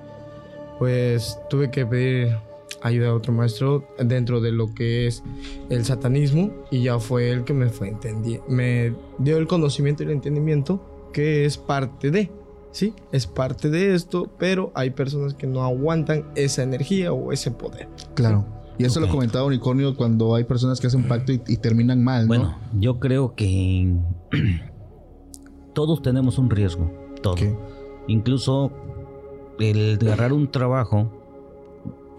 pues 0.79 1.39
tuve 1.51 1.71
que 1.71 1.85
pedir 1.85 2.37
ayuda 2.83 3.09
a 3.09 3.15
otro 3.15 3.33
maestro 3.33 3.87
dentro 3.99 4.41
de 4.41 4.53
lo 4.53 4.75
que 4.75 5.07
es 5.07 5.23
el 5.69 5.85
satanismo. 5.85 6.53
Y 6.71 6.85
ya 6.85 6.99
fue 6.99 7.31
él 7.31 7.45
que 7.45 7.55
me 7.55 7.69
fue 7.69 7.89
entendi 7.89 8.41
me 8.49 8.95
dio 9.19 9.39
el 9.39 9.47
conocimiento 9.47 10.03
y 10.03 10.07
el 10.07 10.13
entendimiento 10.13 10.81
que 11.13 11.45
es 11.45 11.59
parte 11.59 12.11
de. 12.11 12.31
Sí, 12.73 12.95
es 13.11 13.27
parte 13.27 13.69
de 13.69 13.95
esto, 13.95 14.31
pero 14.39 14.71
hay 14.75 14.91
personas 14.91 15.35
que 15.35 15.47
no 15.49 15.65
aguantan 15.65 16.27
esa 16.37 16.63
energía 16.63 17.13
o 17.13 17.33
ese 17.33 17.51
poder. 17.51 17.89
Claro. 18.15 18.47
Y 18.79 18.85
eso 18.85 18.99
lo 19.01 19.09
comentaba 19.09 19.45
Unicornio 19.45 19.95
cuando 19.95 20.35
hay 20.35 20.45
personas 20.45 20.81
que 20.81 20.87
hacen 20.87 21.07
pacto 21.07 21.33
y, 21.33 21.43
y 21.47 21.57
terminan 21.59 22.03
mal, 22.03 22.23
¿no? 22.23 22.29
Bueno, 22.29 22.59
yo 22.79 22.99
creo 22.99 23.35
que 23.35 23.95
todos 25.75 26.01
tenemos 26.01 26.39
un 26.39 26.49
riesgo. 26.49 26.91
Todos. 27.21 27.43
Ok. 27.43 27.49
Incluso 28.09 28.73
el 29.59 29.99
de 29.99 30.07
agarrar 30.07 30.33
un 30.33 30.51
trabajo, 30.51 31.20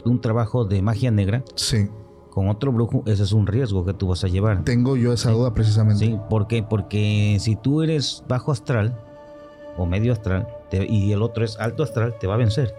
un 0.06 0.22
trabajo 0.22 0.66
de 0.66 0.82
magia 0.82 1.12
negra 1.12 1.43
Sí. 1.56 1.88
con 2.30 2.49
otro 2.49 2.72
brujo, 2.72 3.04
ese 3.06 3.24
es 3.24 3.32
un 3.34 3.45
riesgo 3.47 3.84
que 3.86 3.93
tú 3.93 4.08
vas 4.08 4.24
a 4.24 4.28
llevar. 4.28 4.64
Tengo 4.64 4.95
yo 4.95 5.14
esa 5.14 5.32
duda 5.32 5.54
precisamente. 5.54 6.06
Sí, 6.06 6.18
¿por 6.30 6.47
qué? 6.47 6.64
Porque 6.64 7.38
si 7.39 7.56
tú 7.56 7.82
eres 7.82 8.24
bajo 8.28 8.52
astral 8.52 8.97
o 9.78 9.86
medio 9.86 10.12
astral 10.14 10.47
te- 10.70 10.86
y 10.88 11.12
el 11.12 11.22
otro 11.22 11.43
es 11.45 11.58
alto 11.60 11.84
astral, 11.84 12.16
te 12.20 12.28
va 12.28 12.36
a 12.36 12.38
vencer. 12.38 12.74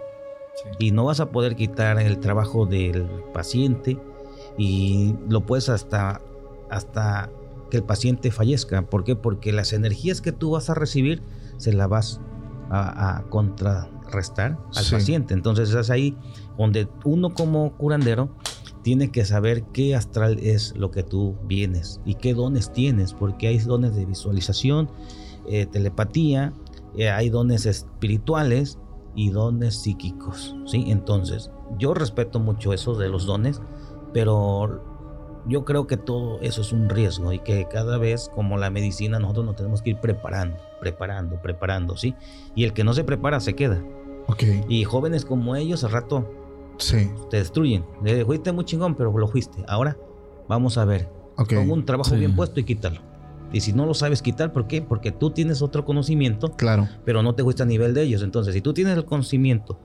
Y 0.79 0.91
no 0.91 1.05
vas 1.05 1.19
a 1.19 1.31
poder 1.31 1.55
quitar 1.55 1.99
el 1.99 2.19
trabajo 2.19 2.65
del 2.65 3.07
paciente 3.33 3.97
y 4.57 5.15
lo 5.27 5.41
puedes 5.41 5.69
hasta, 5.69 6.21
hasta 6.69 7.29
que 7.71 7.77
el 7.77 7.83
paciente 7.83 8.29
fallezca. 8.31 8.83
¿Por 8.83 9.03
qué? 9.03 9.15
Porque 9.15 9.51
las 9.51 9.73
energías 9.73 10.21
que 10.21 10.31
tú 10.31 10.51
vas 10.51 10.69
a 10.69 10.75
recibir 10.75 11.21
se 11.57 11.73
las 11.73 11.89
vas 11.89 12.21
a, 12.69 13.17
a 13.17 13.23
contrarrestar 14.13 14.57
al 14.75 14.83
Sí. 14.83 14.93
paciente. 14.95 15.33
Entonces 15.33 15.73
es 15.73 15.89
ahí 15.89 16.15
donde 16.57 16.87
uno 17.03 17.33
como 17.33 17.73
curandero 17.73 18.29
tiene 18.83 19.11
que 19.11 19.25
saber 19.25 19.63
qué 19.73 19.95
astral 19.95 20.39
es 20.39 20.75
lo 20.75 20.91
que 20.91 21.03
tú 21.03 21.35
vienes 21.45 22.01
y 22.05 22.15
qué 22.15 22.33
dones 22.33 22.71
tienes, 22.71 23.13
porque 23.13 23.47
hay 23.47 23.57
dones 23.59 23.95
de 23.95 24.05
visualización, 24.05 24.89
eh, 25.47 25.65
telepatía, 25.65 26.53
eh, 26.95 27.09
hay 27.09 27.29
dones 27.29 27.65
espirituales 27.65 28.77
y 29.15 29.29
dones 29.29 29.75
psíquicos, 29.75 30.55
¿sí? 30.65 30.85
Entonces, 30.87 31.49
yo 31.79 31.93
respeto 31.93 32.39
mucho 32.39 32.73
eso 32.73 32.95
de 32.95 33.07
los 33.09 33.25
dones, 33.25 33.61
pero 34.13 34.83
yo 35.47 35.65
creo 35.65 35.87
que 35.87 35.97
todo 35.97 36.39
eso 36.41 36.61
es 36.61 36.71
un 36.73 36.89
riesgo 36.89 37.31
y 37.31 37.39
que 37.39 37.67
cada 37.69 37.97
vez, 37.97 38.29
como 38.35 38.57
la 38.57 38.69
medicina, 38.69 39.19
nosotros 39.19 39.45
nos 39.45 39.55
tenemos 39.55 39.81
que 39.81 39.91
ir 39.91 39.99
preparando, 39.99 40.57
preparando, 40.81 41.41
preparando, 41.41 41.95
¿sí? 41.95 42.15
Y 42.55 42.63
el 42.65 42.73
que 42.73 42.83
no 42.83 42.93
se 42.93 43.03
prepara 43.03 43.39
se 43.39 43.53
queda. 43.55 43.81
Y 44.67 44.83
jóvenes 44.83 45.25
como 45.25 45.55
ellos, 45.55 45.83
al 45.83 45.91
rato 45.91 46.29
Sí. 46.77 47.09
te 47.29 47.37
destruyen. 47.37 47.85
Le 48.03 48.25
fuiste 48.25 48.51
muy 48.51 48.65
chingón, 48.65 48.95
pero 48.95 49.15
lo 49.17 49.27
fuiste. 49.27 49.63
Ahora, 49.67 49.97
vamos 50.49 50.77
a 50.77 50.85
ver. 50.85 51.09
Ok. 51.37 51.53
Pon 51.55 51.71
un 51.71 51.85
trabajo 51.85 52.09
Sí. 52.11 52.15
bien 52.17 52.35
puesto 52.35 52.59
y 52.59 52.63
quítalo. 52.63 53.01
Y 53.51 53.61
si 53.61 53.71
no 53.73 53.85
lo 53.85 53.93
sabes 53.93 54.21
quitar, 54.23 54.51
¿por 54.51 54.65
qué? 54.67 54.81
Porque 54.81 55.11
tú 55.11 55.29
tienes 55.29 55.61
otro 55.61 55.85
conocimiento, 55.85 56.51
Claro. 56.53 56.87
pero 57.05 57.21
no 57.21 57.35
te 57.35 57.43
fuiste 57.43 57.61
a 57.61 57.65
nivel 57.67 57.93
de 57.93 58.01
ellos. 58.03 58.23
Entonces, 58.23 58.53
si 58.55 58.61
tú 58.61 58.73
tienes 58.73 58.97
el 58.97 59.05
conocimiento 59.05 59.79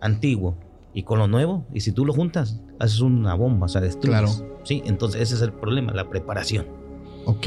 antiguo 0.00 0.56
y 0.94 1.02
con 1.02 1.18
lo 1.18 1.26
nuevo, 1.28 1.66
y 1.72 1.80
si 1.80 1.92
tú 1.92 2.06
lo 2.06 2.14
juntas, 2.14 2.60
haces 2.78 3.00
una 3.00 3.34
bomba, 3.34 3.66
o 3.66 3.68
sea, 3.68 3.80
destruyes. 3.82 4.20
Claro. 4.38 4.56
Sí, 4.64 4.82
entonces 4.86 5.20
ese 5.20 5.34
es 5.34 5.42
el 5.42 5.52
problema, 5.52 5.92
la 5.92 6.08
preparación. 6.08 6.66
Ok. 7.26 7.46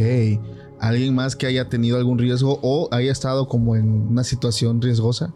¿Alguien 0.79 1.15
más 1.15 1.35
que 1.35 1.47
haya 1.47 1.69
tenido 1.69 1.97
algún 1.97 2.19
riesgo 2.19 2.59
o 2.61 2.87
haya 2.91 3.11
estado 3.11 3.47
como 3.47 3.75
en 3.75 4.07
una 4.09 4.23
situación 4.23 4.81
riesgosa? 4.81 5.33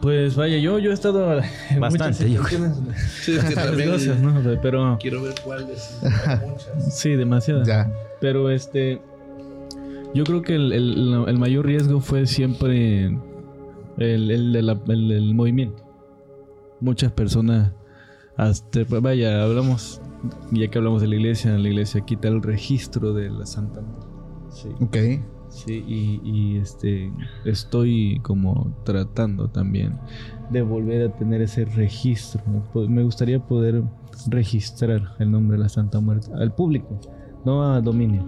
Pues 0.00 0.36
vaya, 0.36 0.56
yo, 0.58 0.78
yo 0.78 0.90
he 0.90 0.94
estado 0.94 1.38
en 1.70 1.80
Bastante, 1.80 2.30
yo 2.30 2.40
muchas 2.42 2.52
situaciones 2.56 2.96
Sí, 3.22 3.32
es 3.36 3.44
que 3.44 3.54
también 3.54 3.90
riesgosas, 3.90 4.20
¿no? 4.22 4.58
Pero 4.62 4.96
quiero 5.00 5.22
ver 5.22 5.34
cuáles. 5.44 5.98
Muchas. 6.46 6.96
sí, 6.98 7.10
demasiadas. 7.16 7.66
Ya. 7.66 7.92
Pero 8.20 8.50
este, 8.50 9.00
yo 10.14 10.24
creo 10.24 10.42
que 10.42 10.54
el, 10.54 10.72
el- 10.72 11.24
el 11.26 11.38
mayor 11.38 11.66
riesgo 11.66 12.00
fue 12.00 12.26
siempre 12.26 13.06
el, 13.98 14.30
el 14.30 15.34
movimiento. 15.34 15.82
Muchas 16.80 17.12
personas, 17.12 17.72
hasta, 18.36 18.80
vaya, 19.00 19.42
hablamos, 19.42 20.00
ya 20.50 20.68
que 20.68 20.78
hablamos 20.78 21.00
de 21.02 21.08
la 21.08 21.16
iglesia, 21.16 21.52
la 21.58 21.68
iglesia 21.68 22.00
quita 22.02 22.28
el 22.28 22.42
registro 22.42 23.12
de 23.12 23.30
la 23.30 23.46
Santa 23.46 23.80
Muerte. 23.80 24.06
Sí. 24.50 24.68
Ok. 24.80 24.96
Sí, 25.54 25.84
y, 25.86 26.20
y, 26.24 26.56
este 26.58 27.12
estoy 27.44 28.18
como 28.22 28.72
tratando 28.84 29.48
también 29.48 29.92
de 30.50 30.62
volver 30.62 31.08
a 31.08 31.16
tener 31.16 31.40
ese 31.42 31.64
registro. 31.64 32.42
Me 32.88 33.02
gustaría 33.04 33.38
poder 33.38 33.82
registrar 34.28 35.14
el 35.18 35.30
nombre 35.30 35.56
de 35.56 35.62
la 35.62 35.68
Santa 35.68 36.00
Muerte 36.00 36.30
al 36.34 36.52
público, 36.54 36.98
no 37.44 37.62
a 37.62 37.80
dominio, 37.80 38.26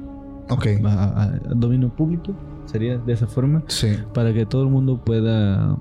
Ok. 0.50 0.66
a, 0.84 0.88
a- 0.88 1.22
a 1.24 1.54
dominio 1.54 1.88
público 1.94 2.32
sería 2.64 2.98
de 2.98 3.12
esa 3.12 3.26
forma 3.26 3.62
Sí. 3.68 3.88
para 4.14 4.32
que 4.32 4.46
todo 4.46 4.62
el 4.62 4.68
mundo 4.70 5.02
pueda 5.04 5.76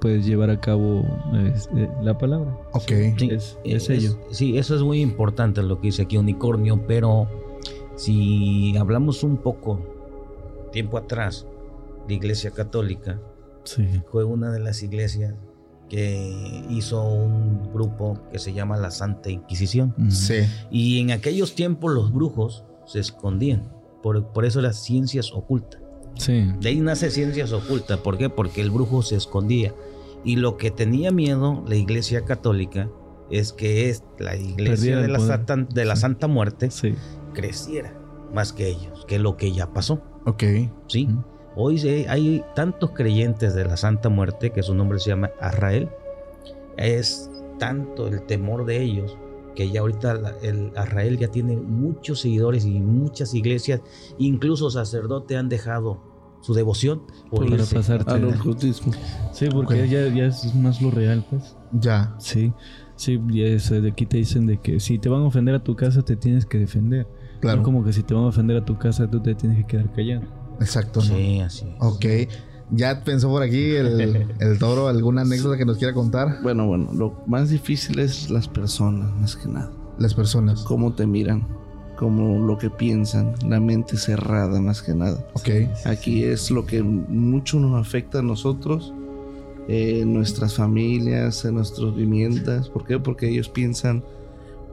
pues 0.00 0.24
llevar 0.24 0.48
a 0.50 0.60
cabo 0.60 1.04
este, 1.52 1.90
la 2.02 2.16
palabra. 2.16 2.56
Ok. 2.72 2.92
Sí, 3.16 3.28
Es- 3.32 3.58
eh, 3.64 3.74
es 3.76 3.90
ello. 3.90 4.16
sí, 4.30 4.56
eso 4.56 4.76
es 4.76 4.82
muy 4.82 5.00
importante 5.00 5.60
lo 5.62 5.80
que 5.80 5.88
dice 5.88 6.02
aquí 6.02 6.16
Unicornio, 6.16 6.80
pero 6.86 7.26
si 7.96 8.76
hablamos 8.76 9.24
un 9.24 9.36
poco 9.38 9.80
tiempo 10.78 10.96
atrás, 10.96 11.44
la 12.06 12.14
Iglesia 12.14 12.52
Católica 12.52 13.20
Sí. 13.64 13.84
fue 14.12 14.22
una 14.24 14.50
de 14.52 14.60
las 14.60 14.82
iglesias 14.84 15.34
que 15.88 16.64
hizo 16.70 17.02
un 17.02 17.70
grupo 17.72 18.18
que 18.30 18.38
se 18.38 18.52
llama 18.52 18.76
la 18.76 18.90
Santa 18.90 19.28
Inquisición. 19.30 19.94
Sí. 20.10 20.36
Y 20.70 21.00
en 21.00 21.10
aquellos 21.10 21.54
tiempos 21.56 21.92
los 21.92 22.12
brujos 22.12 22.64
se 22.86 23.00
escondían. 23.00 23.68
Por, 24.02 24.24
por 24.32 24.44
eso 24.44 24.60
las 24.60 24.76
ciencias 24.76 25.32
ocultas. 25.32 25.80
Sí. 26.14 26.46
De 26.60 26.68
ahí 26.68 26.80
nace 26.80 27.10
ciencias 27.10 27.52
ocultas. 27.52 27.98
¿Por 27.98 28.16
qué? 28.18 28.30
Porque 28.30 28.60
el 28.60 28.70
brujo 28.70 29.02
se 29.02 29.16
escondía. 29.16 29.74
Y 30.24 30.36
lo 30.36 30.56
que 30.56 30.70
tenía 30.70 31.10
miedo 31.10 31.64
la 31.66 31.74
iglesia 31.76 32.24
católica 32.24 32.88
es 33.30 33.52
que 33.52 33.88
es 33.90 34.04
la 34.18 34.36
iglesia 34.36 34.98
de 34.98 35.08
la. 35.08 35.18
Santa, 35.20 35.56
de 35.56 35.84
la 35.84 35.96
Sí. 35.96 36.02
Santa 36.02 36.26
Muerte 36.28 36.70
Sí. 36.70 36.94
creciera 37.34 37.92
más 38.32 38.52
que 38.52 38.68
ellos, 38.68 39.04
que 39.06 39.18
lo 39.18 39.36
que 39.36 39.52
ya 39.52 39.72
pasó. 39.72 40.02
Ok. 40.28 40.44
¿sí? 40.88 41.06
Ujú. 41.10 41.24
Hoy 41.56 41.80
hay 42.08 42.44
tantos 42.54 42.90
creyentes 42.92 43.54
de 43.54 43.64
la 43.64 43.76
Santa 43.76 44.08
Muerte 44.08 44.50
que 44.50 44.62
su 44.62 44.74
nombre 44.74 44.98
se 45.00 45.10
llama 45.10 45.30
Azrael. 45.40 45.88
Es 46.76 47.30
tanto 47.58 48.06
el 48.06 48.22
temor 48.22 48.64
de 48.64 48.80
ellos 48.82 49.16
que 49.56 49.68
ya 49.70 49.80
ahorita 49.80 50.34
el 50.42 50.70
Azrael 50.76 51.18
ya 51.18 51.28
tiene 51.28 51.56
muchos 51.56 52.20
seguidores 52.20 52.64
y 52.64 52.78
muchas 52.78 53.34
iglesias, 53.34 53.80
incluso 54.18 54.70
sacerdotes 54.70 55.36
han 55.36 55.48
dejado 55.48 55.98
su 56.42 56.54
devoción 56.54 57.02
por 57.28 57.40
Para 57.44 57.56
irse. 57.56 57.74
pasarte. 57.74 58.12
Al 58.12 58.24
ocultismo. 58.26 58.92
Sí, 59.32 59.48
porque 59.50 59.82
Ok. 59.82 59.88
ya, 59.88 60.06
ya 60.14 60.26
es 60.26 60.54
más 60.54 60.80
lo 60.80 60.92
real, 60.92 61.26
pues. 61.28 61.56
Ya. 61.72 62.14
Sí. 62.18 62.52
Sí, 62.94 63.20
ya 63.32 63.46
es, 63.46 63.68
de 63.70 63.88
aquí 63.90 64.06
te 64.06 64.18
dicen 64.18 64.46
de 64.46 64.58
que 64.58 64.78
si 64.78 65.00
te 65.00 65.08
van 65.08 65.22
a 65.22 65.24
ofender 65.24 65.56
a 65.56 65.64
tu 65.64 65.74
casa, 65.74 66.02
te 66.02 66.14
tienes 66.14 66.46
que 66.46 66.58
defender. 66.58 67.08
Claro. 67.40 67.58
No 67.58 67.62
como 67.62 67.84
que 67.84 67.92
si 67.92 68.02
te 68.02 68.14
van 68.14 68.24
a 68.24 68.26
ofender 68.28 68.56
a 68.56 68.64
tu 68.64 68.78
casa, 68.78 69.08
tú 69.08 69.20
te 69.20 69.34
tienes 69.34 69.58
que 69.58 69.66
quedar 69.66 69.92
callado. 69.92 70.22
Exacto. 70.60 71.00
¿no? 71.00 71.06
Sí, 71.06 71.40
así 71.40 71.66
es. 71.66 71.74
Ok. 71.78 72.04
¿Ya 72.70 73.02
pensó 73.02 73.28
por 73.28 73.42
aquí 73.42 73.74
el, 73.76 74.26
el 74.40 74.58
toro 74.58 74.88
alguna 74.88 75.22
anécdota 75.22 75.56
que 75.56 75.64
nos 75.64 75.78
quiera 75.78 75.94
contar? 75.94 76.38
Bueno, 76.42 76.66
bueno, 76.66 76.92
lo 76.92 77.22
más 77.26 77.50
difícil 77.50 77.98
es 77.98 78.30
las 78.30 78.48
personas, 78.48 79.12
más 79.20 79.36
que 79.36 79.48
nada. 79.48 79.70
Las 79.98 80.14
personas. 80.14 80.62
Cómo 80.62 80.92
te 80.92 81.06
miran, 81.06 81.46
cómo 81.96 82.38
lo 82.46 82.58
que 82.58 82.70
piensan, 82.70 83.34
la 83.46 83.58
mente 83.58 83.96
cerrada, 83.96 84.60
más 84.60 84.82
que 84.82 84.94
nada. 84.94 85.26
Ok. 85.34 85.48
Aquí 85.86 86.24
es 86.24 86.50
lo 86.50 86.66
que 86.66 86.82
mucho 86.82 87.58
nos 87.58 87.80
afecta 87.80 88.18
a 88.18 88.22
nosotros, 88.22 88.92
eh, 89.66 90.00
en 90.02 90.12
nuestras 90.12 90.54
familias, 90.54 91.44
en 91.44 91.54
nuestras 91.54 91.94
viviendas. 91.94 92.68
¿Por 92.68 92.86
qué? 92.86 92.98
Porque 92.98 93.28
ellos 93.28 93.48
piensan, 93.48 94.04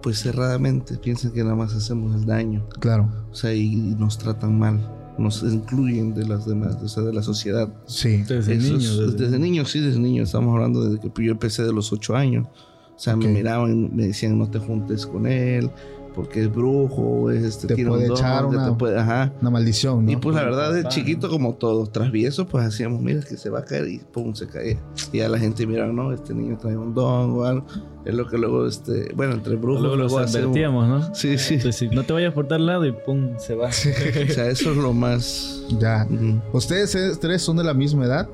pues 0.05 0.19
cerradamente, 0.19 0.97
piensan 0.99 1.31
que 1.31 1.41
nada 1.43 1.55
más 1.55 1.73
hacemos 1.73 2.13
el 2.15 2.27
daño. 2.27 2.63
Claro. 2.79 3.09
O 3.31 3.33
sea, 3.33 3.51
y, 3.55 3.63
y 3.73 3.95
nos 3.97 4.19
tratan 4.19 4.59
mal, 4.59 4.79
nos 5.17 5.41
excluyen 5.41 6.13
de 6.13 6.27
las 6.27 6.45
demás, 6.45 6.77
o 6.83 6.87
sea, 6.87 7.01
de 7.01 7.11
la 7.11 7.23
sociedad. 7.23 7.73
Sí. 7.87 8.17
Desde 8.27 8.53
Eso 8.53 8.73
niño. 8.73 8.77
es- 8.91 8.97
desde- 8.99 9.17
desde, 9.17 9.39
niño, 9.39 9.65
sí, 9.65 9.79
desde 9.79 9.99
niño. 9.99 10.21
Estamos 10.21 10.53
hablando 10.53 10.87
desde 10.87 10.99
que 11.11 11.25
yo 11.25 11.31
empecé 11.31 11.63
de 11.63 11.73
los 11.73 11.91
ocho 11.91 12.15
años. 12.15 12.47
O 12.95 12.99
sea, 12.99 13.15
me 13.15 13.27
miraban, 13.27 13.95
me 13.95 14.05
decían 14.05 14.37
no 14.37 14.47
te 14.47 14.59
juntes 14.59 15.07
con 15.07 15.25
él, 15.25 15.71
porque 16.15 16.43
es 16.43 16.51
brujo, 16.53 17.29
es 17.29 17.43
este, 17.43 17.67
Te 17.67 17.75
tiene 17.75 17.89
un 17.91 17.97
puede 17.97 18.07
don, 18.07 18.17
echar 18.17 18.45
una- 18.45 18.69
te 18.69 18.75
puede- 18.75 18.97
ajá. 18.97 19.33
Una 19.41 19.49
maldición, 19.49 20.05
¿no? 20.05 20.11
Y 20.11 20.15
pues 20.15 20.35
la 20.35 20.43
verdad, 20.43 20.73
de 20.73 20.87
chiquito 20.87 21.29
como 21.29 21.55
todos, 21.55 21.91
traviesos, 21.91 22.47
pues 22.49 22.65
hacíamos, 22.65 23.01
mira 23.01 23.19
que 23.21 23.35
se 23.37 23.49
va 23.49 23.59
a 23.59 23.65
caer 23.65 23.87
y 23.89 23.99
pum, 23.99 24.33
se 24.33 24.47
caía. 24.47 24.79
Y 25.11 25.17
ya 25.17 25.29
la 25.29 25.37
gente 25.37 25.67
miraba, 25.67 25.91
no, 25.91 26.13
este 26.13 26.33
niño 26.33 26.57
trae 26.57 26.77
un 26.77 26.93
don 26.93 27.31
o 27.31 27.43
algo. 27.43 27.65
Es 28.05 28.13
lo 28.13 28.27
que 28.27 28.37
luego, 28.37 28.65
este, 28.67 29.11
bueno, 29.15 29.33
entre 29.33 29.55
brujos. 29.55 29.81
Luego 29.81 29.95
los 29.97 30.13
hacemos- 30.13 30.35
advertíamos, 30.35 30.87
¿no? 30.87 31.15
Sí, 31.15 31.37
sí. 31.37 31.55
Entonces, 31.55 31.75
si 31.75 31.89
no 31.95 32.03
te 32.03 32.13
vayas 32.13 32.33
por 32.33 32.47
tal 32.47 32.65
lado 32.65 32.85
y 32.85 32.91
pum, 32.91 33.31
se 33.37 33.55
va. 33.55 33.67
O 33.67 33.71
sea, 33.71 34.47
eso 34.47 34.71
es 34.71 34.77
lo 34.77 34.93
más. 34.93 35.63
Ya. 35.79 36.07
¿Ustedes 36.53 36.95
eh, 36.95 37.11
tres 37.19 37.41
son 37.41 37.57
de 37.57 37.63
la 37.63 37.73
misma 37.73 38.05
edad? 38.05 38.29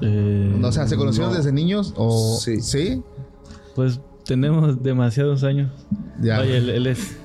Eh, 0.00 0.60
O 0.62 0.72
sea, 0.72 0.86
¿se 0.86 0.96
conocieron 0.96 1.30
no. 1.32 1.36
desde 1.36 1.52
niños? 1.52 1.92
¿O 1.96 2.38
Sí. 2.40 2.60
¿Sí? 2.60 3.02
Pues 3.74 4.00
tenemos 4.26 4.82
demasiados 4.82 5.44
años. 5.44 5.70
Ya. 6.20 6.40
Oye, 6.40 6.56
él, 6.58 6.68
él 6.70 6.86
es. 6.86 7.16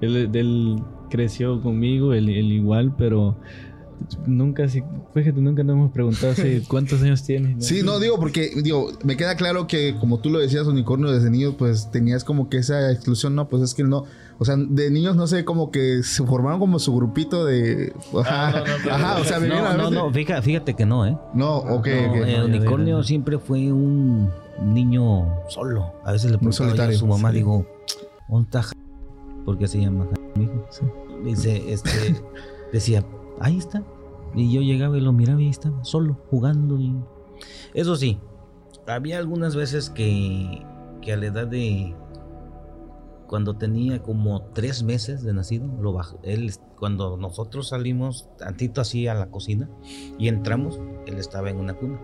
Él, 0.00 0.30
él 0.34 0.82
creció 1.10 1.60
conmigo, 1.62 2.12
él, 2.14 2.28
él 2.28 2.52
igual, 2.52 2.94
pero 2.96 3.36
nunca, 4.26 4.66
sí, 4.68 4.82
fíjate, 5.12 5.40
nunca 5.40 5.62
nos 5.62 5.74
hemos 5.74 5.92
preguntado 5.92 6.32
si, 6.34 6.60
cuántos 6.68 7.02
años 7.02 7.22
tienes. 7.22 7.56
¿no? 7.56 7.60
Sí, 7.60 7.82
no 7.82 7.98
digo 7.98 8.18
porque 8.18 8.50
digo, 8.62 8.92
me 9.04 9.16
queda 9.16 9.34
claro 9.34 9.66
que 9.66 9.94
como 10.00 10.20
tú 10.20 10.30
lo 10.30 10.38
decías, 10.38 10.66
unicornio 10.66 11.10
desde 11.10 11.28
niño, 11.30 11.54
pues 11.58 11.90
tenías 11.90 12.24
como 12.24 12.48
que 12.48 12.58
esa 12.58 12.90
exclusión, 12.92 13.34
no, 13.34 13.48
pues 13.48 13.62
es 13.62 13.74
que 13.74 13.84
no, 13.84 14.04
o 14.38 14.44
sea, 14.44 14.56
de 14.56 14.90
niños 14.90 15.16
no 15.16 15.26
sé, 15.26 15.44
como 15.44 15.70
que 15.70 16.02
se 16.02 16.24
formaron 16.24 16.60
como 16.60 16.78
su 16.78 16.94
grupito 16.94 17.44
de, 17.44 17.92
ajá, 18.18 18.48
Ah, 18.48 18.52
no, 18.52 18.58
no, 18.60 18.72
pero- 18.82 18.94
ajá, 18.94 19.20
o 19.20 19.24
sea, 19.24 19.40
me 19.40 19.48
No, 19.48 19.90
no, 19.90 20.10
fíjate, 20.12 20.42
fíjate 20.42 20.74
que 20.74 20.86
no, 20.86 21.06
¿eh? 21.06 21.18
no, 21.34 21.56
ok, 21.56 21.66
No, 21.66 21.72
ok. 21.74 21.88
el 22.16 22.32
ya, 22.36 22.44
unicornio 22.44 23.02
siempre 23.02 23.38
fue 23.38 23.70
un 23.72 24.30
niño 24.60 25.26
solo. 25.48 25.92
A 26.04 26.12
veces 26.12 26.30
le 26.30 26.38
preguntaba 26.38 26.88
a 26.88 26.92
su 26.92 27.06
mamá, 27.06 27.30
sí. 27.30 27.36
digo, 27.36 27.66
¿dónde 28.28 28.44
está 28.46 28.62
Ja-?" 28.62 28.74
¿Por 29.44 29.58
qué 29.58 29.66
se 29.68 29.80
llama 29.80 30.06
Ja-?" 30.06 30.38
mi 30.38 30.44
hijo? 30.44 30.66
Dice, 31.24 31.72
este, 31.72 32.16
decía, 32.72 33.04
ahí 33.40 33.58
está. 33.58 33.82
Y 34.34 34.52
yo 34.52 34.60
llegaba 34.60 34.96
y 34.96 35.00
lo 35.00 35.12
miraba 35.12 35.40
y 35.40 35.46
ahí 35.46 35.50
estaba, 35.50 35.84
solo, 35.84 36.16
jugando. 36.30 36.78
Y... 36.78 36.94
Eso 37.74 37.96
sí, 37.96 38.18
había 38.86 39.18
algunas 39.18 39.56
veces 39.56 39.90
que, 39.90 40.64
que 41.02 41.12
a 41.12 41.16
la 41.16 41.26
edad 41.26 41.46
de... 41.46 41.94
Cuando 43.26 43.54
tenía 43.54 44.02
como 44.02 44.42
tres 44.54 44.82
meses 44.82 45.22
de 45.22 45.32
nacido, 45.32 45.68
lo 45.80 45.92
bajó. 45.92 46.18
Él, 46.24 46.52
cuando 46.76 47.16
nosotros 47.16 47.68
salimos 47.68 48.28
tantito 48.36 48.80
así 48.80 49.06
a 49.06 49.14
la 49.14 49.30
cocina 49.30 49.68
y 50.18 50.26
entramos, 50.26 50.80
él 51.06 51.16
estaba 51.16 51.48
en 51.48 51.58
una 51.58 51.74
cuna. 51.74 52.00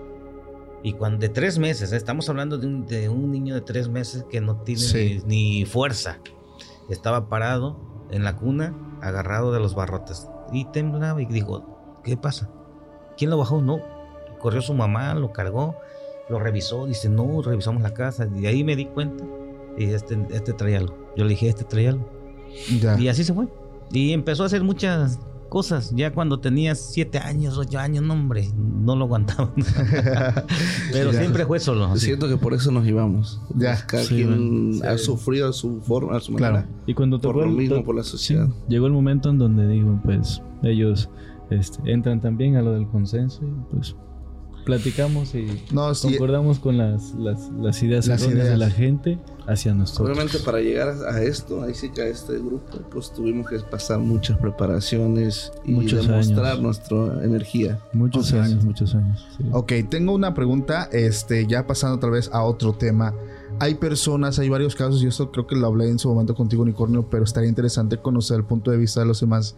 Y 0.87 0.93
cuando 0.93 1.19
de 1.19 1.29
tres 1.29 1.59
meses, 1.59 1.93
¿eh? 1.93 1.97
estamos 1.97 2.29
hablando 2.29 2.59
de 2.59 2.69
un, 2.69 2.87
de 2.87 3.09
un 3.09 3.33
niño 3.33 3.57
de 3.57 3.61
tres 3.61 3.89
meses 3.89 4.25
que 4.31 4.41
no 4.41 4.59
tiene 4.59 4.81
Sí. 4.81 5.21
ni, 5.27 5.59
ni 5.59 5.65
fuerza. 5.65 6.21
Estaba 6.89 7.29
parado 7.29 7.77
en 8.13 8.23
la 8.23 8.37
cuna, 8.37 8.73
agarrado 9.03 9.51
de 9.51 9.59
los 9.59 9.75
barrotes. 9.75 10.29
Y 10.53 10.65
temblaba 10.67 11.21
y 11.21 11.27
dijo, 11.27 12.01
¿qué 12.05 12.17
pasa? 12.17 12.49
¿Quién 13.17 13.31
lo 13.31 13.39
bajó? 13.39 13.61
No. 13.61 13.81
Corrió 14.39 14.63
su 14.63 14.75
mamá, 14.75 15.13
lo 15.17 15.33
cargó, 15.33 15.75
lo 16.29 16.39
revisó. 16.39 16.87
Dice, 16.87 17.09
no, 17.09 17.43
revisamos 17.43 17.83
la 17.83 17.93
casa. 17.93 18.29
Y 18.37 18.47
ahí 18.47 18.63
me 18.63 18.77
di 18.77 18.87
cuenta. 18.87 19.25
Y 19.77 19.87
este, 19.87 20.17
este 20.31 20.53
traía 20.53 20.79
algo. 20.79 20.95
Yo 21.17 21.25
le 21.25 21.31
dije, 21.31 21.49
este 21.49 21.65
traía 21.65 21.89
algo. 21.91 22.09
Ya. 22.81 22.97
Y 22.97 23.09
así 23.09 23.25
se 23.25 23.35
fue. 23.35 23.49
Y 23.91 24.13
empezó 24.13 24.45
a 24.45 24.47
hacer 24.47 24.63
muchas 24.63 25.19
cosas. 25.49 25.93
Ya 25.95 26.13
cuando 26.13 26.39
tenía 26.41 26.75
siete 26.75 27.19
años, 27.19 27.57
ocho 27.59 27.79
años, 27.79 28.03
no, 28.05 28.15
hombre, 28.15 28.49
no 28.57 28.97
lo 28.97 29.05
aguantaba. 29.05 29.53
Pero 30.93 31.13
Ya. 31.13 31.19
siempre 31.21 31.47
fue 31.47 31.59
solo. 31.61 31.87
así. 31.87 32.07
Siento 32.07 32.29
que 32.29 32.37
por 32.37 32.55
eso 32.55 32.71
nos 32.71 32.85
llevamos. 32.85 33.41
Ya. 33.55 33.77
Cada 33.87 34.05
Sí, 34.05 34.15
quien 34.17 34.81
ha 34.85 34.99
sufrido 34.99 35.49
a 35.49 35.53
su 35.53 35.81
forma, 35.81 36.17
a 36.17 36.21
su 36.21 36.35
Claro. 36.35 36.55
manera. 36.57 36.73
Y 36.87 36.95
cuando 36.95 37.19
Por 37.21 37.35
tocó 37.35 37.45
lo 37.45 37.51
el- 37.51 37.57
mismo, 37.57 37.85
por 37.85 37.95
la 37.97 38.03
sí, 38.03 38.11
sociedad. 38.11 38.49
llegó 38.69 38.87
el 38.87 38.93
momento 38.93 39.31
en 39.31 39.39
donde 39.39 39.69
digo, 39.69 39.99
pues 40.05 40.43
ellos 40.63 41.09
este, 41.51 41.91
entran 41.93 42.21
también 42.21 42.57
a 42.57 42.63
lo 42.63 42.73
del 42.73 42.87
consenso 42.89 43.41
y 43.45 43.75
pues 43.75 43.95
platicamos 44.67 45.33
y 45.37 45.63
No, 45.73 45.95
sí, 45.95 46.09
concordamos 46.09 46.59
con 46.59 46.77
las, 46.77 47.15
las, 47.15 47.49
las 47.53 47.83
ideas 47.85 48.09
Las 48.09 48.29
de 48.29 48.57
la 48.57 48.69
gente 48.69 49.19
hacia 49.47 49.73
nosotros. 49.73 50.11
Obviamente 50.11 50.41
para 50.41 50.59
llegar 50.59 50.89
a 51.09 51.23
esto, 51.23 51.63
ahí 51.63 51.73
sí 51.73 51.91
que 51.91 52.03
a 52.03 52.07
este 52.09 52.37
grupo, 52.39 52.81
pues 52.91 53.13
tuvimos 53.13 53.49
que 53.49 53.61
pasar 53.61 54.01
muchas 54.01 54.37
preparaciones 54.39 55.53
y 55.65 55.71
Muchos 55.73 56.07
demostrar 56.09 56.47
años. 56.47 56.63
nuestra 56.63 57.25
energía. 57.25 57.79
Muchos 57.93 58.33
años, 58.33 58.65
muchos 58.65 58.95
años. 58.95 59.25
sí. 59.39 59.45
Ok, 59.53 59.73
tengo 59.89 60.13
una 60.13 60.35
pregunta, 60.35 60.89
este, 60.93 61.47
ya 61.47 61.65
pasando 61.67 62.01
tal 62.01 62.11
vez 62.11 62.29
a 62.33 62.43
otro 62.43 62.73
tema. 62.73 63.15
Hay 63.61 63.77
personas, 63.77 64.41
hay 64.41 64.49
varios 64.49 64.75
casos, 64.75 65.01
y 65.03 65.07
esto 65.07 65.31
creo 65.31 65.47
que 65.47 65.55
lo 65.55 65.69
hablé 65.69 65.89
en 65.89 66.01
su 66.01 66.09
momento 66.09 66.35
contigo, 66.35 66.63
Unicornio, 66.65 67.09
pero 67.09 67.23
estaría 67.23 67.49
interesante 67.49 67.99
conocer 67.99 68.37
el 68.39 68.45
punto 68.45 68.73
de 68.73 68.79
vista 68.79 68.99
de 69.01 69.07
los 69.07 69.21
demás. 69.21 69.55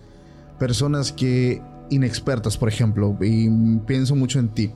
Personas 0.58 1.12
que, 1.12 1.62
inexpertas, 1.90 2.56
por 2.56 2.68
ejemplo, 2.68 3.16
y 3.20 3.48
pienso 3.86 4.14
mucho 4.14 4.38
en 4.38 4.48
ti, 4.48 4.72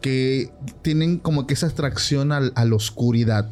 que 0.00 0.50
tienen 0.82 1.18
como 1.18 1.46
que 1.46 1.54
esa 1.54 1.66
atracción 1.66 2.32
al- 2.32 2.52
a 2.54 2.64
la 2.64 2.74
oscuridad, 2.76 3.48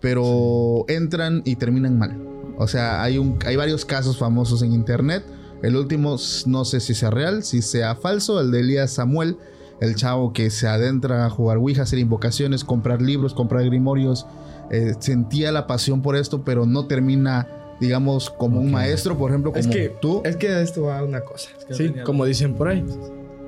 pero 0.00 0.84
entran 0.88 1.42
y 1.44 1.56
terminan 1.56 1.98
mal. 1.98 2.16
O 2.58 2.66
sea, 2.68 3.02
hay, 3.02 3.18
un, 3.18 3.38
hay 3.46 3.56
varios 3.56 3.84
casos 3.84 4.18
famosos 4.18 4.62
en 4.62 4.72
internet. 4.72 5.24
El 5.62 5.76
último, 5.76 6.16
no 6.46 6.64
sé 6.64 6.80
si 6.80 6.94
sea 6.94 7.10
real, 7.10 7.42
si 7.42 7.62
sea 7.62 7.94
falso, 7.96 8.40
el 8.40 8.50
de 8.50 8.60
Elías 8.60 8.92
Samuel, 8.92 9.36
el 9.80 9.94
chavo 9.96 10.32
que 10.32 10.50
se 10.50 10.66
adentra 10.68 11.26
a 11.26 11.30
jugar 11.30 11.56
Ouija, 11.58 11.82
hacer 11.82 11.98
invocaciones, 11.98 12.64
comprar 12.64 13.02
libros, 13.02 13.34
comprar 13.34 13.64
grimorios. 13.64 14.26
eh, 14.70 14.94
sentía 15.00 15.50
la 15.50 15.66
pasión 15.66 16.02
por 16.02 16.14
esto, 16.14 16.44
pero 16.44 16.66
no 16.66 16.86
termina, 16.86 17.48
digamos, 17.80 18.30
como 18.30 18.60
un 18.60 18.66
Ok. 18.68 18.72
maestro, 18.72 19.16
por 19.16 19.30
ejemplo, 19.30 19.50
como 19.52 19.60
Es 19.60 19.66
que, 19.66 19.88
tú. 20.00 20.22
es 20.24 20.36
que 20.36 20.48
a 20.48 20.60
esto 20.62 20.82
va 20.84 21.02
una 21.02 21.20
cosa. 21.22 21.50
que 21.66 21.74
sí, 21.74 21.92
como 22.04 22.24
dicen 22.24 22.54
por 22.54 22.68
ahí. 22.68 22.84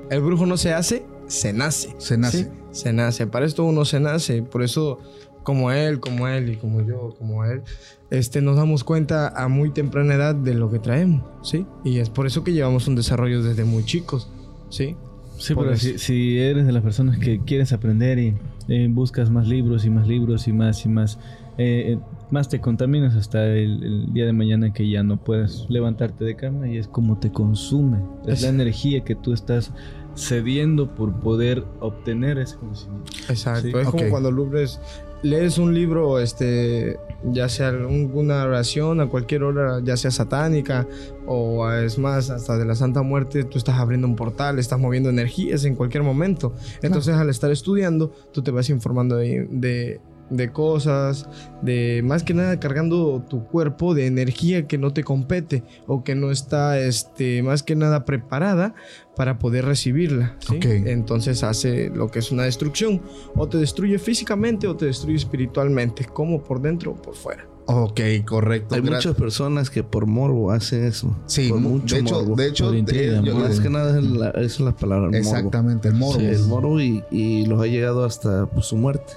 El 0.09 0.21
brujo 0.21 0.45
no 0.45 0.57
se 0.57 0.73
hace, 0.73 1.05
se 1.27 1.53
nace. 1.53 1.95
Se 1.97 2.17
nace. 2.17 2.43
Sí, 2.45 2.49
se 2.71 2.93
nace. 2.93 3.27
Para 3.27 3.45
esto 3.45 3.63
uno 3.63 3.85
se 3.85 3.99
nace. 3.99 4.41
Por 4.43 4.61
eso, 4.63 4.99
como 5.43 5.71
él, 5.71 5.99
como 5.99 6.27
él 6.27 6.49
y 6.49 6.55
como 6.57 6.81
yo, 6.81 7.15
como 7.17 7.45
él, 7.45 7.61
este, 8.09 8.41
nos 8.41 8.57
damos 8.57 8.83
cuenta 8.83 9.29
a 9.29 9.47
muy 9.47 9.71
temprana 9.71 10.15
edad 10.15 10.35
de 10.35 10.53
lo 10.53 10.69
que 10.69 10.79
traemos, 10.79 11.23
¿sí? 11.47 11.65
Y 11.85 11.99
es 11.99 12.09
por 12.09 12.27
eso 12.27 12.43
que 12.43 12.51
llevamos 12.51 12.87
un 12.89 12.95
desarrollo 12.95 13.41
desde 13.41 13.63
muy 13.63 13.85
chicos, 13.85 14.29
¿sí? 14.69 14.97
Sí, 15.37 15.55
pero 15.55 15.71
Pones- 15.71 15.77
si, 15.79 15.97
si 15.97 16.37
eres 16.39 16.65
de 16.67 16.71
las 16.73 16.83
personas 16.83 17.17
que 17.17 17.39
quieres 17.39 17.71
aprender 17.73 18.19
y 18.19 18.35
eh, 18.67 18.87
buscas 18.91 19.29
más 19.31 19.47
libros 19.47 19.85
y 19.85 19.89
más 19.89 20.07
libros 20.07 20.47
y 20.47 20.53
más 20.53 20.85
y 20.85 20.89
más, 20.89 21.17
eh, 21.57 21.93
eh, 21.93 21.99
más 22.31 22.49
te 22.49 22.59
contaminas 22.61 23.15
hasta 23.15 23.45
el, 23.45 23.83
el 23.83 24.13
día 24.13 24.25
de 24.25 24.33
mañana 24.33 24.73
que 24.73 24.89
ya 24.89 25.03
no 25.03 25.17
puedes 25.23 25.65
levantarte 25.69 26.23
de 26.25 26.35
cama 26.35 26.67
y 26.69 26.77
es 26.77 26.87
como 26.87 27.19
te 27.19 27.31
consume. 27.31 27.99
Es, 28.25 28.35
Es- 28.35 28.41
la 28.43 28.49
energía 28.49 29.03
que 29.03 29.15
tú 29.15 29.33
estás 29.33 29.71
cediendo 30.15 30.93
por 30.93 31.19
poder 31.19 31.63
obtener 31.79 32.37
ese 32.37 32.57
conocimiento. 32.57 33.11
Exacto. 33.29 33.61
Sí, 33.61 33.73
es 33.75 33.87
como 33.87 34.09
cuando 34.09 34.31
lees, 34.31 34.79
lees 35.23 35.57
un 35.57 35.73
libro, 35.73 36.19
este, 36.19 36.97
ya 37.31 37.47
sea 37.47 37.69
un- 37.71 38.11
una 38.13 38.43
oración 38.43 38.99
a 38.99 39.07
cualquier 39.07 39.43
hora, 39.43 39.79
ya 39.83 39.95
sea 39.95 40.11
satánica 40.11 40.85
o 41.27 41.69
es 41.71 41.97
más, 41.97 42.29
hasta 42.29 42.57
de 42.57 42.65
la 42.65 42.75
Santa 42.75 43.03
Muerte, 43.03 43.43
tú 43.45 43.57
estás 43.57 43.75
abriendo 43.79 44.05
un 44.07 44.15
portal, 44.17 44.59
estás 44.59 44.79
moviendo 44.79 45.09
energías 45.09 45.63
en 45.63 45.75
cualquier 45.75 46.03
momento. 46.03 46.53
Entonces, 46.81 47.15
al 47.15 47.29
estar 47.29 47.51
estudiando, 47.51 48.11
tú 48.33 48.41
te 48.41 48.51
vas 48.51 48.69
informando 48.69 49.15
de, 49.15 49.47
de, 49.49 50.01
de 50.31 50.51
cosas, 50.51 51.27
de 51.61 52.01
más 52.03 52.23
que 52.23 52.33
nada 52.33 52.59
cargando 52.59 53.21
tu 53.29 53.45
cuerpo 53.45 53.93
de 53.93 54.07
energía 54.07 54.65
que 54.67 54.77
no 54.77 54.93
te 54.93 55.03
compete 55.03 55.63
o 55.87 56.03
que 56.03 56.15
no 56.15 56.31
está, 56.31 56.79
este, 56.79 57.43
más 57.43 57.61
que 57.61 57.75
nada 57.75 58.05
preparada 58.05 58.73
para 59.15 59.37
poder 59.37 59.65
recibirla. 59.65 60.37
¿sí? 60.39 60.59
Entonces 60.63 61.43
hace 61.43 61.91
lo 61.93 62.09
que 62.09 62.19
es 62.19 62.31
una 62.31 62.43
destrucción. 62.43 63.01
O 63.35 63.47
te 63.47 63.57
destruye 63.57 63.99
físicamente 63.99 64.67
o 64.67 64.75
te 64.75 64.85
destruye 64.85 65.17
espiritualmente, 65.17 66.05
como 66.05 66.43
por 66.43 66.61
dentro 66.61 66.91
o 66.91 66.95
por 66.95 67.13
fuera. 67.15 67.45
Ok, 67.67 68.01
correcto. 68.25 68.75
Hay 68.75 68.81
muchas 68.81 69.15
personas 69.15 69.69
que 69.69 69.83
por 69.83 70.05
morbo 70.07 70.51
hacen 70.51 70.83
eso. 70.83 71.15
Sí, 71.27 71.49
por 71.49 71.59
mucho 71.59 71.95
de 71.95 72.01
hecho, 72.01 72.15
morbo. 72.15 72.35
de 72.35 72.47
hecho, 72.47 72.73
eh, 72.73 73.21
yo- 73.23 73.33
morbo. 73.33 73.47
Más 73.47 73.59
que 73.59 73.69
nada 73.69 73.99
es 73.99 74.03
la, 74.05 74.29
esa 74.31 74.39
es 74.41 74.59
la 74.59 74.75
palabra, 74.75 75.05
el 75.17 75.23
morbo. 75.23 75.37
exactamente, 75.37 75.87
el 75.89 75.93
morbo. 75.93 76.19
Sí, 76.19 76.25
el 76.25 76.43
morbo 76.47 76.81
y, 76.81 77.03
y 77.11 77.45
los 77.45 77.61
ha 77.61 77.67
llegado 77.67 78.03
hasta 78.03 78.47
pues, 78.47 78.65
su 78.65 78.77
muerte. 78.77 79.13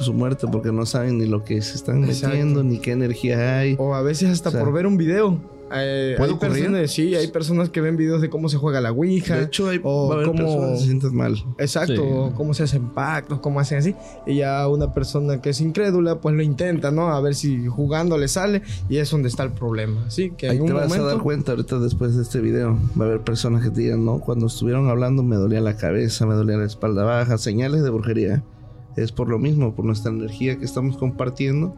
Su 0.00 0.12
muerte 0.12 0.46
porque 0.50 0.72
no 0.72 0.84
saben 0.86 1.18
ni 1.18 1.26
lo 1.26 1.42
que 1.44 1.60
se 1.62 1.74
están 1.74 2.04
Exacto. 2.04 2.28
metiendo, 2.28 2.62
ni 2.62 2.78
qué 2.78 2.92
energía 2.92 3.58
hay. 3.58 3.76
O 3.78 3.94
a 3.94 4.02
veces 4.02 4.30
hasta 4.30 4.50
O 4.50 4.52
sea, 4.52 4.60
por 4.62 4.72
ver 4.72 4.86
un 4.86 4.96
video. 4.96 5.38
Eh, 5.74 6.14
¿puede 6.16 6.30
hay 6.30 6.36
ocurrir? 6.36 6.52
personas, 6.66 6.90
sí, 6.92 7.16
hay 7.16 7.26
personas 7.26 7.70
que 7.70 7.80
ven 7.80 7.96
videos 7.96 8.20
de 8.20 8.30
cómo 8.30 8.48
se 8.48 8.56
juega 8.56 8.80
la 8.80 8.92
Ouija. 8.92 9.36
De 9.36 9.44
hecho, 9.46 9.68
hay, 9.68 9.80
o 9.82 10.06
va 10.06 10.12
a 10.14 10.16
haber 10.18 10.26
cómo- 10.28 10.38
personas 10.44 10.70
que 10.70 10.76
se 10.78 10.84
sienten 10.84 11.16
mal. 11.16 11.34
Exacto, 11.58 12.28
Sí. 12.28 12.32
cómo 12.36 12.54
se 12.54 12.62
hacen 12.62 12.90
pactos, 12.90 13.40
cómo 13.40 13.58
hacen 13.58 13.78
así. 13.78 13.92
Y 14.28 14.36
ya 14.36 14.68
una 14.68 14.94
persona 14.94 15.40
que 15.42 15.50
es 15.50 15.60
incrédula, 15.60 16.20
pues 16.20 16.36
lo 16.36 16.42
intenta, 16.44 16.92
¿no? 16.92 17.08
A 17.08 17.20
ver 17.20 17.34
si 17.34 17.66
jugando 17.66 18.16
le 18.16 18.28
sale. 18.28 18.62
Y 18.88 18.98
es 18.98 19.10
donde 19.10 19.26
está 19.28 19.42
el 19.42 19.50
problema. 19.52 20.04
Así 20.06 20.30
que 20.36 20.50
Ahí 20.50 20.56
en 20.58 20.62
un 20.62 20.68
te 20.68 20.72
vas 20.74 20.84
momento. 20.88 21.08
a 21.08 21.12
dar 21.14 21.22
cuenta 21.22 21.50
ahorita 21.52 21.80
después 21.80 22.14
de 22.14 22.22
este 22.22 22.40
video. 22.40 22.78
Va 22.96 23.06
a 23.06 23.08
haber 23.08 23.22
personas 23.22 23.64
que 23.64 23.70
te 23.70 23.80
digan, 23.80 24.04
no, 24.04 24.20
cuando 24.20 24.46
estuvieron 24.46 24.88
hablando 24.88 25.24
me 25.24 25.34
dolía 25.34 25.60
la 25.60 25.76
cabeza, 25.76 26.26
me 26.26 26.34
dolía 26.34 26.58
la 26.58 26.66
espalda 26.66 27.02
baja, 27.02 27.38
señales 27.38 27.82
de 27.82 27.90
brujería. 27.90 28.44
Es 28.96 29.12
por 29.12 29.28
lo 29.28 29.38
mismo, 29.38 29.74
por 29.74 29.84
nuestra 29.84 30.10
energía 30.10 30.58
que 30.58 30.64
estamos 30.64 30.96
compartiendo. 30.96 31.74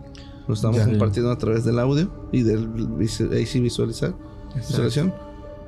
Lo 0.47 0.55
estamos 0.55 0.79
Ya. 0.79 0.87
compartiendo 0.87 1.31
a 1.31 1.37
través 1.39 1.65
del 1.65 1.79
audio 1.79 2.11
y 2.33 2.43
del 2.43 2.71
sí 3.47 3.61
visualizar, 3.61 4.15
visualización. 4.55 5.13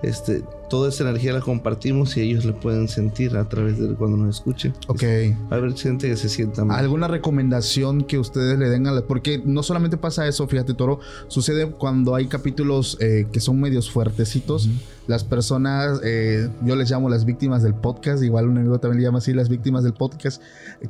Este, 0.02 0.43
toda 0.70 0.89
esa 0.89 1.02
energía 1.05 1.35
la 1.35 1.40
compartimos 1.40 2.16
y 2.16 2.22
ellos 2.22 2.44
la 2.47 2.55
pueden 2.55 2.89
sentir 2.89 3.36
a 3.36 3.48
través 3.48 3.78
de 3.78 3.94
cuando 3.94 4.16
nos 4.16 4.36
escuchen. 4.36 4.72
Ok. 4.86 5.02
Va 5.51 5.56
a 5.56 5.59
haber 5.59 5.77
gente 5.77 6.09
que 6.09 6.16
se 6.16 6.28
sienta 6.28 6.64
mal. 6.64 6.78
¿Alguna 6.78 7.06
recomendación 7.06 8.05
que 8.05 8.18
ustedes 8.18 8.59
le 8.59 8.70
den 8.70 8.86
a 8.86 8.93
la... 8.93 9.02
Porque 9.02 9.43
no 9.44 9.62
solamente 9.62 9.98
pasa 9.98 10.27
eso, 10.27 10.47
fíjate, 10.48 10.72
Toro. 10.72 11.01
Sucede 11.28 11.70
cuando 11.70 12.14
hay 12.14 12.27
capítulos 12.27 12.97
eh, 13.01 13.27
que 13.31 13.40
son 13.40 13.60
medios 13.60 13.90
fuertecitos. 13.90 14.70
Las 15.06 15.24
personas, 15.24 16.01
eh, 16.02 16.48
yo 16.62 16.77
les 16.77 16.90
llamo 16.90 17.10
las 17.10 17.24
víctimas 17.24 17.62
del 17.62 17.74
podcast. 17.74 18.22
Igual 18.22 18.48
un 18.48 18.56
amigo 18.56 18.78
también 18.78 19.01
le 19.01 19.06
llama 19.06 19.18
así, 19.18 19.35
las 19.35 19.48
víctimas 19.48 19.85
del 19.85 19.93
podcast. 19.93 20.40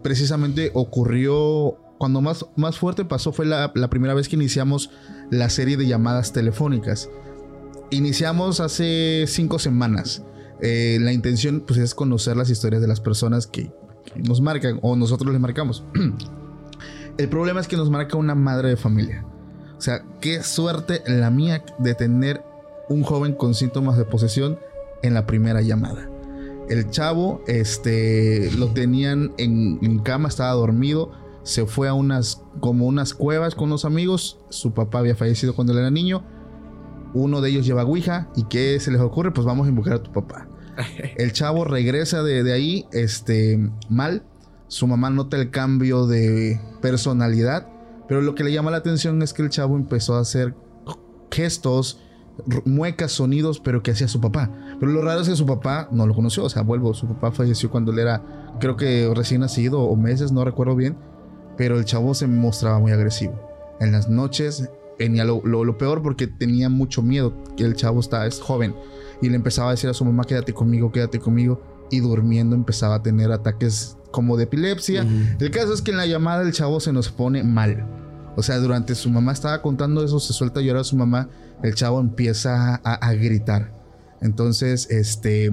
Precisamente 0.03 0.71
ocurrió... 0.75 1.79
Cuando 1.99 2.23
más, 2.23 2.47
más 2.57 2.79
fuerte 2.79 3.05
pasó 3.05 3.31
fue 3.31 3.45
la, 3.45 3.73
la 3.75 3.91
primera 3.91 4.15
vez 4.15 4.27
que 4.27 4.35
iniciamos 4.35 4.89
la 5.31 5.51
serie 5.51 5.77
de 5.77 5.87
llamadas 5.87 6.33
telefónicas. 6.33 7.11
Iniciamos 7.91 8.61
hace 8.61 9.25
cinco 9.27 9.59
semanas. 9.59 10.23
Eh, 10.63 10.99
la 11.01 11.13
intención 11.13 11.65
pues 11.67 11.79
es 11.79 11.95
conocer 11.95 12.37
las 12.37 12.51
historias 12.51 12.81
de 12.83 12.89
las 12.89 13.01
personas 13.01 13.47
que, 13.47 13.73
nos 14.17 14.41
marcan 14.41 14.79
o 14.83 14.97
nosotros 14.97 15.33
les 15.33 15.41
marcamos. 15.41 15.85
El 17.19 17.29
problema 17.29 17.61
es 17.61 17.69
que 17.69 17.77
nos 17.77 17.91
marca 17.91 18.17
una 18.17 18.35
madre 18.35 18.71
de 18.71 18.77
familia. 18.77 19.25
O 19.77 19.81
sea, 19.81 20.05
qué 20.21 20.43
suerte 20.43 21.03
la 21.07 21.31
mía 21.31 21.65
de 21.79 21.95
tener 21.95 22.43
un 22.89 23.03
joven 23.03 23.35
con 23.35 23.55
síntomas 23.55 23.97
de 23.97 24.05
posesión 24.05 24.59
en 25.03 25.15
la 25.15 25.27
primera 25.27 25.61
llamada. 25.61 26.09
El 26.69 26.91
chavo, 26.91 27.43
este, 27.47 28.51
lo 28.53 28.69
tenían 28.69 29.33
en, 29.39 29.79
en 29.83 29.99
cama, 30.01 30.29
estaba 30.29 30.53
dormido, 30.53 31.11
se 31.43 31.67
fue 31.67 31.89
a 31.89 31.95
unas, 31.95 32.43
como 32.61 32.87
unas 32.87 33.15
cuevas 33.15 33.55
con 33.55 33.71
los 33.71 33.85
amigos. 33.85 34.39
Su 34.51 34.73
papá 34.73 35.01
había 35.01 35.17
fallecido 35.17 35.55
cuando 35.55 35.73
él 35.73 35.81
era 35.81 35.91
niño. 35.91 36.23
Uno 37.15 37.41
de 37.41 37.51
ellos 37.51 37.67
lleva 37.67 37.85
Ouija 37.85 38.29
y 38.37 38.45
¿qué 38.45 38.79
se 38.81 38.91
les 38.91 39.01
ocurre? 39.01 39.33
Pues 39.33 39.47
vamos 39.47 39.67
a 39.67 39.71
invocar 39.71 39.95
a 39.95 40.03
tu 40.03 40.13
papá. 40.13 40.49
El 41.17 41.33
chavo 41.33 41.65
regresa 41.65 42.23
de, 42.23 42.43
de 42.43 42.53
ahí, 42.53 42.87
este, 42.93 43.71
mal. 43.89 44.25
Su 44.69 44.87
mamá 44.87 45.11
nota 45.11 45.37
el 45.37 45.51
cambio 45.51 46.07
de 46.07 46.61
personalidad. 46.81 47.67
Pero 48.07 48.23
lo 48.23 48.35
que 48.35 48.45
le 48.45 48.53
llama 48.53 48.71
la 48.71 48.77
atención 48.77 49.21
es 49.23 49.33
que 49.33 49.43
el 49.43 49.51
chavo 49.51 49.77
empezó 49.77 50.15
a 50.15 50.21
hacer 50.21 50.55
gestos, 51.31 52.01
muecas, 52.65 53.13
sonidos, 53.13 53.61
pero 53.61 53.83
que 53.83 53.91
hacía 53.91 54.09
su 54.09 54.21
papá. 54.21 54.51
Pero 54.79 54.93
lo 54.93 55.03
raro 55.03 55.21
es 55.21 55.29
que 55.29 55.37
su 55.37 55.47
papá 55.47 55.89
no 55.91 56.07
lo 56.07 56.15
conoció. 56.15 56.45
O 56.45 56.49
sea, 56.49 56.63
vuelvo, 56.63 56.95
su 56.95 57.07
papá 57.07 57.33
falleció 57.33 57.71
cuando 57.71 57.93
él 57.93 57.99
era, 57.99 58.57
creo 58.61 58.77
que 58.77 59.11
recién 59.15 59.41
nacido 59.41 59.81
o 59.81 59.97
meses, 59.97 60.33
no 60.33 60.45
recuerdo 60.45 60.77
bien. 60.77 60.97
Pero 61.57 61.79
el 61.79 61.85
chavo 61.85 62.15
se 62.15 62.27
mostraba 62.27 62.79
muy 62.79 62.93
agresivo. 62.93 63.35
En 63.81 63.93
las 63.93 64.09
noches 64.09 64.71
lo, 65.09 65.41
lo- 65.45 65.65
lo 65.65 65.79
peor 65.79 66.03
porque 66.03 66.27
tenía 66.27 66.69
mucho 66.69 67.03
miedo. 67.03 67.35
Que 67.57 67.65
el 67.65 67.75
chavo 67.75 68.01
está, 68.01 68.27
es 68.27 68.41
joven. 68.41 68.75
Y 69.23 69.29
le 69.29 69.37
empezaba 69.37 69.69
a 69.69 69.71
decir 69.73 69.91
a 69.91 69.95
su 69.95 70.05
mamá, 70.05 70.25
quédate 70.25 70.53
conmigo, 70.53 70.91
quédate 70.93 71.19
conmigo. 71.21 71.63
Y 71.91 72.01
durmiendo 72.01 72.55
empezaba 72.57 72.97
a 72.97 73.03
tener 73.03 73.33
ataques 73.33 73.97
como 74.13 74.37
de 74.37 74.45
epilepsia. 74.45 75.07
El 75.39 75.51
caso 75.51 75.73
es 75.75 75.83
que 75.83 75.91
en 75.91 75.97
la 75.97 76.07
llamada 76.07 76.43
el 76.43 76.53
chavo 76.53 76.81
se 76.81 76.93
nos 76.93 77.11
pone 77.11 77.43
mal. 77.43 77.87
O 78.37 78.43
sea, 78.43 78.59
durante 78.59 78.95
su 78.95 79.11
mamá 79.11 79.33
estaba 79.33 79.61
contando 79.61 80.05
eso, 80.05 80.21
se 80.21 80.33
suelta 80.33 80.61
a 80.61 80.63
llorar 80.63 80.83
a 80.83 80.85
su 80.85 80.97
mamá, 80.97 81.29
el 81.63 81.75
chavo 81.75 82.01
empieza 82.01 82.77
a, 82.77 82.95
a 82.95 83.13
gritar. 83.15 83.75
Entonces, 84.21 84.89
este, 84.91 85.51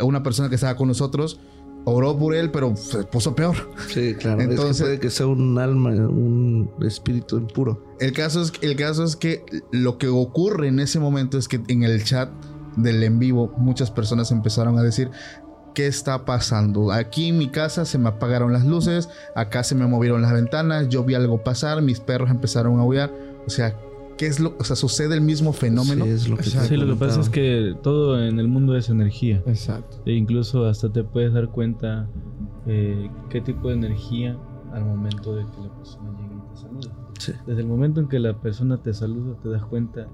una 0.00 0.22
persona 0.22 0.48
que 0.48 0.56
estaba 0.56 0.74
con 0.76 0.88
nosotros 0.88 1.40
oró 1.88 2.18
por 2.18 2.34
él, 2.34 2.50
pero 2.50 2.76
se 2.76 3.04
puso 3.04 3.34
peor. 3.34 3.54
Sí, 3.88 4.14
claro. 4.16 4.40
Entonces- 4.42 4.70
es 4.72 4.76
que 4.78 4.84
puede 4.84 5.00
que 5.00 5.10
sea 5.10 5.26
un 5.28 5.56
alma, 5.58 5.90
un 5.90 6.68
espíritu 6.84 7.38
impuro. 7.38 7.82
El 8.00 8.12
caso, 8.12 8.42
es, 8.42 8.52
el 8.60 8.76
caso 8.76 9.04
es 9.04 9.14
que 9.16 9.44
lo 9.70 9.96
que 9.96 10.08
ocurre 10.08 10.68
en 10.68 10.80
ese 10.80 10.98
momento 10.98 11.38
es 11.38 11.48
que 11.48 11.60
en 11.68 11.84
el 11.84 12.02
chat 12.04 12.28
del 12.76 13.02
en 13.04 13.18
vivo 13.18 13.54
muchas 13.56 13.90
personas 13.90 14.32
empezaron 14.32 14.78
a 14.78 14.82
decir, 14.82 15.10
¿qué 15.74 15.86
está 15.86 16.24
pasando? 16.24 16.90
Aquí 16.90 17.28
en 17.28 17.38
mi 17.38 17.50
casa 17.50 17.84
se 17.84 17.98
me 17.98 18.08
apagaron 18.08 18.52
las 18.52 18.64
luces, 18.66 19.08
acá 19.36 19.62
se 19.62 19.76
me 19.76 19.86
movieron 19.86 20.22
las 20.22 20.32
ventanas, 20.32 20.88
yo 20.88 21.04
vi 21.04 21.14
algo 21.14 21.44
pasar, 21.44 21.82
mis 21.82 22.00
perros 22.00 22.30
empezaron 22.30 22.78
a 22.78 22.82
aullar. 22.82 23.12
O 23.46 23.50
sea, 23.50 23.76
¿qué 24.18 24.26
es 24.26 24.40
lo? 24.40 24.56
O 24.58 24.64
sea, 24.64 24.76
sucede 24.76 25.14
el 25.14 25.20
mismo 25.20 25.52
fenómeno. 25.52 26.04
Sí, 26.04 26.10
es 26.10 26.28
lo 26.28 26.36
que. 26.36 26.44
Sí, 26.44 26.76
lo 26.76 26.86
que 26.86 26.96
pasa 26.98 27.20
es 27.20 27.28
que 27.28 27.74
todo 27.82 28.22
en 28.22 28.38
el 28.38 28.48
mundo 28.48 28.76
es 28.76 28.88
energía. 28.88 29.42
Exacto. 29.46 29.98
E 30.06 30.12
incluso 30.12 30.66
hasta 30.66 30.90
te 30.92 31.04
puedes 31.04 31.32
dar 31.32 31.48
cuenta 31.48 32.08
eh, 32.66 33.10
qué 33.30 33.40
tipo 33.40 33.68
de 33.68 33.74
energía 33.74 34.36
al 34.72 34.84
momento 34.84 35.34
de 35.36 35.44
que 35.44 35.60
la 35.62 35.74
persona 35.76 36.10
llegue 36.18 36.34
y 36.34 36.54
te 36.54 36.60
saluda. 36.60 36.98
Sí. 37.18 37.32
Desde 37.46 37.60
el 37.62 37.66
momento 37.66 38.00
en 38.00 38.08
que 38.08 38.18
la 38.18 38.38
persona 38.40 38.76
te 38.82 38.92
saluda, 38.92 39.36
te 39.42 39.48
das 39.48 39.64
cuenta 39.64 40.06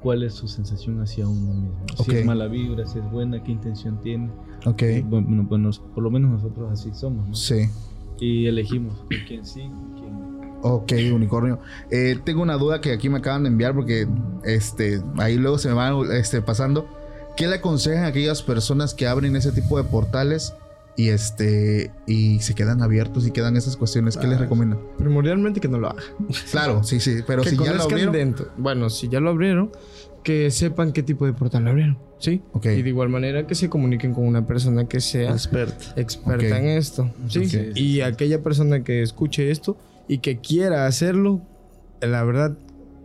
cuál 0.00 0.22
es 0.22 0.34
su 0.34 0.46
sensación 0.48 1.00
hacia 1.00 1.26
uno 1.28 1.52
mismo. 1.54 1.78
Ok. 1.98 2.10
Si 2.10 2.16
es 2.16 2.26
mala 2.26 2.46
vibra, 2.46 2.86
si 2.86 2.98
es 2.98 3.10
buena, 3.10 3.42
qué 3.42 3.52
intención 3.52 4.00
tiene. 4.00 4.30
Ok. 4.64 4.82
Bueno, 5.04 5.42
nos- 5.58 5.78
por 5.80 6.02
lo 6.04 6.10
menos 6.10 6.30
nosotros 6.30 6.70
así 6.72 6.90
somos. 6.94 7.28
¿no? 7.28 7.34
Sí. 7.34 7.66
Y 8.20 8.46
elegimos 8.46 8.94
quién 9.28 9.44
sí 9.44 9.68
quién 9.94 10.12
no. 10.18 10.35
Ok, 10.62 10.92
unicornio. 11.12 11.58
Eh, 11.90 12.18
tengo 12.24 12.42
una 12.42 12.54
duda 12.56 12.80
que 12.80 12.92
aquí 12.92 13.08
me 13.08 13.18
acaban 13.18 13.42
de 13.44 13.48
enviar 13.50 13.74
porque 13.74 14.06
este, 14.44 15.00
ahí 15.18 15.36
luego 15.36 15.58
se 15.58 15.68
me 15.68 15.74
van 15.74 15.96
este, 16.12 16.42
pasando. 16.42 16.88
¿Qué 17.36 17.46
le 17.46 17.56
aconsejan 17.56 18.04
a 18.04 18.08
aquellas 18.08 18.42
personas 18.42 18.94
que 18.94 19.06
abren 19.06 19.36
ese 19.36 19.52
tipo 19.52 19.76
de 19.76 19.84
portales 19.84 20.54
y 20.96 21.10
este 21.10 21.90
y 22.06 22.38
se 22.40 22.54
quedan 22.54 22.82
abiertos 22.82 23.26
y 23.26 23.30
quedan 23.30 23.56
esas 23.56 23.76
cuestiones? 23.76 24.16
¿Qué 24.16 24.26
les 24.26 24.38
Ah. 24.38 24.42
recomiendan? 24.42 24.80
Primordialmente 24.98 25.60
que 25.60 25.68
no 25.68 25.78
lo 25.78 25.90
haga. 25.90 26.02
Claro, 26.50 26.82
sí, 26.82 26.98
sí, 27.00 27.18
pero 27.26 27.42
que 27.42 27.50
si 27.50 27.56
ya 27.58 27.74
lo 27.74 27.82
abrieron. 27.82 28.12
dentro. 28.14 28.48
Bueno, 28.56 28.88
si 28.88 29.08
ya 29.08 29.20
lo 29.20 29.30
abrieron, 29.30 29.70
que 30.22 30.50
sepan 30.50 30.92
qué 30.92 31.02
tipo 31.02 31.26
de 31.26 31.34
portal 31.34 31.64
lo 31.64 31.70
abrieron. 31.70 31.98
¿Sí? 32.18 32.40
Ok. 32.54 32.64
Y 32.66 32.80
de 32.82 32.88
igual 32.88 33.10
manera 33.10 33.46
que 33.46 33.54
se 33.54 33.68
comuniquen 33.68 34.14
con 34.14 34.26
una 34.26 34.46
persona 34.46 34.88
que 34.88 35.00
sea 35.02 35.32
Experta. 35.32 35.92
en 36.58 36.68
esto. 36.68 37.10
sí, 37.28 37.46
y 37.74 38.00
aquella 38.00 38.42
persona 38.42 38.82
que 38.82 39.02
escuche 39.02 39.50
esto 39.50 39.76
y 40.08 40.18
que 40.18 40.38
quiera 40.40 40.86
hacerlo, 40.86 41.40
la 42.00 42.22
verdad, 42.24 42.56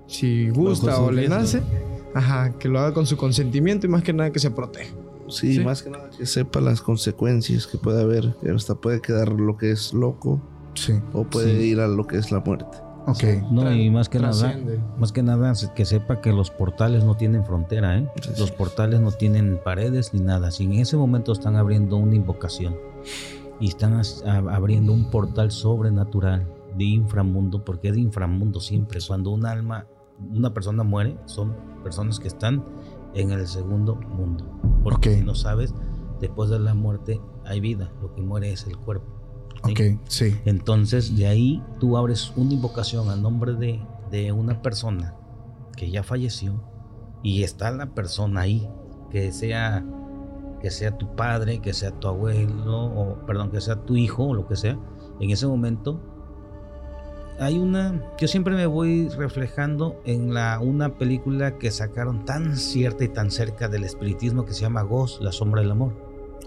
si 0.08 0.50
gusta 0.50 1.00
o 1.02 1.12
le 1.12 1.28
nace, 1.30 1.62
ajá, 2.14 2.58
que 2.60 2.68
lo 2.68 2.80
haga 2.80 2.94
con 2.94 3.06
su 3.08 3.18
consentimiento 3.18 3.88
y 3.88 3.90
más 3.90 4.04
que 4.04 4.14
nada 4.14 4.32
que 4.32 4.40
se 4.40 4.52
proteja. 4.52 4.94
Sí, 5.28 5.56
Sí. 5.56 5.60
más 5.64 5.82
que 5.82 5.90
nada 5.90 6.10
que 6.10 6.26
sepa 6.26 6.60
las 6.60 6.82
consecuencias 6.82 7.66
que 7.66 7.78
puede 7.78 8.02
haber. 8.02 8.36
Que 8.42 8.52
hasta 8.52 8.76
puede 8.76 9.02
quedar 9.02 9.30
lo 9.30 9.56
que 9.58 9.72
es 9.72 9.94
loco 9.94 10.42
Sí. 10.74 10.94
o 11.14 11.24
puede 11.24 11.58
Sí. 11.58 11.68
ir 11.70 11.80
a 11.80 11.88
lo 11.88 12.06
que 12.06 12.18
es 12.18 12.32
la 12.34 12.42
muerte. 12.42 12.78
Ok. 13.08 13.24
No, 13.50 13.74
y 13.74 13.90
más 13.90 14.10
que 14.10 14.20
nada, 14.20 14.38
Trasciende. 14.38 14.80
más 15.00 15.12
que 15.14 15.24
nada 15.24 15.54
que 15.74 15.86
sepa 15.86 16.20
que 16.22 16.32
los 16.34 16.52
portales 16.52 17.04
no 17.06 17.16
tienen 17.16 17.44
frontera, 17.46 17.98
¿eh? 17.98 18.08
Sí, 18.22 18.30
Los 18.38 18.50
sí. 18.50 18.56
portales 18.58 19.00
no 19.00 19.12
tienen 19.12 19.58
paredes 19.64 20.14
ni 20.14 20.20
nada. 20.20 20.52
Si 20.52 20.66
en 20.66 20.74
ese 20.74 20.98
momento 20.98 21.32
están 21.32 21.56
abriendo 21.56 21.96
una 21.96 22.14
invocación 22.16 22.76
y 23.60 23.70
están 23.70 24.00
abriendo 24.26 24.92
un 24.92 25.10
portal 25.10 25.50
sobrenatural 25.52 26.46
de 26.78 26.86
inframundo, 26.86 27.64
porque 27.64 27.90
es 27.90 27.96
de 27.96 28.02
inframundo 28.02 28.60
siempre. 28.60 29.00
Cuando 29.06 29.32
un 29.32 29.46
alma, 29.46 29.88
una 30.34 30.54
persona 30.54 30.84
muere, 30.84 31.18
son 31.26 31.56
personas 31.84 32.20
que 32.20 32.28
están 32.28 32.64
en 33.14 33.32
el 33.32 33.48
segundo 33.48 33.96
mundo. 33.96 34.46
Porque 34.84 35.10
Ok. 35.10 35.16
si 35.18 35.22
no 35.24 35.36
sabes, 35.36 35.74
después 36.20 36.50
de 36.50 36.60
la 36.60 36.74
muerte 36.74 37.20
hay 37.46 37.60
vida. 37.60 37.92
Lo 38.02 38.14
que 38.14 38.22
muere 38.22 38.52
es 38.52 38.66
el 38.68 38.78
cuerpo. 38.78 39.06
¿sí? 39.66 39.72
Ok, 39.72 40.02
sí. 40.08 40.36
Entonces, 40.46 41.16
de 41.16 41.28
ahí 41.28 41.64
tú 41.80 41.98
abres 41.98 42.34
una 42.36 42.54
invocación 42.54 43.10
a 43.10 43.16
nombre 43.16 43.54
de, 43.54 43.86
de 44.10 44.32
una 44.32 44.62
persona 44.62 45.16
que 45.76 45.90
ya 45.92 46.04
falleció 46.04 46.64
y 47.24 47.44
está 47.44 47.72
la 47.72 47.88
persona 47.94 48.42
ahí, 48.42 48.68
que 49.10 49.32
sea 49.32 49.86
que 50.62 50.70
sea 50.70 50.96
tu 50.96 51.16
padre, 51.16 51.60
que 51.60 51.74
sea 51.74 51.90
tu 52.00 52.08
abuelo, 52.08 52.86
o 52.86 53.26
perdón, 53.26 53.50
que 53.50 53.60
sea 53.62 53.84
tu 53.84 53.96
hijo 53.96 54.26
o 54.28 54.34
lo 54.36 54.48
que 54.48 54.56
sea. 54.56 54.78
En 55.20 55.32
ese 55.32 55.48
momento 55.48 56.00
hay 57.42 57.58
una 57.58 58.02
yo 58.20 58.28
siempre 58.28 58.56
me 58.56 58.66
voy 58.68 59.10
reflejando 59.10 60.00
en 60.06 60.34
la 60.34 60.60
una 60.62 60.98
película 60.98 61.58
que 61.58 61.72
sacaron 61.72 62.24
tan 62.24 62.56
cierta 62.56 63.04
y 63.04 63.08
tan 63.10 63.32
cerca 63.32 63.68
del 63.68 63.84
espiritismo 63.84 64.46
que 64.46 64.54
se 64.54 64.62
llama 64.62 64.84
Ghost, 64.84 65.22
la 65.22 65.32
sombra 65.32 65.62
del 65.62 65.72
amor. 65.72 65.94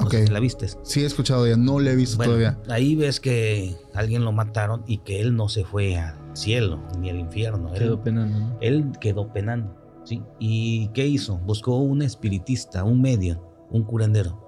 No 0.01 0.11
sé 0.11 0.19
Ok. 0.23 0.27
si 0.29 0.33
la 0.33 0.41
vistes. 0.41 0.79
Sí, 0.83 1.03
he 1.03 1.07
escuchado 1.07 1.47
ya. 1.47 1.57
No 1.57 1.79
le 1.79 1.93
he 1.93 1.97
visto 1.97 2.17
Bueno, 2.17 2.33
todavía. 2.35 2.59
Ahí 2.69 2.97
ves 2.97 3.21
que 3.21 3.77
alguien 3.95 4.25
lo 4.25 4.33
mataron 4.33 4.83
y 4.87 4.99
que 4.99 5.21
él 5.21 5.37
no 5.37 5.49
se 5.49 5.65
fue 5.65 5.97
al 5.97 6.17
cielo 6.37 6.81
ni 6.99 7.11
al 7.11 7.19
infierno. 7.19 7.73
Él, 7.75 7.79
Quedó 7.81 8.03
penando, 8.03 8.39
¿no? 8.39 8.59
él 8.61 8.93
quedó 9.01 9.33
penando. 9.33 9.77
¿sí? 10.05 10.23
¿Y 10.39 10.89
qué 10.89 11.07
hizo? 11.07 11.39
Buscó 11.39 11.77
un 11.79 12.03
espiritista, 12.03 12.83
un 12.85 13.01
medio, 13.03 13.41
un 13.71 13.85
curandero. 13.85 14.43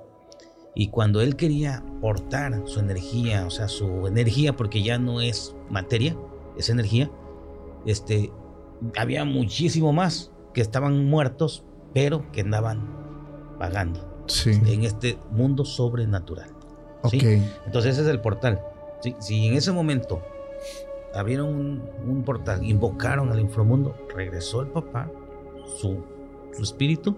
Y 0.75 0.89
cuando 0.89 1.21
él 1.21 1.37
quería 1.37 1.83
portar 2.01 2.63
su 2.67 2.81
energía, 2.81 3.47
o 3.47 3.51
sea, 3.51 3.67
su 3.69 4.07
energía, 4.07 4.57
porque 4.57 4.83
ya 4.83 4.99
no 4.99 5.21
es 5.21 5.55
materia, 5.71 6.17
es 6.59 6.69
energía, 6.71 7.11
este, 7.85 8.33
había 8.97 9.25
muchísimo 9.25 9.93
más 9.93 10.33
que 10.55 10.61
estaban 10.61 11.07
muertos, 11.09 11.65
pero 11.95 12.31
que 12.33 12.41
andaban 12.43 12.89
vagando 13.59 14.01
Sí. 14.27 14.51
en 14.67 14.85
este 14.85 15.19
mundo 15.31 15.65
sobrenatural. 15.65 16.51
¿sí? 17.11 17.19
Entonces 17.67 17.93
ese 17.93 18.03
es 18.03 18.09
el 18.09 18.21
portal. 18.21 18.61
¿sí? 19.01 19.15
Si 19.21 19.47
en 19.47 19.55
ese 19.55 19.73
momento 19.73 20.21
abrieron 21.15 21.49
un, 21.49 21.83
un 22.07 22.23
portal, 22.25 22.65
invocaron 22.65 23.31
al 23.31 23.41
inframundo, 23.41 23.95
regresó 24.15 24.63
el 24.63 24.69
papá, 24.69 25.11
su, 25.79 26.03
su 26.53 26.63
espíritu, 26.63 27.17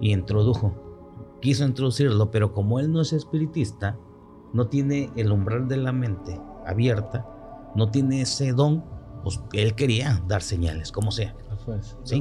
y 0.00 0.12
introdujo. 0.12 0.72
Quiso 1.40 1.64
introducirlo, 1.64 2.30
pero 2.30 2.52
como 2.52 2.80
él 2.80 2.90
no 2.90 3.00
es 3.00 3.12
espiritista, 3.12 3.96
no 4.52 4.66
tiene 4.68 5.10
el 5.16 5.30
umbral 5.30 5.68
de 5.68 5.76
la 5.76 5.92
mente 5.92 6.40
abierta, 6.66 7.28
no 7.74 7.90
tiene 7.90 8.20
ese 8.22 8.52
don, 8.52 8.84
pues 9.22 9.40
él 9.52 9.74
quería 9.74 10.22
dar 10.28 10.42
señales, 10.42 10.92
como 10.92 11.10
sea. 11.10 11.34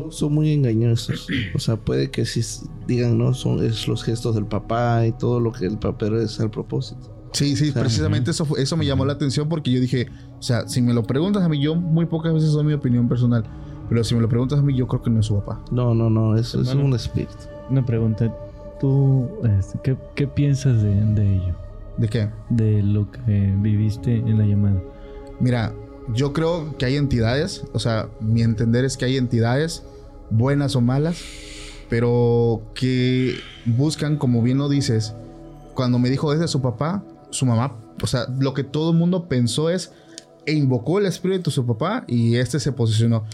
Son 0.10 0.34
muy 0.34 0.52
engañosos. 0.54 1.28
O 1.54 1.60
sea, 1.60 1.76
puede 1.76 2.10
que 2.12 2.26
si 2.26 2.42
digan, 2.88 3.18
no, 3.18 3.34
son 3.34 3.64
es 3.64 3.88
los 3.88 4.04
gestos 4.04 4.36
del 4.36 4.46
papá 4.46 5.06
y 5.06 5.12
todo 5.12 5.40
lo 5.40 5.52
que 5.52 5.66
el 5.66 5.78
papel 5.78 6.16
es 6.16 6.40
al 6.40 6.50
propósito. 6.50 7.10
Sí, 7.34 7.56
sí, 7.56 7.72
sea, 7.72 7.82
precisamente 7.82 8.32
eso, 8.32 8.46
fue- 8.46 8.62
eso 8.62 8.78
me 8.78 8.86
llamó 8.86 9.06
la 9.06 9.14
atención 9.14 9.50
porque 9.50 9.72
yo 9.72 9.82
dije, 9.82 10.08
o 10.38 10.42
sea, 10.42 10.68
si 10.68 10.82
me 10.82 10.94
lo 10.94 11.04
preguntas 11.04 11.44
a 11.44 11.50
mí, 11.50 11.60
yo 11.60 11.76
muy 11.76 12.06
pocas 12.06 12.32
veces 12.34 12.52
doy 12.52 12.64
mi 12.64 12.74
opinión 12.74 13.10
personal, 13.10 13.44
pero 13.90 14.04
si 14.04 14.14
me 14.16 14.22
lo 14.22 14.30
preguntas 14.30 14.60
a 14.60 14.62
mí, 14.62 14.76
yo 14.78 14.88
creo 14.88 15.02
que 15.02 15.10
no 15.10 15.20
es 15.20 15.26
su 15.26 15.36
papá. 15.40 15.64
No, 15.72 15.94
no, 15.96 16.10
no, 16.12 16.38
eso 16.38 16.62
es 16.62 16.74
un 16.74 16.94
espíritu. 16.94 17.34
Una 17.70 17.84
pregunta. 17.86 18.32
¿Tú 18.80 19.28
este, 19.60 19.80
¿qué, 19.84 19.98
qué 20.16 20.28
piensas 20.28 20.82
de, 20.84 20.94
de 20.94 21.36
ello? 21.36 21.56
¿De 21.98 22.08
qué? 22.08 22.30
De 22.50 22.84
lo 22.84 23.10
que 23.12 23.54
viviste 23.62 24.16
en 24.16 24.38
la 24.38 24.46
llamada. 24.46 24.80
Mira, 25.44 25.74
yo 26.14 26.32
creo 26.32 26.78
que 26.78 26.86
hay 26.86 26.96
entidades, 26.96 27.66
o 27.74 27.80
sea, 27.80 28.08
mi 28.22 28.44
entender 28.44 28.86
es 28.86 28.96
que 28.96 29.04
hay 29.04 29.18
entidades, 29.18 29.84
buenas 30.30 30.78
o 30.78 30.80
malas, 30.80 31.18
pero 31.90 32.62
que 32.74 33.36
buscan, 33.66 34.16
como 34.16 34.42
bien 34.42 34.58
lo 34.58 34.70
dices, 34.70 35.14
cuando 35.74 36.00
me 36.00 36.10
dijo 36.10 36.32
desde 36.32 36.48
su 36.48 36.62
papá, 36.62 37.04
su 37.30 37.46
mamá, 37.46 37.76
o 38.02 38.08
sea, 38.08 38.26
lo 38.40 38.54
que 38.54 38.64
todo 38.64 38.92
el 38.92 38.98
mundo 38.98 39.28
pensó 39.28 39.70
es, 39.70 39.92
e 40.46 40.54
invocó 40.54 40.98
el 40.98 41.08
espíritu 41.08 41.50
de 41.50 41.56
su 41.56 41.66
papá 41.66 42.06
y 42.08 42.38
este 42.38 42.62
se 42.62 42.72
posicionó. 42.72 43.26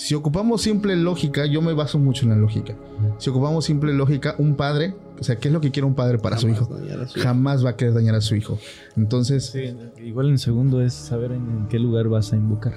Si 0.00 0.14
ocupamos 0.14 0.62
simple 0.62 0.94
lógica, 0.94 1.44
yo 1.46 1.60
me 1.60 1.72
baso 1.72 1.98
mucho 1.98 2.22
en 2.22 2.28
la 2.30 2.36
lógica. 2.36 2.76
Si 3.18 3.30
ocupamos 3.30 3.64
simple 3.64 3.92
lógica, 3.92 4.36
un 4.38 4.54
padre, 4.54 4.94
o 5.18 5.24
sea, 5.24 5.34
¿qué 5.40 5.48
es 5.48 5.54
lo 5.54 5.60
que 5.60 5.72
quiere 5.72 5.86
un 5.88 5.96
padre 5.96 6.18
para 6.18 6.38
su 6.38 6.48
hijo? 6.48 6.66
dañar 6.72 7.00
a 7.00 7.08
su 7.08 7.18
hijo. 7.18 7.26
Jamás 7.26 7.64
va 7.64 7.70
a 7.70 7.76
querer 7.76 7.94
dañar 7.94 8.14
a 8.14 8.20
su 8.20 8.36
hijo. 8.36 8.60
Entonces, 8.96 9.46
Sí, 9.46 9.74
igual 10.04 10.28
en 10.28 10.38
segundo 10.38 10.80
es 10.82 10.94
saber 10.94 11.32
en, 11.32 11.42
en 11.50 11.66
qué 11.68 11.80
lugar 11.80 12.06
vas 12.08 12.32
a 12.32 12.36
invocar. 12.36 12.74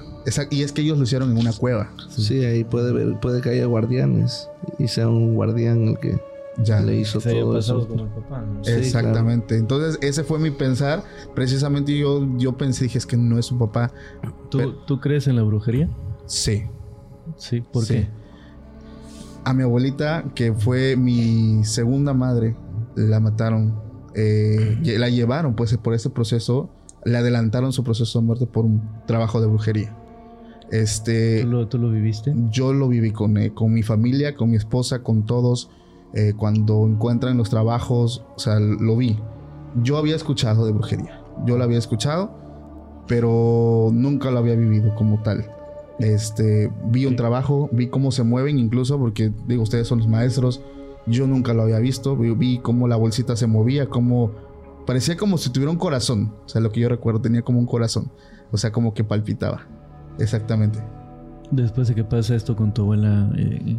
y 0.50 0.64
es 0.64 0.72
que 0.72 0.82
ellos 0.82 0.98
lo 0.98 1.04
hicieron 1.04 1.30
en 1.30 1.38
una 1.38 1.54
cueva. 1.54 1.92
Sí, 2.10 2.44
ahí 2.44 2.64
puede 2.64 2.92
ver, 2.92 3.20
puede 3.20 3.40
que 3.42 3.50
haya 3.50 3.66
guardianes 3.68 4.50
y 4.80 4.88
sea 4.88 5.08
un 5.08 5.36
guardián 5.36 5.90
el 5.90 6.00
que 6.00 6.20
Ya. 6.64 6.80
le 6.82 6.96
hizo 6.96 7.20
Se 7.22 7.34
todo 7.40 7.56
eso. 7.60 7.88
como 7.88 8.06
el 8.06 8.10
papá. 8.10 8.42
¿no? 8.42 8.64
Sí, 8.64 8.72
Exactamente. 8.72 9.58
Entonces, 9.58 10.00
ese 10.02 10.24
fue 10.24 10.40
mi 10.40 10.50
pensar. 10.50 11.04
Precisamente 11.36 11.96
yo, 11.96 12.28
yo 12.40 12.58
pensé, 12.58 12.86
dije, 12.86 12.98
es 12.98 13.06
que 13.06 13.16
no 13.16 13.38
es 13.38 13.46
su 13.46 13.60
papá. 13.60 13.92
¿Tú, 14.50 14.58
Pero- 14.58 14.74
¿Tú 14.88 15.00
crees 15.00 15.28
en 15.28 15.36
la 15.36 15.44
brujería? 15.44 15.88
Sí. 16.26 16.64
Sí, 17.42 17.62
¿por 17.62 17.84
Sí. 17.84 17.94
qué? 17.96 18.08
A 19.44 19.54
mi 19.54 19.64
abuelita, 19.64 20.26
que 20.36 20.54
fue 20.54 20.96
mi 20.96 21.64
segunda 21.64 22.14
madre, 22.14 22.56
la 22.96 23.20
mataron. 23.20 23.80
eh, 24.14 24.78
la 25.00 25.08
llevaron, 25.10 25.56
pues, 25.56 25.76
por 25.78 25.94
ese 25.94 26.10
proceso. 26.10 26.70
Le 27.06 27.18
adelantaron 27.18 27.72
su 27.72 27.82
proceso 27.84 28.20
de 28.20 28.26
muerte 28.26 28.46
por 28.46 28.66
un 28.66 28.82
trabajo 29.08 29.40
de 29.40 29.48
brujería. 29.48 29.96
Este. 30.70 31.42
¿Tú 31.44 31.48
lo, 31.48 31.68
tú 31.70 31.78
lo 31.78 31.90
viviste? 31.90 32.34
Yo 32.52 32.74
lo 32.74 32.88
viví 32.90 33.12
con, 33.12 33.38
eh, 33.38 33.54
con 33.54 33.72
mi 33.74 33.84
familia, 33.84 34.36
con 34.36 34.50
mi 34.50 34.58
esposa, 34.58 35.02
con 35.02 35.26
todos. 35.26 35.70
eh, 36.14 36.34
cuando 36.36 36.86
encuentran 36.86 37.38
los 37.38 37.50
trabajos, 37.50 38.26
o 38.36 38.40
sea, 38.40 38.60
lo 38.60 38.98
vi. 38.98 39.18
Yo 39.82 39.96
había 39.98 40.18
escuchado 40.18 40.66
de 40.66 40.74
brujería. 40.74 41.22
Yo 41.46 41.58
lo 41.58 41.64
había 41.64 41.78
escuchado, 41.78 42.32
pero 43.08 43.90
nunca 43.94 44.30
lo 44.30 44.40
había 44.40 44.56
vivido 44.56 44.94
como 44.96 45.22
tal. 45.24 45.50
Este, 46.02 46.72
vi 46.86 47.06
un 47.06 47.16
trabajo, 47.16 47.70
vi 47.72 47.88
cómo 47.88 48.12
se 48.12 48.24
mueven, 48.24 48.60
incluso 48.60 48.98
porque, 48.98 49.32
digo, 49.48 49.64
ustedes 49.64 49.88
son 49.88 50.00
los 50.00 50.08
maestros. 50.08 50.62
Yo 51.08 51.28
nunca 51.28 51.54
lo 51.54 51.64
había 51.64 51.80
visto. 51.80 52.16
Vi, 52.18 52.32
vi 52.32 52.60
cómo 52.60 52.88
la 52.88 52.96
bolsita 52.96 53.36
se 53.36 53.48
movía, 53.48 53.88
cómo. 53.88 54.32
Parecía 54.86 55.16
como 55.16 55.38
si 55.38 55.52
tuviera 55.52 55.72
un 55.72 55.78
corazón. 55.78 56.34
O 56.46 56.50
sea, 56.50 56.62
lo 56.62 56.72
que 56.72 56.80
yo 56.80 56.90
recuerdo, 56.90 57.22
tenía 57.22 57.42
como 57.44 57.60
un 57.60 57.66
corazón. 57.66 58.12
O 58.52 58.58
sea, 58.58 58.72
como 58.72 58.94
que 58.94 59.04
palpitaba. 59.04 59.68
Exactamente. 60.20 60.80
Después 61.52 61.88
de 61.88 61.96
que 61.96 62.04
pasa 62.04 62.36
esto 62.36 62.56
con 62.56 62.74
tu 62.74 62.84
abuela, 62.84 63.32
eh, 63.38 63.78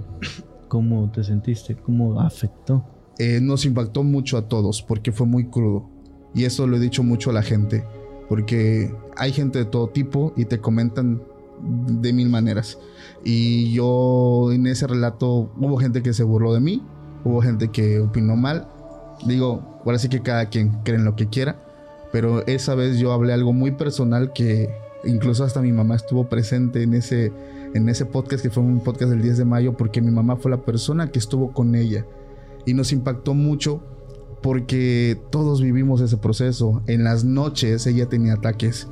¿cómo 0.69 1.11
te 1.11 1.25
sentiste? 1.25 1.77
¿Cómo 1.77 2.21
afectó? 2.21 2.85
eh, 3.19 3.41
nos 3.41 3.65
impactó 3.65 4.03
mucho 4.03 4.37
a 4.37 4.49
todos 4.49 4.83
porque 4.83 5.13
fue 5.13 5.27
muy 5.27 5.47
crudo. 5.47 5.89
Y 6.35 6.45
eso 6.45 6.67
lo 6.67 6.77
he 6.77 6.81
dicho 6.81 7.03
mucho 7.03 7.31
a 7.31 7.33
la 7.35 7.43
gente, 7.43 7.85
porque 8.29 8.95
hay 9.17 9.33
gente 9.33 9.59
de 9.59 9.65
todo 9.67 9.89
tipo 9.89 10.33
y 10.37 10.47
te 10.47 10.59
comentan 10.59 11.23
de 11.63 12.13
mil 12.13 12.29
maneras. 12.29 12.79
Y 13.25 13.73
yo 13.73 14.51
en 14.53 14.67
ese 14.67 14.87
relato 14.87 15.51
hubo 15.57 15.79
gente 15.79 16.03
que 16.03 16.13
se 16.13 16.25
burló 16.25 16.55
de 16.55 16.61
mí, 16.61 16.83
hubo 17.25 17.41
gente 17.41 17.69
que 17.69 18.01
opinó 18.01 18.37
mal. 18.37 18.69
Digo, 19.27 19.81
ahora 19.85 19.99
sí 19.99 20.09
que 20.09 20.23
cada 20.23 20.47
quien 20.47 20.71
cree 20.83 20.99
lo 20.99 21.15
que 21.15 21.29
quiera, 21.29 21.57
pero 22.13 22.47
esa 22.47 22.75
vez 22.75 22.99
yo 22.99 23.13
hablé 23.13 23.33
algo 23.33 23.53
muy 23.53 23.71
personal 23.71 24.33
que 24.33 24.69
incluso 25.05 25.45
hasta 25.45 25.61
mi 25.61 25.73
mamá 25.73 25.97
estuvo 25.97 26.29
presente 26.29 26.83
en 26.83 26.95
ese, 26.95 27.33
en 27.75 27.89
ese 27.89 28.07
podcast 28.07 28.43
que 28.43 28.51
fue 28.51 28.63
un 28.63 28.81
podcast 28.81 29.11
del 29.11 29.23
10 29.23 29.39
de 29.39 29.45
mayo 29.45 29.77
porque 29.77 30.01
mi 30.01 30.11
mamá 30.11 30.37
fue 30.37 30.51
la 30.51 30.63
persona 30.65 31.11
que 31.11 31.19
estuvo 31.19 31.53
con 31.53 31.75
ella 31.75 32.05
y 32.67 32.75
nos 32.75 32.93
impactó 32.93 33.35
mucho 33.35 33.83
porque 34.43 35.21
todos 35.31 35.63
vivimos 35.63 36.01
ese 36.01 36.17
proceso. 36.17 36.83
En 36.87 37.05
las 37.05 37.25
noches 37.25 37.87
ella 37.87 38.09
tenía 38.09 38.35
ataques. 38.35 38.89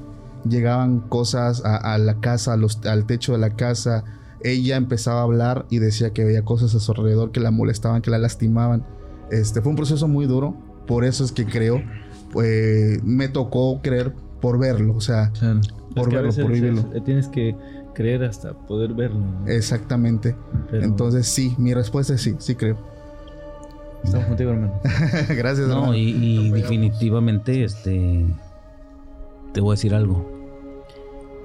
Llegaban 0.49 1.01
cosas 1.01 1.65
a, 1.65 1.77
a 1.77 1.99
la 1.99 2.21
casa, 2.21 2.55
a 2.55 2.57
los- 2.57 2.85
al 2.87 3.05
techo 3.07 3.33
de 3.33 3.39
la 3.39 3.51
casa. 3.51 4.05
Ella 4.43 4.77
empezaba 4.77 5.21
a 5.21 5.25
hablar 5.25 5.67
y 5.71 5.79
decía 5.81 6.11
que 6.13 6.25
veía 6.25 6.43
cosas 6.45 6.75
a 6.75 6.81
su 6.81 6.93
alrededor 6.93 7.31
que 7.31 7.41
la 7.41 7.51
molestaban, 7.51 8.01
que 8.03 8.11
la 8.11 8.19
lastimaban. 8.19 8.85
Este 9.31 9.61
fue 9.61 9.71
un 9.71 9.77
proceso 9.77 10.09
muy 10.09 10.27
duro. 10.27 10.55
Por 10.87 11.05
eso 11.05 11.25
es 11.25 11.31
que 11.33 11.45
creo, 11.45 11.83
pues, 12.33 13.03
me 13.05 13.29
tocó 13.29 13.81
creer 13.83 14.13
por 14.41 14.59
verlo. 14.59 14.95
O 14.97 15.01
sea, 15.01 15.31
Claro. 15.39 15.61
Por 15.95 16.05
Es 16.05 16.09
que 16.09 16.17
a 16.17 16.21
verlo, 16.23 16.43
por 16.43 16.53
vivirlo. 16.53 16.81
es- 16.95 17.05
tienes 17.05 17.29
que 17.29 17.55
creer 17.95 18.23
hasta 18.25 18.55
poder 18.55 18.95
verlo. 18.95 19.19
¿no? 19.21 19.47
exactamente. 19.49 20.35
Pero- 20.71 20.85
Entonces 20.85 21.27
sí, 21.27 21.55
mi 21.59 21.75
respuesta 21.75 22.15
es 22.15 22.23
sí, 22.23 22.35
sí 22.39 22.55
creo. 22.55 22.79
Estamos 24.05 24.27
contigo, 24.29 24.51
hermano. 24.53 24.81
Gracias, 25.37 25.69
No, 25.69 25.75
hermano. 25.75 25.95
y, 25.95 26.09
y 26.47 26.51
definitivamente, 26.51 27.65
este, 27.65 28.25
te 29.53 29.61
voy 29.61 29.71
a 29.71 29.75
decir 29.75 29.95
algo. 29.95 30.25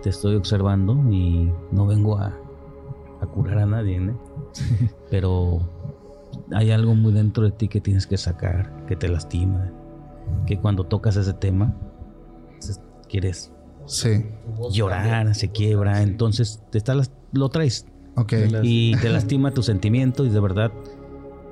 Te 0.04 0.10
estoy 0.10 0.36
observando 0.36 0.94
y 1.12 1.52
no 1.72 1.86
vengo 1.88 2.18
a, 2.20 2.34
a 3.22 3.26
curar 3.26 3.60
a 3.60 3.66
nadie, 3.66 3.98
¿eh? 3.98 4.14
Pero 5.10 5.60
hay 6.52 6.72
algo 6.72 6.94
muy 6.96 7.12
dentro 7.14 7.44
de 7.44 7.52
ti 7.52 7.68
que 7.68 7.82
tienes 7.82 8.06
que 8.06 8.18
sacar, 8.18 8.86
que 8.88 8.96
te 8.96 9.08
lastima, 9.08 9.72
que 10.46 10.60
cuando 10.60 10.84
tocas 10.84 11.16
ese 11.16 11.34
tema 11.34 11.74
quieres 13.10 13.52
Sí, 13.88 14.26
llorar, 14.72 15.36
se 15.36 15.50
quiebra, 15.52 16.02
entonces 16.02 16.60
te 16.72 16.80
está, 16.80 16.96
las- 16.96 17.12
lo 17.34 17.50
traes 17.50 17.86
ok. 18.16 18.34
y 18.64 18.96
te 18.98 19.10
lastima 19.10 19.52
tu 19.52 19.62
sentimiento 19.62 20.26
y 20.26 20.30
de 20.30 20.40
verdad 20.40 20.72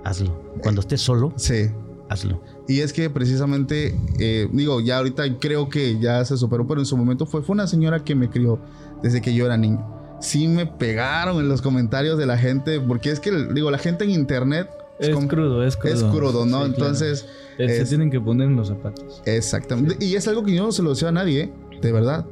hazlo. 0.04 0.34
Cuando 0.64 0.82
estés 0.82 1.00
solo, 1.02 1.32
Sí. 1.36 1.70
Hazlo. 2.10 2.42
Y 2.68 2.80
es 2.80 2.94
que 2.94 3.10
precisamente, 3.10 3.96
eh, 4.20 4.48
digo, 4.52 4.80
ya 4.82 4.98
ahorita 4.98 5.24
creo 5.40 5.70
que 5.70 6.00
ya 6.00 6.24
se 6.26 6.38
superó, 6.38 6.66
pero 6.68 6.80
en 6.82 6.86
su 6.86 6.96
momento 6.98 7.26
fue, 7.26 7.42
fue 7.42 7.54
una 7.54 7.68
señora 7.68 8.04
que 8.04 8.16
me 8.16 8.30
crió 8.30 8.60
desde 9.02 9.22
que 9.22 9.34
yo 9.34 9.46
era 9.46 9.58
niño. 9.58 9.86
Sí 10.22 10.48
me 10.48 10.66
pegaron 10.66 11.38
en 11.40 11.50
los 11.50 11.62
comentarios 11.62 12.18
de 12.18 12.26
la 12.26 12.38
gente, 12.38 12.80
porque 12.80 13.12
es 13.12 13.20
que, 13.20 13.32
digo, 13.54 13.70
la 13.72 13.78
gente 13.78 14.06
en 14.06 14.12
internet 14.12 14.70
Es 15.00 15.10
como- 15.10 15.28
crudo, 15.28 15.64
es 15.66 15.76
crudo. 15.76 15.94
es 15.94 16.04
crudo, 16.04 16.46
¿no? 16.46 16.66
Sí, 16.66 16.72
claro. 16.72 16.90
Entonces, 16.92 17.26
Eh, 17.60 17.70
Se 17.70 17.86
tienen 17.86 18.10
que 18.10 18.20
poner 18.20 18.48
en 18.48 18.56
los 18.56 18.70
zapatos. 18.70 19.22
exactamente. 19.26 20.04
Y 20.04 20.16
es 20.16 20.28
algo 20.28 20.44
que 20.44 20.56
yo 20.56 20.64
no 20.64 20.72
se 20.72 20.82
lo 20.82 20.90
deseo 20.90 21.10
a 21.10 21.12
nadie, 21.12 21.42
¿eh? 21.44 21.54
De 21.84 21.92
verdad. 21.92 22.26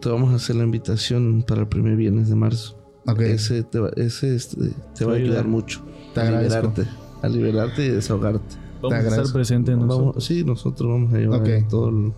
Te 0.00 0.08
vamos 0.08 0.32
a 0.32 0.36
hacer 0.36 0.56
la 0.56 0.64
invitación 0.64 1.44
para 1.46 1.60
el 1.60 1.68
primer 1.68 1.94
viernes 1.94 2.28
de 2.28 2.34
marzo. 2.34 2.76
Ok. 3.06 3.20
Ese, 3.20 3.62
te 3.62 3.78
va, 3.78 3.90
ese 3.94 4.34
este, 4.34 4.56
te 4.98 5.04
va 5.04 5.12
a 5.12 5.14
ayuda. 5.14 5.28
ayudar 5.30 5.46
mucho. 5.46 5.80
Te 6.12 6.20
a 6.20 6.24
agradezco. 6.24 6.56
liberarte. 6.72 6.86
A 7.22 7.28
liberarte 7.28 7.86
y 7.86 7.88
desahogarte. 7.90 8.56
Vamos 8.82 8.92
a 8.98 9.08
estar 9.08 9.32
presentes 9.32 9.76
nosotros. 9.76 9.98
Vamos, 9.98 10.24
sí, 10.24 10.44
nosotros 10.44 10.90
vamos 10.92 11.12
a 11.14 11.18
llevar 11.18 11.42
todo 11.68 11.88
el 11.88 12.12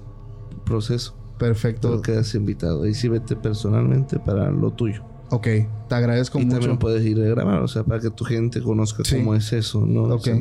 proceso. 0.64 1.14
Perfecto. 1.38 1.88
Pero 1.90 2.02
quedas 2.02 2.34
invitado. 2.34 2.84
Y 2.86 2.94
sí 2.94 3.08
vete 3.08 3.36
personalmente 3.36 4.18
para 4.18 4.50
lo 4.50 4.70
tuyo. 4.72 5.02
Ok. 5.30 5.46
Te 5.88 5.94
agradezco 5.94 6.38
y 6.40 6.44
mucho. 6.44 6.56
también 6.58 6.78
puedes 6.78 7.04
ir 7.04 7.20
a 7.22 7.26
grabar, 7.28 7.62
o 7.62 7.68
sea, 7.68 7.84
para 7.84 8.00
que 8.00 8.10
tu 8.10 8.24
gente 8.24 8.60
conozca 8.62 9.02
Sí. 9.04 9.16
cómo 9.18 9.34
es 9.34 9.52
eso, 9.52 9.84
¿no? 9.86 10.02
O 10.04 10.14
Ok. 10.16 10.22
sea, 10.22 10.36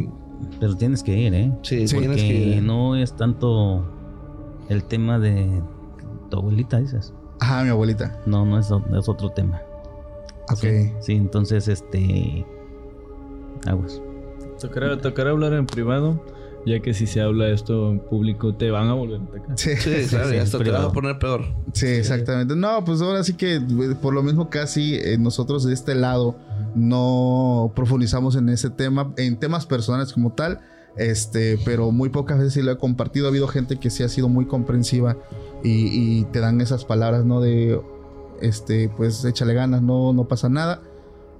Pero 0.59 0.75
tienes 0.75 1.01
que 1.03 1.17
ir, 1.17 1.33
¿eh? 1.33 1.51
sí, 1.63 1.87
Sí, 1.87 1.97
tienes 1.97 2.17
que 2.21 2.33
ir. 2.57 2.63
no 2.63 2.95
es 2.95 3.13
tanto 3.15 3.83
el 4.69 4.83
tema 4.83 5.17
de 5.19 5.61
tu 6.29 6.37
abuelita, 6.37 6.79
dices. 6.79 7.13
Ajá, 7.39 7.63
mi 7.63 7.69
abuelita. 7.69 8.19
No, 8.25 8.45
no 8.45 8.57
es, 8.59 8.71
o- 8.71 8.83
es 8.97 9.09
otro 9.09 9.31
tema. 9.31 9.61
Ok. 10.51 10.57
Sí, 10.59 10.91
sí, 11.01 11.13
entonces, 11.13 11.67
este. 11.67 12.45
Aguas. 13.65 14.01
Tocará, 14.59 14.97
tocará 14.97 15.31
hablar 15.31 15.53
en 15.53 15.65
privado, 15.65 16.23
ya 16.65 16.79
que 16.79 16.93
si 16.93 17.07
se 17.07 17.21
habla 17.21 17.49
esto 17.49 17.91
en 17.91 17.99
público 17.99 18.55
te 18.55 18.71
van 18.71 18.87
a 18.87 18.93
volver 18.93 19.21
a 19.21 19.23
atacar. 19.23 19.57
Sí. 19.57 19.75
Sí, 19.77 20.07
claro, 20.09 20.29
sí, 20.29 20.35
y 20.35 20.37
hasta 20.39 20.59
te 20.59 20.71
vas 20.71 20.85
a 20.85 20.91
poner 20.91 21.19
peor. 21.19 21.45
Sí, 21.73 21.87
exactamente. 21.87 22.55
No, 22.55 22.83
pues 22.83 23.01
ahora 23.01 23.23
sí 23.23 23.33
que 23.33 23.55
eh, 23.55 23.61
por 24.01 24.13
lo 24.13 24.23
mismo 24.23 24.49
casi 24.49 24.95
eh, 24.95 25.17
nosotros 25.17 25.63
de 25.63 25.73
este 25.73 25.95
lado 25.95 26.35
no 26.75 27.71
profundizamos 27.75 28.35
en 28.35 28.49
ese 28.49 28.69
tema, 28.69 29.13
en 29.17 29.37
temas 29.37 29.65
personales 29.65 30.13
como 30.13 30.33
tal, 30.33 30.59
este, 30.97 31.59
pero 31.63 31.91
muy 31.91 32.09
pocas 32.09 32.39
veces 32.39 32.53
sí 32.53 32.61
lo 32.61 32.71
he 32.71 32.77
compartido. 32.77 33.27
Ha 33.27 33.29
habido 33.29 33.47
gente 33.47 33.77
que 33.77 33.89
sí 33.89 34.03
ha 34.03 34.09
sido 34.09 34.27
muy 34.27 34.45
comprensiva 34.45 35.17
y, 35.63 36.19
y 36.19 36.23
te 36.25 36.39
dan 36.39 36.59
esas 36.61 36.85
palabras, 36.85 37.25
¿no? 37.25 37.39
De, 37.39 37.79
este, 38.41 38.89
pues 38.89 39.23
échale 39.25 39.53
ganas, 39.53 39.81
no, 39.81 40.13
no 40.13 40.27
pasa 40.27 40.49
nada. 40.49 40.81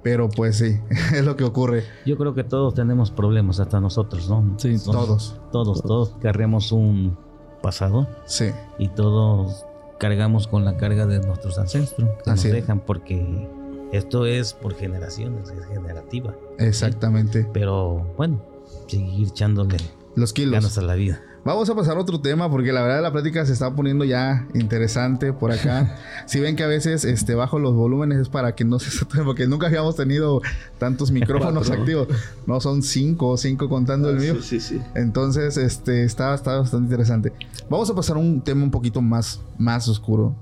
Pero 0.02 0.28
pues 0.28 0.58
sí, 0.58 0.78
es 1.14 1.24
lo 1.24 1.36
que 1.36 1.44
ocurre. 1.44 1.84
Yo 2.06 2.16
creo 2.16 2.34
que 2.34 2.44
todos 2.44 2.74
tenemos 2.74 3.10
problemas, 3.10 3.60
hasta 3.60 3.80
nosotros, 3.80 4.28
¿no? 4.30 4.54
Sí, 4.58 4.78
Son- 4.78 4.94
Todos. 4.94 5.40
Todos, 5.52 5.82
todos 5.82 6.14
cargamos 6.20 6.72
un 6.72 7.16
pasado 7.62 8.06
Sí, 8.26 8.50
y 8.78 8.88
todos 8.88 9.64
cargamos 9.98 10.46
con 10.46 10.64
la 10.64 10.76
carga 10.76 11.06
de 11.06 11.18
nuestros 11.20 11.58
ancestros 11.58 12.08
que 12.24 12.30
Así 12.30 12.30
nos 12.30 12.44
es. 12.46 12.52
dejan 12.52 12.80
porque 12.80 13.48
esto 13.92 14.26
es 14.26 14.52
por 14.54 14.74
generaciones, 14.74 15.50
es 15.50 15.66
generativa. 15.66 16.34
exactamente. 16.58 17.48
Pero 17.52 18.06
bueno, 18.16 18.40
seguir 18.86 19.28
echándole 19.28 19.76
Los 20.14 20.32
kilos. 20.32 20.52
ganas 20.52 20.78
a 20.78 20.82
la 20.82 20.94
vida. 20.94 21.20
Vamos 21.44 21.70
a 21.70 21.74
pasar 21.74 21.96
a 21.96 22.00
otro 22.00 22.20
tema 22.20 22.50
porque 22.50 22.72
la 22.72 22.82
verdad 22.82 23.02
la 23.02 23.12
plática 23.12 23.46
se 23.46 23.52
está 23.52 23.74
poniendo 23.74 24.04
ya 24.04 24.46
interesante 24.54 25.32
por 25.32 25.52
acá. 25.52 25.96
si 26.26 26.40
ven 26.40 26.56
que 26.56 26.62
a 26.62 26.66
veces 26.66 27.04
este 27.04 27.34
bajo 27.34 27.58
los 27.58 27.74
volúmenes 27.74 28.18
es 28.18 28.28
para 28.28 28.54
que 28.54 28.64
no 28.64 28.78
se 28.78 28.90
saturen 28.90 29.24
porque 29.24 29.46
nunca 29.46 29.68
habíamos 29.68 29.96
tenido 29.96 30.42
tantos 30.78 31.10
micrófonos 31.10 31.70
activos. 31.70 32.08
No 32.46 32.60
son 32.60 32.82
cinco, 32.82 33.36
cinco 33.36 33.68
contando 33.68 34.10
el 34.10 34.18
mío. 34.18 34.34
Sí, 34.42 34.60
sí, 34.60 34.60
sí. 34.60 34.82
Entonces, 34.94 35.56
este 35.56 36.04
está, 36.04 36.34
está 36.34 36.58
bastante 36.58 36.86
interesante. 36.86 37.32
Vamos 37.70 37.88
a 37.90 37.94
pasar 37.94 38.16
a 38.16 38.20
un 38.20 38.40
tema 38.40 38.64
un 38.64 38.70
poquito 38.70 39.00
más, 39.00 39.40
más 39.58 39.88
oscuro. 39.88 40.34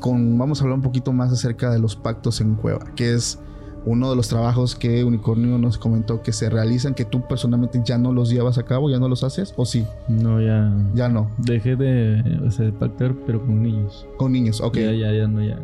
Con, 0.00 0.36
vamos 0.38 0.60
a 0.60 0.64
hablar 0.64 0.78
un 0.78 0.82
poquito 0.82 1.12
más 1.12 1.30
acerca 1.30 1.70
de 1.70 1.78
los 1.78 1.94
pactos 1.94 2.40
en 2.40 2.56
cueva, 2.56 2.84
que 2.96 3.14
es 3.14 3.38
uno 3.84 4.10
de 4.10 4.16
los 4.16 4.28
trabajos 4.28 4.74
que 4.74 5.04
Unicornio 5.04 5.58
nos 5.58 5.78
comentó 5.78 6.22
que 6.22 6.32
se 6.32 6.48
realizan, 6.48 6.94
que 6.94 7.04
tú 7.04 7.26
personalmente 7.26 7.80
ya 7.84 7.98
no 7.98 8.12
los 8.12 8.30
llevas 8.30 8.58
a 8.58 8.64
cabo, 8.64 8.88
ya 8.90 8.98
no 8.98 9.08
los 9.08 9.24
haces, 9.24 9.52
o 9.56 9.64
sí, 9.66 9.84
No, 10.08 10.40
ya. 10.40 10.72
ya 10.94 11.08
no. 11.08 11.30
Dejé 11.38 11.76
de, 11.76 12.40
o 12.46 12.50
sea, 12.50 12.66
de 12.66 12.72
pactar, 12.72 13.14
pero 13.26 13.40
con 13.40 13.62
niños. 13.62 14.06
Con 14.16 14.32
niños, 14.32 14.60
ok. 14.60 14.76
Ya, 14.76 14.92
ya, 14.92 15.12
ya, 15.12 15.26
no, 15.26 15.42
ya. 15.44 15.58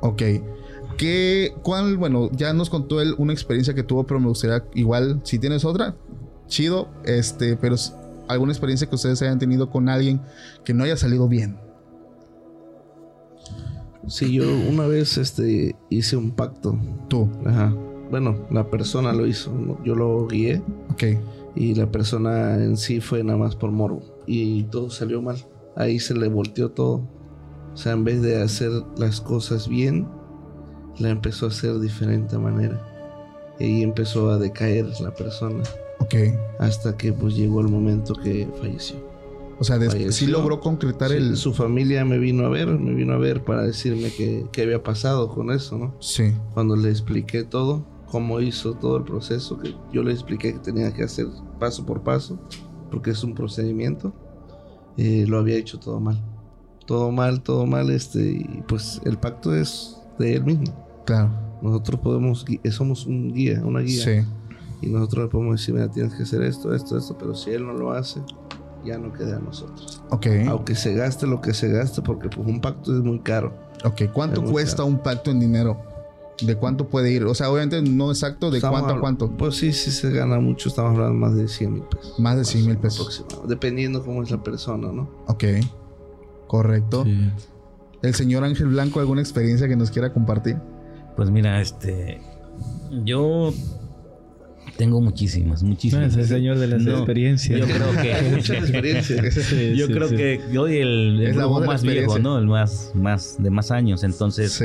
Ok. 0.00 0.22
¿Qué, 0.98 1.54
cuál, 1.62 1.96
bueno, 1.96 2.30
ya 2.32 2.52
nos 2.52 2.68
contó 2.68 3.00
él 3.00 3.14
una 3.18 3.32
experiencia 3.32 3.74
que 3.74 3.82
tuvo, 3.82 4.04
pero 4.04 4.20
me 4.20 4.28
gustaría, 4.28 4.64
igual, 4.74 5.20
si 5.24 5.38
tienes 5.38 5.64
otra, 5.64 5.96
chido, 6.46 6.88
este, 7.04 7.56
pero 7.56 7.76
alguna 8.28 8.52
experiencia 8.52 8.88
que 8.88 8.94
ustedes 8.94 9.22
hayan 9.22 9.38
tenido 9.38 9.70
con 9.70 9.88
alguien 9.88 10.20
que 10.64 10.74
no 10.74 10.84
haya 10.84 10.96
salido 10.96 11.28
bien. 11.28 11.56
Sí, 14.06 14.32
yo 14.32 14.44
una 14.68 14.86
vez 14.86 15.18
este, 15.18 15.76
hice 15.90 16.16
un 16.16 16.32
pacto. 16.32 16.78
Tú, 17.08 17.28
Ajá. 17.44 17.74
Bueno, 18.12 18.36
la 18.50 18.68
persona 18.68 19.12
lo 19.14 19.26
hizo. 19.26 19.50
Yo 19.84 19.94
lo 19.94 20.26
guié 20.26 20.62
ok. 20.90 21.04
y 21.54 21.74
la 21.74 21.90
persona 21.90 22.56
en 22.56 22.76
sí 22.76 23.00
fue 23.00 23.24
nada 23.24 23.38
más 23.38 23.56
por 23.56 23.70
morbo. 23.70 24.02
Y 24.26 24.64
todo 24.64 24.90
salió 24.90 25.22
mal. 25.22 25.38
Ahí 25.76 25.98
se 25.98 26.14
le 26.14 26.28
volteó 26.28 26.70
todo. 26.70 27.08
O 27.72 27.76
sea, 27.76 27.92
en 27.92 28.04
vez 28.04 28.20
de 28.20 28.42
hacer 28.42 28.70
las 28.98 29.22
cosas 29.22 29.66
bien, 29.66 30.06
la 30.98 31.08
empezó 31.08 31.46
a 31.46 31.48
hacer 31.48 31.72
de 31.72 31.84
diferente 31.84 32.36
manera. 32.36 32.78
Y 33.58 33.82
empezó 33.82 34.28
a 34.28 34.38
decaer 34.38 34.86
la 35.00 35.14
persona. 35.14 35.62
Ok. 36.00 36.14
Hasta 36.58 36.94
que 36.96 37.14
pues 37.14 37.34
llegó 37.34 37.62
el 37.62 37.68
momento 37.68 38.14
que 38.14 38.46
falleció. 38.60 39.11
O 39.62 39.64
sea, 39.64 39.78
des- 39.78 39.92
Falleció. 39.92 40.12
sí 40.12 40.26
logró 40.26 40.58
concretar 40.60 41.10
Sí, 41.10 41.16
el... 41.18 41.36
Su 41.36 41.54
familia 41.54 42.04
me 42.04 42.18
vino 42.18 42.44
a 42.44 42.48
ver, 42.48 42.66
me 42.66 42.92
vino 42.94 43.12
a 43.14 43.18
ver 43.18 43.44
para 43.44 43.62
decirme 43.62 44.10
que, 44.10 44.44
que 44.50 44.62
había 44.62 44.82
pasado 44.82 45.28
con 45.28 45.52
eso, 45.52 45.78
¿no? 45.78 45.94
Sí. 46.00 46.32
Cuando 46.52 46.74
le 46.74 46.90
expliqué 46.90 47.44
todo, 47.44 47.84
cómo 48.10 48.40
hizo 48.40 48.74
todo 48.74 48.96
el 48.96 49.04
proceso, 49.04 49.58
que 49.58 49.74
yo 49.92 50.02
le 50.02 50.10
expliqué 50.12 50.52
que 50.52 50.58
tenía 50.58 50.92
que 50.92 51.04
hacer 51.04 51.26
paso 51.60 51.86
por 51.86 52.02
paso, 52.02 52.40
porque 52.90 53.10
es 53.10 53.22
un 53.22 53.34
procedimiento, 53.36 54.12
eh, 54.96 55.26
lo 55.28 55.38
había 55.38 55.56
hecho 55.56 55.78
todo 55.78 56.00
mal. 56.00 56.20
Todo 56.86 57.12
mal, 57.12 57.40
todo 57.42 57.64
mal, 57.64 57.88
este, 57.90 58.32
y 58.32 58.62
pues 58.66 59.00
el 59.04 59.16
pacto 59.16 59.54
es 59.54 59.96
de 60.18 60.34
él 60.34 60.44
mismo. 60.44 60.64
Claro. 61.06 61.30
Nosotros 61.62 62.00
podemos, 62.00 62.44
gui- 62.44 62.60
somos 62.72 63.06
un 63.06 63.32
guía, 63.32 63.62
una 63.64 63.78
guía. 63.80 64.04
Sí. 64.04 64.26
Y 64.84 64.88
nosotros 64.90 65.26
le 65.26 65.30
podemos 65.30 65.60
decir, 65.60 65.72
mira, 65.74 65.88
tienes 65.88 66.12
que 66.14 66.24
hacer 66.24 66.42
esto, 66.42 66.74
esto, 66.74 66.98
esto, 66.98 67.16
pero 67.16 67.36
si 67.36 67.50
él 67.50 67.64
no 67.64 67.72
lo 67.72 67.92
hace, 67.92 68.20
ya 68.84 68.98
no 68.98 69.12
queda 69.12 69.36
a 69.36 69.40
nosotros. 69.40 70.02
Ok. 70.10 70.26
Aunque 70.48 70.74
se 70.74 70.94
gaste 70.94 71.26
lo 71.26 71.40
que 71.40 71.54
se 71.54 71.68
gaste, 71.68 72.02
porque 72.02 72.28
pues 72.28 72.46
un 72.46 72.60
pacto 72.60 72.96
es 72.96 73.02
muy 73.02 73.20
caro. 73.20 73.52
Ok. 73.84 74.02
¿Cuánto 74.12 74.42
cuesta 74.44 74.78
caro. 74.78 74.88
un 74.88 74.98
pacto 74.98 75.30
en 75.30 75.40
dinero? 75.40 75.80
¿De 76.40 76.56
cuánto 76.56 76.88
puede 76.88 77.12
ir? 77.12 77.24
O 77.24 77.34
sea, 77.34 77.50
obviamente 77.50 77.82
no 77.82 78.10
exacto, 78.10 78.50
¿de 78.50 78.58
Estamos 78.58 78.80
cuánto 78.80 78.96
a 78.96 79.00
cuánto? 79.00 79.30
Pues 79.30 79.56
sí, 79.56 79.72
sí 79.72 79.90
se 79.90 80.10
gana 80.10 80.40
mucho, 80.40 80.68
estamos 80.68 80.92
hablando 80.92 81.14
más 81.14 81.34
de 81.36 81.46
100 81.46 81.72
mil 81.72 81.82
pesos. 81.82 82.18
Más 82.18 82.36
de 82.36 82.44
100 82.44 82.66
mil 82.66 82.78
pesos. 82.78 83.00
Aproximado, 83.00 83.46
dependiendo 83.46 84.04
cómo 84.04 84.22
es 84.22 84.30
la 84.30 84.42
persona, 84.42 84.90
¿no? 84.90 85.08
Ok. 85.28 85.44
Correcto. 86.48 87.04
Sí. 87.04 87.30
El 88.02 88.14
señor 88.14 88.42
Ángel 88.42 88.68
Blanco, 88.68 88.98
¿alguna 88.98 89.20
experiencia 89.20 89.68
que 89.68 89.76
nos 89.76 89.90
quiera 89.90 90.12
compartir? 90.12 90.56
Pues 91.16 91.30
mira, 91.30 91.60
este. 91.60 92.20
Yo 93.04 93.52
tengo 94.76 95.00
muchísimas, 95.00 95.62
No, 95.62 95.70
muchísimas. 95.70 96.08
es 96.12 96.16
el 96.16 96.26
señor 96.26 96.58
de 96.58 96.66
las 96.66 96.82
No, 96.82 96.96
experiencias. 96.98 97.60
Yo 97.60 97.66
creo 97.66 97.92
que. 98.02 98.30
Muchas 98.30 98.56
experiencias. 98.58 99.34
Sí, 99.44 99.76
yo 99.76 99.86
sí, 99.86 99.92
creo 99.92 100.08
sí. 100.08 100.16
que 100.16 100.58
hoy 100.58 100.78
el, 100.78 101.20
el 101.20 101.26
Es 101.28 101.36
la 101.36 101.44
brujo 101.46 101.48
voz 101.54 101.60
de 101.60 101.66
la 101.66 101.72
más 101.72 101.82
viejo. 101.82 102.18
¿no? 102.18 102.38
El 102.38 102.46
más, 102.46 102.92
más 102.94 103.36
de 103.42 103.50
más 103.50 103.70
años. 103.70 104.02
Entonces 104.04 104.52
Sí. 104.52 104.64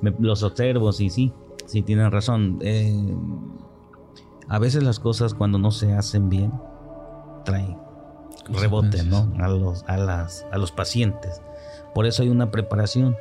me- 0.00 0.14
los 0.20 0.42
observo, 0.42 0.92
sí, 0.92 1.10
sí, 1.10 1.32
sí 1.66 1.82
tienen 1.82 2.10
razón. 2.10 2.58
Eh, 2.62 2.92
a 4.48 4.58
veces 4.58 4.82
las 4.82 4.98
cosas 5.00 5.34
cuando 5.34 5.58
no 5.58 5.70
se 5.70 5.92
hacen 5.92 6.28
bien 6.28 6.52
traen 7.44 7.76
rebote, 8.48 9.02
¿no? 9.04 9.30
A 9.38 9.48
los, 9.48 9.84
a 9.88 9.96
las, 9.98 10.46
a 10.52 10.58
los 10.58 10.72
pacientes. 10.72 11.42
Por 11.94 12.06
eso 12.06 12.22
hay 12.22 12.28
una 12.30 12.50
preparación. 12.50 13.14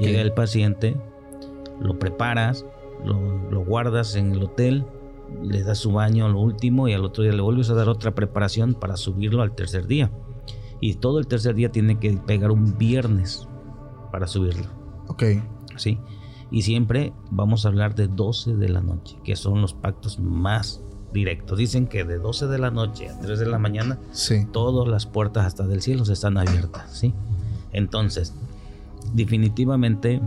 Llega 0.00 0.20
el 0.20 0.32
paciente, 0.32 0.96
lo 1.80 1.98
preparas, 1.98 2.64
lo, 3.04 3.20
lo 3.50 3.64
guardas 3.64 4.16
en 4.16 4.32
el 4.32 4.42
hotel 4.42 4.84
le 5.42 5.62
das 5.62 5.78
su 5.78 5.92
baño 5.92 6.28
lo 6.28 6.40
último 6.40 6.88
y 6.88 6.92
al 6.92 7.04
otro 7.04 7.22
día 7.24 7.32
le 7.32 7.42
vuelves 7.42 7.70
a 7.70 7.74
dar 7.74 7.88
otra 7.88 8.14
preparación 8.14 8.74
para 8.74 8.96
subirlo 8.96 9.42
al 9.42 9.54
tercer 9.54 9.86
día. 9.86 10.10
Y 10.80 10.94
todo 10.94 11.18
el 11.18 11.26
tercer 11.26 11.54
día 11.54 11.70
tiene 11.72 11.98
que 11.98 12.12
pegar 12.16 12.50
un 12.50 12.76
viernes 12.76 13.48
para 14.12 14.26
subirlo. 14.26 14.66
Ok. 15.08 15.22
¿sí? 15.76 15.98
Y 16.50 16.62
siempre 16.62 17.12
vamos 17.30 17.64
a 17.64 17.68
hablar 17.68 17.94
de 17.94 18.08
12 18.08 18.56
de 18.56 18.68
la 18.68 18.80
noche, 18.80 19.16
que 19.24 19.36
son 19.36 19.60
los 19.60 19.72
pactos 19.74 20.18
más 20.20 20.80
directos. 21.12 21.58
Dicen 21.58 21.86
que 21.86 22.04
de 22.04 22.18
12 22.18 22.46
de 22.46 22.58
la 22.58 22.70
noche 22.70 23.08
a 23.08 23.18
3 23.20 23.38
de 23.38 23.46
la 23.46 23.58
mañana, 23.58 23.98
Sí. 24.12 24.46
todas 24.52 24.86
las 24.88 25.06
puertas 25.06 25.46
hasta 25.46 25.66
del 25.66 25.82
cielo 25.82 26.02
están 26.04 26.36
abiertas, 26.38 26.90
¿sí? 26.92 27.14
Entonces, 27.72 28.34
definitivamente, 29.14 30.20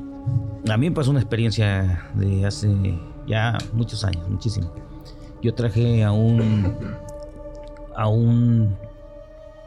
a 0.69 0.77
mí 0.77 0.89
me 0.89 0.95
pasó 0.95 1.11
una 1.11 1.19
experiencia 1.19 2.09
de 2.15 2.45
hace 2.45 2.99
ya 3.27 3.57
muchos 3.73 4.03
años, 4.03 4.27
muchísimo. 4.29 4.71
Yo 5.41 5.53
traje 5.53 6.03
a 6.03 6.11
un, 6.11 6.73
a 7.95 8.07
un 8.07 8.75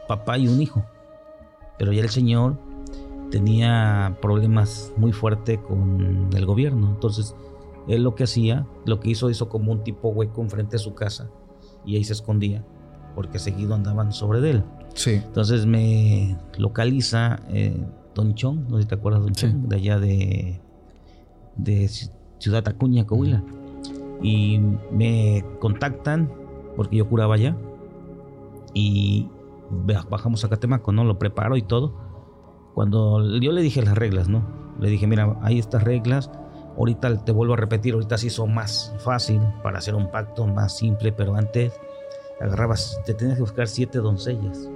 papá 0.07 0.37
y 0.37 0.47
un 0.47 0.61
hijo, 0.61 0.83
pero 1.77 1.91
ya 1.91 2.01
el 2.03 2.09
señor 2.09 2.57
tenía 3.31 4.15
problemas 4.21 4.91
muy 4.97 5.11
fuertes 5.11 5.59
con 5.59 6.29
el 6.35 6.45
gobierno. 6.45 6.89
Entonces, 6.89 7.35
él 7.87 8.03
lo 8.03 8.13
que 8.15 8.23
hacía, 8.25 8.67
lo 8.85 8.99
que 8.99 9.09
hizo, 9.09 9.29
hizo 9.29 9.49
como 9.49 9.71
un 9.71 9.83
tipo 9.83 10.09
hueco 10.09 10.41
enfrente 10.41 10.73
de 10.73 10.79
su 10.79 10.93
casa 10.93 11.29
y 11.85 11.95
ahí 11.95 12.03
se 12.03 12.13
escondía, 12.13 12.63
porque 13.15 13.39
seguido 13.39 13.73
andaban 13.73 14.11
sobre 14.13 14.39
de 14.41 14.51
él. 14.51 14.63
Sí. 14.93 15.11
Entonces 15.13 15.65
me 15.65 16.37
localiza 16.57 17.39
eh, 17.49 17.75
Don 18.13 18.35
Chong, 18.35 18.69
no 18.69 18.77
sé 18.77 18.83
si 18.83 18.87
te 18.89 18.95
acuerdas, 18.95 19.21
Don 19.23 19.33
Sí. 19.33 19.47
Chong, 19.47 19.67
de 19.67 19.75
allá 19.75 19.99
de, 19.99 20.61
de 21.57 21.85
Ci- 21.85 22.11
Ciudad 22.37 22.65
Acuña, 22.67 23.05
Coahuila. 23.07 23.43
Y 24.23 24.59
me 24.91 25.45
contactan, 25.59 26.31
porque 26.75 26.95
yo 26.95 27.07
curaba 27.07 27.35
allá, 27.35 27.55
y 28.73 29.29
ba- 29.69 30.07
bajamos 30.09 30.43
a 30.43 30.49
Catemaco, 30.49 30.91
¿no? 30.91 31.03
Lo 31.03 31.19
preparo 31.19 31.57
y 31.57 31.61
todo. 31.61 31.93
Cuando 32.73 33.37
yo 33.39 33.51
le 33.51 33.61
dije 33.61 33.83
las 33.83 33.95
reglas, 33.95 34.29
¿no? 34.29 34.43
Le 34.79 34.89
dije, 34.89 35.05
mira, 35.05 35.37
hay 35.43 35.59
estas 35.59 35.83
reglas, 35.83 36.31
ahorita 36.77 37.23
te 37.23 37.31
vuelvo 37.31 37.53
a 37.53 37.57
repetir, 37.57 37.93
ahorita 37.93 38.17
se 38.17 38.27
hizo 38.27 38.47
más 38.47 38.95
fácil 38.99 39.39
para 39.61 39.77
hacer 39.77 39.93
un 39.93 40.09
pacto 40.09 40.47
más 40.47 40.75
simple, 40.75 41.11
pero 41.11 41.35
antes 41.35 41.73
agarrabas, 42.41 42.99
te 43.05 43.13
tenías 43.13 43.35
que 43.35 43.41
buscar 43.43 43.67
siete 43.67 43.99
doncellas, 43.99 44.69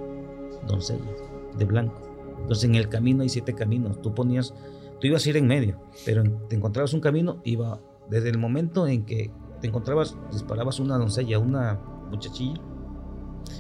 doncellas 0.68 1.24
de 1.58 1.66
blanco. 1.66 2.00
Entonces 2.42 2.66
en 2.66 2.76
el 2.76 2.88
camino 2.90 3.24
hay 3.24 3.30
siete 3.30 3.54
caminos, 3.54 4.00
tú 4.02 4.14
ponías, 4.14 4.54
tú 5.00 5.08
ibas 5.08 5.26
a 5.26 5.30
ir 5.30 5.38
en 5.38 5.48
medio, 5.48 5.80
pero 6.06 6.24
te 6.48 6.56
encontrabas 6.56 6.94
un 6.94 7.02
camino, 7.02 7.38
iba 7.44 7.80
desde 8.10 8.30
el 8.30 8.38
momento 8.38 8.88
en 8.88 9.06
que 9.06 9.32
te 9.62 9.68
encontrabas, 9.68 10.18
disparabas 10.32 10.80
una 10.80 10.98
doncella, 10.98 11.40
una 11.40 11.80
muchachilla, 12.10 12.62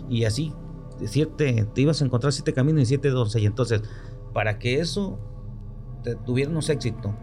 y 0.09 0.25
así, 0.25 0.53
siete, 1.05 1.67
te 1.73 1.81
ibas 1.81 2.01
a 2.01 2.05
encontrar 2.05 2.33
siete 2.33 2.53
caminos 2.53 2.83
y 2.83 2.85
siete 2.85 3.09
doncellas. 3.09 3.47
Entonces, 3.49 3.81
para 4.33 4.59
que 4.59 4.79
eso 4.79 5.17
te, 6.03 6.15
tuviéramos 6.15 6.69
éxito 6.69 7.13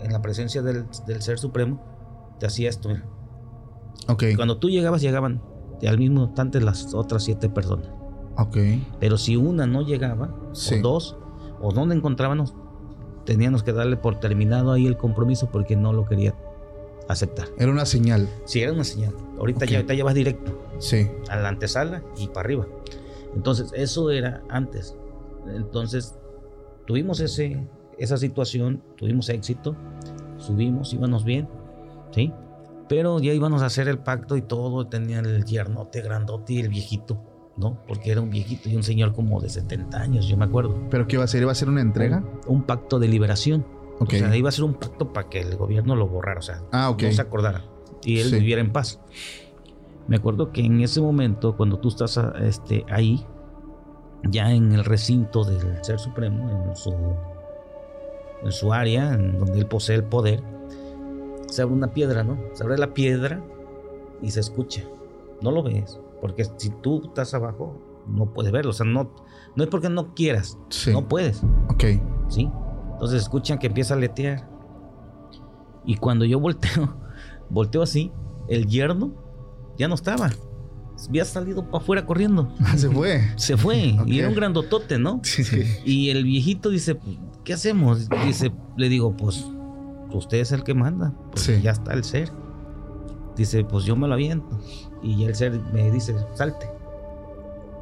en 0.00 0.12
la 0.12 0.22
presencia 0.22 0.62
del, 0.62 0.86
del 1.06 1.22
Ser 1.22 1.38
Supremo, 1.38 1.80
te 2.38 2.46
hacía 2.46 2.68
esto, 2.68 2.88
mira. 2.88 3.04
Ok. 4.08 4.24
Cuando 4.36 4.58
tú 4.58 4.68
llegabas, 4.70 5.02
llegaban 5.02 5.42
al 5.86 5.98
mismo 5.98 6.24
instante 6.24 6.60
las 6.60 6.94
otras 6.94 7.24
siete 7.24 7.48
personas. 7.48 7.88
Ok. 8.36 8.56
Pero 8.98 9.18
si 9.18 9.36
una 9.36 9.66
no 9.66 9.82
llegaba, 9.82 10.34
Sí. 10.52 10.76
o 10.76 10.82
dos, 10.82 11.16
o 11.60 11.72
donde 11.72 11.94
encontrábamos, 11.94 12.54
teníamos 13.24 13.62
que 13.62 13.72
darle 13.72 13.96
por 13.96 14.18
terminado 14.18 14.72
ahí 14.72 14.86
el 14.86 14.96
compromiso 14.96 15.50
porque 15.50 15.76
no 15.76 15.92
lo 15.92 16.06
quería 16.06 16.34
aceptar. 17.12 17.48
Era 17.58 17.70
una 17.70 17.84
señal. 17.86 18.28
Si 18.44 18.60
era 18.62 18.72
una 18.72 18.84
señal, 18.84 19.14
ahorita 19.38 19.64
Ok. 19.64 19.70
ya 19.70 19.86
te 19.86 19.96
llevas 19.96 20.14
directo 20.14 20.58
Sí. 20.78 21.08
a 21.28 21.36
la 21.36 21.48
antesala 21.48 22.02
y 22.18 22.28
para 22.28 22.40
arriba. 22.46 22.66
Entonces, 23.34 23.72
eso 23.74 24.10
era 24.10 24.42
antes. 24.48 24.96
Entonces, 25.54 26.14
tuvimos 26.86 27.20
ese, 27.20 27.66
esa 27.98 28.16
situación, 28.16 28.82
tuvimos 28.96 29.28
éxito, 29.28 29.76
subimos, 30.38 30.92
íbamos 30.92 31.24
bien, 31.24 31.48
¿sí? 32.12 32.32
Pero 32.88 33.20
ya 33.20 33.32
íbamos 33.32 33.62
a 33.62 33.66
hacer 33.66 33.88
el 33.88 33.98
pacto 33.98 34.36
y 34.36 34.42
todo, 34.42 34.86
tenía 34.88 35.20
el 35.20 35.44
yernote 35.44 36.00
grandote 36.02 36.54
y 36.54 36.58
el 36.60 36.68
viejito, 36.68 37.22
¿no? 37.56 37.78
Porque 37.86 38.10
era 38.10 38.20
un 38.20 38.30
viejito 38.30 38.68
y 38.68 38.74
un 38.74 38.82
señor 38.82 39.12
como 39.14 39.40
de 39.40 39.48
70 39.48 40.00
años, 40.00 40.26
yo 40.26 40.36
me 40.36 40.44
acuerdo. 40.44 40.76
¿Pero 40.90 41.06
qué 41.06 41.16
iba 41.16 41.24
a 41.24 41.28
ser? 41.28 41.42
¿Iba 41.42 41.52
a 41.52 41.54
ser 41.54 41.68
una 41.68 41.80
entrega? 41.82 42.24
Un, 42.46 42.56
un 42.56 42.62
pacto 42.64 42.98
de 42.98 43.06
liberación. 43.08 43.64
Ok. 44.00 44.14
O 44.14 44.16
sea, 44.16 44.34
iba 44.36 44.48
a 44.48 44.52
ser 44.52 44.64
un 44.64 44.74
pacto 44.74 45.12
para 45.12 45.28
que 45.28 45.40
el 45.40 45.56
gobierno 45.56 45.94
lo 45.94 46.08
borrara, 46.08 46.38
o 46.40 46.42
sea, 46.42 46.62
Ah, 46.72 46.90
ok. 46.90 47.02
no 47.04 47.12
se 47.12 47.22
acordara 47.22 47.62
y 48.02 48.18
él 48.20 48.28
Sí. 48.30 48.36
viviera 48.36 48.60
en 48.60 48.72
paz. 48.72 48.98
Me 50.08 50.16
acuerdo 50.16 50.50
que 50.52 50.62
en 50.62 50.80
ese 50.80 51.00
momento, 51.00 51.56
cuando 51.56 51.78
tú 51.78 51.88
estás 51.88 52.18
ah, 52.18 52.32
este, 52.40 52.84
ahí, 52.90 53.24
ya 54.28 54.52
en 54.52 54.72
el 54.72 54.84
recinto 54.84 55.44
del 55.44 55.84
Ser 55.84 55.98
Supremo, 55.98 56.66
en 56.68 56.74
su, 56.76 56.92
en 58.42 58.52
su 58.52 58.72
área, 58.72 59.12
en 59.14 59.38
donde 59.38 59.58
él 59.58 59.66
posee 59.66 59.96
el 59.96 60.04
poder, 60.04 60.42
se 61.46 61.62
abre 61.62 61.74
una 61.74 61.92
piedra, 61.92 62.24
¿no? 62.24 62.38
Se 62.54 62.62
abre 62.64 62.78
la 62.78 62.92
piedra 62.94 63.42
y 64.22 64.30
se 64.30 64.40
escucha. 64.40 64.82
No 65.42 65.50
lo 65.50 65.62
ves, 65.62 66.00
porque 66.20 66.44
si 66.56 66.70
tú 66.70 67.02
estás 67.04 67.34
abajo, 67.34 67.78
no 68.06 68.32
puedes 68.32 68.50
verlo. 68.52 68.70
O 68.70 68.74
sea, 68.74 68.86
no, 68.86 69.10
no 69.56 69.64
es 69.64 69.70
porque 69.70 69.88
no 69.88 70.14
quieras, 70.14 70.58
Sí. 70.70 70.92
no 70.92 71.06
puedes. 71.08 71.42
Ok. 71.68 71.84
¿sí? 72.28 72.50
Entonces 73.00 73.22
escuchan 73.22 73.58
que 73.58 73.66
empieza 73.68 73.94
a 73.94 73.96
letear. 73.96 74.46
Y 75.86 75.96
cuando 75.96 76.26
yo 76.26 76.38
volteo, 76.38 76.94
volteo 77.48 77.80
así, 77.82 78.12
el 78.48 78.66
yerno 78.66 79.14
ya 79.78 79.88
no 79.88 79.94
estaba. 79.94 80.28
Había 81.08 81.24
salido 81.24 81.64
para 81.70 81.82
afuera 81.82 82.04
corriendo. 82.04 82.52
Ah, 82.60 82.76
se 82.76 82.90
fue. 82.90 83.22
Se 83.36 83.56
fue. 83.56 83.96
Y 84.04 84.18
era 84.18 84.28
un 84.28 84.34
grandotote, 84.34 84.98
¿no? 84.98 85.20
Sí. 85.24 85.42
Y 85.86 86.10
el 86.10 86.24
viejito 86.24 86.68
dice, 86.68 86.98
¿qué 87.42 87.54
hacemos? 87.54 88.06
Dice, 88.26 88.52
le 88.76 88.90
digo, 88.90 89.16
pues 89.16 89.46
usted 90.12 90.38
es 90.40 90.52
el 90.52 90.62
que 90.62 90.74
manda. 90.74 91.14
Pues 91.30 91.44
Sí. 91.44 91.58
ya 91.62 91.70
está 91.70 91.94
el 91.94 92.04
ser. 92.04 92.30
Dice, 93.34 93.64
pues 93.64 93.86
yo 93.86 93.96
me 93.96 94.08
lo 94.08 94.12
aviento. 94.12 94.60
Y 95.02 95.24
el 95.24 95.34
ser 95.34 95.58
me 95.72 95.90
dice, 95.90 96.14
salte. 96.34 96.68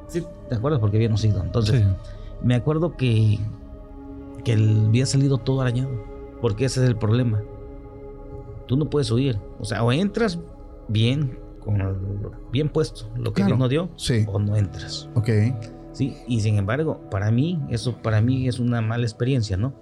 Sí, 0.07 0.24
¿te 0.49 0.55
acuerdas? 0.55 0.78
Porque 0.78 0.97
habíamos 0.99 1.24
ido. 1.24 1.43
Entonces, 1.43 1.81
Sí. 1.81 1.86
me 2.45 2.55
acuerdo 2.55 2.97
que, 2.97 3.40
que 4.49 4.55
él 4.55 4.85
había 4.87 5.05
salido 5.07 5.39
todo 5.39 5.61
arañado. 5.61 5.91
Porque 6.41 6.65
ese 6.65 6.83
es 6.83 6.89
el 6.89 6.97
problema. 6.97 7.43
Tú 8.66 8.77
no 8.77 8.89
puedes 8.91 9.11
huir. 9.11 9.39
O 9.59 9.65
sea, 9.65 9.83
o 9.85 9.93
entras 9.93 10.39
bien, 10.89 11.39
con 11.61 11.81
el- 11.81 11.97
bien 12.53 12.69
puesto, 12.69 13.11
lo 13.16 13.33
que 13.33 13.43
Claro. 13.43 13.49
Dios 13.49 13.59
nos 13.59 13.70
dio, 13.70 13.89
Sí. 13.97 14.25
o 14.27 14.39
no 14.39 14.57
entras. 14.57 15.09
Ok. 15.15 15.29
Sí, 15.93 16.16
y 16.29 16.41
sin 16.41 16.57
embargo, 16.57 17.01
para 17.11 17.31
mí, 17.31 17.61
eso 17.70 17.97
para 18.03 18.20
mí 18.20 18.47
es 18.47 18.59
una 18.59 18.81
mala 18.81 19.03
experiencia, 19.05 19.57
¿no? 19.57 19.73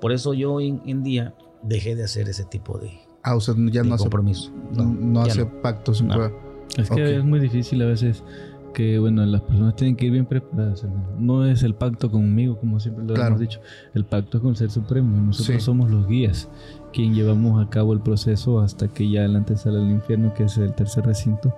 Por 0.00 0.12
eso 0.12 0.32
yo 0.34 0.52
hoy 0.54 0.80
en 0.86 1.02
día 1.02 1.34
dejé 1.62 1.94
de 1.96 2.04
hacer 2.04 2.28
ese 2.28 2.44
tipo 2.44 2.78
de, 2.78 2.92
Ah, 3.22 3.36
usted 3.36 3.54
ya 3.70 3.82
de 3.82 3.88
no 3.88 3.94
hace, 3.96 4.04
compromiso. 4.04 4.50
no, 4.72 4.84
no 4.84 5.26
ya 5.26 5.32
hace 5.32 5.44
no. 5.44 5.60
pactos. 5.62 6.00
No. 6.02 6.14
prueba. 6.14 6.32
Es 6.76 6.88
que 6.88 6.94
Ok. 7.02 7.08
es 7.18 7.24
muy 7.24 7.40
difícil 7.40 7.82
a 7.82 7.86
veces 7.86 8.22
que, 8.78 8.96
bueno, 9.00 9.26
las 9.26 9.40
personas 9.40 9.74
tienen 9.74 9.96
que 9.96 10.06
ir 10.06 10.12
bien 10.12 10.24
preparadas. 10.24 10.84
hermano. 10.84 11.08
No 11.18 11.44
es 11.44 11.64
el 11.64 11.74
pacto 11.74 12.10
conmigo, 12.12 12.56
como 12.60 12.78
siempre 12.78 13.04
lo 13.04 13.14
Claro. 13.14 13.30
hemos 13.30 13.40
dicho. 13.40 13.58
El 13.92 14.04
pacto 14.04 14.36
es 14.38 14.42
con 14.42 14.50
el 14.50 14.56
Ser 14.56 14.70
Supremo. 14.70 15.16
Nosotros 15.20 15.56
Sí. 15.56 15.60
somos 15.64 15.90
los 15.90 16.06
guías, 16.06 16.48
quien 16.92 17.12
llevamos 17.12 17.60
a 17.60 17.68
cabo 17.68 17.92
el 17.92 18.00
proceso 18.00 18.60
hasta 18.60 18.86
que 18.86 19.10
ya 19.10 19.20
adelante 19.20 19.56
sale 19.56 19.78
el 19.82 19.90
infierno, 19.90 20.32
que 20.32 20.44
es 20.44 20.56
el 20.58 20.72
tercer 20.74 21.04
recinto. 21.06 21.52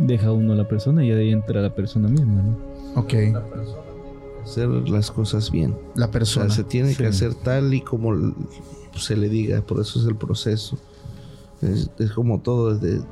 Deja 0.00 0.32
uno 0.32 0.54
a 0.54 0.56
la 0.56 0.66
persona 0.66 1.04
y 1.04 1.12
ahí 1.12 1.30
entra 1.32 1.60
la 1.60 1.74
persona 1.74 2.08
misma, 2.08 2.42
¿no? 2.42 2.56
Ok. 3.00 3.12
Hacer 4.42 4.68
las 4.88 5.10
cosas 5.10 5.50
bien. 5.50 5.76
La 5.96 6.06
O 6.06 6.10
persona. 6.10 6.46
sea, 6.46 6.56
se 6.56 6.64
tiene 6.64 6.90
Sí. 6.92 6.96
que 6.96 7.06
hacer 7.06 7.34
tal 7.34 7.74
y 7.74 7.82
como 7.82 8.14
se 8.96 9.16
le 9.16 9.28
diga, 9.28 9.60
por 9.60 9.80
eso 9.80 9.98
es 10.00 10.06
el 10.06 10.16
proceso. 10.16 10.78
Es, 11.60 11.90
es 11.98 12.10
como 12.12 12.40
todo, 12.40 12.74
desde 12.76 13.04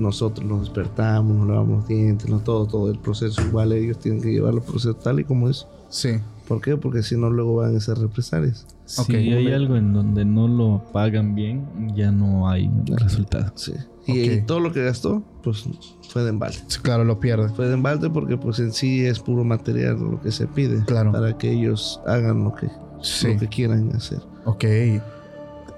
nosotros 0.00 0.46
nos 0.46 0.60
despertamos, 0.62 1.36
nos 1.36 1.48
lavamos 1.48 1.78
los 1.80 1.88
dientes, 1.88 2.28
no 2.28 2.38
todo, 2.40 2.66
todo 2.66 2.90
el 2.90 2.98
proceso. 2.98 3.40
Igual 3.42 3.72
ellos 3.72 3.98
tienen 3.98 4.20
que 4.22 4.32
llevar 4.32 4.54
el 4.54 4.62
proceso 4.62 4.94
tal 4.94 5.20
y 5.20 5.24
como 5.24 5.48
es. 5.48 5.66
Sí. 5.88 6.18
¿Por 6.48 6.60
qué? 6.60 6.76
Porque 6.76 7.02
si 7.04 7.16
no, 7.16 7.30
luego 7.30 7.56
van 7.56 7.76
a 7.76 7.80
ser 7.80 7.98
represalias. 7.98 8.66
Si 8.84 9.00
Ok. 9.02 9.10
hay 9.10 9.52
algo 9.52 9.76
en 9.76 9.92
donde 9.92 10.24
no 10.24 10.48
lo 10.48 10.82
pagan 10.92 11.34
bien, 11.36 11.64
ya 11.94 12.10
no 12.10 12.48
hay 12.48 12.68
resultado. 12.86 13.52
Sí. 13.54 13.72
Y, 14.06 14.10
Ok. 14.12 14.32
y 14.32 14.42
todo 14.42 14.58
lo 14.58 14.72
que 14.72 14.82
gastó, 14.84 15.22
pues 15.44 15.64
fue 16.08 16.22
de 16.24 16.30
embalde. 16.30 16.58
Sí, 16.66 16.80
Claro, 16.82 17.04
lo 17.04 17.20
pierde. 17.20 17.48
Fue 17.50 17.68
de 17.68 17.74
embalde 17.74 18.10
porque 18.10 18.36
pues 18.36 18.58
en 18.58 18.72
sí 18.72 19.04
es 19.06 19.20
puro 19.20 19.44
material 19.44 19.98
lo 20.00 20.20
que 20.20 20.32
se 20.32 20.48
pide. 20.48 20.84
Claro. 20.86 21.12
Para 21.12 21.38
que 21.38 21.52
ellos 21.52 22.00
hagan 22.06 22.42
lo 22.42 22.52
que, 22.54 22.68
Sí. 23.00 23.32
lo 23.34 23.38
que 23.38 23.46
quieran 23.48 23.94
hacer. 23.94 24.20
Ok. 24.44 24.64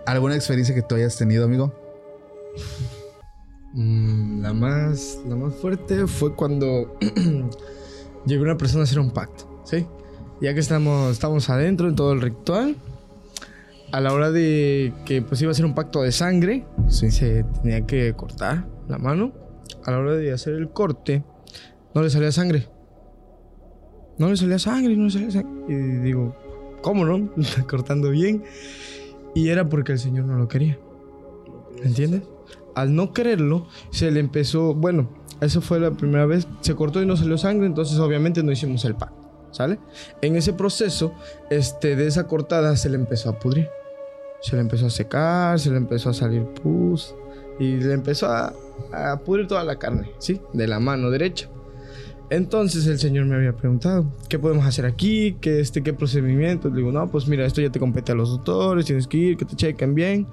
¿Alguna 0.06 0.34
experiencia 0.36 0.74
que 0.74 0.82
tú 0.82 0.94
hayas 0.94 1.16
tenido, 1.18 1.44
amigo? 1.44 1.72
Mm, 3.74 4.42
la, 4.42 4.52
más, 4.52 5.20
la 5.26 5.34
más 5.36 5.54
fuerte 5.54 6.06
fue 6.06 6.34
cuando 6.34 6.96
llegó 8.26 8.42
una 8.42 8.56
persona 8.56 8.82
a 8.82 8.84
hacer 8.84 8.98
un 8.98 9.10
pacto, 9.10 9.62
¿sí? 9.64 9.86
Ya 10.40 10.52
que 10.54 10.60
estamos, 10.60 11.12
estamos 11.12 11.48
adentro 11.48 11.88
en 11.88 11.94
todo 11.94 12.12
el 12.12 12.20
ritual, 12.20 12.76
a 13.92 14.00
la 14.00 14.12
hora 14.12 14.30
de 14.30 14.92
que 15.04 15.22
pues 15.22 15.40
iba 15.42 15.50
a 15.50 15.54
ser 15.54 15.64
un 15.64 15.74
pacto 15.74 16.02
de 16.02 16.12
sangre, 16.12 16.66
Sí. 16.88 17.10
se 17.10 17.44
tenía 17.62 17.86
que 17.86 18.12
cortar 18.14 18.66
la 18.88 18.98
mano, 18.98 19.32
a 19.84 19.90
la 19.90 19.98
hora 19.98 20.14
de 20.16 20.32
hacer 20.32 20.54
el 20.54 20.70
corte, 20.70 21.22
no 21.94 22.02
le 22.02 22.10
salía 22.10 22.32
sangre. 22.32 22.68
No 24.18 24.28
le 24.28 24.36
salía 24.36 24.58
sangre, 24.58 24.94
no 24.96 25.04
le 25.04 25.10
salía 25.10 25.30
sangre. 25.30 25.50
Y 25.68 25.74
digo, 25.74 26.36
¿cómo 26.82 27.04
no? 27.04 27.30
Está 27.40 27.62
cortando 27.66 28.10
bien. 28.10 28.44
Y 29.34 29.48
era 29.48 29.68
porque 29.68 29.92
el 29.92 29.98
Señor 29.98 30.26
no 30.26 30.36
lo 30.36 30.48
quería. 30.48 30.78
¿Entiendes? 31.82 32.22
Al 32.74 32.94
no 32.94 33.12
quererlo, 33.12 33.66
se 33.90 34.10
le 34.10 34.20
empezó, 34.20 34.74
bueno, 34.74 35.08
eso 35.40 35.60
fue 35.60 35.80
la 35.80 35.90
primera 35.90 36.26
vez, 36.26 36.46
se 36.60 36.74
cortó 36.74 37.02
y 37.02 37.06
no 37.06 37.16
salió 37.16 37.36
sangre, 37.36 37.66
entonces 37.66 37.98
obviamente 37.98 38.42
no 38.42 38.52
hicimos 38.52 38.84
el 38.84 38.94
pacto, 38.94 39.28
¿sale? 39.50 39.78
En 40.20 40.36
ese 40.36 40.52
proceso, 40.52 41.12
este, 41.50 41.96
de 41.96 42.06
esa 42.06 42.26
cortada 42.26 42.76
se 42.76 42.88
le 42.88 42.96
empezó 42.96 43.30
a 43.30 43.38
pudrir. 43.38 43.68
Se 44.40 44.56
le 44.56 44.62
empezó 44.62 44.86
a 44.86 44.90
secar, 44.90 45.60
se 45.60 45.70
le 45.70 45.76
empezó 45.76 46.10
a 46.10 46.14
salir 46.14 46.42
pus 46.42 47.14
y 47.60 47.76
le 47.76 47.92
empezó 47.92 48.26
a, 48.26 48.52
a 48.92 49.18
pudrir 49.20 49.46
toda 49.46 49.62
la 49.62 49.76
carne, 49.76 50.10
¿sí? 50.18 50.40
De 50.52 50.66
la 50.66 50.80
mano 50.80 51.10
derecha. 51.10 51.48
Entonces 52.32 52.86
el 52.86 52.98
señor 52.98 53.26
me 53.26 53.36
había 53.36 53.52
preguntado, 53.54 54.06
¿qué 54.28 54.38
podemos 54.38 54.64
hacer 54.64 54.86
aquí? 54.86 55.36
¿Qué, 55.40 55.60
este, 55.60 55.82
qué 55.82 55.92
procedimiento? 55.92 56.70
Le 56.70 56.76
digo, 56.76 56.90
no, 56.90 57.06
pues 57.08 57.28
mira, 57.28 57.44
esto 57.44 57.60
ya 57.60 57.70
te 57.70 57.78
compete 57.78 58.12
a 58.12 58.14
los 58.14 58.30
doctores, 58.30 58.86
tienes 58.86 59.06
que 59.06 59.18
ir, 59.18 59.36
que 59.36 59.44
te 59.44 59.54
chequen 59.54 59.94
bien. 59.94 60.26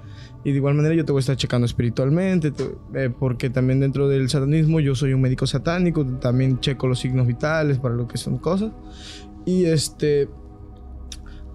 Y 0.44 0.52
de 0.52 0.56
igual 0.56 0.74
manera 0.74 0.94
yo 0.94 1.04
te 1.04 1.12
voy 1.12 1.18
a 1.18 1.20
estar 1.20 1.36
checando 1.36 1.66
espiritualmente, 1.66 2.50
te- 2.50 2.74
eh, 2.94 3.10
porque 3.10 3.50
también 3.50 3.80
dentro 3.80 4.08
del 4.08 4.28
satanismo 4.30 4.80
yo 4.80 4.94
soy 4.94 5.12
un 5.12 5.20
médico 5.20 5.46
satánico, 5.46 6.04
también 6.04 6.60
checo 6.60 6.86
los 6.88 6.98
signos 7.00 7.26
vitales 7.26 7.78
para 7.78 7.94
lo 7.94 8.08
que 8.08 8.16
son 8.16 8.38
cosas. 8.38 8.72
Y 9.44 9.66
este, 9.66 10.28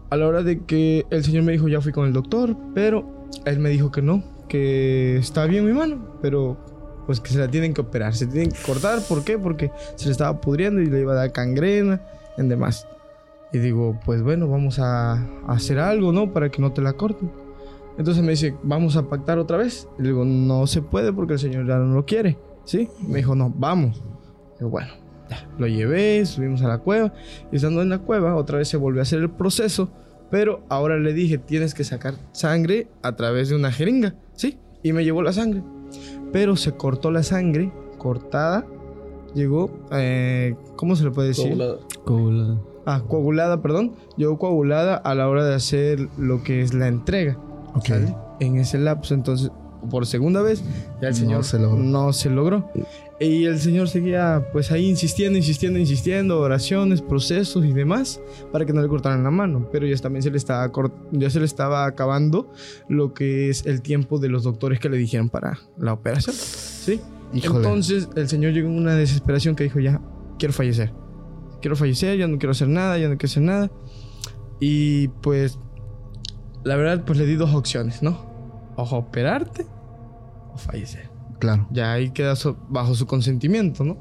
a 0.09 0.17
la 0.17 0.27
hora 0.27 0.43
de 0.43 0.65
que 0.65 1.05
el 1.09 1.23
señor 1.23 1.43
me 1.43 1.51
dijo, 1.51 1.67
ya 1.67 1.81
fui 1.81 1.91
con 1.91 2.05
el 2.05 2.13
doctor, 2.13 2.55
pero 2.73 3.27
él 3.45 3.59
me 3.59 3.69
dijo 3.69 3.91
que 3.91 4.01
no, 4.01 4.23
que 4.47 5.17
está 5.17 5.45
bien 5.45 5.65
mi 5.65 5.73
mano, 5.73 6.17
pero 6.21 6.57
pues 7.05 7.19
que 7.19 7.29
se 7.31 7.39
la 7.39 7.47
tienen 7.47 7.73
que 7.73 7.81
operar, 7.81 8.15
se 8.15 8.27
tienen 8.27 8.51
que 8.51 8.61
cortar, 8.63 8.99
¿por 9.07 9.23
qué? 9.23 9.37
Porque 9.37 9.71
se 9.95 10.05
le 10.05 10.11
estaba 10.11 10.41
pudriendo 10.41 10.81
y 10.81 10.87
le 10.87 11.01
iba 11.01 11.13
a 11.13 11.15
dar 11.15 11.31
cangrena, 11.31 12.01
en 12.37 12.49
demás. 12.49 12.87
Y 13.53 13.59
digo, 13.59 13.99
pues 14.05 14.21
bueno, 14.21 14.47
vamos 14.47 14.79
a, 14.79 15.25
hacer 15.47 15.79
algo, 15.79 16.11
¿no? 16.11 16.33
Para 16.33 16.49
que 16.49 16.61
no 16.61 16.73
te 16.73 16.81
la 16.81 16.93
corten. 16.93 17.31
Entonces 17.97 18.23
me 18.23 18.31
dice, 18.31 18.55
vamos 18.63 18.97
a 18.97 19.07
pactar 19.09 19.39
otra 19.39 19.57
vez. 19.57 19.87
Y 19.97 20.03
le 20.03 20.09
digo, 20.09 20.25
no 20.25 20.67
se 20.67 20.81
puede 20.81 21.13
porque 21.13 21.33
el 21.33 21.39
señor 21.39 21.67
ya 21.67 21.77
no 21.77 21.93
lo 21.93 22.05
quiere, 22.05 22.37
¿sí? 22.65 22.89
Me 23.07 23.17
dijo, 23.17 23.35
no, 23.35 23.53
vamos. 23.55 24.03
Digo, 24.59 24.69
bueno, 24.69 24.91
ya. 25.29 25.47
Lo 25.57 25.67
llevé, 25.67 26.25
subimos 26.25 26.61
a 26.61 26.67
la 26.67 26.79
cueva. 26.79 27.13
Y 27.51 27.55
estando 27.57 27.81
en 27.81 27.89
la 27.89 27.99
cueva, 27.99 28.35
otra 28.35 28.57
vez 28.57 28.67
se 28.67 28.77
volvió 28.77 29.01
a 29.01 29.03
hacer 29.03 29.19
el 29.19 29.29
proceso. 29.29 29.89
Pero 30.29 30.63
ahora 30.69 30.97
le 30.97 31.13
dije, 31.13 31.37
tienes 31.37 31.73
que 31.73 31.83
sacar 31.83 32.15
sangre 32.31 32.87
a 33.03 33.15
través 33.15 33.49
de 33.49 33.55
una 33.55 33.71
jeringa, 33.71 34.15
¿sí? 34.33 34.57
Y 34.83 34.91
me 34.91 35.03
llevó 35.03 35.21
la 35.21 35.33
sangre. 35.33 35.63
Pero 36.33 36.55
se 36.55 36.73
cortó 36.73 37.11
la 37.11 37.23
sangre, 37.23 37.71
cortada. 37.97 38.65
Llegó, 39.33 39.69
eh, 39.91 40.55
¿cómo 40.75 40.95
se 40.95 41.03
le 41.03 41.11
puede 41.11 41.29
decir? 41.29 41.49
Coagulada. 41.49 41.77
Coagulada. 42.03 42.61
Ah, 42.85 43.03
coagulada, 43.07 43.61
perdón. 43.61 43.95
Llegó 44.17 44.37
coagulada 44.37 44.95
a 44.95 45.15
la 45.15 45.27
hora 45.27 45.43
de 45.45 45.55
hacer 45.55 46.07
lo 46.17 46.43
que 46.43 46.61
es 46.61 46.73
la 46.73 46.87
entrega. 46.87 47.37
Ok. 47.75 47.85
¿sale? 47.85 48.15
En 48.39 48.57
ese 48.57 48.77
lapso, 48.77 49.13
entonces, 49.13 49.51
por 49.89 50.05
segunda 50.05 50.41
vez, 50.41 50.63
ya 51.01 51.09
el 51.09 51.13
No 51.13 51.19
señor 51.19 51.43
se 51.43 51.59
logró. 51.59 51.77
no 51.83 52.13
se 52.13 52.29
logró. 52.29 52.71
Y 53.19 53.45
el 53.45 53.59
señor 53.59 53.87
seguía, 53.87 54.45
pues 54.51 54.71
ahí 54.71 54.89
insistiendo, 54.89 55.37
insistiendo, 55.37 55.79
insistiendo, 55.79 56.39
oraciones, 56.41 57.01
procesos 57.01 57.63
y 57.63 57.71
demás, 57.71 58.19
para 58.51 58.65
que 58.65 58.73
no 58.73 58.81
le 58.81 58.87
cortaran 58.89 59.23
la 59.23 59.31
mano. 59.31 59.69
Pero 59.71 59.87
ya 59.87 59.95
también 59.97 60.21
se 60.23 60.31
le 60.31 60.37
estaba, 60.37 60.69
ya 61.11 61.29
se 61.29 61.39
le 61.39 61.45
estaba 61.45 61.85
acabando 61.85 62.51
lo 62.89 63.13
que 63.13 63.49
es 63.49 63.65
el 63.65 63.81
tiempo 63.81 64.19
de 64.19 64.27
los 64.29 64.43
doctores 64.43 64.79
que 64.79 64.89
le 64.89 64.97
dijeron 64.97 65.29
para 65.29 65.59
la 65.77 65.93
operación. 65.93 66.35
¿Sí? 66.35 66.99
Híjole. 67.33 67.59
Entonces 67.59 68.09
el 68.15 68.27
señor 68.27 68.53
llegó 68.53 68.67
en 68.67 68.77
una 68.77 68.95
desesperación 68.95 69.55
que 69.55 69.63
dijo, 69.63 69.79
ya, 69.79 70.01
quiero 70.37 70.53
fallecer. 70.53 70.91
Quiero 71.61 71.75
fallecer, 71.77 72.17
ya 72.17 72.27
no 72.27 72.37
quiero 72.37 72.51
hacer 72.51 72.67
nada, 72.67 72.97
ya 72.97 73.07
no 73.07 73.17
quiero 73.17 73.31
hacer 73.31 73.43
nada. 73.43 73.71
Y 74.59 75.07
pues, 75.21 75.57
la 76.65 76.75
verdad, 76.75 77.03
pues 77.05 77.17
le 77.17 77.25
di 77.25 77.35
dos 77.35 77.53
opciones, 77.55 78.03
¿no? 78.03 78.17
O 78.75 78.83
operarte 78.83 79.65
o 80.53 80.57
fallecer. 80.57 81.09
Claro. 81.39 81.67
Ya 81.71 81.93
ahí 81.93 82.09
queda 82.09 82.35
so- 82.35 82.57
bajo 82.67 82.95
su 82.95 83.05
consentimiento, 83.05 83.83
¿no? 83.83 83.97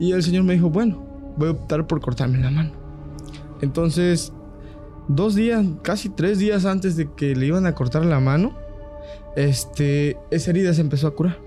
Y 0.00 0.12
el 0.12 0.22
señor 0.22 0.44
me 0.44 0.54
dijo, 0.54 0.70
bueno, 0.70 1.04
voy 1.36 1.48
a 1.48 1.52
optar 1.52 1.86
por 1.86 2.00
cortarme 2.00 2.38
la 2.38 2.50
mano. 2.50 2.72
Entonces, 3.60 4.32
dos 5.08 5.34
días, 5.34 5.64
casi 5.82 6.08
tres 6.08 6.38
días 6.38 6.64
antes 6.64 6.96
de 6.96 7.12
que 7.12 7.36
le 7.36 7.46
iban 7.46 7.66
a 7.66 7.74
cortar 7.74 8.04
la 8.06 8.18
mano, 8.18 8.56
este, 9.36 10.16
esa 10.30 10.50
herida 10.50 10.72
se 10.74 10.80
empezó 10.80 11.06
a 11.06 11.14
curar. 11.14 11.38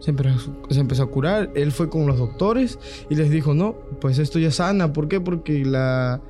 Se 0.00 0.10
empezó, 0.10 0.52
se 0.68 0.80
empezó 0.80 1.04
a 1.04 1.10
curar. 1.10 1.50
Él 1.54 1.72
fue 1.72 1.88
con 1.88 2.06
los 2.06 2.18
doctores 2.18 2.78
y 3.08 3.14
les 3.14 3.30
dijo, 3.30 3.54
no, 3.54 3.76
pues 4.00 4.18
esto 4.18 4.38
ya 4.38 4.50
sana. 4.50 4.92
¿Por 4.92 5.08
qué? 5.08 5.20
Porque 5.20 5.64
la, 5.64 6.20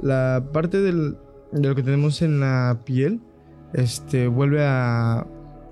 la 0.00 0.44
parte 0.52 0.80
del, 0.80 1.16
de 1.52 1.68
lo 1.68 1.74
que 1.74 1.82
tenemos 1.82 2.22
en 2.22 2.40
la 2.40 2.80
piel, 2.84 3.20
este, 3.74 4.26
vuelve 4.28 4.64
a... 4.64 5.26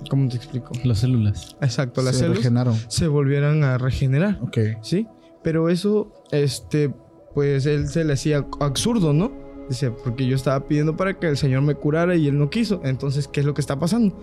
¿Cómo 0.09 0.29
te 0.29 0.37
explico? 0.37 0.73
Las 0.85 1.01
células. 1.01 1.57
Exacto, 1.61 2.01
las 2.03 2.15
Se 2.15 2.21
células 2.21 2.39
regeneraron. 2.39 2.75
se 2.89 3.07
volvieran 3.09 3.65
a 3.65 3.77
regenerar, 3.79 4.39
Ok. 4.43 4.59
¿sí? 4.83 5.07
Pero 5.43 5.69
eso, 5.69 6.13
este, 6.33 6.93
pues 7.35 7.67
él 7.67 7.89
se 7.89 8.05
le 8.05 8.13
hacía 8.15 8.47
absurdo, 8.61 9.13
¿no? 9.13 9.33
Dice, 9.69 9.91
porque 9.91 10.27
yo 10.27 10.35
estaba 10.37 10.67
pidiendo 10.67 10.97
para 10.97 11.19
que 11.19 11.29
el 11.29 11.37
Señor 11.37 11.63
me 11.63 11.75
curara 11.75 12.17
y 12.17 12.27
él 12.29 12.39
no 12.39 12.51
quiso. 12.51 12.81
Entonces, 12.85 13.29
¿qué 13.29 13.41
es 13.41 13.47
lo 13.47 13.55
que 13.55 13.61
está 13.61 13.79
pasando? 13.79 14.19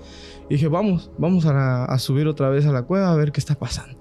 Y 0.49 0.55
dije, 0.55 0.67
vamos, 0.67 1.09
vamos 1.17 1.45
a, 1.45 1.85
a 1.85 1.99
subir 1.99 2.27
otra 2.27 2.49
vez 2.49 2.65
a 2.65 2.71
la 2.71 2.83
cueva 2.83 3.11
a 3.11 3.15
ver 3.15 3.31
qué 3.31 3.39
está 3.39 3.55
pasando. 3.55 3.97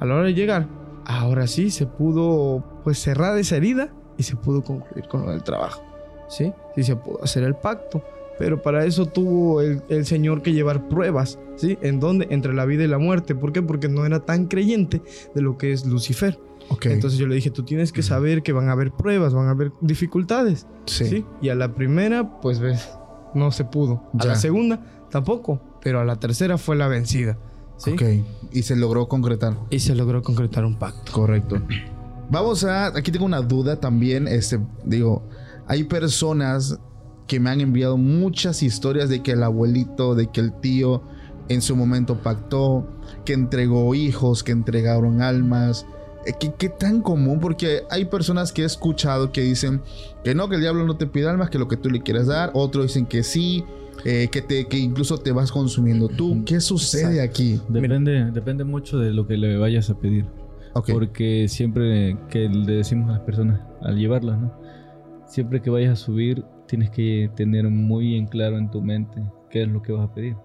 A 0.00 0.04
la 0.06 0.14
hora 0.14 0.24
de 0.24 0.34
llegar, 0.34 0.66
ahora 1.04 1.46
sí 1.46 1.70
se 1.70 1.86
pudo, 1.86 2.64
pues, 2.84 2.98
cerrar 2.98 3.38
esa 3.38 3.56
herida 3.56 3.92
y 4.16 4.24
se 4.24 4.34
pudo 4.36 4.62
concluir 4.62 5.06
con 5.08 5.24
lo 5.24 5.30
del 5.30 5.42
trabajo, 5.42 5.82
¿sí? 6.28 6.52
Sí 6.74 6.82
se 6.84 6.96
pudo 6.96 7.22
hacer 7.22 7.42
el 7.44 7.54
pacto. 7.54 8.02
Pero 8.38 8.62
para 8.62 8.84
eso 8.84 9.06
tuvo 9.06 9.60
el, 9.62 9.82
el 9.88 10.06
Señor 10.06 10.42
que 10.42 10.52
llevar 10.52 10.88
pruebas, 10.88 11.40
¿sí? 11.56 11.76
¿En 11.82 11.98
dónde? 11.98 12.28
Entre 12.30 12.54
la 12.54 12.66
vida 12.66 12.84
y 12.84 12.86
la 12.86 12.98
muerte. 12.98 13.34
¿Por 13.34 13.52
qué? 13.52 13.62
Porque 13.62 13.88
no 13.88 14.06
era 14.06 14.20
tan 14.20 14.46
creyente 14.46 15.02
de 15.34 15.42
lo 15.42 15.58
que 15.58 15.72
es 15.72 15.84
Lucifer. 15.86 16.38
Ok. 16.68 16.86
Entonces 16.86 17.18
yo 17.18 17.26
le 17.26 17.34
dije, 17.34 17.50
tú 17.50 17.64
tienes 17.64 17.90
que 17.92 18.02
saber 18.04 18.42
que 18.44 18.52
van 18.52 18.68
a 18.68 18.72
haber 18.72 18.92
pruebas, 18.92 19.34
van 19.34 19.48
a 19.48 19.50
haber 19.50 19.72
dificultades. 19.80 20.66
sí. 20.86 21.06
Sí. 21.06 21.24
Y 21.40 21.48
a 21.48 21.56
la 21.56 21.74
primera, 21.74 22.40
pues 22.40 22.60
ves, 22.60 22.88
no 23.34 23.50
se 23.50 23.64
pudo. 23.64 24.02
A 24.14 24.22
Ya. 24.22 24.28
la 24.28 24.34
segunda, 24.36 24.80
tampoco. 25.10 25.60
Pero 25.82 25.98
a 25.98 26.04
la 26.04 26.16
tercera 26.20 26.58
fue 26.58 26.76
la 26.76 26.86
vencida. 26.86 27.38
¿sí? 27.76 27.90
Ok. 27.90 28.02
Y 28.52 28.62
se 28.62 28.76
logró 28.76 29.08
concretar. 29.08 29.56
Y 29.70 29.80
se 29.80 29.96
logró 29.96 30.22
concretar 30.22 30.64
un 30.64 30.76
pacto. 30.78 31.10
Correcto. 31.12 31.56
Vamos 32.30 32.62
a. 32.64 32.86
Aquí 32.96 33.10
tengo 33.10 33.24
una 33.26 33.40
duda 33.40 33.80
también. 33.80 34.28
Este, 34.28 34.60
digo, 34.84 35.22
hay 35.68 35.84
personas 35.84 36.78
que 37.26 37.38
me 37.38 37.50
han 37.50 37.60
enviado 37.60 37.98
muchas 37.98 38.62
historias 38.62 39.10
de 39.10 39.22
que 39.22 39.32
el 39.32 39.42
abuelito, 39.42 40.14
de 40.14 40.28
que 40.28 40.40
el 40.40 40.52
tío 40.52 41.02
en 41.48 41.62
su 41.62 41.76
momento 41.76 42.22
pactó, 42.22 42.88
que 43.24 43.34
entregó 43.34 43.94
hijos, 43.94 44.42
que 44.42 44.52
entregaron 44.52 45.20
almas. 45.20 45.86
Eh, 46.26 46.32
¿Qué, 46.40 46.52
qué 46.58 46.70
tan 46.70 47.02
común? 47.02 47.38
Porque 47.38 47.82
hay 47.90 48.06
personas 48.06 48.50
que 48.52 48.62
he 48.62 48.64
escuchado 48.64 49.30
que 49.30 49.42
dicen 49.42 49.82
que 50.24 50.34
no, 50.34 50.48
que 50.48 50.56
el 50.56 50.62
diablo 50.62 50.86
no 50.86 50.96
te 50.96 51.06
pide 51.06 51.28
almas, 51.28 51.50
que 51.50 51.58
lo 51.58 51.68
que 51.68 51.76
tú 51.76 51.90
le 51.90 52.02
quieras 52.02 52.26
dar. 52.26 52.50
Otros 52.54 52.86
dicen 52.86 53.04
que 53.04 53.22
sí, 53.22 53.62
eh, 54.04 54.28
que, 54.32 54.40
te, 54.40 54.66
que 54.66 54.78
incluso 54.78 55.18
te 55.18 55.32
vas 55.32 55.52
consumiendo 55.52 56.08
tú. 56.08 56.44
¿Qué 56.46 56.60
sucede 56.60 57.20
aquí? 57.20 57.60
Depende, 57.68 58.30
depende 58.32 58.64
mucho 58.64 58.98
de 58.98 59.12
lo 59.12 59.26
que 59.26 59.36
le 59.36 59.58
vayas 59.58 59.90
a 59.90 59.98
pedir. 59.98 60.24
Porque 60.86 61.46
siempre 61.48 62.16
que 62.30 62.48
le 62.48 62.74
decimos 62.74 63.10
a 63.10 63.14
las 63.14 63.20
personas 63.22 63.60
al 63.82 63.96
llevarlas, 63.96 64.38
¿no? 64.38 64.52
Siempre 65.28 65.60
que 65.60 65.70
vayas 65.70 65.92
a 65.92 65.96
subir, 65.96 66.44
tienes 66.66 66.90
que 66.90 67.30
tener 67.36 67.68
muy 67.68 68.16
en 68.16 68.26
claro 68.26 68.58
en 68.58 68.70
tu 68.70 68.80
mente 68.82 69.22
qué 69.50 69.62
es 69.62 69.68
lo 69.68 69.82
que 69.82 69.92
vas 69.92 70.08
a 70.08 70.14
pedir. 70.14 70.36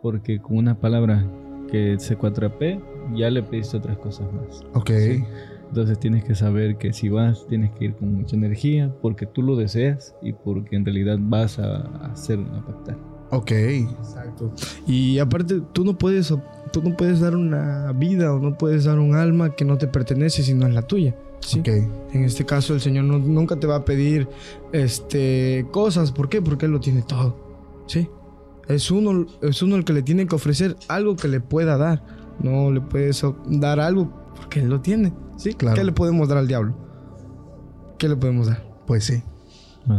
Porque 0.00 0.40
con 0.40 0.58
una 0.58 0.78
palabra 0.78 1.26
que 1.70 1.98
se 1.98 2.16
4P, 2.16 2.80
ya 3.16 3.30
le 3.30 3.42
pediste 3.42 3.76
otras 3.76 3.98
cosas 3.98 4.32
más. 4.32 4.64
Ok. 4.74 4.90
Sí. 4.90 5.24
Entonces 5.68 5.98
tienes 5.98 6.24
que 6.24 6.34
saber 6.34 6.76
que 6.76 6.92
si 6.92 7.08
vas, 7.08 7.46
tienes 7.48 7.72
que 7.72 7.86
ir 7.86 7.96
con 7.96 8.14
mucha 8.14 8.36
energía, 8.36 8.94
porque 9.02 9.26
tú 9.26 9.42
lo 9.42 9.56
deseas 9.56 10.14
y 10.22 10.32
porque 10.32 10.76
en 10.76 10.84
realidad 10.84 11.18
vas 11.20 11.58
a 11.58 11.80
hacer, 12.12 12.38
a 12.38 12.64
pactar. 12.64 12.96
Ok. 13.30 13.50
Exacto. 13.50 14.52
Y 14.86 15.18
aparte, 15.18 15.60
tú 15.72 15.84
no 15.84 15.98
puedes, 15.98 16.32
tú 16.72 16.82
no 16.82 16.96
puedes 16.96 17.20
dar 17.20 17.34
una 17.34 17.92
vida 17.92 18.32
o 18.32 18.38
no 18.38 18.56
puedes 18.56 18.84
dar 18.84 19.00
un 19.00 19.16
alma 19.16 19.56
que 19.56 19.64
no 19.64 19.76
te 19.76 19.88
pertenece, 19.88 20.44
sino 20.44 20.66
es 20.66 20.74
la 20.74 20.82
tuya. 20.82 21.16
¿Sí? 21.46 21.60
Ok. 21.60 21.68
En 22.12 22.24
este 22.24 22.44
caso, 22.44 22.74
el 22.74 22.80
Señor 22.80 23.04
no- 23.04 23.18
nunca 23.18 23.56
te 23.58 23.66
va 23.66 23.76
a 23.76 23.84
pedir 23.84 24.28
este, 24.72 25.66
cosas. 25.70 26.12
¿Por 26.12 26.28
qué? 26.28 26.42
Porque 26.42 26.66
Él 26.66 26.72
lo 26.72 26.80
tiene 26.80 27.02
todo. 27.02 27.36
¿Sí? 27.86 28.08
Es 28.68 28.90
uno, 28.90 29.26
es 29.42 29.62
uno 29.62 29.76
el 29.76 29.84
que 29.84 29.92
le 29.92 30.02
tiene 30.02 30.26
que 30.26 30.34
ofrecer 30.34 30.76
algo 30.88 31.16
que 31.16 31.28
le 31.28 31.40
pueda 31.40 31.76
dar. 31.76 32.04
No 32.42 32.70
le 32.70 32.80
puedes 32.80 33.24
dar 33.46 33.80
algo 33.80 34.10
porque 34.36 34.60
Él 34.60 34.68
lo 34.68 34.80
tiene. 34.80 35.12
¿Sí? 35.36 35.54
Claro. 35.54 35.76
¿Qué 35.76 35.84
le 35.84 35.92
podemos 35.92 36.28
dar 36.28 36.38
al 36.38 36.48
diablo? 36.48 36.74
¿Qué 37.98 38.08
le 38.08 38.16
podemos 38.16 38.48
dar? 38.48 38.62
Pues 38.86 39.04
sí. 39.04 39.22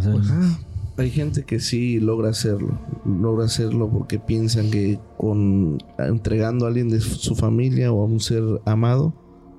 Sea, 0.02 0.14
Ah, 0.32 0.60
Hay 0.98 1.12
gente 1.12 1.44
que 1.44 1.60
sí 1.60 2.00
logra 2.00 2.30
hacerlo. 2.30 2.78
logra 3.06 3.46
hacerlo 3.46 3.90
porque 3.90 4.20
piensan 4.20 4.70
que 4.72 5.00
con 5.18 5.78
entregando 6.00 6.66
a 6.66 6.70
alguien 6.70 6.90
de 6.90 7.00
su 7.00 7.36
familia 7.36 7.92
o 7.92 8.02
a 8.02 8.06
un 8.06 8.20
ser 8.20 8.44
amado 8.66 9.14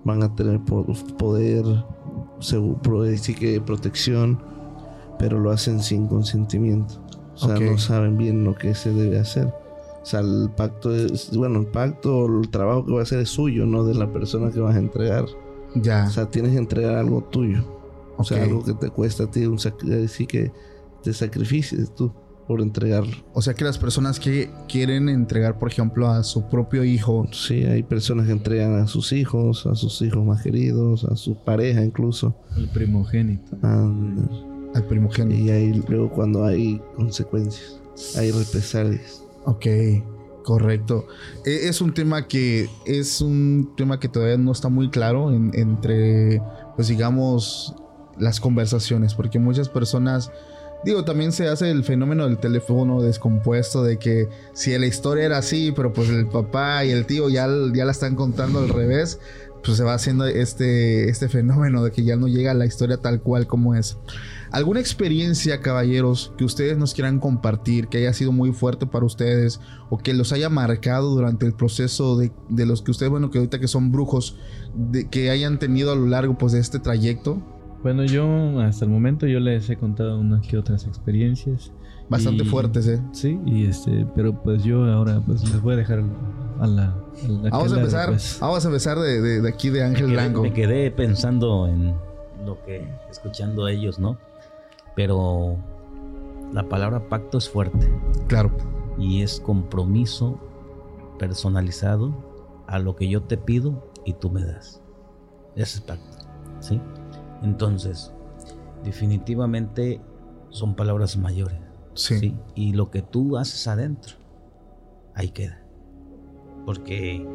van 0.09 0.23
a 0.25 0.35
tener 0.35 0.59
po- 0.65 0.85
poder, 1.19 1.65
segu- 2.41 2.81
pro- 2.81 3.03
decir 3.03 3.37
que 3.37 3.61
protección, 3.61 4.41
pero 5.19 5.39
lo 5.39 5.51
hacen 5.53 5.81
sin 5.81 6.07
consentimiento. 6.09 6.95
O 7.35 7.39
sea, 7.39 7.55
no 7.71 7.79
saben 7.79 8.19
bien 8.19 8.43
lo 8.45 8.55
que 8.57 8.75
se 8.75 8.93
debe 8.93 9.19
hacer. 9.21 9.47
O 9.47 10.05
sea, 10.11 10.21
el 10.21 10.51
pacto 10.57 10.93
es, 10.95 11.37
bueno, 11.37 11.61
el 11.61 11.67
pacto 11.67 12.19
o 12.21 12.41
el 12.41 12.49
trabajo 12.49 12.85
que 12.85 12.93
va 12.93 13.01
a 13.01 13.03
hacer 13.03 13.21
es 13.21 13.29
suyo, 13.29 13.67
no 13.67 13.85
de 13.85 13.95
la 13.95 14.13
persona 14.13 14.51
que 14.51 14.59
vas 14.61 14.75
a 14.75 14.79
entregar. 14.79 15.27
Ya. 15.75 16.05
O 16.07 16.11
sea, 16.11 16.29
tienes 16.31 16.53
que 16.53 16.59
entregar 16.59 16.97
algo 16.97 17.23
tuyo. 17.23 17.63
O 18.17 18.25
sea, 18.25 18.43
algo 18.43 18.65
que 18.65 18.75
te 18.75 18.91
cuesta 18.91 19.25
a 19.25 19.31
ti, 19.31 19.47
un 19.47 19.59
decir 19.85 20.27
que 20.27 20.51
te 21.03 21.13
sacrifices 21.13 21.95
tú 21.95 22.11
por 22.49 22.61
entregarlo. 22.63 23.13
O 23.35 23.43
sea 23.43 23.53
que 23.55 23.63
las 23.63 23.79
personas 23.79 24.19
que 24.19 24.51
quieren 24.69 25.09
entregar, 25.11 25.59
por 25.59 25.71
ejemplo, 25.71 26.09
a 26.09 26.23
su 26.25 26.49
propio 26.49 26.83
hijo, 26.83 27.27
Sí, 27.31 27.63
hay 27.65 27.83
personas 27.85 28.27
que 28.27 28.33
entregan 28.33 28.75
a 28.81 28.87
sus 28.89 29.13
hijos, 29.13 29.67
a 29.67 29.75
sus 29.77 30.01
hijos 30.03 30.25
más 30.25 30.43
queridos, 30.43 31.05
a 31.05 31.15
su 31.15 31.37
pareja 31.37 31.85
incluso. 31.85 32.35
El 32.57 32.69
primogénito. 32.69 33.57
a- 33.63 33.93
al 34.75 34.85
primogénito. 34.87 35.41
y 35.45 35.51
ahí 35.51 35.83
luego 35.89 36.11
cuando 36.11 36.45
hay 36.45 36.81
consecuencias, 36.97 37.81
hay 38.17 38.31
represalias. 38.33 39.23
Ok, 39.45 39.67
correcto. 40.45 41.07
E- 41.45 41.69
Es 41.69 41.81
un 41.81 41.93
tema 41.95 42.27
que 42.29 42.69
es 42.87 43.21
un 43.21 43.73
tema 43.77 44.01
que 44.01 44.09
todavía 44.09 44.39
no 44.39 44.53
está 44.53 44.69
muy 44.69 44.89
claro 44.91 45.33
en- 45.33 45.51
entre, 45.55 46.41
pues 46.77 46.89
digamos, 46.89 47.75
las 48.19 48.41
conversaciones, 48.41 49.15
porque 49.15 49.39
muchas 49.39 49.69
personas, 49.69 50.31
digo, 50.85 51.05
también 51.05 51.33
se 51.33 51.49
hace 51.49 51.71
el 51.71 51.85
fenómeno 51.85 52.25
del 52.25 52.39
teléfono 52.39 53.03
descompuesto 53.03 53.83
de 53.83 53.99
que 53.99 54.29
si 54.53 54.77
la 54.79 54.87
historia 54.87 55.25
era 55.25 55.39
así, 55.39 55.73
pero 55.75 55.93
pues 55.93 56.09
el 56.11 56.27
papá 56.27 56.85
y 56.85 56.91
el 56.91 57.07
tío 57.07 57.29
ya, 57.29 57.49
ya 57.75 57.85
la 57.85 57.93
están 57.93 58.15
contando 58.15 58.61
al 58.61 58.69
revés, 58.69 59.19
pues 59.65 59.77
se 59.77 59.85
va 59.85 59.95
haciendo 59.95 60.27
este, 60.27 61.09
este 61.09 61.29
fenómeno 61.29 61.83
de 61.83 61.91
que 61.91 62.05
ya 62.05 62.17
no 62.17 62.29
llega 62.29 62.55
la 62.55 62.67
historia 62.67 62.99
tal 62.99 63.21
cual 63.21 63.47
como 63.47 63.75
es. 63.75 63.99
¿Alguna 64.51 64.81
experiencia, 64.81 65.61
caballeros, 65.61 66.33
que 66.39 66.45
ustedes 66.45 66.79
nos 66.79 66.95
quieran 66.95 67.21
compartir, 67.21 67.89
que 67.89 67.99
haya 67.99 68.15
sido 68.15 68.33
muy 68.33 68.53
fuerte 68.53 68.87
para 68.87 69.05
ustedes 69.05 69.61
o 69.91 69.99
que 69.99 70.15
los 70.15 70.33
haya 70.33 70.49
marcado 70.49 71.11
durante 71.11 71.45
el 71.45 71.53
proceso 71.53 72.17
de, 72.17 72.33
de 72.49 72.65
los 72.65 72.81
que 72.81 72.91
ustedes, 72.91 73.11
bueno, 73.11 73.31
que 73.31 73.39
ahorita 73.39 73.59
que 73.59 73.69
son 73.69 73.93
brujos, 73.93 74.39
de, 74.75 75.09
que 75.09 75.29
hayan 75.31 75.59
tenido 75.59 75.93
a 75.93 75.97
lo 75.97 76.07
largo 76.07 76.39
pues, 76.39 76.53
de 76.53 76.61
este 76.61 76.79
trayecto? 76.79 77.43
Bueno, 77.83 78.05
yo 78.05 78.61
hasta 78.61 78.85
el 78.85 78.91
momento 78.91 79.27
yo 79.27 79.39
les 79.41 79.69
he 79.71 79.77
contado 79.77 80.19
unas 80.19 80.47
que 80.47 80.59
otras 80.59 80.87
experiencias. 80.87 81.73
Bastante 82.09 82.43
Y- 82.43 82.47
fuertes, 82.47 82.89
¿eh? 82.89 83.01
Sí, 83.13 83.39
y 83.45 83.67
este, 83.67 84.07
pero 84.15 84.33
pues 84.43 84.65
yo 84.65 84.85
ahora 84.87 85.21
pues 85.25 85.43
les 85.51 85.61
voy 85.61 85.75
a 85.75 85.77
dejar 85.77 86.03
a 86.59 86.67
la... 86.67 86.85
a 86.85 87.29
la 87.29 87.51
Vamos 87.51 87.73
a 87.73 87.77
empezar, 87.79 88.09
pues. 88.09 88.39
vamos 88.41 88.65
a 88.65 88.69
empezar 88.69 88.99
de, 88.99 89.21
de- 89.21 89.41
de 89.43 89.49
aquí 89.49 89.69
de 89.69 89.83
Ángel 89.85 90.07
me 90.07 90.13
quedé, 90.15 90.23
Blanco. 90.23 90.43
me 90.43 90.53
quedé 90.55 90.91
pensando 90.91 91.69
en 91.69 91.95
lo 92.47 92.63
que 92.65 92.89
escuchando 93.11 93.67
a 93.67 93.73
ellos, 93.73 93.99
¿no? 93.99 94.17
Pero 94.97 95.57
la 96.53 96.63
palabra 96.69 97.09
pacto 97.11 97.37
es 97.39 97.49
fuerte 97.51 97.89
Claro, 98.27 98.51
y 98.99 99.21
es 99.23 99.39
compromiso 99.39 100.39
personalizado 101.19 102.15
a 102.67 102.79
lo 102.79 102.97
que 102.97 103.09
yo 103.09 103.23
te 103.23 103.37
pido 103.37 103.91
y 104.07 104.15
tú 104.15 104.31
me 104.31 104.43
das. 104.45 104.81
Ese 105.57 105.79
es 105.79 105.81
pacto, 105.83 106.27
¿sí? 106.61 106.81
Entonces, 107.43 108.13
definitivamente 108.85 110.01
son 110.51 110.75
palabras 110.75 111.17
mayores, 111.17 111.59
sí. 111.95 112.19
¿sí? 112.19 112.37
Y 112.55 112.73
lo 112.73 112.91
que 112.91 113.03
tú 113.03 113.37
haces 113.37 113.67
adentro, 113.67 114.17
ahí 115.15 115.31
queda. 115.31 115.63
Porque 116.65 117.27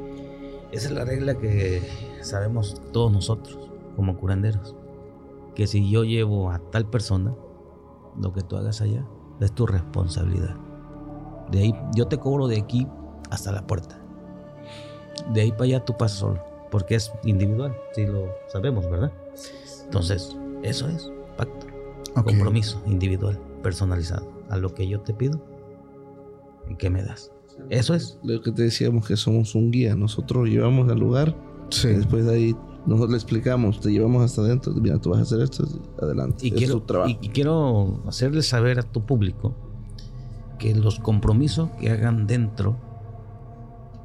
esa 0.72 0.88
es 0.88 0.94
la 0.94 1.06
regla 1.06 1.36
que 1.36 1.82
sabemos 2.22 2.82
todos 2.92 3.12
nosotros 3.12 3.58
como 3.96 4.18
curanderos. 4.18 4.76
Que 5.56 5.68
si 5.68 5.90
yo 5.90 6.04
llevo 6.04 6.52
a 6.52 6.60
tal 6.60 6.90
persona, 6.90 7.36
lo 8.20 8.34
que 8.34 8.42
tú 8.42 8.58
hagas 8.58 8.82
allá 8.82 9.06
es 9.40 9.52
tu 9.54 9.66
responsabilidad. 9.66 10.56
De 11.52 11.60
ahí, 11.60 11.76
yo 11.96 12.08
te 12.08 12.18
cobro 12.18 12.48
de 12.48 12.58
aquí 12.58 12.88
hasta 13.30 13.52
la 13.52 13.68
puerta. 13.68 14.00
De 15.34 15.42
ahí 15.42 15.52
para 15.52 15.64
allá 15.66 15.86
tú 15.86 15.96
pasas 15.96 16.20
solo, 16.20 16.44
porque 16.72 16.96
es 16.96 17.12
individual, 17.24 17.76
si 17.94 18.06
lo 18.06 18.28
sabemos, 18.48 18.90
¿verdad? 18.90 19.12
Entonces, 19.86 20.36
eso 20.64 20.88
es 20.88 21.12
pacto, 21.38 21.68
compromiso 22.24 22.82
individual, 22.86 23.40
personalizado. 23.62 24.32
A 24.50 24.58
lo 24.58 24.74
que 24.74 24.88
yo 24.88 25.02
te 25.02 25.14
pido, 25.14 25.42
¿y 26.70 26.76
qué 26.76 26.90
me 26.90 27.04
das? 27.04 27.32
Eso 27.70 27.94
es. 27.94 28.20
Lo 28.24 28.42
que 28.42 28.52
te 28.52 28.64
decíamos 28.64 29.08
que 29.08 29.16
somos 29.16 29.56
un 29.56 29.72
guía, 29.72 29.96
nosotros 29.96 30.48
llevamos 30.50 30.90
al 30.90 31.00
lugar, 31.00 31.36
Sí. 31.70 31.88
y 31.88 31.94
después 31.94 32.26
de 32.26 32.36
ahí 32.36 32.56
nosotros 32.86 33.12
le 33.12 33.16
explicamos, 33.18 33.80
te 33.80 33.90
llevamos 33.92 34.24
hasta 34.24 34.42
adentro, 34.42 34.74
mira, 34.74 35.00
tú 35.00 35.10
vas 35.12 35.20
a 35.20 35.22
hacer 35.24 35.40
esto, 35.42 35.66
adelante. 36.02 36.46
Y 36.48 36.50
es 36.50 36.56
quiero, 36.56 36.74
tu 36.76 36.82
trabajo. 36.82 37.10
y, 37.10 37.18
y 37.22 37.30
quiero 37.30 38.02
hacerles 38.08 38.48
saber 38.48 38.80
a 38.80 38.84
tu 38.84 39.06
público 39.06 39.56
que 40.60 40.76
los 40.76 41.00
compromisos 41.00 41.70
que 41.80 41.90
hagan 41.90 42.28
dentro 42.28 42.76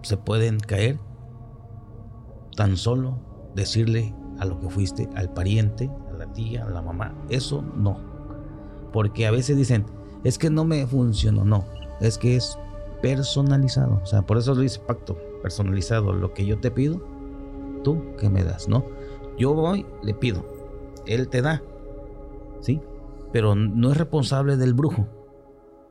se 0.02 0.16
pueden 0.16 0.58
caer 0.60 0.98
tan 2.56 2.76
solo 2.76 3.18
decirle 3.54 4.14
a 4.38 4.44
lo 4.44 4.58
que 4.60 4.68
fuiste, 4.70 5.08
al 5.14 5.32
pariente, 5.32 5.90
a 6.10 6.16
la 6.16 6.32
tía, 6.32 6.64
a 6.64 6.70
la 6.70 6.82
mamá. 6.82 7.14
Eso 7.28 7.62
no. 7.76 7.98
Porque 8.92 9.26
a 9.26 9.30
veces 9.30 9.56
dicen, 9.56 9.84
es 10.24 10.38
que 10.38 10.50
no 10.50 10.64
me 10.64 10.86
funcionó. 10.86 11.44
No, 11.44 11.64
es 12.00 12.18
que 12.18 12.36
es 12.36 12.58
personalizado. 13.02 14.00
O 14.02 14.06
sea, 14.06 14.22
por 14.22 14.38
eso 14.38 14.54
lo 14.54 14.60
dice 14.60 14.80
pacto, 14.80 15.16
personalizado. 15.42 16.12
Lo 16.12 16.34
que 16.34 16.46
yo 16.46 16.58
te 16.58 16.70
pido, 16.70 17.02
tú 17.84 18.02
que 18.16 18.28
me 18.28 18.44
das, 18.44 18.68
¿no? 18.68 18.84
Yo 19.38 19.54
voy, 19.54 19.86
le 20.02 20.14
pido. 20.14 20.44
Él 21.06 21.28
te 21.28 21.42
da. 21.42 21.62
¿Sí? 22.60 22.80
Pero 23.32 23.54
no 23.54 23.90
es 23.90 23.96
responsable 23.96 24.56
del 24.56 24.74
brujo. 24.74 25.06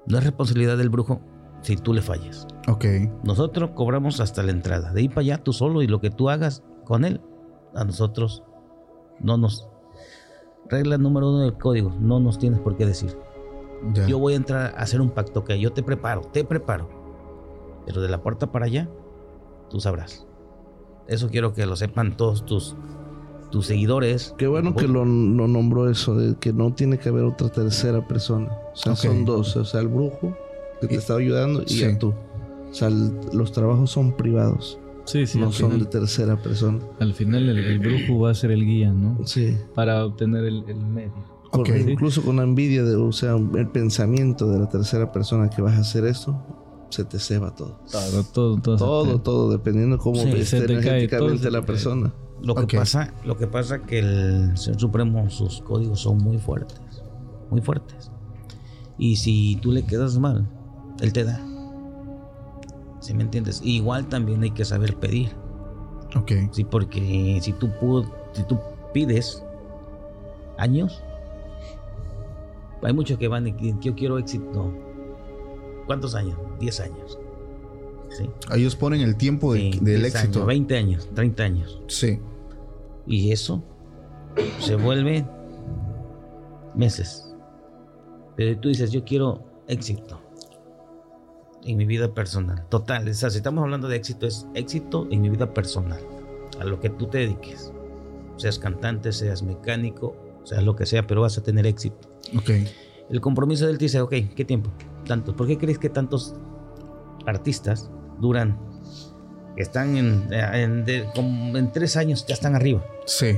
No 0.05 0.17
es 0.17 0.23
responsabilidad 0.23 0.77
del 0.77 0.89
brujo 0.89 1.21
si 1.61 1.75
tú 1.75 1.93
le 1.93 2.01
fallas. 2.01 2.47
Ok. 2.67 2.85
Nosotros 3.23 3.71
cobramos 3.71 4.19
hasta 4.19 4.43
la 4.43 4.51
entrada. 4.51 4.91
De 4.93 5.01
ahí 5.01 5.09
para 5.09 5.21
allá 5.21 5.43
tú 5.43 5.53
solo 5.53 5.81
y 5.81 5.87
lo 5.87 6.01
que 6.01 6.09
tú 6.09 6.29
hagas 6.29 6.63
con 6.85 7.05
él, 7.05 7.21
a 7.77 7.83
nosotros 7.85 8.43
no 9.19 9.37
nos... 9.37 9.67
Regla 10.69 10.97
número 10.97 11.29
uno 11.29 11.39
del 11.41 11.57
código, 11.57 11.93
no 11.99 12.19
nos 12.19 12.37
tienes 12.39 12.59
por 12.59 12.75
qué 12.75 12.85
decir. 12.85 13.17
Ya. 13.93 14.05
Yo 14.07 14.19
voy 14.19 14.33
a 14.33 14.37
entrar 14.37 14.73
a 14.75 14.81
hacer 14.81 14.99
un 14.99 15.11
pacto 15.11 15.43
que 15.45 15.59
yo 15.59 15.71
te 15.71 15.81
preparo, 15.83 16.21
te 16.33 16.43
preparo. 16.43 16.89
Pero 17.85 18.01
de 18.01 18.09
la 18.09 18.21
puerta 18.21 18.51
para 18.51 18.65
allá, 18.65 18.89
tú 19.69 19.79
sabrás. 19.79 20.27
Eso 21.07 21.29
quiero 21.29 21.53
que 21.53 21.65
lo 21.65 21.77
sepan 21.77 22.17
todos 22.17 22.45
tus, 22.45 22.75
tus 23.49 23.65
seguidores. 23.67 24.35
Qué 24.37 24.47
bueno 24.47 24.75
que 24.75 24.87
lo, 24.89 25.05
lo 25.05 25.47
nombró 25.47 25.89
eso, 25.89 26.15
de 26.15 26.35
que 26.35 26.51
no 26.51 26.73
tiene 26.73 26.97
que 26.97 27.07
haber 27.09 27.23
otra 27.23 27.47
tercera 27.49 28.05
persona. 28.05 28.51
O 28.73 28.75
sea, 28.75 28.95
son 28.97 29.23
dos. 29.23 29.55
O 29.55 29.63
sea, 29.63 29.79
el 29.79 29.87
brujo 29.87 30.35
que 30.81 30.87
te 30.87 30.95
Y- 30.95 30.97
está 30.97 31.15
ayudando 31.15 31.61
y 31.63 31.69
sí. 31.69 31.79
ya 31.79 31.97
tú. 31.97 32.13
O 32.69 32.73
sea, 32.73 32.89
el- 32.89 33.17
los 33.31 33.53
trabajos 33.53 33.89
son 33.89 34.11
privados, 34.11 34.77
Sí, 35.07 35.25
sí, 35.25 35.39
no 35.39 35.51
son 35.51 35.79
de 35.79 35.85
tercera 35.85 36.35
persona. 36.41 36.79
al 36.99 37.13
final 37.13 37.47
el, 37.49 37.57
el 37.57 37.79
brujo 37.79 38.19
va 38.19 38.31
a 38.31 38.33
ser 38.35 38.51
el 38.51 38.65
guía, 38.65 38.91
¿no? 38.91 39.17
Sí. 39.25 39.57
Para 39.73 40.05
obtener 40.05 40.43
el, 40.45 40.63
el 40.67 40.77
medio. 40.85 41.13
Con- 41.51 41.61
Ok. 41.61 41.69
Incluso 41.87 42.21
con 42.23 42.35
la 42.35 42.43
envidia, 42.43 42.83
de, 42.83 42.95
o 42.95 43.11
sea, 43.13 43.35
el 43.37 43.67
pensamiento 43.69 44.47
de 44.49 44.59
la 44.59 44.69
tercera 44.69 45.11
persona 45.11 45.49
que 45.49 45.61
vas 45.61 45.75
a 45.75 45.79
hacer 45.79 46.05
esto, 46.05 46.37
se 46.89 47.05
te 47.05 47.19
ceba 47.19 47.55
todo. 47.55 47.79
Todo, 47.91 48.23
todo, 48.23 48.57
todo. 48.61 48.77
Todo, 48.77 49.21
todo, 49.21 49.51
dependiendo 49.51 49.97
cómo 49.97 50.21
Sí, 50.21 50.29
esté 50.29 50.59
te 50.61 50.67
cae, 50.67 50.75
energéticamente 51.05 51.49
la 51.51 51.61
te 51.61 51.67
persona. 51.67 52.13
Lo 52.43 52.53
que 52.55 52.77
pasa, 52.77 53.13
lo 53.25 53.37
que 53.37 53.47
pasa 53.47 53.81
que 53.83 53.99
el 53.99 54.57
Señor 54.57 54.79
Supremo, 54.79 55.29
sus 55.29 55.61
códigos 55.61 56.01
son 56.01 56.17
muy 56.19 56.37
fuertes, 56.37 56.79
muy 57.49 57.61
fuertes. 57.61 58.11
Y 58.99 59.15
si 59.15 59.55
tú 59.61 59.71
le 59.71 59.83
quedas 59.85 60.19
mal, 60.19 60.47
Él 60.99 61.13
te 61.13 61.23
da. 61.23 61.39
¿Sí 63.07 63.13
me 63.13 63.23
entiendes? 63.23 63.61
Igual 63.63 64.09
también 64.09 64.43
hay 64.43 64.51
que 64.51 64.65
saber 64.65 64.97
pedir. 64.97 65.29
Ok. 66.13 66.29
Sí, 66.51 66.65
porque 66.65 67.39
si 67.41 67.53
tú 67.53 67.67
pu- 67.79 68.05
si 68.33 68.43
tú 68.43 68.59
pides 68.93 69.41
años, 70.57 71.01
hay 72.83 72.91
muchos 72.91 73.17
que 73.17 73.29
van 73.29 73.47
y 73.47 73.53
dicen, 73.53 73.79
yo 73.79 73.95
quiero 73.95 74.17
éxito. 74.17 74.73
¿Cuántos 75.85 76.15
años? 76.15 76.37
10 76.59 76.81
años. 76.81 77.17
Sí. 78.09 78.29
Ellos 78.53 78.75
ponen 78.75 78.99
el 78.99 79.15
tiempo 79.15 79.53
de- 79.53 79.71
Sí, 79.71 79.79
del 79.81 80.01
10 80.01 80.15
éxito. 80.15 80.39
años, 80.39 80.47
20 80.47 80.77
años, 80.77 81.09
30 81.15 81.43
años. 81.43 81.81
Sí. 81.87 82.19
Y 83.05 83.31
eso 83.31 83.63
se 84.59 84.75
vuelve 84.75 85.25
meses. 86.75 87.33
Pero 88.35 88.59
tú 88.59 88.67
dices, 88.67 88.91
yo 88.91 89.05
quiero 89.05 89.43
éxito 89.69 90.19
en 91.67 91.77
mi 91.77 91.85
vida 91.85 92.13
personal. 92.13 92.65
Total, 92.69 93.07
o 93.07 93.13
sea, 93.13 93.29
si 93.29 93.37
estamos 93.37 93.63
hablando 93.63 93.87
de 93.87 93.95
éxito, 93.97 94.25
es 94.25 94.47
éxito 94.55 95.07
en 95.11 95.21
mi 95.21 95.29
vida 95.29 95.53
personal. 95.53 95.99
A 96.59 96.63
lo 96.63 96.79
que 96.79 96.89
tú 96.89 97.07
te 97.07 97.19
dediques. 97.19 97.71
Seas 98.37 98.57
cantante, 98.59 99.11
seas 99.11 99.43
mecánico, 99.43 100.15
seas 100.43 100.63
lo 100.63 100.75
que 100.75 100.85
sea, 100.85 101.05
pero 101.07 101.21
vas 101.21 101.37
a 101.37 101.43
tener 101.43 101.65
éxito. 101.67 102.09
Ok. 102.37 102.49
El 103.09 103.21
compromiso 103.21 103.65
de 103.65 103.71
él 103.71 103.77
te 103.77 103.85
dice, 103.85 104.01
ok, 104.01 104.13
¿qué 104.35 104.45
tiempo? 104.45 104.69
tantos. 105.05 105.35
¿Por 105.35 105.47
qué 105.47 105.57
crees 105.57 105.79
que 105.79 105.89
tantos 105.89 106.35
artistas 107.25 107.89
duran? 108.19 108.57
Están 109.55 109.95
en, 109.97 110.27
en, 110.31 110.85
de- 110.85 111.07
en 111.15 111.71
tres 111.71 111.97
años, 111.97 112.25
ya 112.27 112.33
están 112.33 112.55
arriba. 112.55 112.85
Sí. 113.05 113.37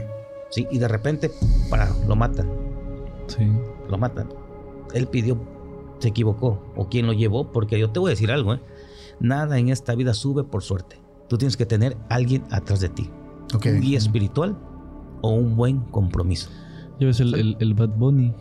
¿sí? 0.49 0.67
Y 0.71 0.79
de 0.79 0.87
repente, 0.87 1.31
para, 1.69 1.89
lo 2.07 2.15
matan. 2.15 2.49
Sí. 3.27 3.47
Lo 3.87 3.97
matan. 3.97 4.27
Él 4.93 5.07
pidió, 5.07 5.37
se 5.99 6.09
equivocó. 6.09 6.61
O 6.75 6.89
quien 6.89 7.05
lo 7.05 7.13
llevó, 7.13 7.51
porque 7.51 7.79
yo 7.79 7.91
te 7.91 7.99
voy 7.99 8.09
a 8.09 8.11
decir 8.11 8.31
algo, 8.31 8.53
¿eh? 8.53 8.61
Nada 9.19 9.59
en 9.59 9.69
esta 9.69 9.95
vida 9.95 10.13
sube 10.13 10.43
por 10.43 10.63
suerte. 10.63 10.97
Tú 11.27 11.37
tienes 11.37 11.57
que 11.57 11.65
tener 11.65 11.97
alguien 12.09 12.43
atrás 12.49 12.79
de 12.79 12.89
ti. 12.89 13.09
Un 13.53 13.81
guía 13.81 13.97
espiritual 13.97 14.57
o 15.21 15.31
un 15.31 15.55
buen 15.55 15.79
compromiso. 15.79 16.49
Ya 16.99 17.07
ves 17.07 17.19
el, 17.19 17.35
el, 17.35 17.57
el 17.59 17.73
Bad 17.73 17.97
Bunny. 17.97 18.33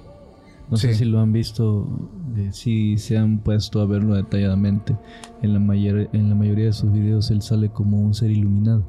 No 0.70 0.76
sé 0.76 0.94
si 0.94 1.06
lo 1.06 1.20
han 1.20 1.32
visto, 1.32 1.86
eh, 2.36 2.50
si 2.52 2.98
se 2.98 3.16
han 3.16 3.38
puesto 3.38 3.80
a 3.80 3.86
verlo 3.86 4.14
detalladamente. 4.14 4.96
En 5.40 5.54
la, 5.54 5.60
mayor, 5.60 6.10
en 6.12 6.28
la 6.28 6.34
mayoría 6.34 6.66
de 6.66 6.72
sus 6.72 6.92
videos 6.92 7.30
él 7.30 7.40
sale 7.40 7.70
como 7.70 7.98
un 7.98 8.12
ser 8.12 8.30
iluminado. 8.30 8.84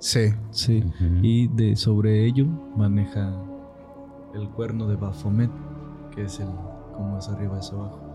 Sí. 0.00 0.30
Sí. 0.50 0.82
Y 1.22 1.46
de 1.48 1.76
sobre 1.76 2.26
ello 2.26 2.46
maneja 2.76 3.32
el 4.34 4.48
cuerno 4.50 4.88
de 4.88 4.96
Baphomet, 4.96 5.50
que 6.14 6.24
es 6.24 6.40
el 6.40 6.48
como 6.94 7.18
es 7.18 7.28
arriba 7.28 7.58
es 7.58 7.70
abajo. 7.72 8.09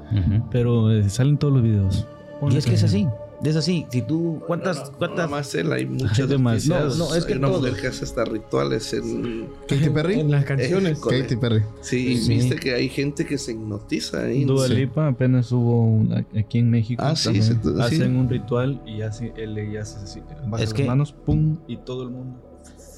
Pero 0.52 0.92
eh, 0.92 1.10
salen 1.10 1.38
todos 1.38 1.54
los 1.54 1.64
videos. 1.64 2.08
Y 2.50 2.58
es 2.58 2.66
que 2.66 2.74
es 2.74 2.84
así. 2.84 3.08
Es 3.44 3.56
así. 3.58 3.86
Si 3.90 4.02
tú, 4.02 4.42
¿cuántas, 4.48 4.78
No, 4.78 4.84
no, 4.86 4.98
cuántas? 4.98 5.18
nada 5.18 5.28
más 5.30 5.54
él, 5.56 5.72
hay 5.74 5.86
muchas 5.86 6.30
noticias. 6.30 6.98
No, 6.98 7.10
no, 7.10 7.16
es 7.16 7.26
que 7.26 7.34
hay 7.34 7.40
una 7.40 7.50
todos. 7.50 7.62
mujer 7.62 7.82
que 7.82 7.88
hace 7.88 8.06
hasta 8.06 8.24
rituales 8.24 8.94
en... 8.94 9.48
Katy 9.68 9.90
Perry. 9.90 10.20
En 10.22 10.32
las 10.32 10.46
canciones. 10.46 11.00
con- 11.00 11.20
Katy 11.22 11.36
Perry. 11.36 11.62
Sí, 11.82 12.18
Sí. 12.18 12.30
viste 12.36 12.56
que 12.56 12.74
hay 12.74 12.88
gente 12.88 13.26
que 13.26 13.38
se 13.38 13.52
hipnotiza 13.52 14.24
ahí. 14.24 14.46
Dua 14.46 14.68
Sí. 14.68 14.76
Lipa 14.76 15.08
apenas 15.08 15.52
hubo 15.52 15.82
un- 15.86 16.26
aquí 16.38 16.60
en 16.60 16.70
México. 16.70 17.04
Ah, 17.06 17.16
sí, 17.16 17.42
se- 17.42 17.54
sí. 17.56 17.60
Hacen 17.80 18.16
un 18.16 18.30
ritual 18.30 18.82
y 18.88 19.02
hace, 19.02 19.34
él 19.36 19.54
le 19.54 19.78
hace 19.80 19.98
así, 20.00 20.22
baja 20.48 20.64
Es 20.64 20.70
las 20.70 20.74
que- 20.74 20.86
manos, 20.86 21.12
pum, 21.12 21.58
y 21.68 21.78
todo 21.78 22.04
el 22.04 22.10
mundo. 22.12 22.42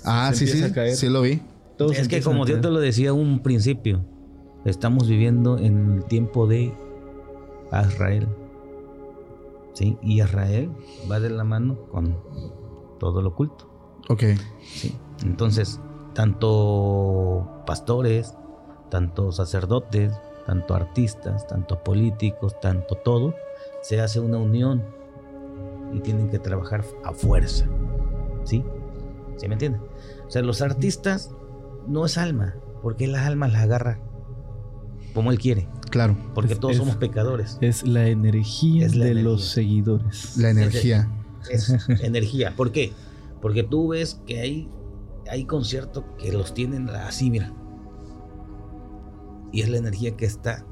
Ah, 0.05 0.31
se 0.33 0.45
sí, 0.45 0.57
sí. 0.59 0.63
a 0.63 0.71
caer. 0.71 0.95
Sí 0.95 1.09
lo 1.09 1.21
vi. 1.23 1.41
Todos 1.77 1.97
Es 1.97 2.07
que 2.07 2.21
como 2.21 2.45
caer. 2.45 2.61
te 2.61 2.69
lo 2.69 2.79
decía 2.79 3.11
un 3.11 3.39
principio, 3.41 4.05
estamos 4.65 5.07
viviendo 5.07 5.57
en 5.57 5.95
el 5.95 6.05
tiempo 6.05 6.45
de 6.47 6.73
Israel. 7.71 8.27
¿Sí? 9.73 9.97
Y 10.01 10.21
Israel 10.21 10.71
va 11.09 11.19
de 11.19 11.29
la 11.29 11.43
mano 11.43 11.77
con 11.91 12.17
todo 12.99 13.21
lo 13.21 13.29
oculto. 13.29 13.69
Ok. 14.09 14.23
¿sí? 14.61 14.95
Entonces, 15.23 15.79
tanto 16.13 17.47
pastores, 17.65 18.35
tanto 18.89 19.31
sacerdotes, 19.31 20.13
tanto 20.45 20.73
artistas, 20.73 21.45
tanto 21.45 21.83
políticos, 21.83 22.59
tanto 22.59 22.95
todo, 22.95 23.35
se 23.81 24.01
hace 24.01 24.19
una 24.19 24.37
unión 24.37 24.83
y 25.93 25.99
tienen 25.99 26.29
que 26.29 26.39
trabajar 26.39 26.83
a 27.03 27.11
fuerza. 27.11 27.67
¿Sí? 28.43 28.63
¿Sí 29.35 29.47
me 29.47 29.53
entienden? 29.53 29.81
O 30.25 30.31
sea, 30.31 30.41
los 30.41 30.61
artistas 30.61 31.31
no 31.85 32.05
es 32.05 32.17
alma, 32.17 32.55
porque 32.81 33.07
las 33.07 33.27
almas 33.27 33.51
las 33.51 33.63
agarra 33.63 33.99
como 35.17 35.31
él 35.31 35.39
quiere, 35.39 35.67
Claro. 35.89 36.15
porque 36.35 36.53
Es- 36.53 36.59
todos 36.59 36.73
es- 36.73 36.77
somos 36.77 36.95
pecadores. 36.97 37.57
Es 37.59 37.85
la 37.87 38.07
energía 38.07 38.85
Es 38.85 38.95
la 38.95 39.05
de 39.05 39.11
energía. 39.11 39.31
los 39.31 39.45
seguidores. 39.45 40.37
La 40.37 40.51
energía. 40.51 41.09
es 41.49 41.69
energía. 42.03 42.53
¿Por 42.55 42.71
qué? 42.71 42.91
Porque 43.41 43.63
tú 43.63 43.87
ves 43.89 44.21
que 44.27 44.39
hay, 44.41 44.69
hay 45.31 45.45
conciertos 45.45 46.03
que 46.19 46.31
los 46.31 46.53
tienen 46.53 46.87
así, 46.89 47.29
mira. 47.31 47.51
Y 49.51 49.61
es 49.61 49.69
la 49.69 49.77
energía 49.77 50.15
que 50.15 50.25
está 50.25 50.65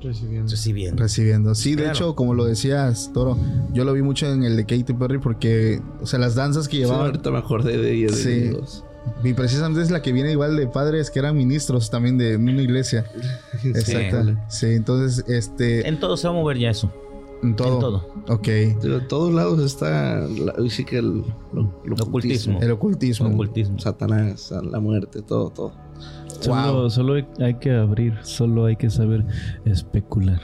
Recibiendo. 0.00 0.50
recibiendo. 0.50 1.02
Recibiendo. 1.02 1.54
Sí, 1.54 1.74
de 1.74 1.88
hecho, 1.88 2.14
como 2.14 2.34
lo 2.34 2.44
decías, 2.44 3.10
Toro, 3.14 3.36
yo 3.72 3.84
lo 3.84 3.92
vi 3.94 4.02
mucho 4.02 4.30
en 4.30 4.44
el 4.44 4.54
de 4.56 4.64
Katy 4.66 4.92
Perry 4.92 5.18
porque, 5.18 5.80
o 6.02 6.06
sea, 6.06 6.18
las 6.18 6.34
danzas 6.34 6.68
que 6.68 6.76
Sí, 6.76 6.82
llevaban. 6.82 7.06
ahorita 7.06 7.30
me 7.30 7.38
acordé 7.38 7.78
de 7.78 7.92
ella. 7.94 8.06
De 8.08 8.12
Sí. 8.12 8.78
Y 9.24 9.32
precisamente 9.34 9.82
es 9.82 9.90
la 9.90 10.02
que 10.02 10.12
viene 10.12 10.32
igual 10.32 10.56
de 10.56 10.66
padres 10.66 11.10
que 11.10 11.18
eran 11.18 11.36
ministros 11.36 11.90
también 11.90 12.18
de 12.18 12.36
una 12.36 12.62
iglesia. 12.62 13.04
Exacto. 13.64 14.34
Sí, 14.48 14.66
entonces, 14.66 15.24
este. 15.28 15.86
En 15.88 15.98
todo 16.00 16.16
se 16.16 16.28
va 16.28 16.34
a 16.34 16.36
mover 16.36 16.58
ya 16.58 16.70
eso. 16.70 16.92
En 17.42 17.54
todo. 17.54 17.74
En 17.74 17.80
todo. 17.80 18.12
Ok. 18.28 18.48
En 18.48 19.08
todos 19.08 19.32
lados 19.32 19.60
está, 19.64 20.20
la- 20.26 20.54
sí 20.68 20.84
que 20.84 20.98
el, 20.98 21.22
lo- 21.52 21.80
lo 21.84 21.94
ocultismo. 22.00 22.58
El 22.60 22.70
ocultismo. 22.72 23.28
Ocultismo. 23.28 23.78
Satanás, 23.78 24.52
la 24.62 24.80
muerte, 24.80 25.22
todo, 25.22 25.50
todo. 25.50 25.72
Solo, 26.40 26.72
Wow. 26.82 26.90
solo 26.90 27.14
hay- 27.14 27.26
hay 27.40 27.54
que 27.54 27.72
abrir, 27.72 28.14
solo 28.22 28.64
hay 28.66 28.76
que 28.76 28.90
saber 28.90 29.24
especular. 29.64 30.40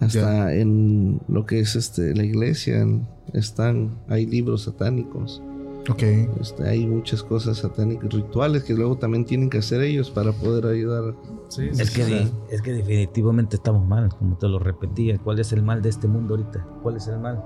Hasta 0.00 0.54
en 0.54 1.20
lo 1.28 1.44
que 1.44 1.58
es 1.60 1.74
este 1.74 2.14
la 2.14 2.24
iglesia 2.24 2.86
están, 3.32 3.98
hay 4.08 4.26
libros 4.26 4.62
satánicos, 4.62 5.42
Ok. 5.90 6.02
este, 6.40 6.68
hay 6.68 6.86
muchas 6.86 7.22
cosas 7.22 7.58
satánicas, 7.58 8.12
rituales 8.12 8.64
que 8.64 8.74
luego 8.74 8.96
también 8.96 9.24
tienen 9.24 9.48
que 9.50 9.58
hacer 9.58 9.80
ellos 9.82 10.10
para 10.10 10.32
poder 10.32 10.66
ayudar. 10.66 11.14
Es 11.58 11.90
que, 11.90 12.04
di- 12.04 12.30
es 12.50 12.60
que 12.62 12.72
definitivamente 12.72 13.56
estamos 13.56 13.86
mal, 13.86 14.08
como 14.10 14.36
te 14.36 14.48
lo 14.48 14.58
repetía. 14.58 15.18
¿Cuál 15.18 15.38
es 15.38 15.52
el 15.52 15.62
mal 15.62 15.80
de 15.82 15.88
este 15.88 16.06
mundo 16.08 16.34
ahorita? 16.34 16.66
¿Cuál 16.82 16.96
es 16.96 17.06
el 17.08 17.18
mal? 17.18 17.42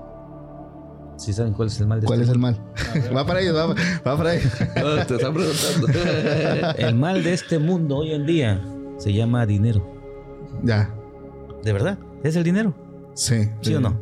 ¿Sí 1.15 1.31
saben 1.31 1.53
cuál 1.53 1.67
es 1.67 1.79
el 1.79 1.87
mal 1.87 2.01
de 2.01 2.07
¿Cuál 2.07 2.21
es 2.21 2.27
este 2.27 2.33
el 2.33 2.39
mal? 2.41 2.59
va 3.15 3.25
para 3.25 3.39
ellos, 3.39 3.55
va, 3.55 3.67
va 3.67 4.17
para 4.17 4.35
ellos. 4.35 4.51
No, 4.75 5.05
te 5.05 5.15
están 5.15 5.33
preguntando. 5.33 5.87
El 6.79 6.95
mal 6.95 7.23
de 7.23 7.33
este 7.33 7.59
mundo 7.59 7.97
hoy 7.97 8.11
en 8.13 8.25
día 8.25 8.61
se 8.97 9.13
llama 9.13 9.45
dinero. 9.45 9.85
ya. 10.63 10.89
¿De 11.63 11.71
verdad? 11.71 11.97
¿Es 12.23 12.35
el 12.35 12.43
dinero? 12.43 12.73
Sí. 13.13 13.47
¿Sí 13.61 13.73
o 13.75 13.79
no? 13.79 13.95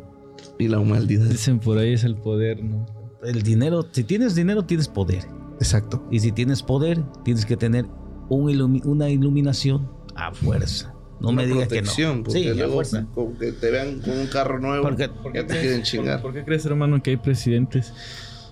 y 0.57 0.67
la 0.67 0.79
humanidad. 0.79 1.25
Dicen 1.25 1.59
por 1.59 1.77
ahí 1.77 1.93
es 1.93 2.03
el 2.03 2.15
poder, 2.15 2.63
¿no? 2.63 2.85
El 3.23 3.41
dinero, 3.43 3.85
si 3.91 4.03
tienes 4.03 4.35
dinero, 4.35 4.63
tienes 4.63 4.87
poder. 4.87 5.25
Exacto. 5.59 6.03
Y 6.09 6.19
si 6.19 6.31
tienes 6.31 6.63
poder, 6.63 7.03
tienes 7.23 7.45
que 7.45 7.55
tener 7.57 7.85
un 8.29 8.49
ilumi- 8.49 8.83
una 8.85 9.09
iluminación 9.09 9.87
a 10.15 10.33
fuerza. 10.33 10.93
No 11.19 11.29
Una 11.29 11.43
me 11.43 11.47
digas 11.47 11.67
que 11.67 11.75
protección, 11.75 12.17
no. 12.17 12.23
porque 12.23 12.39
Sí, 12.53 12.61
a 12.61 12.67
fuerza. 12.67 13.05
con 13.13 13.33
que 13.35 13.51
te 13.51 13.69
vean 13.69 13.99
con 13.99 14.17
un 14.17 14.25
carro 14.27 14.59
nuevo, 14.59 14.83
Porque- 14.83 15.09
ya 15.35 15.45
te 15.45 15.59
quieren 15.59 15.83
chingar. 15.83 16.21
¿Por 16.21 16.33
qué 16.33 16.43
crees, 16.43 16.65
hermano, 16.65 17.01
que 17.03 17.11
hay 17.11 17.17
presidentes 17.17 17.93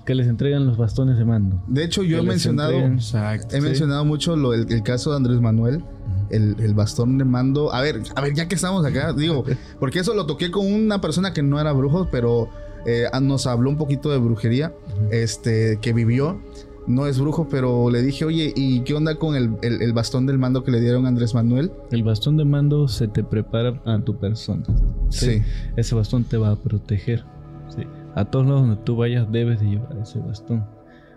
que 0.06 0.14
les 0.14 0.28
entregan 0.28 0.68
los 0.68 0.78
bastones 0.78 1.18
de 1.18 1.26
mando? 1.26 1.64
De 1.68 1.84
hecho, 1.84 2.04
yo 2.04 2.20
he 2.20 2.22
mencionado. 2.22 2.74
Exacto. 2.78 3.56
He 3.56 3.62
Sí. 3.62 3.66
mencionado 3.66 4.06
mucho 4.06 4.36
lo, 4.36 4.54
el, 4.54 4.72
el 4.72 4.84
caso 4.84 5.10
de 5.10 5.16
Andrés 5.18 5.42
Manuel, 5.42 5.84
el, 6.30 6.56
el 6.60 6.74
bastón 6.76 7.18
de 7.18 7.26
mando. 7.26 7.74
A 7.74 7.82
ver, 7.82 8.04
a 8.16 8.22
ver, 8.22 8.36
ya 8.36 8.48
que 8.48 8.54
estamos 8.54 8.86
acá, 8.86 9.14
digo, 9.14 9.44
porque 9.80 9.98
eso 10.00 10.14
lo 10.14 10.28
toqué 10.28 10.52
con 10.52 10.72
una 10.72 11.02
persona 11.02 11.34
que 11.34 11.42
no 11.42 11.60
era 11.60 11.72
brujo, 11.72 12.08
pero 12.12 12.50
eh, 12.86 13.06
nos 13.22 13.48
habló 13.48 13.70
un 13.70 13.78
poquito 13.78 14.10
de 14.12 14.18
brujería, 14.18 14.74
este, 15.12 15.78
que 15.82 15.94
vivió. 15.94 16.40
No 16.88 17.06
es 17.06 17.20
brujo, 17.20 17.48
pero 17.50 17.92
le 17.92 18.02
dije, 18.02 18.26
oye, 18.26 18.52
¿y 18.56 18.80
qué 18.82 18.96
onda 18.96 19.14
con 19.16 19.36
el, 19.36 19.52
el- 19.62 19.82
el 19.84 19.94
bastón 19.94 20.26
del 20.26 20.40
mando 20.40 20.64
que 20.64 20.72
le 20.72 20.80
dieron 20.82 21.06
a 21.06 21.10
Andrés 21.10 21.36
Manuel? 21.36 21.72
El 21.92 22.04
bastón 22.04 22.36
de 22.38 22.46
mando 22.46 22.88
se 22.88 23.08
te 23.08 23.24
prepara 23.24 23.80
a 23.86 24.00
tu 24.00 24.18
persona. 24.18 24.64
Sí. 25.10 25.44
Ese 25.76 25.94
bastón 25.94 26.24
te 26.24 26.38
va 26.38 26.50
a 26.52 26.56
proteger. 26.56 27.24
Sí. 27.68 27.84
A 28.16 28.26
todos 28.26 28.48
lados 28.48 28.62
donde 28.68 28.82
tú 28.84 28.96
vayas 28.96 29.32
debes 29.32 29.60
de 29.60 29.68
llevar 29.68 29.98
ese 30.02 30.18
bastón. 30.18 30.66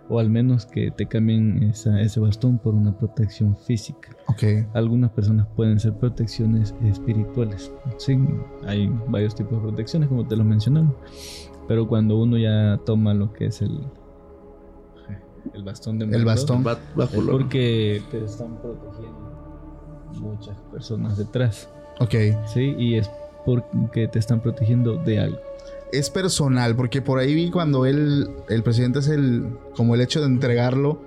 O 0.09 0.19
al 0.19 0.29
menos 0.29 0.67
que 0.67 0.91
te 0.91 1.07
cambien 1.07 1.63
esa- 1.63 1.99
ese 2.01 2.19
bastón 2.19 2.59
por 2.59 2.75
una 2.75 2.95
protección 2.95 3.57
física. 3.57 4.09
Ok. 4.27 4.43
Algunas 4.75 5.09
personas 5.11 5.47
pueden 5.55 5.79
ser 5.79 5.93
protecciones 5.93 6.75
espirituales. 6.83 7.71
Sí, 7.97 8.19
hay 8.67 8.91
varios 9.07 9.33
tipos 9.33 9.53
de 9.53 9.59
protecciones 9.69 10.09
como 10.09 10.27
te 10.27 10.35
lo 10.35 10.43
mencionamos. 10.43 10.93
Pero 11.67 11.87
cuando 11.87 12.17
uno 12.19 12.37
ya 12.37 12.79
toma 12.85 13.13
lo 13.13 13.31
que 13.33 13.45
es 13.47 13.61
el, 13.61 13.79
el 15.53 15.63
bastón 15.63 15.99
de 15.99 16.05
El 16.05 16.25
bastón. 16.25 16.63
Va- 16.65 16.77
bajo 16.95 17.15
es 17.15 17.21
porque 17.29 18.01
te 18.11 18.23
están 18.23 18.59
protegiendo 18.61 20.11
muchas 20.19 20.57
personas 20.71 21.17
detrás. 21.17 21.69
Ok. 21.99 22.15
Sí, 22.53 22.75
y 22.77 22.95
es 22.95 23.09
porque 23.45 24.07
te 24.07 24.19
están 24.19 24.41
protegiendo 24.41 24.97
de 24.97 25.19
algo. 25.19 25.39
Es 25.91 26.09
personal, 26.09 26.75
porque 26.75 27.01
por 27.01 27.19
ahí 27.19 27.35
vi 27.35 27.51
cuando 27.51 27.85
él, 27.85 28.27
el 28.49 28.63
presidente 28.63 28.99
es 28.99 29.07
el, 29.09 29.55
como 29.75 29.93
el 29.95 30.01
hecho 30.01 30.21
de 30.21 30.25
entregarlo, 30.27 30.99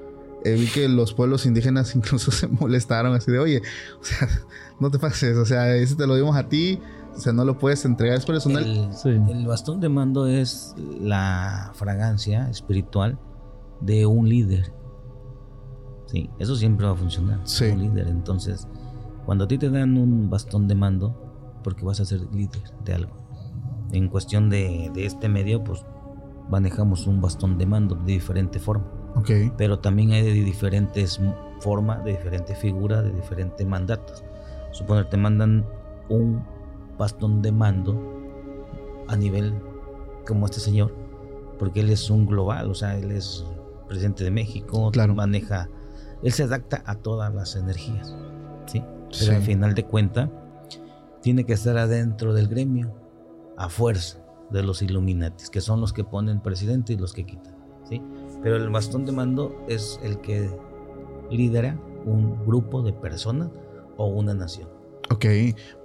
eh, 0.45 0.55
vi 0.55 0.67
que 0.67 0.89
los 0.89 1.13
pueblos 1.13 1.45
indígenas 1.45 1.97
incluso 1.97 2.31
se 2.31 2.47
molestaron 2.47 3.15
así 3.15 3.33
de, 3.33 3.39
oye, 3.39 3.63
o 4.01 4.05
sea, 4.05 4.29
no 4.79 4.91
te 4.91 4.99
pases, 4.99 5.37
o 5.37 5.45
sea, 5.45 5.75
ese 5.77 5.97
te 5.97 6.07
lo 6.07 6.15
dimos 6.15 6.37
a 6.37 6.49
ti, 6.49 6.79
o 7.17 7.21
sea, 7.21 7.33
no 7.33 7.45
lo 7.45 7.59
puedes 7.59 7.85
entregar, 7.85 8.17
es 8.19 8.27
personal. 8.27 8.65
El, 8.65 8.93
Sí. 8.93 9.09
el 9.11 9.47
bastón 9.47 9.81
de 9.81 9.89
mando 9.89 10.27
es 10.27 10.75
la 11.01 11.71
fragancia 11.75 12.49
espiritual 12.51 13.19
de 13.81 14.07
un 14.07 14.29
líder. 14.29 14.73
Sí, 16.07 16.31
eso 16.39 16.55
siempre 16.57 16.87
va 16.87 16.93
a 16.93 16.97
funcionar. 16.97 17.41
Sí. 17.45 17.67
Un 17.67 17.81
líder. 17.83 18.09
Entonces, 18.09 18.69
cuando 19.25 19.45
a 19.45 19.49
ti 19.49 19.59
te 19.59 19.71
dan 19.71 19.97
un 19.97 20.31
bastón 20.31 20.69
de 20.69 20.75
mando, 20.75 21.61
porque 21.65 21.85
vas 21.85 21.99
a 22.01 22.05
ser 22.05 22.21
líder 22.33 22.63
de 22.85 22.95
algo. 22.95 23.17
En 23.93 24.09
cuestión 24.09 24.49
de, 24.51 24.91
de 24.95 25.07
este 25.07 25.29
medio, 25.29 25.65
pues 25.65 25.85
manejamos 26.49 27.07
un 27.09 27.21
bastón 27.21 27.59
de 27.59 27.67
mando 27.67 27.97
de 27.97 28.13
diferente 28.13 28.59
forma. 28.61 28.87
Ok, 29.17 29.31
Pero 29.57 29.79
también 29.81 30.13
hay 30.13 30.23
de 30.23 30.33
diferentes 30.33 31.21
formas, 31.61 32.05
de 32.05 32.13
diferentes 32.13 32.57
figuras, 32.59 33.03
de 33.03 33.13
diferentes 33.13 33.67
mandatos. 33.67 34.23
Suponer, 34.73 35.09
te 35.09 35.17
mandan 35.17 35.65
un 36.09 36.45
bastón 36.99 37.43
de 37.43 37.53
mando 37.53 37.97
a 39.09 39.17
nivel 39.17 39.55
como 40.27 40.47
este 40.47 40.61
señor, 40.61 40.93
porque 41.59 41.81
él 41.81 41.91
es 41.91 42.11
un 42.11 42.27
global, 42.27 42.71
o 42.71 42.75
sea, 42.75 42.99
él 42.99 43.11
es 43.13 43.45
presidente 43.89 44.25
de 44.25 44.31
México, 44.31 44.91
Claro. 44.91 45.15
maneja, 45.15 45.69
él 46.23 46.33
se 46.33 46.43
adapta 46.43 46.83
a 46.87 46.97
todas 46.97 47.33
las 47.35 47.55
energías, 47.57 48.17
¿sí? 48.67 48.81
Pero 48.81 49.13
Sí. 49.13 49.31
al 49.31 49.43
final 49.43 49.75
de 49.75 49.85
cuenta 49.85 50.31
tiene 51.23 51.45
que 51.45 51.53
estar 51.53 51.77
adentro 51.79 52.35
del 52.35 52.49
gremio 52.49 52.93
a 53.57 53.69
fuerza 53.69 54.19
de 54.51 54.63
los 54.63 54.83
Illuminatis, 54.83 55.51
que 55.51 55.61
son 55.61 55.81
los 55.81 55.93
que 55.93 56.05
ponen 56.05 56.41
presidente 56.41 56.93
y 56.93 56.97
los 56.97 57.13
que 57.13 57.25
quitan, 57.25 57.55
¿sí? 57.89 58.03
Pero 58.43 58.57
el 58.57 58.69
bastón 58.71 59.05
de 59.07 59.13
mando 59.13 59.55
es 59.69 60.01
el 60.03 60.21
que 60.21 60.51
lidera 61.31 61.79
un 62.05 62.45
grupo 62.47 62.83
de 62.83 62.93
personas 62.93 63.51
o 63.97 64.07
una 64.07 64.35
nación. 64.35 64.69
Ok, 65.11 65.25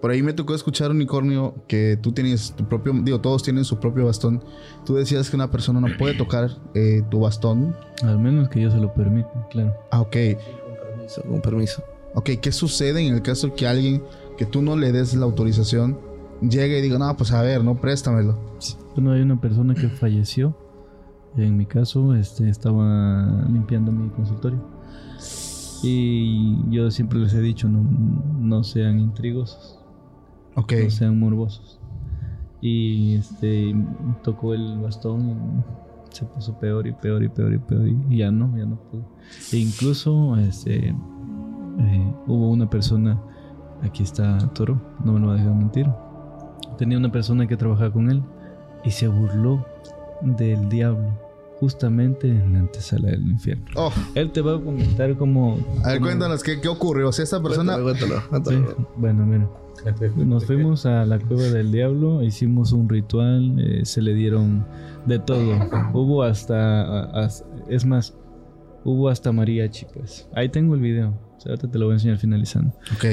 por 0.01 0.11
ahí 0.11 0.23
me 0.23 0.33
tocó 0.33 0.55
escuchar 0.55 0.89
unicornio 0.89 1.53
que 1.67 1.97
tú 2.01 2.11
tienes 2.11 2.53
tu 2.55 2.67
propio, 2.67 2.93
digo, 3.03 3.21
todos 3.21 3.43
tienen 3.43 3.63
su 3.65 3.79
propio 3.79 4.05
bastón. 4.05 4.43
Tú 4.85 4.95
decías 4.95 5.29
que 5.29 5.35
una 5.35 5.51
persona 5.51 5.79
no 5.79 5.87
puede 5.97 6.15
tocar 6.15 6.49
eh, 6.73 7.03
tu 7.09 7.19
bastón. 7.19 7.75
Al 8.03 8.17
menos 8.17 8.49
que 8.49 8.61
yo 8.61 8.71
se 8.71 8.77
lo 8.77 8.93
permita, 8.93 9.47
claro. 9.51 9.75
Ah, 9.91 10.01
ok. 10.01 10.11
Con 10.11 10.75
permiso, 10.75 11.21
con 11.23 11.41
permiso. 11.41 11.83
Ok, 12.15 12.31
¿qué 12.41 12.51
sucede 12.51 13.05
en 13.05 13.13
el 13.13 13.21
caso 13.21 13.53
que 13.53 13.67
alguien 13.67 14.03
que 14.37 14.45
tú 14.45 14.61
no 14.61 14.75
le 14.75 14.91
des 14.91 15.13
la 15.13 15.25
autorización 15.25 15.99
llegue 16.41 16.79
y 16.79 16.81
diga, 16.81 16.97
no, 16.97 17.15
pues 17.15 17.31
a 17.31 17.41
ver, 17.43 17.63
no 17.63 17.79
préstamelo? 17.79 18.37
Bueno, 18.95 19.11
hay 19.11 19.21
una 19.21 19.39
persona 19.39 19.75
que 19.75 19.87
falleció. 19.87 20.57
En 21.37 21.55
mi 21.55 21.65
caso, 21.65 22.13
este, 22.15 22.49
estaba 22.49 23.45
limpiando 23.49 23.91
mi 23.91 24.09
consultorio. 24.09 24.59
Y 25.83 26.57
yo 26.69 26.91
siempre 26.91 27.19
les 27.19 27.33
he 27.33 27.41
dicho, 27.41 27.67
no, 27.67 27.81
no 28.39 28.63
sean 28.63 28.99
intrigosos, 28.99 29.79
no 30.55 30.89
sean 30.89 31.19
morbosos. 31.19 31.79
Y 32.61 33.15
este 33.15 33.75
tocó 34.23 34.53
el 34.53 34.77
bastón 34.79 35.63
y 36.11 36.15
se 36.15 36.25
puso 36.25 36.53
peor 36.59 36.85
y 36.85 36.91
peor 36.91 37.23
y 37.23 37.29
peor 37.29 37.53
y 37.53 37.57
peor 37.57 37.87
y 37.87 38.17
ya 38.17 38.31
no, 38.31 38.55
ya 38.55 38.65
no 38.65 38.75
pudo. 38.75 39.03
E 39.51 39.57
incluso 39.57 40.37
este 40.37 40.89
eh, 40.89 42.13
hubo 42.27 42.51
una 42.51 42.69
persona, 42.69 43.19
aquí 43.81 44.03
está 44.03 44.37
Toro, 44.53 44.79
no 45.03 45.13
me 45.13 45.19
lo 45.19 45.27
va 45.27 45.33
a 45.33 45.37
dejar 45.37 45.55
mentir. 45.55 45.87
Tenía 46.77 46.97
una 46.97 47.11
persona 47.11 47.47
que 47.47 47.57
trabajaba 47.57 47.91
con 47.91 48.11
él 48.11 48.21
y 48.83 48.91
se 48.91 49.07
burló 49.07 49.65
del 50.21 50.69
diablo 50.69 51.30
justamente 51.61 52.27
en 52.27 52.53
la 52.53 52.59
antesala 52.59 53.11
del 53.11 53.21
infierno. 53.21 53.63
Oh, 53.75 53.93
Él 54.15 54.31
te 54.31 54.41
va 54.41 54.55
a 54.57 54.59
comentar 54.59 55.15
como... 55.15 55.57
a 55.83 55.89
ver, 55.89 55.97
como- 55.99 56.07
cuéntanos, 56.09 56.43
¿qué, 56.43 56.59
qué 56.59 56.67
ocurrió? 56.67 57.07
O 57.07 57.11
sea, 57.13 57.23
esta 57.23 57.41
persona... 57.41 57.79
Cuéntalo, 57.79 58.21
cuéntalo, 58.29 58.67
Sí, 58.67 58.75
bueno, 58.97 59.25
mira. 59.25 59.47
Nos 60.17 60.45
fuimos 60.45 60.85
a 60.85 61.05
la 61.05 61.17
cueva 61.19 61.43
del 61.43 61.71
diablo, 61.71 62.21
hicimos 62.21 62.71
un 62.71 62.87
ritual, 62.89 63.55
eh, 63.59 63.85
se 63.85 64.01
le 64.01 64.13
dieron 64.13 64.65
de 65.05 65.17
todo. 65.19 65.57
Hubo 65.93 66.21
hasta, 66.23 67.27
es 67.69 67.85
más, 67.85 68.13
hubo 68.83 69.09
hasta 69.09 69.31
mariachi, 69.31 69.85
pues. 69.93 70.27
Ahí 70.35 70.49
tengo 70.49 70.75
el 70.75 70.81
video. 70.81 71.09
O 71.37 71.39
sea, 71.39 71.51
ahorita 71.53 71.71
te 71.71 71.79
lo 71.79 71.85
voy 71.85 71.93
a 71.93 71.95
enseñar 71.95 72.17
finalizando. 72.19 72.73
Ok, 72.95 73.05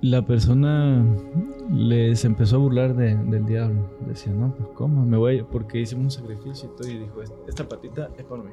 La 0.00 0.24
persona 0.26 1.04
les 1.70 2.24
empezó 2.24 2.56
a 2.56 2.58
burlar 2.58 2.94
de- 2.96 3.16
del 3.16 3.46
diablo. 3.46 3.88
Decía, 4.06 4.32
no, 4.32 4.54
pues 4.54 4.68
cómo, 4.74 5.04
me 5.04 5.16
voy, 5.16 5.42
porque 5.50 5.80
hicimos 5.80 6.04
un 6.16 6.22
sacrificio 6.22 6.70
y 6.72 6.76
todo. 6.76 6.88
Y 6.88 6.98
dijo, 6.98 7.20
esta 7.46 7.68
patita 7.68 8.10
es 8.18 8.24
para 8.24 8.42
mí. 8.42 8.50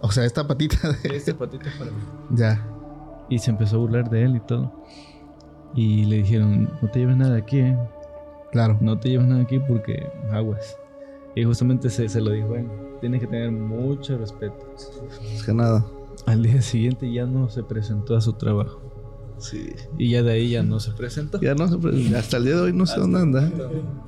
o 0.00 0.10
sea, 0.10 0.24
esta 0.24 0.46
patita 0.46 0.76
de... 0.92 1.16
Esta 1.16 1.34
patita 1.36 1.68
es 1.68 1.74
para 1.76 1.90
mí. 1.90 1.98
Ya, 2.36 2.64
Y 3.28 3.38
se 3.38 3.50
empezó 3.50 3.76
a 3.76 3.78
burlar 3.80 4.08
de 4.10 4.22
él 4.24 4.36
y 4.36 4.40
todo. 4.40 4.72
Y 5.74 6.04
le 6.04 6.16
dijeron, 6.18 6.70
no 6.80 6.90
te 6.90 7.00
lleves 7.00 7.16
nada 7.16 7.32
de 7.34 7.38
aquí, 7.40 7.58
eh. 7.58 7.76
claro. 8.52 8.78
no 8.80 8.98
te 8.98 9.10
lleves 9.10 9.26
nada 9.26 9.42
aquí 9.42 9.58
porque 9.58 10.06
aguas. 10.30 10.78
Y 11.34 11.44
justamente 11.44 11.90
se, 11.90 12.08
se 12.08 12.20
lo 12.20 12.30
dijo 12.30 12.54
él. 12.54 12.66
Tienes 13.00 13.20
que 13.20 13.26
tener 13.26 13.50
mucho 13.52 14.16
respeto. 14.16 14.56
Es 15.34 15.42
que 15.44 15.52
nada. 15.52 15.84
Al 16.24 16.42
día 16.42 16.62
siguiente 16.62 17.12
ya 17.12 17.26
no 17.26 17.48
se 17.50 17.62
presentó 17.62 18.16
a 18.16 18.20
su 18.22 18.32
trabajo. 18.32 18.80
Sí. 19.38 19.70
Y 19.98 20.10
ya 20.10 20.22
de 20.22 20.32
ahí 20.32 20.50
ya 20.50 20.62
no 20.62 20.80
se 20.80 20.92
presentó. 20.92 21.40
Ya 21.40 21.54
no 21.54 21.68
sé, 21.68 21.76
pero 21.80 21.96
hasta 22.18 22.36
el 22.38 22.44
día 22.44 22.56
de 22.56 22.60
hoy 22.62 22.72
no 22.72 22.86
sé 22.86 22.98
dónde 22.98 23.20
anda. 23.20 23.52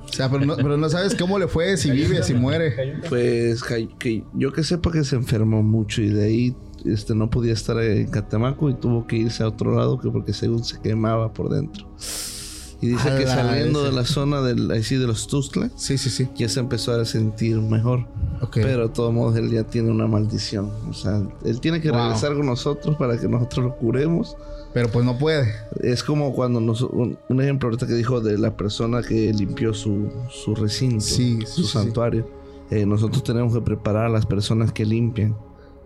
O 0.03 0.11
sea, 0.11 0.29
pero 0.29 0.45
no, 0.45 0.55
pero 0.55 0.77
no 0.77 0.89
sabes 0.89 1.15
cómo 1.15 1.37
le 1.39 1.47
fue, 1.47 1.77
si 1.77 1.91
vive, 1.91 2.23
si 2.23 2.33
muere. 2.33 2.99
Pues 3.09 3.63
que, 3.63 3.89
que 3.99 4.23
yo 4.33 4.51
que 4.51 4.63
sepa 4.63 4.91
que 4.91 5.03
se 5.03 5.15
enfermó 5.15 5.63
mucho 5.63 6.01
y 6.01 6.09
de 6.09 6.23
ahí 6.23 6.55
este 6.85 7.15
no 7.15 7.29
podía 7.29 7.53
estar 7.53 7.81
en 7.81 8.09
Catemaco 8.09 8.69
y 8.69 8.73
tuvo 8.73 9.05
que 9.05 9.17
irse 9.17 9.43
a 9.43 9.47
otro 9.47 9.75
lado 9.75 9.99
que 9.99 10.09
porque 10.09 10.33
según 10.33 10.63
se 10.63 10.79
quemaba 10.79 11.33
por 11.33 11.49
dentro. 11.49 11.87
Y 12.81 12.87
dice 12.87 13.09
que 13.17 13.25
saliendo 13.27 13.83
de 13.83 13.91
la 13.91 14.05
zona 14.05 14.41
del, 14.41 14.71
así 14.71 14.95
de 14.95 15.05
los 15.05 15.27
Tuzla 15.27 15.69
Sí, 15.75 15.97
sí, 15.97 16.09
sí. 16.09 16.29
ya 16.35 16.47
se 16.47 16.61
empezó 16.61 16.93
a 16.93 17.03
sentir 17.03 17.57
mejor. 17.59 18.05
Ok. 18.41 18.55
Pero 18.61 18.87
de 18.87 18.93
todos 18.93 19.13
modos 19.13 19.35
él 19.35 19.51
ya 19.51 19.63
tiene 19.65 19.91
una 19.91 20.07
maldición. 20.07 20.71
O 20.89 20.93
sea, 20.93 21.21
él 21.43 21.59
tiene 21.59 21.81
que 21.81 21.91
Wow. 21.91 21.99
regresar 22.03 22.35
con 22.35 22.45
nosotros 22.45 22.95
para 22.95 23.19
que 23.19 23.27
nosotros 23.27 23.65
lo 23.65 23.75
curemos. 23.75 24.37
Pero 24.73 24.87
pues 24.89 25.03
no 25.03 25.17
puede. 25.17 25.51
Es 25.81 26.03
como 26.03 26.33
cuando 26.33 26.61
nos, 26.61 26.81
un, 26.83 27.17
un 27.27 27.41
ejemplo 27.41 27.67
ahorita 27.67 27.85
que 27.87 27.95
dijo 27.95 28.21
de 28.21 28.37
la 28.37 28.55
persona 28.55 29.01
que 29.01 29.33
limpió 29.33 29.73
su, 29.73 30.09
su 30.29 30.55
recinto, 30.55 31.01
Sí, 31.01 31.39
sí, 31.41 31.45
su 31.47 31.61
sí, 31.63 31.63
sí. 31.63 31.67
santuario. 31.73 32.29
Eh, 32.69 32.85
nosotros 32.85 33.23
tenemos 33.23 33.53
que 33.53 33.61
preparar 33.61 34.05
a 34.05 34.09
las 34.09 34.25
personas 34.27 34.71
que 34.71 34.85
limpian. 34.85 35.35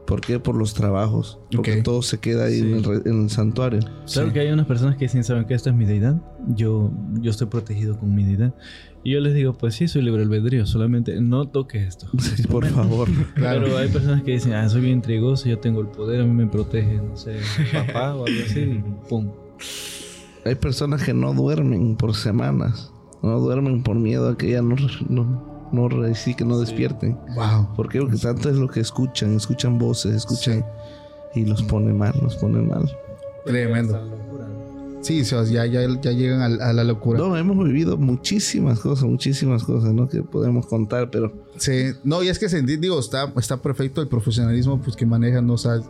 ¿Por 0.06 0.20
qué? 0.22 0.40
Por 0.40 0.56
los 0.56 0.74
trabajos. 0.74 1.40
Porque 1.56 1.78
Ok. 1.78 1.84
todo 1.84 2.02
se 2.02 2.20
queda 2.20 2.46
ahí 2.46 2.56
Sí. 2.56 2.62
en, 2.62 2.74
el, 2.76 2.84
re- 2.84 3.02
en 3.10 3.24
el 3.24 3.30
santuario. 3.30 3.80
Claro 3.80 4.02
Sí. 4.28 4.34
que 4.34 4.40
hay 4.42 4.52
unas 4.52 4.66
personas 4.66 4.96
que 4.98 5.06
dicen, 5.06 5.24
¿saben 5.24 5.46
que 5.46 5.54
esta 5.54 5.70
es 5.70 5.76
mi 5.76 5.86
deidad? 5.86 6.22
Yo, 6.50 6.92
yo 7.22 7.32
estoy 7.32 7.48
protegido 7.48 7.98
con 7.98 8.14
mi 8.14 8.24
deidad. 8.26 8.54
Y 9.06 9.12
yo 9.14 9.20
les 9.20 9.34
digo, 9.34 9.54
pues 9.54 9.76
sí, 9.76 9.88
soy 9.88 10.02
libre 10.02 10.24
albedrío, 10.24 10.66
solamente 10.66 11.20
no 11.22 11.48
toques 11.48 11.88
esto. 11.88 12.08
Sí, 12.20 12.44
por 12.44 12.66
favor. 12.68 13.08
Claro. 13.36 13.64
Pero 13.64 13.78
hay 13.78 13.90
personas 13.90 14.24
que 14.24 14.32
dicen, 14.32 14.54
ah, 14.54 14.68
soy 14.70 14.82
bien 14.82 14.96
intrigoso, 14.96 15.48
yo 15.50 15.60
tengo 15.60 15.82
el 15.82 15.88
poder, 15.88 16.22
a 16.22 16.26
mí 16.26 16.32
me 16.34 16.48
protege, 16.48 16.98
no 16.98 17.16
sé, 17.18 17.38
papá 17.74 18.16
o 18.16 18.26
algo 18.26 18.40
así, 18.46 18.60
y 18.60 18.84
pum. 19.10 19.30
Hay 20.46 20.56
personas 20.56 21.04
que 21.04 21.14
no 21.14 21.34
duermen 21.34 21.96
por 21.96 22.14
semanas. 22.16 22.92
No 23.22 23.40
duermen 23.40 23.84
por 23.84 23.96
miedo 23.96 24.28
a 24.28 24.38
que 24.38 24.52
ya 24.52 24.62
no, 24.62 24.76
no, 25.08 25.53
no, 25.74 26.16
sí, 26.16 26.34
que 26.36 26.46
no 26.46 26.60
despierten. 26.60 27.18
Wow. 27.36 27.76
¿Por 27.76 27.90
qué? 27.90 28.00
Porque 28.00 28.18
tanto 28.18 28.50
es 28.50 28.56
lo 28.56 28.68
que 28.68 28.80
escuchan. 28.80 29.36
Escuchan 29.36 29.78
voces, 29.78 30.16
escuchan. 30.16 30.66
Y 31.36 31.46
los 31.46 31.64
pone 31.64 31.94
mal, 31.94 32.14
los 32.22 32.36
pone 32.36 32.62
mal. 32.62 32.90
Tremendo. 33.46 34.00
Sí, 35.02 35.20
o 35.22 35.26
sea, 35.26 35.44
ya, 35.44 35.66
ya, 35.66 35.82
ya 36.02 36.12
llegan 36.12 36.42
a, 36.42 36.70
a 36.70 36.72
la 36.72 36.84
locura. 36.86 37.20
No, 37.20 37.36
hemos 37.36 37.68
vivido 37.68 37.98
muchísimas 37.98 38.80
cosas, 38.80 39.04
muchísimas 39.04 39.64
cosas, 39.66 39.94
¿no? 39.94 40.08
Que 40.08 40.22
podemos 40.22 40.66
contar, 40.66 41.10
pero 41.10 41.34
Sí, 41.58 41.92
no, 42.04 42.24
y 42.24 42.30
es 42.30 42.40
que 42.40 42.50
sentí, 42.50 42.78
digo, 42.78 43.00
está, 43.00 43.32
está 43.38 43.58
perfecto 43.58 44.02
el 44.02 44.08
profesionalismo 44.08 44.82
pues, 44.82 44.96
que 44.96 45.06
manejan, 45.06 45.46
¿no? 45.46 45.54
o 45.54 45.58
sea, 45.58 45.82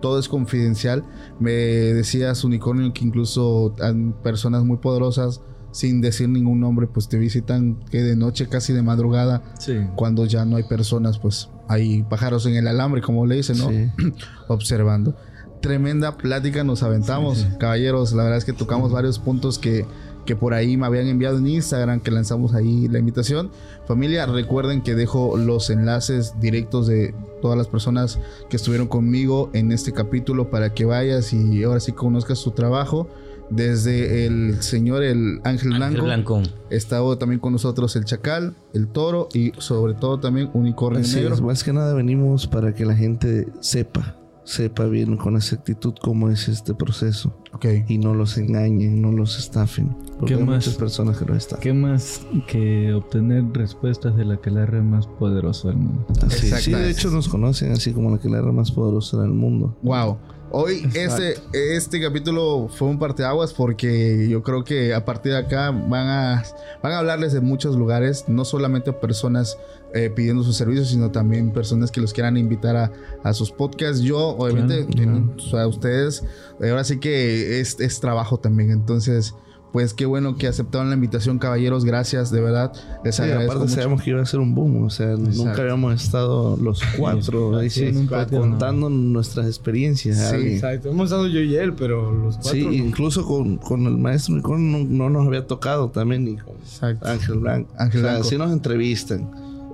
todo 0.00 0.18
es 0.18 0.28
confidencial. 0.28 1.04
Me 1.38 1.52
decías, 1.52 2.42
Unicornio, 2.42 2.92
que 2.92 3.04
incluso 3.04 3.74
han 3.80 4.12
personas 4.22 4.64
muy 4.64 4.78
poderosas, 4.78 5.42
sin 5.72 6.00
decir 6.00 6.28
ningún 6.28 6.60
nombre, 6.60 6.86
pues 6.86 7.08
te 7.08 7.18
visitan 7.18 7.76
que 7.90 8.02
de 8.02 8.16
noche, 8.16 8.48
casi 8.48 8.72
de 8.72 8.82
madrugada, 8.82 9.42
Sí. 9.58 9.76
cuando 9.96 10.24
ya 10.26 10.44
no 10.44 10.56
hay 10.56 10.64
personas, 10.64 11.18
pues 11.18 11.48
hay 11.68 12.02
pájaros 12.02 12.46
en 12.46 12.54
el 12.56 12.66
alambre, 12.68 13.00
como 13.02 13.26
le 13.26 13.36
dicen, 13.36 13.58
¿no? 13.58 13.68
sí. 13.70 13.88
observando. 14.48 15.14
Tremenda 15.60 16.16
plática 16.16 16.64
nos 16.64 16.82
aventamos, 16.82 17.46
caballeros. 17.58 18.12
La 18.14 18.22
verdad 18.22 18.38
es 18.38 18.44
que 18.46 18.54
tocamos 18.54 18.92
varios 18.92 19.18
puntos 19.18 19.58
que, 19.58 19.84
que 20.24 20.34
por 20.34 20.54
ahí 20.54 20.78
me 20.78 20.86
habían 20.86 21.06
enviado 21.06 21.36
en 21.36 21.46
Instagram, 21.46 22.00
que 22.00 22.10
lanzamos 22.10 22.54
ahí 22.54 22.88
la 22.88 22.98
invitación. 22.98 23.50
Familia, 23.86 24.24
recuerden 24.24 24.80
que 24.80 24.94
dejo 24.94 25.36
los 25.36 25.68
enlaces 25.68 26.32
directos 26.40 26.86
de 26.86 27.14
todas 27.42 27.58
las 27.58 27.68
personas 27.68 28.18
que 28.48 28.56
estuvieron 28.56 28.86
conmigo 28.88 29.50
en 29.52 29.70
este 29.70 29.92
capítulo 29.92 30.50
para 30.50 30.72
que 30.72 30.86
vayas 30.86 31.34
y 31.34 31.62
ahora 31.62 31.80
sí 31.80 31.92
conozcas 31.92 32.38
su 32.38 32.52
trabajo. 32.52 33.08
Desde 33.50 34.26
el 34.26 34.62
señor, 34.62 35.02
el 35.02 35.40
Ángel 35.44 35.70
Blanco, 35.70 35.84
Ángel 35.84 36.02
Blanco. 36.02 36.42
estaba 36.70 37.18
también 37.18 37.40
con 37.40 37.52
nosotros 37.52 37.96
el 37.96 38.04
Chacal, 38.04 38.54
el 38.72 38.86
Toro 38.88 39.28
y 39.34 39.52
sobre 39.58 39.94
todo 39.94 40.20
también 40.20 40.50
Unicornio 40.54 41.00
Así 41.00 41.16
Negro. 41.16 41.34
es, 41.34 41.40
más 41.40 41.64
que 41.64 41.72
nada 41.72 41.92
venimos 41.94 42.46
para 42.46 42.74
que 42.74 42.84
la 42.86 42.94
gente 42.94 43.48
sepa, 43.60 44.16
sepa 44.44 44.84
bien 44.86 45.16
con 45.16 45.34
exactitud 45.36 45.94
cómo 46.00 46.30
es 46.30 46.48
este 46.48 46.74
proceso 46.74 47.36
Ok. 47.52 47.66
y 47.88 47.98
no 47.98 48.14
los 48.14 48.38
engañen, 48.38 49.02
no 49.02 49.10
los 49.10 49.36
estafen. 49.38 49.88
Porque 50.18 50.34
¿Qué 50.34 50.40
hay 50.40 50.46
más? 50.46 50.56
muchas 50.66 50.74
personas 50.76 51.18
que 51.18 51.24
lo 51.24 51.34
estafan. 51.34 51.60
¿Qué 51.62 51.72
más 51.72 52.20
que 52.46 52.92
obtener 52.92 53.44
respuestas 53.52 54.16
de 54.16 54.24
la 54.26 54.36
que 54.36 54.50
la 54.50 54.64
red 54.66 54.82
más 54.82 55.06
poderosa 55.06 55.68
del 55.68 55.78
mundo? 55.78 56.06
Así. 56.24 56.50
Sí, 56.52 56.72
de 56.72 56.90
hecho 56.90 57.10
nos 57.10 57.28
conocen 57.28 57.72
así 57.72 57.92
como 57.92 58.10
la 58.10 58.18
que 58.18 58.28
la 58.28 58.38
era 58.38 58.52
más 58.52 58.70
poderosa 58.70 59.20
del 59.20 59.30
mundo. 59.32 59.76
Wow. 59.82 60.18
Hoy 60.52 60.88
este, 60.94 61.36
este 61.52 62.00
capítulo 62.00 62.68
fue 62.68 62.88
un 62.88 62.98
parteaguas 62.98 63.52
porque 63.52 64.28
yo 64.28 64.42
creo 64.42 64.64
que 64.64 64.92
a 64.92 65.04
partir 65.04 65.32
de 65.32 65.38
acá 65.38 65.70
van 65.70 66.08
a, 66.08 66.44
van 66.82 66.92
a 66.92 66.98
hablarles 66.98 67.32
de 67.32 67.40
muchos 67.40 67.76
lugares, 67.76 68.24
no 68.26 68.44
solamente 68.44 68.92
personas 68.92 69.58
eh, 69.94 70.10
pidiendo 70.10 70.42
sus 70.42 70.56
servicios, 70.56 70.88
sino 70.88 71.12
también 71.12 71.52
personas 71.52 71.92
que 71.92 72.00
los 72.00 72.12
quieran 72.12 72.36
invitar 72.36 72.76
a, 72.76 72.92
a 73.22 73.32
sus 73.32 73.52
podcasts. 73.52 74.00
Yo, 74.00 74.18
obviamente, 74.18 74.86
Claro, 74.86 75.32
o 75.36 75.40
sea, 75.40 75.66
ustedes, 75.68 76.24
ahora 76.60 76.82
sí 76.82 76.98
que 76.98 77.60
es, 77.60 77.78
es 77.78 78.00
trabajo 78.00 78.38
también. 78.38 78.72
Entonces, 78.72 79.34
pues 79.72 79.94
qué 79.94 80.04
bueno 80.06 80.36
que 80.36 80.46
aceptaron 80.48 80.88
la 80.88 80.94
invitación, 80.94 81.38
caballeros. 81.38 81.84
Gracias, 81.84 82.30
de 82.30 82.40
verdad. 82.40 82.72
Les 83.04 83.14
Sí, 83.16 83.22
agradezco 83.22 83.52
aparte 83.52 83.64
mucho. 83.66 83.74
sabíamos 83.74 84.02
que 84.02 84.10
iba 84.10 84.20
a 84.22 84.26
ser 84.26 84.40
un 84.40 84.54
boom, 84.54 84.84
o 84.84 84.90
sea, 84.90 85.16
nunca 85.16 85.62
habíamos 85.62 86.02
estado 86.02 86.56
los 86.56 86.82
cuatro 86.98 87.56
ahí 87.56 87.70
sí, 87.70 87.92
contando 88.30 88.88
nuestras 88.90 89.46
experiencias. 89.46 90.30
Sí. 90.30 90.54
Exacto. 90.54 90.90
Hemos 90.90 91.04
estado 91.06 91.26
yo 91.28 91.40
y 91.40 91.54
él, 91.56 91.74
pero 91.74 92.12
los 92.12 92.36
cuatro. 92.36 92.52
Sí, 92.52 92.64
no. 92.66 92.72
incluso 92.72 93.24
con, 93.24 93.58
con 93.58 93.86
el 93.86 93.96
maestro 93.96 94.34
Unicornio 94.34 94.78
no, 94.78 94.84
no 94.84 95.10
nos 95.10 95.26
había 95.26 95.46
tocado 95.46 95.88
también, 95.90 96.24
ni 96.24 96.36
con 96.36 96.54
Exacto. 96.56 97.06
Ángel 97.06 97.38
Blanco. 97.38 97.72
Ángel 97.78 98.00
o 98.00 98.02
sea, 98.02 98.12
Blanco. 98.12 98.28
sí 98.28 98.38
nos 98.38 98.52
entrevistan. 98.52 99.30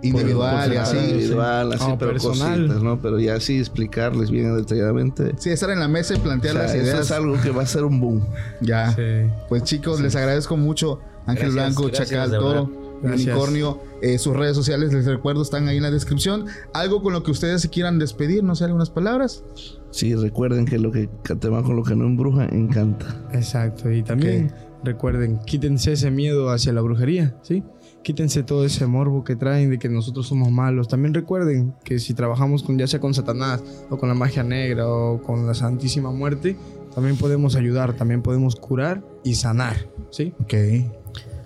Individual 0.09 0.65
Por- 0.65 0.73
y 0.73 0.77
por 0.77 0.83
así. 0.85 0.97
Individual, 0.99 1.77
pero 1.99 2.12
personal. 2.12 2.59
cositas, 2.61 2.83
¿no? 2.83 3.01
Pero 3.01 3.19
ya 3.20 3.35
así 3.35 3.59
explicarles 3.59 4.31
bien 4.31 4.57
detalladamente. 4.57 5.33
Sí, 5.39 5.51
estar 5.51 5.70
en 5.70 5.81
la 5.81 5.89
mesa 5.89 6.15
y 6.15 6.19
O 6.19 6.23
plantear 6.23 6.55
sea, 6.55 6.62
las 6.62 6.74
eso 6.74 6.85
ideas. 6.85 7.01
es 7.01 7.11
algo 7.12 7.41
que 7.41 7.51
va 7.51 7.62
a 7.62 7.66
ser 7.66 7.85
un 7.85 8.01
boom. 8.01 8.27
Ya. 8.61 8.93
Sí. 8.95 9.03
Pues 9.49 9.62
chicos, 9.65 10.01
les 10.01 10.15
agradezco 10.16 10.57
mucho. 10.57 11.01
Ángel 11.27 11.53
Gracias, 11.53 11.55
Blanco, 11.55 11.83
gracias, 11.89 12.09
Chacal, 12.11 12.31
Toro, 12.31 12.70
Gracias. 13.03 13.27
Unicornio. 13.37 13.81
eh, 14.01 14.19
sus 14.19 14.37
redes 14.37 14.55
sociales, 14.57 14.93
les 14.93 15.05
recuerdo, 15.07 15.43
están 15.43 15.66
ahí 15.69 15.78
en 15.78 15.83
la 15.83 15.91
descripción. 15.91 16.47
Algo 16.73 17.03
con 17.03 17.12
lo 17.12 17.23
que 17.23 17.31
ustedes 17.31 17.62
se 17.62 17.69
quieran 17.70 17.99
despedir, 17.99 18.45
no 18.45 18.55
sé, 18.55 18.65
algunas 18.65 18.91
palabras. 18.91 19.43
Sí, 19.91 20.15
recuerden 20.15 20.66
que 20.66 20.78
lo 20.78 20.93
que 20.93 21.09
Catemaco, 21.23 21.73
lo 21.73 21.83
que 21.83 21.97
no 21.97 22.05
embruja, 22.05 22.45
encanta. 22.47 23.07
Exacto. 23.33 23.91
Y 23.91 24.03
también 24.03 24.53
recuerden, 24.85 25.39
quítense 25.47 25.93
ese 25.93 26.11
miedo 26.11 26.51
hacia 26.51 26.73
la 26.73 26.81
brujería, 26.83 27.35
¿sí? 27.43 27.65
Quítense 28.07 28.45
todo 28.45 28.65
ese 28.65 28.87
morbo 28.87 29.24
que 29.24 29.35
traen 29.35 29.69
de 29.69 29.81
que 29.81 29.89
nosotros 29.89 30.28
somos 30.28 30.49
malos. 30.53 30.87
También 30.87 31.12
recuerden 31.12 31.74
que 31.83 31.99
si 31.99 32.15
trabajamos 32.15 32.62
con 32.62 32.78
ya 32.78 32.87
sea 32.87 33.01
con 33.01 33.12
Satanás 33.15 33.65
o 33.91 33.97
con 33.99 34.09
la 34.09 34.15
magia 34.15 34.45
negra 34.45 34.89
o 34.89 35.20
con 35.20 35.45
la 35.45 35.55
Santísima 35.55 36.12
Muerte, 36.12 36.57
también 36.95 37.16
podemos 37.16 37.57
ayudar, 37.57 37.95
también 37.95 38.23
podemos 38.23 38.55
curar 38.55 39.03
y 39.24 39.35
sanar, 39.35 39.89
¿sí? 40.11 40.33
Ok. 40.41 40.55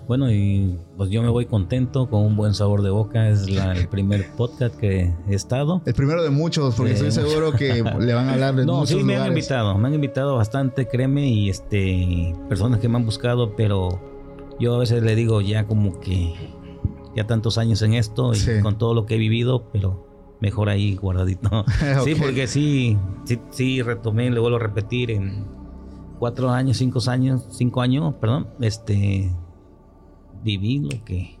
Bueno, 0.07 0.31
y 0.31 0.77
pues 0.97 1.09
yo 1.09 1.23
me 1.23 1.29
voy 1.29 1.47
contento, 1.47 2.07
con 2.07 2.21
un 2.21 2.35
buen 2.35 2.53
sabor 2.53 2.83
de 2.83 2.91
boca. 2.91 3.27
Es 3.29 3.49
la- 3.49 3.71
el 3.73 3.87
primer 3.87 4.29
podcast 4.33 4.75
que 4.75 5.11
he 5.27 5.33
estado. 5.33 5.81
El 5.87 5.95
primero 5.95 6.21
de 6.21 6.29
muchos, 6.29 6.75
porque 6.75 6.91
estoy 6.91 7.11
seguro 7.11 7.53
que 7.53 7.83
le 7.99 8.13
van 8.13 8.27
a 8.29 8.33
hablar 8.33 8.55
de 8.55 8.67
No, 8.67 8.81
muchos 8.81 8.99
sí 8.99 9.03
me 9.03 9.17
han 9.17 9.29
invitado, 9.29 9.75
me 9.79 9.87
han 9.87 9.95
invitado 9.95 10.35
bastante, 10.35 10.87
créeme, 10.87 11.27
y 11.27 11.49
este 11.49 12.35
personas 12.49 12.79
que 12.79 12.87
me 12.87 12.97
han 12.97 13.05
buscado, 13.05 13.55
pero 13.55 14.10
yo 14.61 14.75
a 14.75 14.77
veces 14.77 15.03
le 15.03 15.15
digo 15.15 15.41
ya 15.41 15.67
como 15.67 15.99
que 15.99 16.33
ya 17.15 17.27
tantos 17.27 17.57
años 17.57 17.81
en 17.81 17.93
esto 17.95 18.31
y 18.33 18.37
Sí. 18.37 18.51
con 18.61 18.77
todo 18.77 18.93
lo 18.93 19.05
que 19.05 19.15
he 19.15 19.17
vivido, 19.17 19.69
pero 19.73 20.07
mejor 20.39 20.69
ahí 20.69 20.95
guardadito. 20.95 21.65
Sí, 22.05 22.13
Ok. 22.13 22.19
porque 22.21 22.47
sí, 22.47 22.97
sí, 23.25 23.39
sí 23.49 23.81
retomé, 23.81 24.29
le 24.31 24.39
vuelvo 24.39 24.57
a 24.57 24.59
repetir 24.61 25.11
en 25.11 25.45
cuatro 26.19 26.49
años, 26.51 26.77
cinco 26.77 26.99
años, 27.07 27.45
cinco 27.51 27.81
años, 27.81 28.13
perdón, 28.21 28.47
este 28.61 29.31
viví 30.43 30.79
lo 30.79 31.03
que 31.03 31.37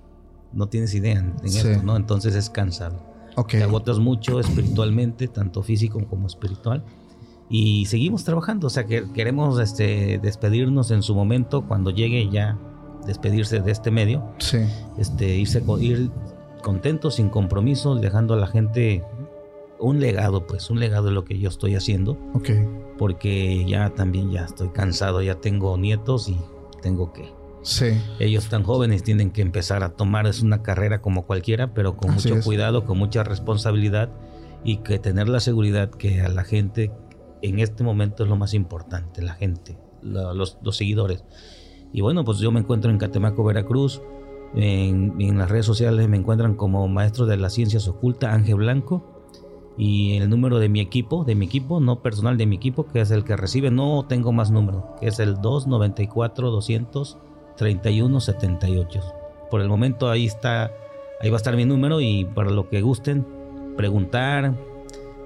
no 0.53 0.67
tienes 0.67 0.93
idea 0.93 1.19
en, 1.19 1.35
Sí. 1.49 1.59
esto, 1.59 1.83
¿no? 1.83 1.95
Entonces 1.95 2.35
es 2.35 2.49
cansado 2.49 2.99
Ok. 3.37 3.51
te 3.51 3.63
agotas 3.63 3.99
mucho 3.99 4.39
espiritualmente, 4.39 5.27
tanto 5.27 5.63
físico 5.63 5.99
como 6.09 6.27
espiritual. 6.27 6.83
Y 7.49 7.85
seguimos 7.85 8.23
trabajando, 8.23 8.67
o 8.67 8.69
sea 8.69 8.85
que 8.85 9.11
queremos 9.13 9.59
este, 9.59 10.19
despedirnos 10.19 10.91
en 10.91 11.01
su 11.03 11.15
momento, 11.15 11.63
cuando 11.67 11.89
llegue 11.91 12.29
ya 12.29 12.57
despedirse 13.05 13.59
de 13.61 13.71
este 13.71 13.91
medio, 13.91 14.23
Sí. 14.39 14.59
este, 14.97 15.35
irse 15.37 15.61
con- 15.63 15.81
ir 15.81 16.09
contentos, 16.61 17.15
sin 17.15 17.29
compromisos, 17.29 18.01
dejando 18.01 18.33
a 18.33 18.37
la 18.37 18.47
gente 18.47 19.03
un 19.79 19.99
legado, 19.99 20.45
pues 20.45 20.69
un 20.69 20.79
legado 20.79 21.07
de 21.07 21.11
lo 21.11 21.25
que 21.25 21.39
yo 21.39 21.49
estoy 21.49 21.75
haciendo, 21.75 22.17
Ok. 22.35 22.49
porque 22.99 23.65
ya 23.65 23.89
también 23.95 24.29
ya 24.31 24.45
estoy 24.45 24.69
cansado, 24.69 25.21
ya 25.23 25.35
tengo 25.35 25.75
nietos 25.77 26.29
y 26.29 26.37
tengo 26.83 27.11
que 27.13 27.33
Sí. 27.63 27.87
ellos 28.19 28.47
tan 28.49 28.63
jóvenes 28.63 29.01
tienen 29.03 29.31
que 29.31 29.41
empezar 29.41 29.83
a 29.83 29.89
tomar 29.89 30.27
es 30.27 30.41
una 30.41 30.61
carrera 30.61 31.01
como 31.01 31.25
cualquiera, 31.25 31.73
pero 31.73 31.97
con 31.97 32.11
Así 32.11 32.27
mucho 32.29 32.39
es. 32.39 32.45
cuidado, 32.45 32.85
con 32.85 32.97
mucha 32.97 33.23
responsabilidad 33.23 34.09
y 34.63 34.77
que 34.77 34.99
tener 34.99 35.27
la 35.29 35.39
seguridad 35.39 35.89
que 35.89 36.21
a 36.21 36.29
la 36.29 36.43
gente 36.43 36.91
en 37.41 37.57
este 37.59 37.83
momento 37.83 38.23
es 38.23 38.29
lo 38.29 38.35
más 38.35 38.53
importante, 38.53 39.23
la 39.23 39.33
gente, 39.33 39.77
la- 40.03 40.33
los, 40.35 40.59
los 40.61 40.77
seguidores. 40.77 41.23
Y 41.93 42.01
bueno, 42.01 42.23
pues 42.23 42.39
yo 42.39 42.51
me 42.51 42.59
encuentro 42.59 42.91
en 42.91 42.97
Catemaco, 42.97 43.43
Veracruz. 43.43 44.01
En, 44.53 45.37
las 45.37 45.49
redes 45.49 45.65
sociales 45.65 46.07
me 46.09 46.17
encuentran 46.17 46.55
como 46.55 46.87
maestro 46.87 47.25
de 47.25 47.37
las 47.37 47.53
ciencias 47.53 47.87
ocultas, 47.87 48.33
Ángel 48.33 48.55
Blanco. 48.55 49.03
Y 49.77 50.17
el 50.17 50.29
número 50.29 50.59
de 50.59 50.69
mi 50.69 50.79
equipo, 50.79 51.23
de 51.23 51.35
mi 51.35 51.45
equipo, 51.45 51.79
no 51.79 52.01
personal 52.01 52.37
de 52.37 52.45
mi 52.45 52.57
equipo, 52.57 52.85
que 52.85 53.01
es 53.01 53.11
el 53.11 53.23
que 53.23 53.37
recibe, 53.37 53.71
no 53.71 54.05
tengo 54.07 54.31
más 54.31 54.51
número, 54.51 54.95
que 54.99 55.07
es 55.07 55.19
el 55.19 55.41
294 55.41 56.51
200 56.51 57.17
3178. 57.55 59.01
Por 59.49 59.61
el 59.61 59.69
momento 59.69 60.09
ahí 60.09 60.25
está, 60.25 60.71
ahí 61.21 61.29
va 61.29 61.35
a 61.35 61.37
estar 61.37 61.55
mi 61.55 61.65
número 61.65 62.01
y 62.01 62.25
para 62.25 62.51
lo 62.51 62.69
que 62.69 62.81
gusten 62.81 63.25
preguntar, 63.77 64.55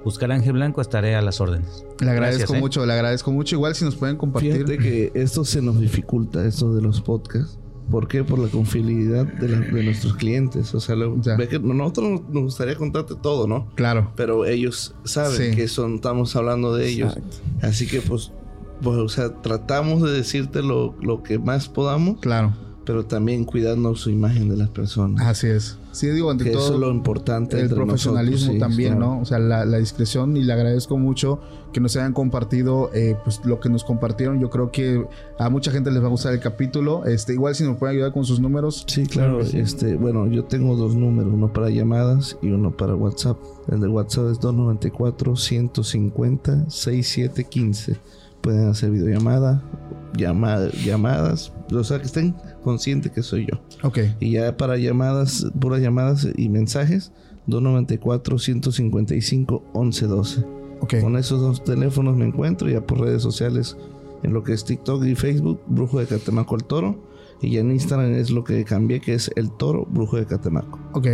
buscar 0.06 0.32
a 0.32 0.36
Ángel 0.36 0.54
Blanco 0.54 0.80
estaré 0.80 1.16
a 1.16 1.22
las 1.22 1.42
órdenes. 1.42 1.84
Le 2.00 2.10
agradezco 2.12 2.40
Gracias, 2.40 2.58
¿eh? 2.58 2.62
mucho, 2.62 2.86
le 2.86 2.94
agradezco 2.94 3.32
mucho. 3.34 3.56
Igual 3.56 3.76
si 3.76 3.84
nos 3.84 3.96
pueden 3.98 4.16
compartir. 4.16 4.54
Fíjate 4.54 4.78
que 4.78 5.12
esto 5.16 5.44
se 5.44 5.62
nos 5.62 5.80
dificulta, 5.82 6.46
esto 6.46 6.74
de 6.74 6.82
los 6.82 7.02
podcasts. 7.02 7.60
¿Por 7.92 8.08
qué? 8.08 8.24
Por 8.24 8.40
la 8.40 8.48
confiabilidad 8.48 9.26
de, 9.28 9.48
la- 9.50 9.60
de 9.60 9.84
nuestros 9.84 10.16
clientes. 10.16 10.74
O 10.74 10.80
sea, 10.80 10.96
lo- 10.96 11.22
Ya. 11.22 11.36
ve 11.36 11.48
que 11.48 11.60
nosotros 11.60 12.22
nos 12.32 12.44
gustaría 12.44 12.76
contarte 12.76 13.14
todo, 13.22 13.46
¿no? 13.48 13.70
Claro. 13.76 14.12
Pero 14.16 14.46
ellos 14.46 14.96
saben 15.04 15.52
Sí. 15.52 15.56
que 15.56 15.68
son, 15.68 15.96
estamos 15.96 16.36
hablando 16.36 16.74
de 16.76 16.88
ellos. 16.90 17.16
Así 17.62 17.86
que 17.86 18.02
pues, 18.02 18.32
pues, 18.82 18.98
o 18.98 19.08
sea, 19.10 19.34
tratamos 19.42 20.02
de 20.02 20.12
decirte 20.12 20.64
lo, 20.64 20.96
lo 21.02 21.22
que 21.22 21.38
más 21.38 21.70
podamos, 21.70 22.20
Claro. 22.22 22.54
pero 22.86 23.06
también 23.06 23.46
cuidando 23.46 23.96
su 23.96 24.10
imagen 24.10 24.50
de 24.50 24.58
las 24.58 24.70
personas. 24.70 25.24
Así 25.26 25.46
es. 25.48 25.78
Sí, 25.96 26.08
digo, 26.08 26.30
ante 26.30 26.44
que 26.44 26.52
todo. 26.52 26.64
eso 26.66 26.74
es 26.74 26.80
lo 26.80 26.92
importante. 26.92 27.60
el 27.60 27.70
profesionalismo 27.70 28.36
nosotros, 28.36 28.54
sí, 28.56 28.60
también, 28.60 28.98
claro. 28.98 29.16
¿no? 29.16 29.22
O 29.22 29.26
sea, 29.26 29.40
la, 29.40 29.66
la 29.66 29.78
discreción 29.78 30.36
y 30.36 30.44
le 30.44 30.54
agradezco 30.54 30.98
mucho 30.98 31.40
que 31.76 31.82
nos 31.82 31.96
hayan 31.98 32.14
compartido 32.14 32.90
eh, 32.94 33.18
pues 33.24 33.42
lo 33.44 33.60
que 33.60 33.70
nos 33.70 33.84
compartieron. 33.84 34.40
Yo 34.40 34.50
creo 34.50 34.72
que 34.72 35.06
a 35.38 35.50
mucha 35.50 35.72
gente 35.72 35.92
les 35.92 36.02
va 36.02 36.08
a 36.08 36.10
gustar 36.10 36.34
el 36.34 36.40
capítulo. 36.40 37.06
Este, 37.06 37.34
igual 37.34 37.54
si 37.54 37.66
nos 37.66 37.78
pueden 37.78 37.96
ayudar 37.96 38.14
con 38.14 38.24
sus 38.24 38.40
números. 38.40 38.86
Sí, 38.88 39.06
claro. 39.06 39.42
Este, 39.42 39.96
bueno, 39.96 40.28
yo 40.28 40.46
tengo 40.46 40.76
dos 40.76 40.96
números, 40.96 41.34
uno 41.34 41.52
para 41.52 41.70
llamadas 41.70 42.38
y 42.42 42.48
uno 42.48 42.76
para 42.76 42.96
WhatsApp. 42.96 43.38
El 43.70 43.82
de 43.82 43.88
WhatsApp 43.88 44.32
es 44.32 44.40
294 44.40 45.36
150 45.36 46.70
6715. 46.70 47.98
Pueden 48.46 48.68
hacer 48.70 48.92
videollamada, 48.92 49.64
llama- 50.16 50.68
llamadas, 50.86 51.52
o 51.74 51.84
sea 51.84 51.98
que 52.00 52.06
estén 52.06 52.36
conscientes 52.64 53.12
que 53.12 53.24
soy 53.24 53.48
yo. 53.48 53.60
Ok. 53.82 54.00
Y 54.20 54.32
ya 54.34 54.56
para 54.56 54.78
llamadas, 54.78 55.48
puras 55.60 55.82
llamadas 55.82 56.28
y 56.36 56.50
mensajes, 56.50 57.12
294 57.48 58.38
155 58.38 59.64
1112. 59.74 60.46
Ok. 60.82 60.94
Con 61.02 61.18
esos 61.18 61.42
dos 61.42 61.64
teléfonos 61.64 62.16
me 62.16 62.26
encuentro 62.26 62.70
ya 62.70 62.86
por 62.86 63.00
redes 63.00 63.22
sociales 63.24 63.76
en 64.24 64.34
lo 64.34 64.44
que 64.44 64.54
es 64.54 64.64
TikTok 64.66 65.04
y 65.06 65.16
Facebook, 65.16 65.60
Brujo 65.68 66.00
de 66.00 66.06
Catemaco 66.06 66.56
el 66.56 66.64
Toro. 66.66 67.04
Y 67.42 67.52
ya 67.52 67.60
en 67.62 67.72
Instagram 67.72 68.14
es 68.14 68.30
lo 68.32 68.44
que 68.44 68.64
cambié, 68.64 69.02
que 69.02 69.14
es 69.14 69.30
el 69.36 69.52
Toro 69.52 69.86
Brujo 69.90 70.18
de 70.18 70.26
Catemaco. 70.26 70.80
Ok. 70.94 71.08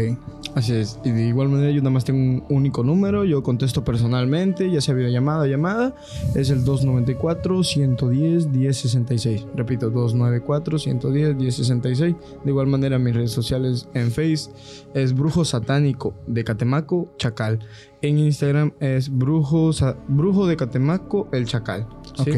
Así 0.55 0.73
es. 0.73 0.99
Y 1.03 1.11
de 1.11 1.27
igual 1.27 1.49
manera 1.49 1.69
yo 1.71 1.81
nada 1.81 1.91
más 1.91 2.03
tengo 2.03 2.19
un 2.19 2.43
único 2.49 2.83
número. 2.83 3.23
Yo 3.25 3.41
contesto 3.41 3.83
personalmente, 3.83 4.69
ya 4.69 4.81
sea 4.81 4.93
videollamada 4.93 5.43
o 5.43 5.45
llamada. 5.45 5.95
Es 6.35 6.49
el 6.49 6.65
294-110-1066. 6.65 9.47
Repito, 9.55 9.89
294-110-1066. 9.91 12.17
De 12.43 12.51
igual 12.51 12.67
manera 12.67 12.99
mis 12.99 13.15
redes 13.15 13.31
sociales 13.31 13.87
en 13.93 14.11
Face 14.11 14.51
es 14.93 15.13
Brujo 15.13 15.45
Satánico 15.45 16.13
de 16.27 16.43
Catemaco 16.43 17.13
Chacal. 17.17 17.59
En 18.01 18.19
Instagram 18.19 18.73
es 18.79 19.09
Brujo, 19.09 19.71
Brujo 20.07 20.47
de 20.47 20.57
Catemaco 20.57 21.29
el 21.31 21.45
Chacal. 21.45 21.87
¿sí? 22.23 22.31
Ok. 22.31 22.37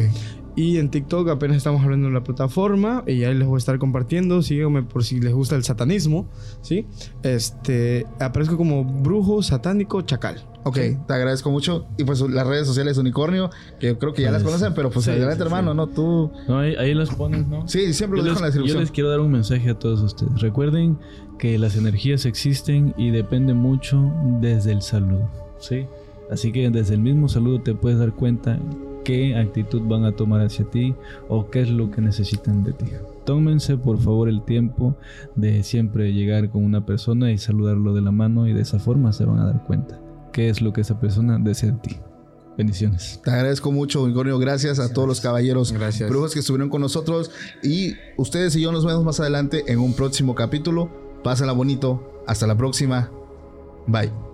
Y 0.56 0.78
en 0.78 0.88
TikTok 0.88 1.28
apenas 1.30 1.56
estamos 1.56 1.82
hablando 1.82 2.06
de 2.06 2.14
la 2.14 2.22
plataforma 2.22 3.02
y 3.08 3.24
ahí 3.24 3.34
les 3.34 3.46
voy 3.46 3.56
a 3.56 3.58
estar 3.58 3.76
compartiendo. 3.78 4.40
Síganme 4.40 4.84
por 4.84 5.02
si 5.02 5.20
les 5.20 5.32
gusta 5.34 5.56
el 5.56 5.64
satanismo, 5.64 6.28
¿sí? 6.62 6.86
Este, 7.24 8.06
aparezco 8.20 8.56
como 8.56 8.84
brujo 8.84 9.42
satánico 9.42 10.02
chacal. 10.02 10.44
Ok, 10.66 10.76
Sí. 10.78 10.96
te 11.06 11.12
agradezco 11.12 11.50
mucho. 11.50 11.86
Y 11.98 12.04
pues 12.04 12.20
las 12.20 12.46
redes 12.46 12.66
sociales 12.68 12.96
Unicornio, 12.98 13.50
que 13.80 13.98
creo 13.98 14.14
que 14.14 14.22
ya 14.22 14.30
las 14.30 14.42
Pues, 14.42 14.54
conocen, 14.54 14.74
pero 14.74 14.90
pues 14.90 15.04
sí, 15.04 15.10
adelante, 15.10 15.36
sí, 15.36 15.42
hermano, 15.42 15.72
sí. 15.72 15.76
¿no? 15.76 15.86
Tú. 15.88 16.30
No, 16.48 16.58
ahí, 16.60 16.74
ahí 16.76 16.94
los 16.94 17.10
pones, 17.10 17.46
¿no? 17.48 17.66
Sí, 17.68 17.92
siempre 17.92 18.20
Yo 18.20 18.24
lo 18.24 18.30
dejo 18.30 18.34
les, 18.34 18.36
en 18.36 18.42
la 18.42 18.48
yo 18.48 18.52
descripción. 18.52 18.80
les 18.80 18.90
quiero 18.92 19.10
dar 19.10 19.20
un 19.20 19.32
mensaje 19.32 19.68
a 19.70 19.78
todos 19.78 20.00
ustedes. 20.02 20.40
Recuerden 20.40 20.98
que 21.38 21.58
las 21.58 21.76
energías 21.76 22.24
existen 22.26 22.94
y 22.96 23.10
depende 23.10 23.52
mucho 23.54 24.10
desde 24.40 24.70
el 24.72 24.82
saludo, 24.82 25.28
¿sí? 25.58 25.86
Así 26.30 26.52
que 26.52 26.70
desde 26.70 26.94
el 26.94 27.00
mismo 27.00 27.28
saludo 27.28 27.60
te 27.60 27.74
puedes 27.74 27.98
dar 27.98 28.12
cuenta 28.14 28.58
qué 29.04 29.36
actitud 29.36 29.82
van 29.82 30.04
a 30.04 30.12
tomar 30.12 30.40
hacia 30.40 30.64
ti 30.64 30.94
o 31.28 31.50
qué 31.50 31.60
es 31.62 31.70
lo 31.70 31.90
que 31.90 32.00
necesitan 32.00 32.64
de 32.64 32.72
ti. 32.72 32.86
Tómense 33.24 33.76
por 33.76 33.98
favor 33.98 34.28
el 34.28 34.42
tiempo 34.42 34.96
de 35.34 35.62
siempre 35.62 36.12
llegar 36.12 36.50
con 36.50 36.64
una 36.64 36.84
persona 36.84 37.30
y 37.30 37.38
saludarlo 37.38 37.94
de 37.94 38.02
la 38.02 38.10
mano 38.10 38.46
y 38.46 38.52
de 38.52 38.62
esa 38.62 38.78
forma 38.78 39.12
se 39.12 39.24
van 39.24 39.38
a 39.38 39.46
dar 39.46 39.64
cuenta 39.64 40.00
qué 40.32 40.48
es 40.48 40.60
lo 40.60 40.72
que 40.72 40.80
esa 40.82 40.98
persona 41.00 41.38
desea 41.38 41.70
de 41.70 41.78
ti. 41.78 41.96
Bendiciones. 42.58 43.20
Te 43.24 43.30
agradezco 43.30 43.72
mucho, 43.72 44.02
Unicornio. 44.02 44.38
Gracias 44.38 44.78
a 44.78 44.92
todos 44.92 45.08
los 45.08 45.20
caballeros 45.20 45.72
Gracias. 45.72 46.08
brujos 46.08 46.34
que 46.34 46.40
estuvieron 46.40 46.68
con 46.68 46.80
nosotros. 46.80 47.30
Y 47.62 47.94
ustedes 48.16 48.54
y 48.54 48.60
yo 48.60 48.70
nos 48.70 48.84
vemos 48.84 49.04
más 49.04 49.18
adelante 49.20 49.64
en 49.66 49.80
un 49.80 49.94
próximo 49.94 50.34
capítulo. 50.34 50.90
Pásenla 51.24 51.52
bonito. 51.52 52.22
Hasta 52.26 52.46
la 52.46 52.56
próxima. 52.56 53.10
Bye. 53.86 54.33